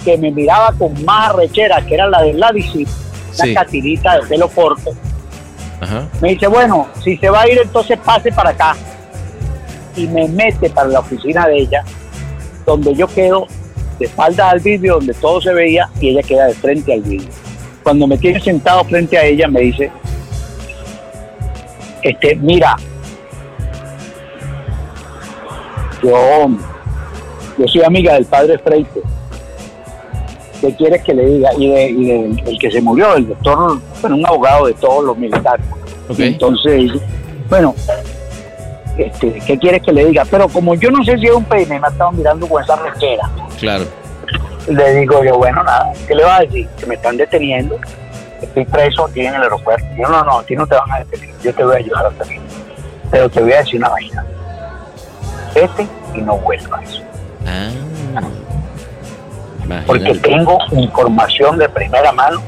que 0.04 0.18
me 0.18 0.30
miraba 0.32 0.72
con 0.78 1.04
más 1.04 1.32
rechera, 1.34 1.80
que 1.82 1.94
era 1.94 2.08
la 2.08 2.22
del 2.22 2.40
Ladisi, 2.40 2.86
Sí. 3.30 3.50
una 3.50 3.60
catirita 3.62 4.16
de 4.20 4.26
pelo 4.26 4.48
corto, 4.48 4.90
Ajá. 5.80 6.06
me 6.20 6.30
dice, 6.30 6.46
bueno, 6.48 6.88
si 7.02 7.16
se 7.16 7.30
va 7.30 7.42
a 7.42 7.48
ir, 7.48 7.58
entonces 7.62 7.98
pase 8.04 8.30
para 8.32 8.50
acá. 8.50 8.74
Y 9.96 10.06
me 10.06 10.28
mete 10.28 10.68
para 10.70 10.88
la 10.88 11.00
oficina 11.00 11.46
de 11.46 11.58
ella, 11.60 11.82
donde 12.66 12.94
yo 12.94 13.06
quedo 13.06 13.46
de 13.98 14.06
espaldas 14.06 14.52
al 14.52 14.60
vidrio, 14.60 14.94
donde 14.94 15.14
todo 15.14 15.40
se 15.40 15.52
veía, 15.54 15.88
y 16.00 16.08
ella 16.10 16.22
queda 16.22 16.46
de 16.46 16.54
frente 16.54 16.92
al 16.92 17.00
vidrio. 17.02 17.28
Cuando 17.82 18.06
me 18.06 18.16
tiene 18.18 18.40
sentado 18.40 18.84
frente 18.84 19.18
a 19.18 19.24
ella, 19.24 19.48
me 19.48 19.60
dice, 19.60 19.90
este, 22.02 22.36
mira, 22.36 22.76
yo, 26.02 26.48
yo 27.58 27.68
soy 27.68 27.82
amiga 27.84 28.14
del 28.14 28.24
padre 28.26 28.58
Freite. 28.58 29.00
¿Qué 30.60 30.74
quieres 30.76 31.02
que 31.02 31.12
le 31.14 31.26
diga? 31.26 31.50
Y, 31.58 31.68
de, 31.68 31.90
y 31.90 32.04
de- 32.06 32.42
el 32.50 32.58
que 32.58 32.70
se 32.70 32.80
murió, 32.80 33.16
el 33.16 33.26
doctor, 33.28 33.80
bueno, 34.00 34.16
un 34.16 34.26
abogado 34.26 34.66
de 34.66 34.74
todos 34.74 35.04
los 35.04 35.18
militares. 35.18 35.66
Ok. 36.08 36.20
Entonces, 36.20 36.92
bueno, 37.50 37.74
este, 38.96 39.40
¿qué 39.44 39.58
quieres 39.58 39.82
que 39.82 39.92
le 39.92 40.04
diga? 40.06 40.24
Pero 40.30 40.48
como 40.48 40.74
yo 40.76 40.90
no 40.92 41.02
sé 41.02 41.18
si 41.18 41.26
es 41.26 41.32
un 41.32 41.44
peine, 41.44 41.80
me 41.80 41.86
ha 41.86 41.90
estado 41.90 42.12
mirando 42.12 42.46
con 42.46 42.62
esa 42.62 42.76
rechera. 42.76 43.28
Claro. 43.58 43.84
Le 44.68 44.94
digo 44.94 45.24
yo, 45.24 45.38
bueno, 45.38 45.62
nada, 45.64 45.92
¿qué 46.06 46.14
le 46.14 46.24
va 46.24 46.36
a 46.36 46.40
decir? 46.40 46.68
Que 46.78 46.86
me 46.86 46.94
están 46.94 47.16
deteniendo, 47.16 47.78
estoy 48.40 48.64
preso 48.64 49.06
aquí 49.06 49.20
en 49.20 49.34
el 49.34 49.42
aeropuerto. 49.42 49.86
Yo, 49.96 50.08
no, 50.08 50.24
no, 50.24 50.38
aquí 50.38 50.54
no 50.54 50.66
te 50.66 50.76
van 50.76 50.90
a 50.92 50.98
detener, 50.98 51.30
yo 51.42 51.54
te 51.54 51.64
voy 51.64 51.74
a 51.74 51.78
ayudar 51.78 52.06
a 52.06 52.12
salir. 52.24 52.40
Pero 53.10 53.28
te 53.28 53.42
voy 53.42 53.52
a 53.52 53.58
decir 53.58 53.76
una 53.76 53.88
vaina. 53.88 54.24
Vete 55.54 55.86
y 56.14 56.18
no 56.18 56.38
vuelvas. 56.38 57.02
Ah. 57.46 57.70
Porque 59.86 60.14
tengo 60.14 60.58
información 60.72 61.58
de 61.58 61.68
primera 61.68 62.12
mano 62.12 62.40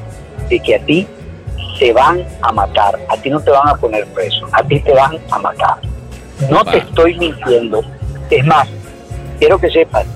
de 0.48 0.60
que 0.60 0.76
a 0.76 0.78
ti 0.80 1.06
te 1.78 1.92
van 1.92 2.24
a 2.42 2.52
matar, 2.52 2.98
a 3.08 3.16
ti 3.16 3.30
no 3.30 3.40
te 3.40 3.50
van 3.50 3.68
a 3.68 3.74
poner 3.74 4.06
preso, 4.06 4.46
a 4.52 4.62
ti 4.62 4.80
te 4.80 4.92
van 4.92 5.18
a 5.30 5.38
matar. 5.38 5.78
No 6.50 6.64
te 6.64 6.78
estoy 6.78 7.16
mintiendo. 7.18 7.82
Es 8.30 8.44
más, 8.46 8.68
quiero 9.38 9.58
que 9.58 9.70
sepas 9.70 10.06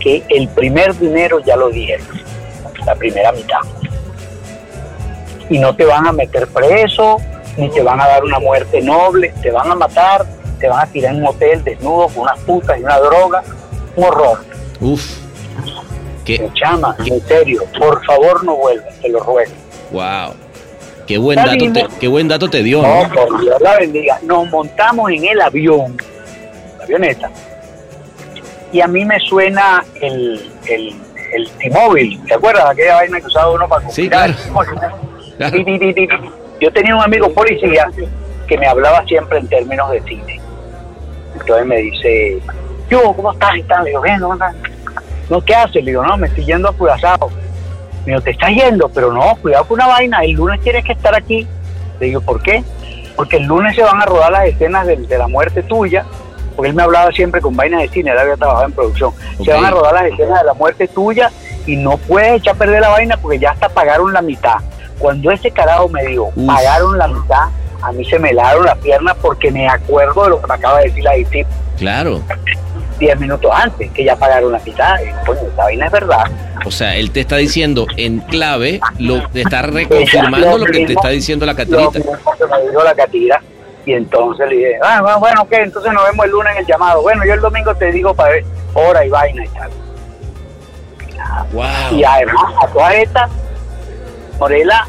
que 0.00 0.22
el 0.28 0.48
primer 0.48 0.96
dinero 0.98 1.40
ya 1.40 1.56
lo 1.56 1.68
dieron, 1.70 2.06
la 2.86 2.94
primera 2.94 3.32
mitad. 3.32 3.60
Y 5.50 5.58
no 5.58 5.74
te 5.74 5.84
van 5.84 6.06
a 6.06 6.12
meter 6.12 6.46
preso, 6.48 7.16
ni 7.56 7.68
te 7.70 7.82
van 7.82 8.00
a 8.00 8.06
dar 8.06 8.24
una 8.24 8.38
muerte 8.38 8.80
noble, 8.82 9.32
te 9.42 9.50
van 9.50 9.70
a 9.70 9.74
matar, 9.74 10.26
te 10.60 10.68
van 10.68 10.80
a 10.86 10.90
tirar 10.90 11.14
en 11.14 11.22
un 11.22 11.28
hotel 11.28 11.64
desnudo 11.64 12.08
con 12.08 12.18
unas 12.24 12.38
putas 12.40 12.78
y 12.78 12.82
una 12.82 12.98
droga, 12.98 13.42
un 13.96 14.04
horror. 14.04 14.44
Uf. 14.80 15.18
Qué, 16.24 16.38
Me 16.40 16.52
chama, 16.52 16.94
en 17.06 17.20
serio, 17.26 17.62
por 17.78 18.04
favor 18.04 18.44
no 18.44 18.56
vuelvas, 18.56 18.94
te 19.00 19.08
lo 19.08 19.20
ruego. 19.20 19.52
wow. 19.92 20.34
Qué 21.06 21.16
buen 21.16 21.36
dato 21.36 21.72
te, 21.72 21.86
qué 21.98 22.06
buen 22.06 22.28
dato 22.28 22.50
te 22.50 22.62
dio, 22.62 22.82
No, 22.82 23.04
¿no? 23.04 23.14
por 23.14 23.40
Dios 23.40 23.58
la 23.62 23.78
bendiga. 23.78 24.18
Nos 24.24 24.46
montamos 24.50 25.10
en 25.10 25.24
el 25.24 25.40
avión, 25.40 25.96
la 26.76 26.84
avioneta, 26.84 27.30
y 28.72 28.80
a 28.80 28.86
mí 28.88 29.04
me 29.04 29.18
suena 29.20 29.84
el, 30.00 30.50
el, 30.66 30.94
el 31.32 31.50
T-Mobile. 31.58 32.18
¿Te 32.26 32.34
acuerdas? 32.34 32.70
Aquella 32.70 32.96
vaina 32.96 33.20
que 33.20 33.26
usaba 33.26 33.50
uno 33.52 33.68
para 33.68 33.88
Sí, 33.90 34.02
comprar. 34.08 34.34
Claro. 35.36 35.56
Ti. 35.64 36.08
Yo 36.60 36.72
tenía 36.72 36.96
un 36.96 37.02
amigo 37.02 37.32
policía 37.32 37.88
que 38.46 38.58
me 38.58 38.66
hablaba 38.66 39.04
siempre 39.06 39.38
en 39.38 39.48
términos 39.48 39.90
de 39.90 40.02
cine. 40.02 40.40
Entonces 41.38 41.66
me 41.66 41.76
dice, 41.78 42.38
yo, 42.90 43.12
¿cómo 43.14 43.32
estás? 43.32 43.56
Y 43.56 43.62
tal. 43.62 43.84
Le 43.84 43.90
digo, 43.90 44.02
bien, 44.02 44.20
¿cómo 44.20 44.34
estás? 44.34 44.54
No, 45.30 45.40
¿qué 45.44 45.54
haces? 45.54 45.84
Le 45.84 45.90
digo, 45.92 46.02
no, 46.04 46.16
me 46.16 46.26
estoy 46.26 46.44
yendo 46.44 46.68
a 46.68 46.72
Curazao. 46.72 47.30
Me 48.04 48.12
dijo, 48.12 48.20
te 48.22 48.30
estás 48.30 48.50
yendo, 48.50 48.88
pero 48.88 49.12
no, 49.12 49.36
cuidado 49.36 49.64
con 49.66 49.74
una 49.76 49.86
vaina, 49.86 50.20
el 50.24 50.32
lunes 50.32 50.60
tienes 50.62 50.84
que 50.84 50.92
estar 50.92 51.14
aquí. 51.14 51.46
Le 52.00 52.06
digo, 52.06 52.20
¿por 52.22 52.42
qué? 52.42 52.64
Porque 53.14 53.36
el 53.36 53.44
lunes 53.44 53.76
se 53.76 53.82
van 53.82 54.00
a 54.00 54.06
rodar 54.06 54.32
las 54.32 54.46
escenas 54.46 54.86
de, 54.86 54.96
de 54.96 55.18
la 55.18 55.28
muerte 55.28 55.62
tuya, 55.62 56.04
porque 56.58 56.70
él 56.70 56.74
me 56.74 56.82
hablaba 56.82 57.12
siempre 57.12 57.40
con 57.40 57.54
vainas 57.54 57.82
de 57.82 57.88
cine, 57.90 58.10
él 58.10 58.18
había 58.18 58.36
trabajado 58.36 58.66
en 58.66 58.72
producción. 58.72 59.12
Se 59.44 59.52
van 59.52 59.64
a 59.66 59.70
rodar 59.70 59.94
las 59.94 60.06
escenas 60.06 60.40
de 60.40 60.44
la 60.46 60.54
muerte 60.54 60.88
tuya 60.88 61.30
y 61.66 61.76
no 61.76 61.96
puedes 61.98 62.40
echar 62.40 62.56
a 62.56 62.58
perder 62.58 62.80
la 62.80 62.88
vaina 62.88 63.16
porque 63.16 63.38
ya 63.38 63.52
hasta 63.52 63.68
pagaron 63.68 64.12
la 64.12 64.20
mitad. 64.22 64.56
Cuando 64.98 65.30
ese 65.30 65.52
carajo 65.52 65.88
me 65.88 66.04
dijo, 66.04 66.32
Uf. 66.34 66.46
pagaron 66.48 66.98
la 66.98 67.06
mitad, 67.06 67.44
a 67.80 67.92
mí 67.92 68.04
se 68.04 68.18
me 68.18 68.30
helaron 68.30 68.64
las 68.66 68.76
piernas 68.78 69.16
porque 69.22 69.52
me 69.52 69.68
acuerdo 69.68 70.24
de 70.24 70.30
lo 70.30 70.40
que 70.40 70.48
me 70.48 70.54
acaba 70.54 70.78
de 70.80 70.88
decir 70.88 71.04
la 71.04 71.12
DICIP 71.12 71.46
Claro. 71.76 72.22
10 72.98 73.20
minutos 73.20 73.52
antes, 73.54 73.88
que 73.92 74.02
ya 74.02 74.16
pagaron 74.16 74.50
la 74.50 74.58
mitad. 74.58 74.96
Coño, 75.24 75.38
esta 75.48 75.62
vaina 75.62 75.86
es 75.86 75.92
verdad. 75.92 76.24
O 76.66 76.72
sea, 76.72 76.96
él 76.96 77.12
te 77.12 77.20
está 77.20 77.36
diciendo 77.36 77.86
en 77.96 78.18
clave, 78.18 78.80
lo, 78.98 79.28
te 79.28 79.42
está 79.42 79.62
reconfirmando 79.62 80.58
lo 80.58 80.66
que 80.66 80.84
te 80.86 80.94
está 80.94 81.10
diciendo 81.10 81.46
la 81.46 81.52
Lo 81.52 81.56
catirita. 81.58 81.98
mismo 82.00 82.32
que 82.36 82.46
me 82.46 82.68
dijo 82.68 82.82
la 82.82 82.94
catira. 82.96 83.40
Y 83.88 83.94
entonces 83.94 84.46
le 84.50 84.54
dije, 84.54 84.78
ah, 84.82 85.00
bueno, 85.00 85.18
bueno, 85.18 85.42
ok, 85.44 85.52
entonces 85.52 85.90
nos 85.94 86.04
vemos 86.04 86.26
el 86.26 86.32
lunes 86.32 86.52
en 86.52 86.58
el 86.58 86.66
llamado. 86.66 87.00
Bueno, 87.00 87.24
yo 87.24 87.32
el 87.32 87.40
domingo 87.40 87.74
te 87.74 87.90
digo 87.90 88.12
para 88.12 88.32
ver 88.32 88.44
hora 88.74 89.02
y 89.02 89.08
vaina 89.08 89.46
y 89.46 89.48
tal. 89.48 89.70
Wow. 91.52 91.64
Y 91.98 92.04
además, 92.04 92.52
a 92.60 92.66
todas 92.66 92.94
estas, 92.96 93.30
Morela 94.38 94.86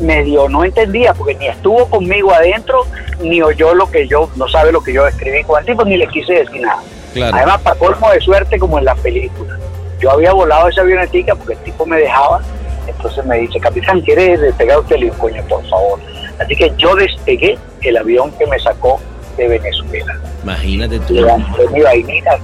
medio 0.00 0.50
no 0.50 0.64
entendía, 0.64 1.14
porque 1.14 1.34
ni 1.36 1.46
estuvo 1.46 1.86
conmigo 1.86 2.30
adentro, 2.30 2.84
ni 3.20 3.40
oyó 3.40 3.74
lo 3.74 3.90
que 3.90 4.06
yo, 4.06 4.28
no 4.36 4.46
sabe 4.48 4.70
lo 4.70 4.82
que 4.82 4.92
yo 4.92 5.06
escribí 5.06 5.42
con 5.44 5.58
el 5.58 5.64
tipo, 5.64 5.82
ni 5.86 5.96
le 5.96 6.06
quise 6.08 6.34
decir 6.34 6.60
nada. 6.60 6.82
Claro. 7.14 7.34
Además, 7.34 7.62
para 7.62 7.78
colmo 7.78 8.10
de 8.10 8.20
suerte, 8.20 8.58
como 8.58 8.78
en 8.78 8.84
las 8.84 8.98
películas. 8.98 9.58
Yo 9.98 10.10
había 10.10 10.34
volado 10.34 10.68
esa 10.68 10.82
avionetica 10.82 11.34
porque 11.34 11.54
el 11.54 11.60
tipo 11.60 11.86
me 11.86 11.96
dejaba. 11.96 12.42
Entonces 12.86 13.24
me 13.24 13.38
dice, 13.38 13.58
capitán, 13.58 14.02
¿quiere 14.02 14.36
despegar 14.36 14.80
usted? 14.80 14.96
Le 14.96 15.04
digo, 15.04 15.16
coño, 15.16 15.42
por 15.48 15.66
favor. 15.70 15.98
Así 16.38 16.56
que 16.56 16.72
yo 16.76 16.94
despegué 16.96 17.58
el 17.82 17.96
avión 17.96 18.32
que 18.38 18.46
me 18.46 18.58
sacó 18.58 19.00
de 19.36 19.48
Venezuela. 19.48 20.18
Imagínate 20.42 20.98
tú. 21.00 21.14
Levanté 21.14 21.68
mi 21.68 21.80
vainita. 21.80 22.38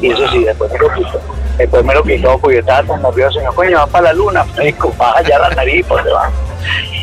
Y 0.00 0.10
eso 0.10 0.28
sí, 0.32 0.44
después 0.44 0.70
me 0.72 0.78
lo 0.78 0.92
quitó. 0.92 1.20
Después 1.56 1.84
me 1.84 1.94
lo 1.94 2.02
quitó 2.02 2.38
porque 2.38 2.56
yo 2.56 2.60
estaba 2.60 2.82
tan 2.82 3.02
nervioso. 3.02 3.38
Señor, 3.38 3.54
coño, 3.54 3.76
va 3.78 3.86
para 3.86 4.04
la 4.06 4.12
luna, 4.12 4.44
fresco, 4.44 4.92
la 4.98 5.50
nariz 5.50 5.86
debajo. 5.88 6.32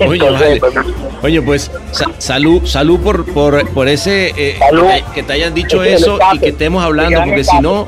Oye, 0.01 0.13
Entonces, 0.15 0.39
vale. 0.39 0.49
después 0.51 0.73
me- 0.75 1.27
Oye, 1.27 1.41
pues 1.41 1.71
sa- 1.91 2.11
salud, 2.17 2.65
salud 2.65 2.99
por, 2.99 3.25
por, 3.33 3.69
por 3.69 3.87
ese 3.87 4.33
eh, 4.35 4.57
Salud. 4.59 4.87
que, 5.13 5.23
te, 5.23 5.33
hayan 5.33 5.53
dicho 5.53 5.83
eso 5.83 6.19
y 6.33 6.39
que 6.39 6.49
estemos 6.49 6.83
hablando, 6.83 7.21
porque 7.23 7.43
si 7.43 7.59
no, 7.59 7.87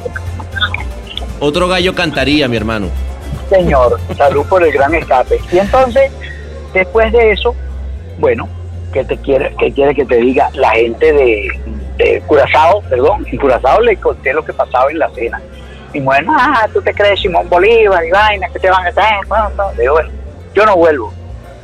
otro 1.39 1.67
gallo 1.67 1.93
cantaría, 1.93 2.47
mi 2.47 2.57
hermano. 2.57 2.87
señor, 3.49 3.99
salud 4.17 4.45
por 4.47 4.63
el 4.63 4.71
gran 4.71 4.93
escape. 4.95 5.39
Y 5.51 5.57
entonces, 5.57 6.11
después 6.73 7.11
de 7.11 7.31
eso, 7.31 7.55
bueno, 8.17 8.47
¿qué 8.91 9.03
te 9.03 9.17
quiere, 9.17 9.53
qué 9.59 9.71
quiere 9.71 9.93
que 9.95 10.05
te 10.05 10.17
diga? 10.17 10.49
La 10.53 10.71
gente 10.71 11.11
de, 11.13 11.47
de 11.97 12.21
Curazao, 12.27 12.81
perdón, 12.89 13.25
en 13.31 13.37
Curazao 13.37 13.81
le 13.81 13.95
conté 13.97 14.33
lo 14.33 14.43
que 14.43 14.53
pasaba 14.53 14.89
en 14.91 14.99
la 14.99 15.09
cena. 15.11 15.41
Y 15.93 15.99
bueno, 15.99 16.33
ah, 16.37 16.67
tú 16.73 16.81
te 16.81 16.93
crees 16.93 17.19
Simón 17.21 17.47
Bolívar 17.49 18.03
y 18.03 18.09
vaina, 18.11 18.47
que 18.49 18.59
te 18.59 18.69
van 18.69 18.85
a 18.85 18.89
hacer. 18.89 19.03
Bueno, 19.27 19.49
no. 19.55 19.71
Digo, 19.73 19.93
bueno, 19.93 20.09
yo 20.55 20.65
no 20.65 20.75
vuelvo. 20.75 21.13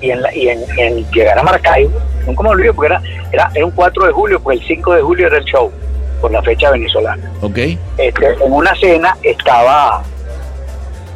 Y 0.01 0.11
en, 0.11 0.21
la- 0.21 0.33
y 0.35 0.49
en, 0.49 0.59
en 0.77 1.11
llegar 1.11 1.37
a 1.39 1.43
Maracaibo, 1.43 1.91
nunca 2.25 2.43
me 2.43 2.49
olvido, 2.49 2.73
porque 2.73 2.93
era, 2.93 3.01
era, 3.31 3.51
era 3.55 3.65
un 3.65 3.71
4 3.71 4.05
de 4.05 4.11
julio, 4.13 4.39
pues 4.39 4.59
el 4.61 4.67
5 4.67 4.93
de 4.93 5.01
julio 5.01 5.27
era 5.27 5.37
el 5.39 5.43
show, 5.45 5.71
por 6.21 6.31
la 6.31 6.41
fecha 6.43 6.69
venezolana 6.71 7.31
¿Ok? 7.41 7.57
este, 7.97 8.27
en 8.43 8.51
una 8.53 8.73
cena 8.75 9.17
estaba, 9.23 10.01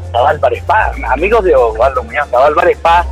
estaba 0.07 0.29
Álvarez 0.31 0.63
Paz, 0.63 0.95
amigos 1.11 1.43
de 1.45 1.55
Osvaldo 1.55 2.03
Muñoz, 2.03 2.25
estaba 2.25 2.45
Álvarez 2.47 2.77
Paz 2.79 3.05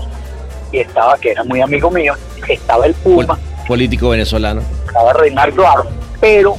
y 0.71 0.79
estaba, 0.79 1.17
que 1.17 1.31
era 1.31 1.43
muy 1.43 1.61
amigo 1.61 1.89
mío, 1.91 2.13
estaba 2.47 2.85
el 2.85 2.93
Pol- 2.95 3.25
Puma, 3.25 3.39
político 3.67 4.09
venezolano. 4.09 4.61
estaba 4.87 5.13
Reinaldo 5.13 5.67
Aro, 5.67 5.85
pero 6.19 6.55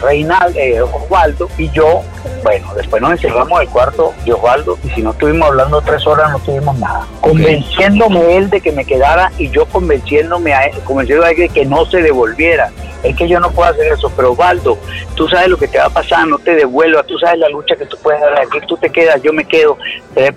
Reinaldo, 0.00 0.58
eh, 0.58 0.80
Osvaldo 0.80 1.48
y 1.58 1.70
yo 1.70 2.02
Bueno, 2.42 2.72
después 2.74 3.02
nos 3.02 3.12
encerramos 3.12 3.60
en 3.60 3.66
el 3.66 3.72
cuarto 3.72 4.14
de 4.24 4.32
Osvaldo 4.32 4.78
y 4.84 4.90
si 4.90 5.02
no 5.02 5.10
estuvimos 5.10 5.48
hablando 5.48 5.80
tres 5.82 6.06
horas 6.06 6.30
no 6.32 6.38
tuvimos 6.38 6.78
nada. 6.78 7.06
Convenciéndome 7.20 8.36
él 8.36 8.50
de 8.50 8.60
que 8.60 8.72
me 8.72 8.84
quedara 8.84 9.30
y 9.38 9.50
yo 9.50 9.66
convenciéndome 9.66 10.54
a 10.54 10.66
él, 10.66 10.78
convenciendo 10.84 11.24
a 11.24 11.30
él 11.30 11.36
de 11.36 11.48
que 11.48 11.64
no 11.64 11.84
se 11.86 12.02
devolviera. 12.02 12.70
Es 13.02 13.16
que 13.16 13.26
yo 13.28 13.40
no 13.40 13.50
puedo 13.50 13.70
hacer 13.70 13.92
eso, 13.92 14.12
pero 14.14 14.32
Osvaldo, 14.32 14.78
tú 15.14 15.26
sabes 15.26 15.48
lo 15.48 15.56
que 15.56 15.68
te 15.68 15.78
va 15.78 15.86
a 15.86 15.90
pasar, 15.90 16.26
no 16.26 16.38
te 16.38 16.54
devuelvas, 16.54 17.06
tú 17.06 17.18
sabes 17.18 17.38
la 17.38 17.48
lucha 17.48 17.74
que 17.74 17.86
tú 17.86 17.96
puedes 18.02 18.20
dar 18.20 18.38
aquí, 18.40 18.58
tú 18.66 18.76
te 18.76 18.90
quedas, 18.90 19.22
yo 19.22 19.32
me 19.32 19.44
quedo. 19.44 19.78
Eh, 20.16 20.32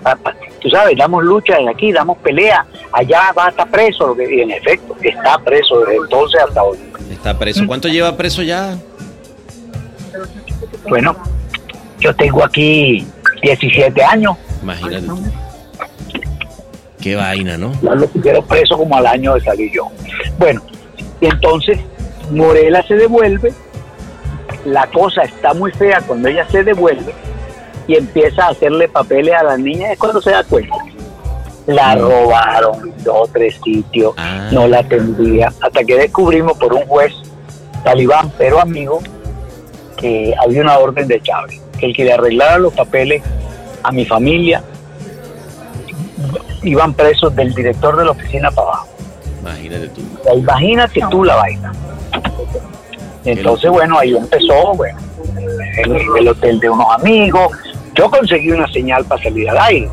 tú 0.60 0.70
sabes, 0.70 0.96
damos 0.96 1.22
lucha 1.24 1.56
desde 1.56 1.70
aquí, 1.70 1.92
damos 1.92 2.16
pelea, 2.18 2.64
allá 2.92 3.32
va 3.36 3.46
a 3.46 3.48
estar 3.50 3.70
preso, 3.70 4.16
y 4.18 4.40
en 4.40 4.50
efecto, 4.50 4.96
está 5.02 5.38
preso 5.38 5.80
desde 5.80 5.96
entonces 5.96 6.40
hasta 6.40 6.62
hoy. 6.62 6.78
Está 7.10 7.38
preso. 7.38 7.66
¿Cuánto 7.66 7.88
lleva 7.88 8.16
preso 8.16 8.42
ya? 8.42 8.78
Bueno, 10.88 11.14
yo 11.98 12.14
tengo 12.14 12.44
aquí 12.44 13.06
17 13.42 14.02
años, 14.02 14.36
Imagínate. 14.62 15.06
Qué 17.00 17.16
vaina, 17.16 17.58
¿no? 17.58 17.72
ya 17.82 17.94
lo 17.94 18.06
pusieron 18.08 18.46
preso 18.46 18.78
como 18.78 18.96
al 18.96 19.06
año 19.06 19.34
de 19.34 19.40
salir 19.42 19.70
yo. 19.72 19.88
Bueno, 20.38 20.62
y 21.20 21.26
entonces 21.26 21.78
Morela 22.30 22.82
se 22.86 22.94
devuelve, 22.94 23.52
la 24.64 24.86
cosa 24.86 25.22
está 25.22 25.52
muy 25.52 25.70
fea 25.72 26.00
cuando 26.06 26.28
ella 26.28 26.46
se 26.48 26.64
devuelve 26.64 27.12
y 27.86 27.96
empieza 27.96 28.46
a 28.46 28.50
hacerle 28.50 28.88
papeles 28.88 29.34
a 29.34 29.42
la 29.42 29.58
niña, 29.58 29.92
es 29.92 29.98
cuando 29.98 30.22
se 30.22 30.30
da 30.30 30.42
cuenta. 30.44 30.76
La 31.66 31.94
robaron 31.96 32.92
dos 33.04 33.16
o 33.22 33.28
tres 33.32 33.58
sitios, 33.62 34.14
Ah. 34.16 34.48
no 34.52 34.66
la 34.66 34.78
atendía, 34.80 35.52
hasta 35.62 35.84
que 35.84 35.96
descubrimos 35.96 36.56
por 36.58 36.72
un 36.72 36.86
juez 36.86 37.12
talibán, 37.84 38.32
pero 38.38 38.60
amigo, 38.60 39.00
que 39.96 40.34
había 40.42 40.60
una 40.60 40.78
orden 40.78 41.08
de 41.08 41.20
Chávez, 41.20 41.60
que 41.78 41.86
el 41.86 41.96
que 41.96 42.04
le 42.04 42.12
arreglara 42.12 42.58
los 42.58 42.72
papeles 42.74 43.22
a 43.82 43.92
mi 43.92 44.04
familia 44.04 44.62
iban 46.62 46.94
presos 46.94 47.34
del 47.36 47.54
director 47.54 47.96
de 47.96 48.04
la 48.04 48.10
oficina 48.12 48.50
para 48.50 48.68
abajo. 48.68 48.88
Imagínate 49.40 49.88
tú. 49.88 50.02
O 50.20 50.24
sea, 50.24 50.34
Imagínate 50.34 51.00
tú 51.10 51.24
la 51.24 51.36
vaina. 51.36 51.72
Entonces, 53.24 53.70
bueno, 53.70 53.98
ahí 53.98 54.14
empezó, 54.16 54.74
bueno, 54.74 54.98
en 55.76 56.16
el 56.18 56.28
hotel 56.28 56.60
de 56.60 56.70
unos 56.70 56.86
amigos. 56.94 57.56
Yo 57.94 58.10
conseguí 58.10 58.50
una 58.50 58.66
señal 58.68 59.04
para 59.04 59.22
salir 59.22 59.48
al 59.50 59.58
aire. 59.58 59.88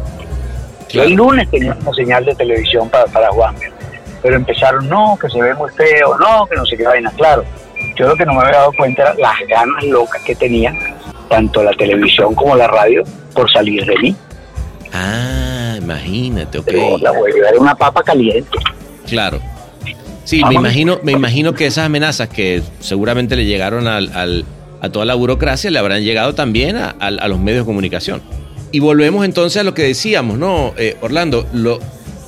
Yo 0.90 1.04
el 1.04 1.14
lunes 1.14 1.50
tenía 1.50 1.78
una 1.80 1.94
señal 1.94 2.26
de 2.26 2.36
televisión 2.36 2.90
para, 2.90 3.06
para 3.06 3.30
Juan. 3.30 3.56
Pero 4.22 4.36
empezaron, 4.36 4.88
no, 4.88 5.18
que 5.20 5.30
se 5.30 5.42
ve 5.42 5.54
muy 5.54 5.70
feo, 5.72 6.18
no, 6.18 6.46
que 6.48 6.56
no 6.56 6.66
sé 6.66 6.78
qué 6.78 6.84
vaina. 6.84 7.12
Claro, 7.16 7.44
yo 7.98 8.08
lo 8.08 8.16
que 8.16 8.26
no 8.26 8.34
me 8.34 8.42
había 8.42 8.58
dado 8.60 8.72
cuenta 8.74 9.02
era 9.04 9.14
las 9.16 9.36
ganas 9.48 9.84
locas 9.86 10.22
que 10.24 10.36
tenían, 10.36 10.78
tanto 11.30 11.64
la 11.64 11.72
televisión 11.74 12.34
como 12.36 12.56
la 12.56 12.68
radio, 12.68 13.04
por 13.34 13.52
salir 13.52 13.86
de 13.86 13.96
mí. 13.98 14.16
Ah, 14.94 15.76
imagínate, 15.82 16.58
ok. 16.60 16.66
Pero 16.66 16.98
la 16.98 17.12
huelga 17.12 17.50
era 17.50 17.60
una 17.60 17.76
papa 17.76 18.04
caliente. 18.04 18.58
Claro. 19.08 19.40
Sí, 20.24 20.44
me 20.46 20.54
imagino, 20.56 21.00
me 21.04 21.12
imagino 21.14 21.54
que 21.54 21.66
esas 21.66 21.86
amenazas 21.86 22.30
que 22.30 22.62
seguramente 22.80 23.36
le 23.36 23.46
llegaron 23.46 23.88
al, 23.88 24.12
al- 24.16 24.46
a 24.82 24.90
toda 24.90 25.06
la 25.06 25.14
burocracia 25.16 25.70
le 25.72 25.78
habrán 25.80 26.04
llegado 26.04 26.34
también 26.36 26.76
a, 26.76 26.96
a- 27.00 27.08
a 27.08 27.28
los 27.28 27.40
medios 27.40 27.62
de 27.62 27.66
comunicación. 27.66 28.22
Y 28.72 28.80
volvemos 28.80 29.26
entonces 29.26 29.60
a 29.62 29.64
lo 29.64 29.74
que 29.74 29.84
decíamos, 29.84 30.38
¿no, 30.38 30.74
Eh, 30.78 30.96
Orlando? 31.02 31.46
Lo, 31.54 31.80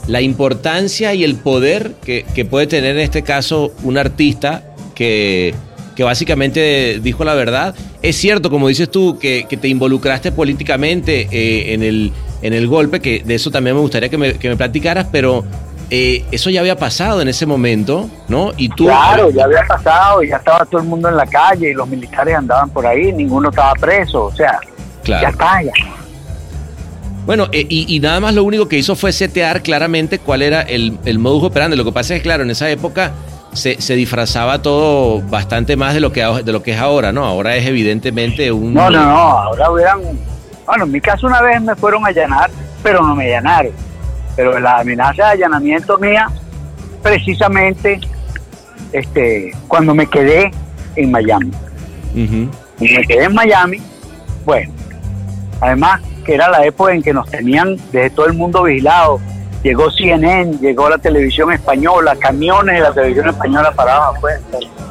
la 0.08 0.22
importancia 0.22 1.14
y 1.14 1.24
el 1.24 1.36
poder 1.36 1.94
que, 2.04 2.26
que 2.36 2.44
puede 2.46 2.68
tener 2.68 2.98
en 2.98 3.02
este 3.04 3.24
caso 3.24 3.72
un 3.84 3.98
artista 3.98 4.64
que, 4.94 5.54
que 5.96 6.04
básicamente 6.04 7.00
dijo 7.02 7.24
la 7.24 7.34
verdad. 7.34 7.76
Es 8.02 8.16
cierto, 8.18 8.50
como 8.50 8.68
dices 8.68 8.90
tú, 8.90 9.18
que, 9.20 9.46
que 9.50 9.58
te 9.58 9.68
involucraste 9.68 10.32
políticamente 10.32 11.28
eh, 11.32 11.74
en, 11.74 11.84
el, 11.84 12.12
en 12.42 12.54
el 12.54 12.68
golpe, 12.68 13.00
que 13.00 13.22
de 13.26 13.36
eso 13.36 13.52
también 13.52 13.76
me 13.76 13.82
gustaría 13.82 14.10
que 14.10 14.18
me, 14.18 14.34
que 14.34 14.50
me 14.50 14.56
platicaras, 14.58 15.08
pero 15.12 15.44
eh, 15.90 16.26
eso 16.32 16.50
ya 16.50 16.60
había 16.62 16.78
pasado 16.78 17.22
en 17.22 17.28
ese 17.28 17.46
momento, 17.46 18.10
¿no? 18.28 18.52
Y 18.58 18.70
tú... 18.70 18.86
Claro, 18.86 19.30
ya 19.30 19.46
había 19.46 19.64
pasado, 19.68 20.24
y 20.24 20.30
ya 20.30 20.38
estaba 20.38 20.66
todo 20.66 20.82
el 20.82 20.88
mundo 20.88 21.10
en 21.10 21.16
la 21.18 21.26
calle 21.28 21.70
y 21.72 21.74
los 21.74 21.88
militares 21.88 22.36
andaban 22.36 22.70
por 22.70 22.86
ahí, 22.88 23.12
ninguno 23.14 23.50
estaba 23.50 23.74
preso, 23.74 24.26
o 24.26 24.36
sea, 24.36 24.60
Claro. 25.04 25.22
ya 25.24 25.30
está, 25.30 25.62
ya. 25.64 25.72
Bueno, 27.26 27.48
eh, 27.54 27.66
y, 27.70 27.94
y 27.96 28.00
nada 28.00 28.20
más 28.20 28.34
lo 28.34 28.44
único 28.44 28.68
que 28.68 28.78
hizo 28.78 28.96
fue 28.96 29.14
setear 29.14 29.62
claramente 29.62 30.20
cuál 30.20 30.42
era 30.42 30.62
el, 30.62 30.98
el 31.06 31.20
modus 31.20 31.44
operandi. 31.44 31.78
Lo 31.78 31.86
que 31.86 31.92
pasa 31.94 32.16
es 32.16 32.20
que, 32.20 32.24
claro, 32.24 32.44
en 32.44 32.52
esa 32.52 32.70
época 32.70 33.14
se, 33.54 33.82
se 33.82 33.96
disfrazaba 33.96 34.62
todo 34.62 35.22
bastante 35.22 35.76
más 35.76 35.94
de 35.94 36.00
lo, 36.00 36.12
que, 36.12 36.22
de 36.22 36.52
lo 36.52 36.64
que 36.64 36.72
es 36.72 36.80
ahora, 36.80 37.12
¿no? 37.12 37.26
Ahora 37.26 37.56
es 37.56 37.66
evidentemente 37.66 38.52
un... 38.52 38.74
No, 38.74 38.90
no, 38.90 39.04
no, 39.06 39.12
ahora 39.12 39.72
hubieran, 39.72 40.02
bueno, 40.66 40.86
en 40.86 40.92
mi 40.92 41.02
caso 41.02 41.28
una 41.28 41.42
vez 41.42 41.62
me 41.62 41.76
fueron 41.76 42.06
a 42.06 42.10
allanar, 42.10 42.50
pero 42.82 43.02
no 43.06 43.16
me 43.16 43.26
allanaron. 43.26 43.72
Pero 44.36 44.60
la 44.60 44.80
amenaza 44.80 45.26
de 45.26 45.32
allanamiento 45.32 45.98
mía, 45.98 46.30
precisamente, 47.02 48.00
este, 48.92 49.52
cuando 49.68 49.94
me 49.94 50.08
quedé 50.08 50.52
en 50.96 51.12
Miami. 51.12 51.52
Y 52.16 52.28
me 52.80 53.04
quedé 53.08 53.26
en 53.26 53.34
Miami, 53.34 53.82
bueno, 54.46 54.72
además 55.62 56.02
que 56.24 56.36
era 56.36 56.50
la 56.50 56.66
época 56.66 56.94
en 56.94 57.02
que 57.02 57.14
nos 57.14 57.30
tenían 57.30 57.78
desde 57.92 58.10
todo 58.10 58.28
el 58.28 58.34
mundo 58.34 58.64
vigilado. 58.64 59.20
Llegó 59.64 59.90
CNN, 59.90 60.58
llegó 60.60 60.90
la 60.90 60.98
televisión 60.98 61.52
española, 61.54 62.16
camiones 62.18 62.76
de 62.76 62.82
la 62.82 62.94
televisión 62.94 63.30
española 63.30 63.72
parados 63.72 64.18
afuera, 64.18 64.40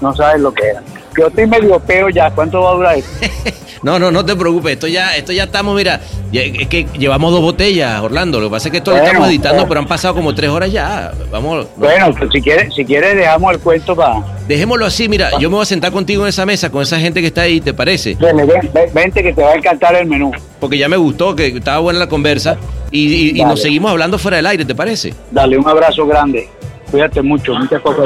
no 0.01 0.15
sabes 0.15 0.41
lo 0.41 0.53
que 0.53 0.69
era. 0.69 0.83
Yo 1.17 1.27
estoy 1.27 1.47
medio 1.47 1.79
peo 1.79 2.09
ya, 2.09 2.31
¿cuánto 2.31 2.63
va 2.63 2.71
a 2.71 2.75
durar 2.75 2.97
esto? 2.97 3.27
No, 3.83 3.99
no, 3.99 4.11
no 4.13 4.25
te 4.25 4.37
preocupes. 4.37 4.75
Esto 4.75 4.87
ya, 4.87 5.17
esto 5.17 5.33
ya 5.33 5.45
estamos, 5.45 5.75
mira, 5.75 6.01
es 6.33 6.69
que 6.69 6.87
llevamos 6.97 7.33
dos 7.33 7.41
botellas, 7.41 8.01
Orlando. 8.01 8.39
Lo 8.41 8.47
que 8.47 8.53
pasa 8.53 8.69
es 8.69 8.73
que 8.73 8.79
esto 8.79 8.93
lo 8.93 8.99
estamos 8.99 9.29
editando, 9.29 9.57
bueno. 9.57 9.69
pero 9.69 9.81
han 9.81 9.87
pasado 9.89 10.15
como 10.15 10.35
tres 10.35 10.51
horas 10.51 10.71
ya. 10.71 11.13
Vamos, 11.31 11.67
no. 11.77 11.85
Bueno, 11.85 12.15
pues 12.17 12.31
si 12.33 12.41
quieres, 12.41 12.73
si 12.75 12.85
quieres 12.85 13.17
dejamos 13.17 13.53
el 13.55 13.59
cuento 13.61 13.97
para... 13.97 14.23
dejémoslo 14.47 14.87
así, 14.87 15.09
mira, 15.09 15.31
yo 15.41 15.51
me 15.51 15.57
voy 15.57 15.63
a 15.63 15.67
sentar 15.67 15.91
contigo 15.91 16.23
en 16.23 16.29
esa 16.29 16.47
mesa 16.47 16.71
con 16.71 16.83
esa 16.83 16.99
gente 17.01 17.21
que 17.21 17.27
está 17.27 17.43
ahí, 17.43 17.61
¿te 17.61 17.75
parece? 17.75 18.15
Ven, 18.21 18.37
ven, 18.37 18.49
ven, 18.73 18.91
vente 18.95 19.23
que 19.23 19.33
te 19.33 19.43
va 19.43 19.51
a 19.51 19.55
encantar 19.57 19.95
el 19.97 20.07
menú. 20.07 20.31
Porque 20.61 20.79
ya 20.79 20.89
me 20.89 20.97
gustó, 20.97 21.35
que 21.35 21.49
estaba 21.49 21.79
buena 21.81 21.99
la 21.99 22.09
conversa. 22.09 22.57
Y, 22.93 23.07
y- 23.13 23.29
y 23.31 23.39
Dale. 23.39 23.45
nos 23.47 23.63
seguimos 23.63 23.91
hablando 23.91 24.17
fuera 24.19 24.37
del 24.37 24.47
aire, 24.47 24.65
¿te 24.65 24.75
parece? 24.77 25.13
Dale 25.33 25.59
un 25.59 25.69
abrazo 25.69 26.07
grande. 26.07 26.49
Cuídate 26.91 27.21
mucho, 27.23 27.55
muchas 27.55 27.81
cosas. 27.81 28.05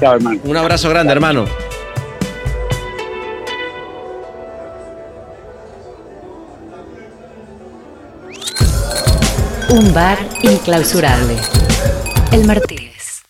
Chao, 0.00 0.14
hermano. 0.16 0.40
Un 0.44 0.56
abrazo 0.58 0.90
grande, 0.90 1.12
hermano. 1.12 1.46
Un 9.68 9.92
bar 9.92 10.16
inclausurable. 10.42 11.36
El 12.30 12.46
Martínez. 12.46 13.22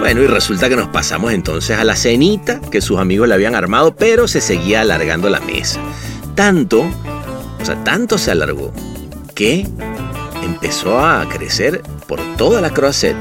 Bueno, 0.00 0.22
y 0.22 0.26
resulta 0.26 0.68
que 0.68 0.74
nos 0.74 0.88
pasamos 0.88 1.32
entonces 1.32 1.78
a 1.78 1.84
la 1.84 1.94
cenita 1.94 2.60
que 2.60 2.80
sus 2.80 2.98
amigos 2.98 3.28
le 3.28 3.34
habían 3.34 3.54
armado, 3.54 3.94
pero 3.94 4.26
se 4.26 4.40
seguía 4.40 4.80
alargando 4.80 5.30
la 5.30 5.38
mesa. 5.40 5.78
Tanto, 6.34 6.80
o 6.80 7.64
sea, 7.64 7.82
tanto 7.84 8.18
se 8.18 8.32
alargó 8.32 8.72
que 9.36 9.68
empezó 10.42 10.98
a 10.98 11.28
crecer 11.28 11.80
por 12.08 12.20
toda 12.36 12.60
la 12.60 12.70
Croisette 12.70 13.16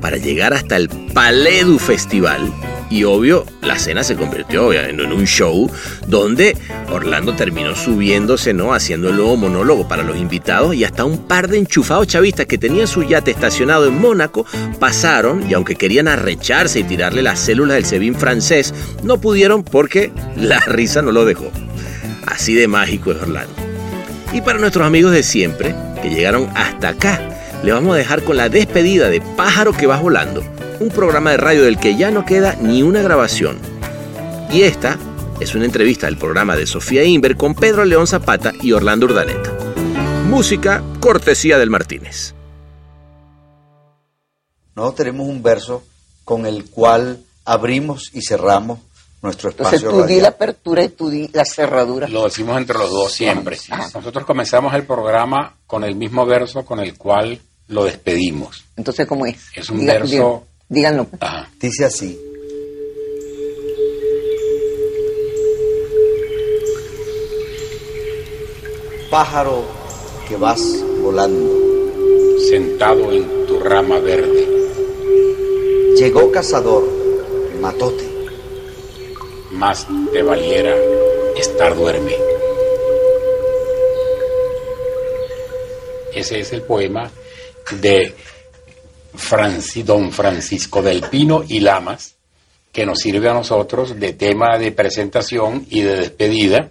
para 0.00 0.16
llegar 0.16 0.52
hasta 0.52 0.74
el 0.74 0.88
Palais 0.88 1.64
du 1.64 1.78
Festival. 1.78 2.52
Y 2.92 3.04
obvio, 3.04 3.46
la 3.62 3.78
cena 3.78 4.04
se 4.04 4.16
convirtió 4.16 4.70
en 4.70 5.00
un 5.00 5.24
show 5.26 5.70
donde 6.06 6.54
Orlando 6.90 7.34
terminó 7.34 7.74
subiéndose, 7.74 8.52
¿no? 8.52 8.74
Haciendo 8.74 9.08
el 9.08 9.16
nuevo 9.16 9.38
monólogo 9.38 9.88
para 9.88 10.02
los 10.02 10.18
invitados 10.18 10.74
y 10.74 10.84
hasta 10.84 11.06
un 11.06 11.26
par 11.26 11.48
de 11.48 11.56
enchufados 11.56 12.06
chavistas 12.06 12.44
que 12.44 12.58
tenían 12.58 12.86
su 12.86 13.02
yate 13.02 13.30
estacionado 13.30 13.86
en 13.86 13.98
Mónaco 13.98 14.44
pasaron 14.78 15.50
y 15.50 15.54
aunque 15.54 15.76
querían 15.76 16.06
arrecharse 16.06 16.80
y 16.80 16.84
tirarle 16.84 17.22
las 17.22 17.40
células 17.40 17.76
del 17.76 17.86
Sebin 17.86 18.14
francés, 18.14 18.74
no 19.02 19.18
pudieron 19.18 19.64
porque 19.64 20.12
la 20.36 20.60
risa 20.60 21.00
no 21.00 21.12
lo 21.12 21.24
dejó. 21.24 21.50
Así 22.26 22.52
de 22.52 22.68
mágico 22.68 23.12
es 23.12 23.22
Orlando. 23.22 23.54
Y 24.34 24.42
para 24.42 24.58
nuestros 24.58 24.86
amigos 24.86 25.12
de 25.12 25.22
siempre, 25.22 25.74
que 26.02 26.10
llegaron 26.10 26.46
hasta 26.54 26.90
acá, 26.90 27.22
le 27.64 27.72
vamos 27.72 27.94
a 27.94 27.98
dejar 27.98 28.22
con 28.22 28.36
la 28.36 28.50
despedida 28.50 29.08
de 29.08 29.22
Pájaro 29.34 29.72
que 29.72 29.86
vas 29.86 30.02
volando, 30.02 30.44
un 30.82 30.90
programa 30.90 31.30
de 31.30 31.36
radio 31.36 31.62
del 31.64 31.78
que 31.78 31.96
ya 31.96 32.10
no 32.10 32.24
queda 32.24 32.56
ni 32.60 32.82
una 32.82 33.02
grabación. 33.02 33.58
Y 34.50 34.62
esta 34.62 34.98
es 35.40 35.54
una 35.54 35.64
entrevista 35.64 36.06
del 36.06 36.18
programa 36.18 36.56
de 36.56 36.66
Sofía 36.66 37.04
Inver 37.04 37.36
con 37.36 37.54
Pedro 37.54 37.84
León 37.84 38.06
Zapata 38.06 38.52
y 38.60 38.72
Orlando 38.72 39.06
Urdaneta. 39.06 39.52
Música 40.28 40.82
cortesía 41.00 41.58
del 41.58 41.70
Martínez. 41.70 42.34
Nosotros 44.74 44.96
tenemos 44.96 45.28
un 45.28 45.42
verso 45.42 45.84
con 46.24 46.46
el 46.46 46.64
cual 46.66 47.22
abrimos 47.44 48.10
y 48.14 48.22
cerramos 48.22 48.80
nuestro 49.22 49.50
Entonces 49.50 49.74
espacio 49.82 50.00
tú 50.00 50.06
di 50.06 50.20
la 50.20 50.28
apertura 50.28 50.82
y 50.82 50.88
tú 50.88 51.10
di 51.10 51.28
la 51.32 51.44
cerradura. 51.44 52.08
Lo 52.08 52.24
decimos 52.24 52.56
entre 52.56 52.76
los 52.78 52.90
dos 52.90 53.12
siempre. 53.12 53.56
Ajá. 53.70 53.88
Nosotros 53.94 54.24
comenzamos 54.24 54.74
el 54.74 54.84
programa 54.84 55.54
con 55.66 55.84
el 55.84 55.94
mismo 55.94 56.26
verso 56.26 56.64
con 56.64 56.80
el 56.80 56.96
cual 56.98 57.40
lo 57.68 57.84
despedimos. 57.84 58.64
Entonces, 58.76 59.06
¿cómo 59.06 59.26
es? 59.26 59.36
Es 59.54 59.70
un 59.70 59.80
Diga- 59.80 59.92
verso- 59.94 60.46
Díganlo. 60.72 61.06
Dice 61.60 61.84
así. 61.84 62.18
Pájaro 69.10 69.64
que 70.26 70.36
vas 70.36 70.62
volando. 71.02 71.60
Sentado 72.48 73.12
en 73.12 73.46
tu 73.46 73.60
rama 73.60 73.98
verde. 73.98 74.48
Llegó 75.98 76.32
cazador, 76.32 76.88
matóte 77.60 78.04
Más 79.50 79.86
te 80.10 80.22
valiera 80.22 80.74
estar 81.36 81.76
duerme. 81.76 82.16
Ese 86.14 86.40
es 86.40 86.52
el 86.54 86.62
poema 86.62 87.10
de 87.82 88.14
Franci- 89.14 89.82
don 89.84 90.12
Francisco 90.12 90.82
del 90.82 91.02
Pino 91.02 91.42
y 91.46 91.60
Lamas, 91.60 92.14
que 92.72 92.86
nos 92.86 93.00
sirve 93.00 93.28
a 93.28 93.34
nosotros 93.34 93.98
de 94.00 94.12
tema 94.14 94.56
de 94.58 94.72
presentación 94.72 95.66
y 95.70 95.82
de 95.82 95.96
despedida, 95.96 96.70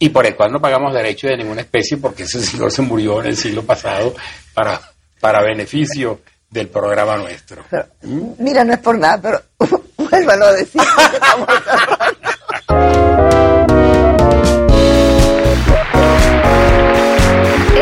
y 0.00 0.08
por 0.10 0.26
el 0.26 0.36
cual 0.36 0.52
no 0.52 0.60
pagamos 0.60 0.94
derecho 0.94 1.26
de 1.28 1.36
ninguna 1.36 1.62
especie, 1.62 1.96
porque 1.96 2.24
ese 2.24 2.40
señor 2.40 2.70
se 2.70 2.82
murió 2.82 3.20
en 3.20 3.26
el 3.28 3.36
siglo 3.36 3.62
pasado 3.64 4.14
para, 4.54 4.80
para 5.20 5.42
beneficio 5.42 6.20
del 6.50 6.68
programa 6.68 7.16
nuestro. 7.16 7.64
Pero, 7.70 7.86
mira, 8.38 8.64
no 8.64 8.72
es 8.74 8.78
por 8.80 8.96
nada, 8.98 9.20
pero 9.20 9.42
vuélvalo 9.96 10.46
a 10.46 10.52
decir. 10.52 10.80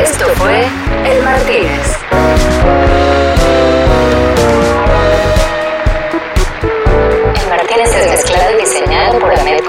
Esto 0.02 0.26
fue 0.36 0.66
El 1.04 1.22
Martínez. 1.24 1.95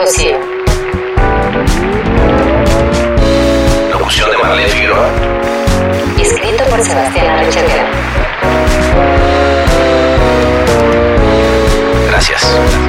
Rocío. 0.08 0.40
Locución 3.92 4.32
de 4.32 4.38
Marlene 4.38 4.70
Figueroa. 4.70 5.10
Escrito 6.18 6.64
por 6.70 6.82
Sebastián 6.82 7.28
Arrechaga. 7.28 7.92
Gracias. 12.08 12.87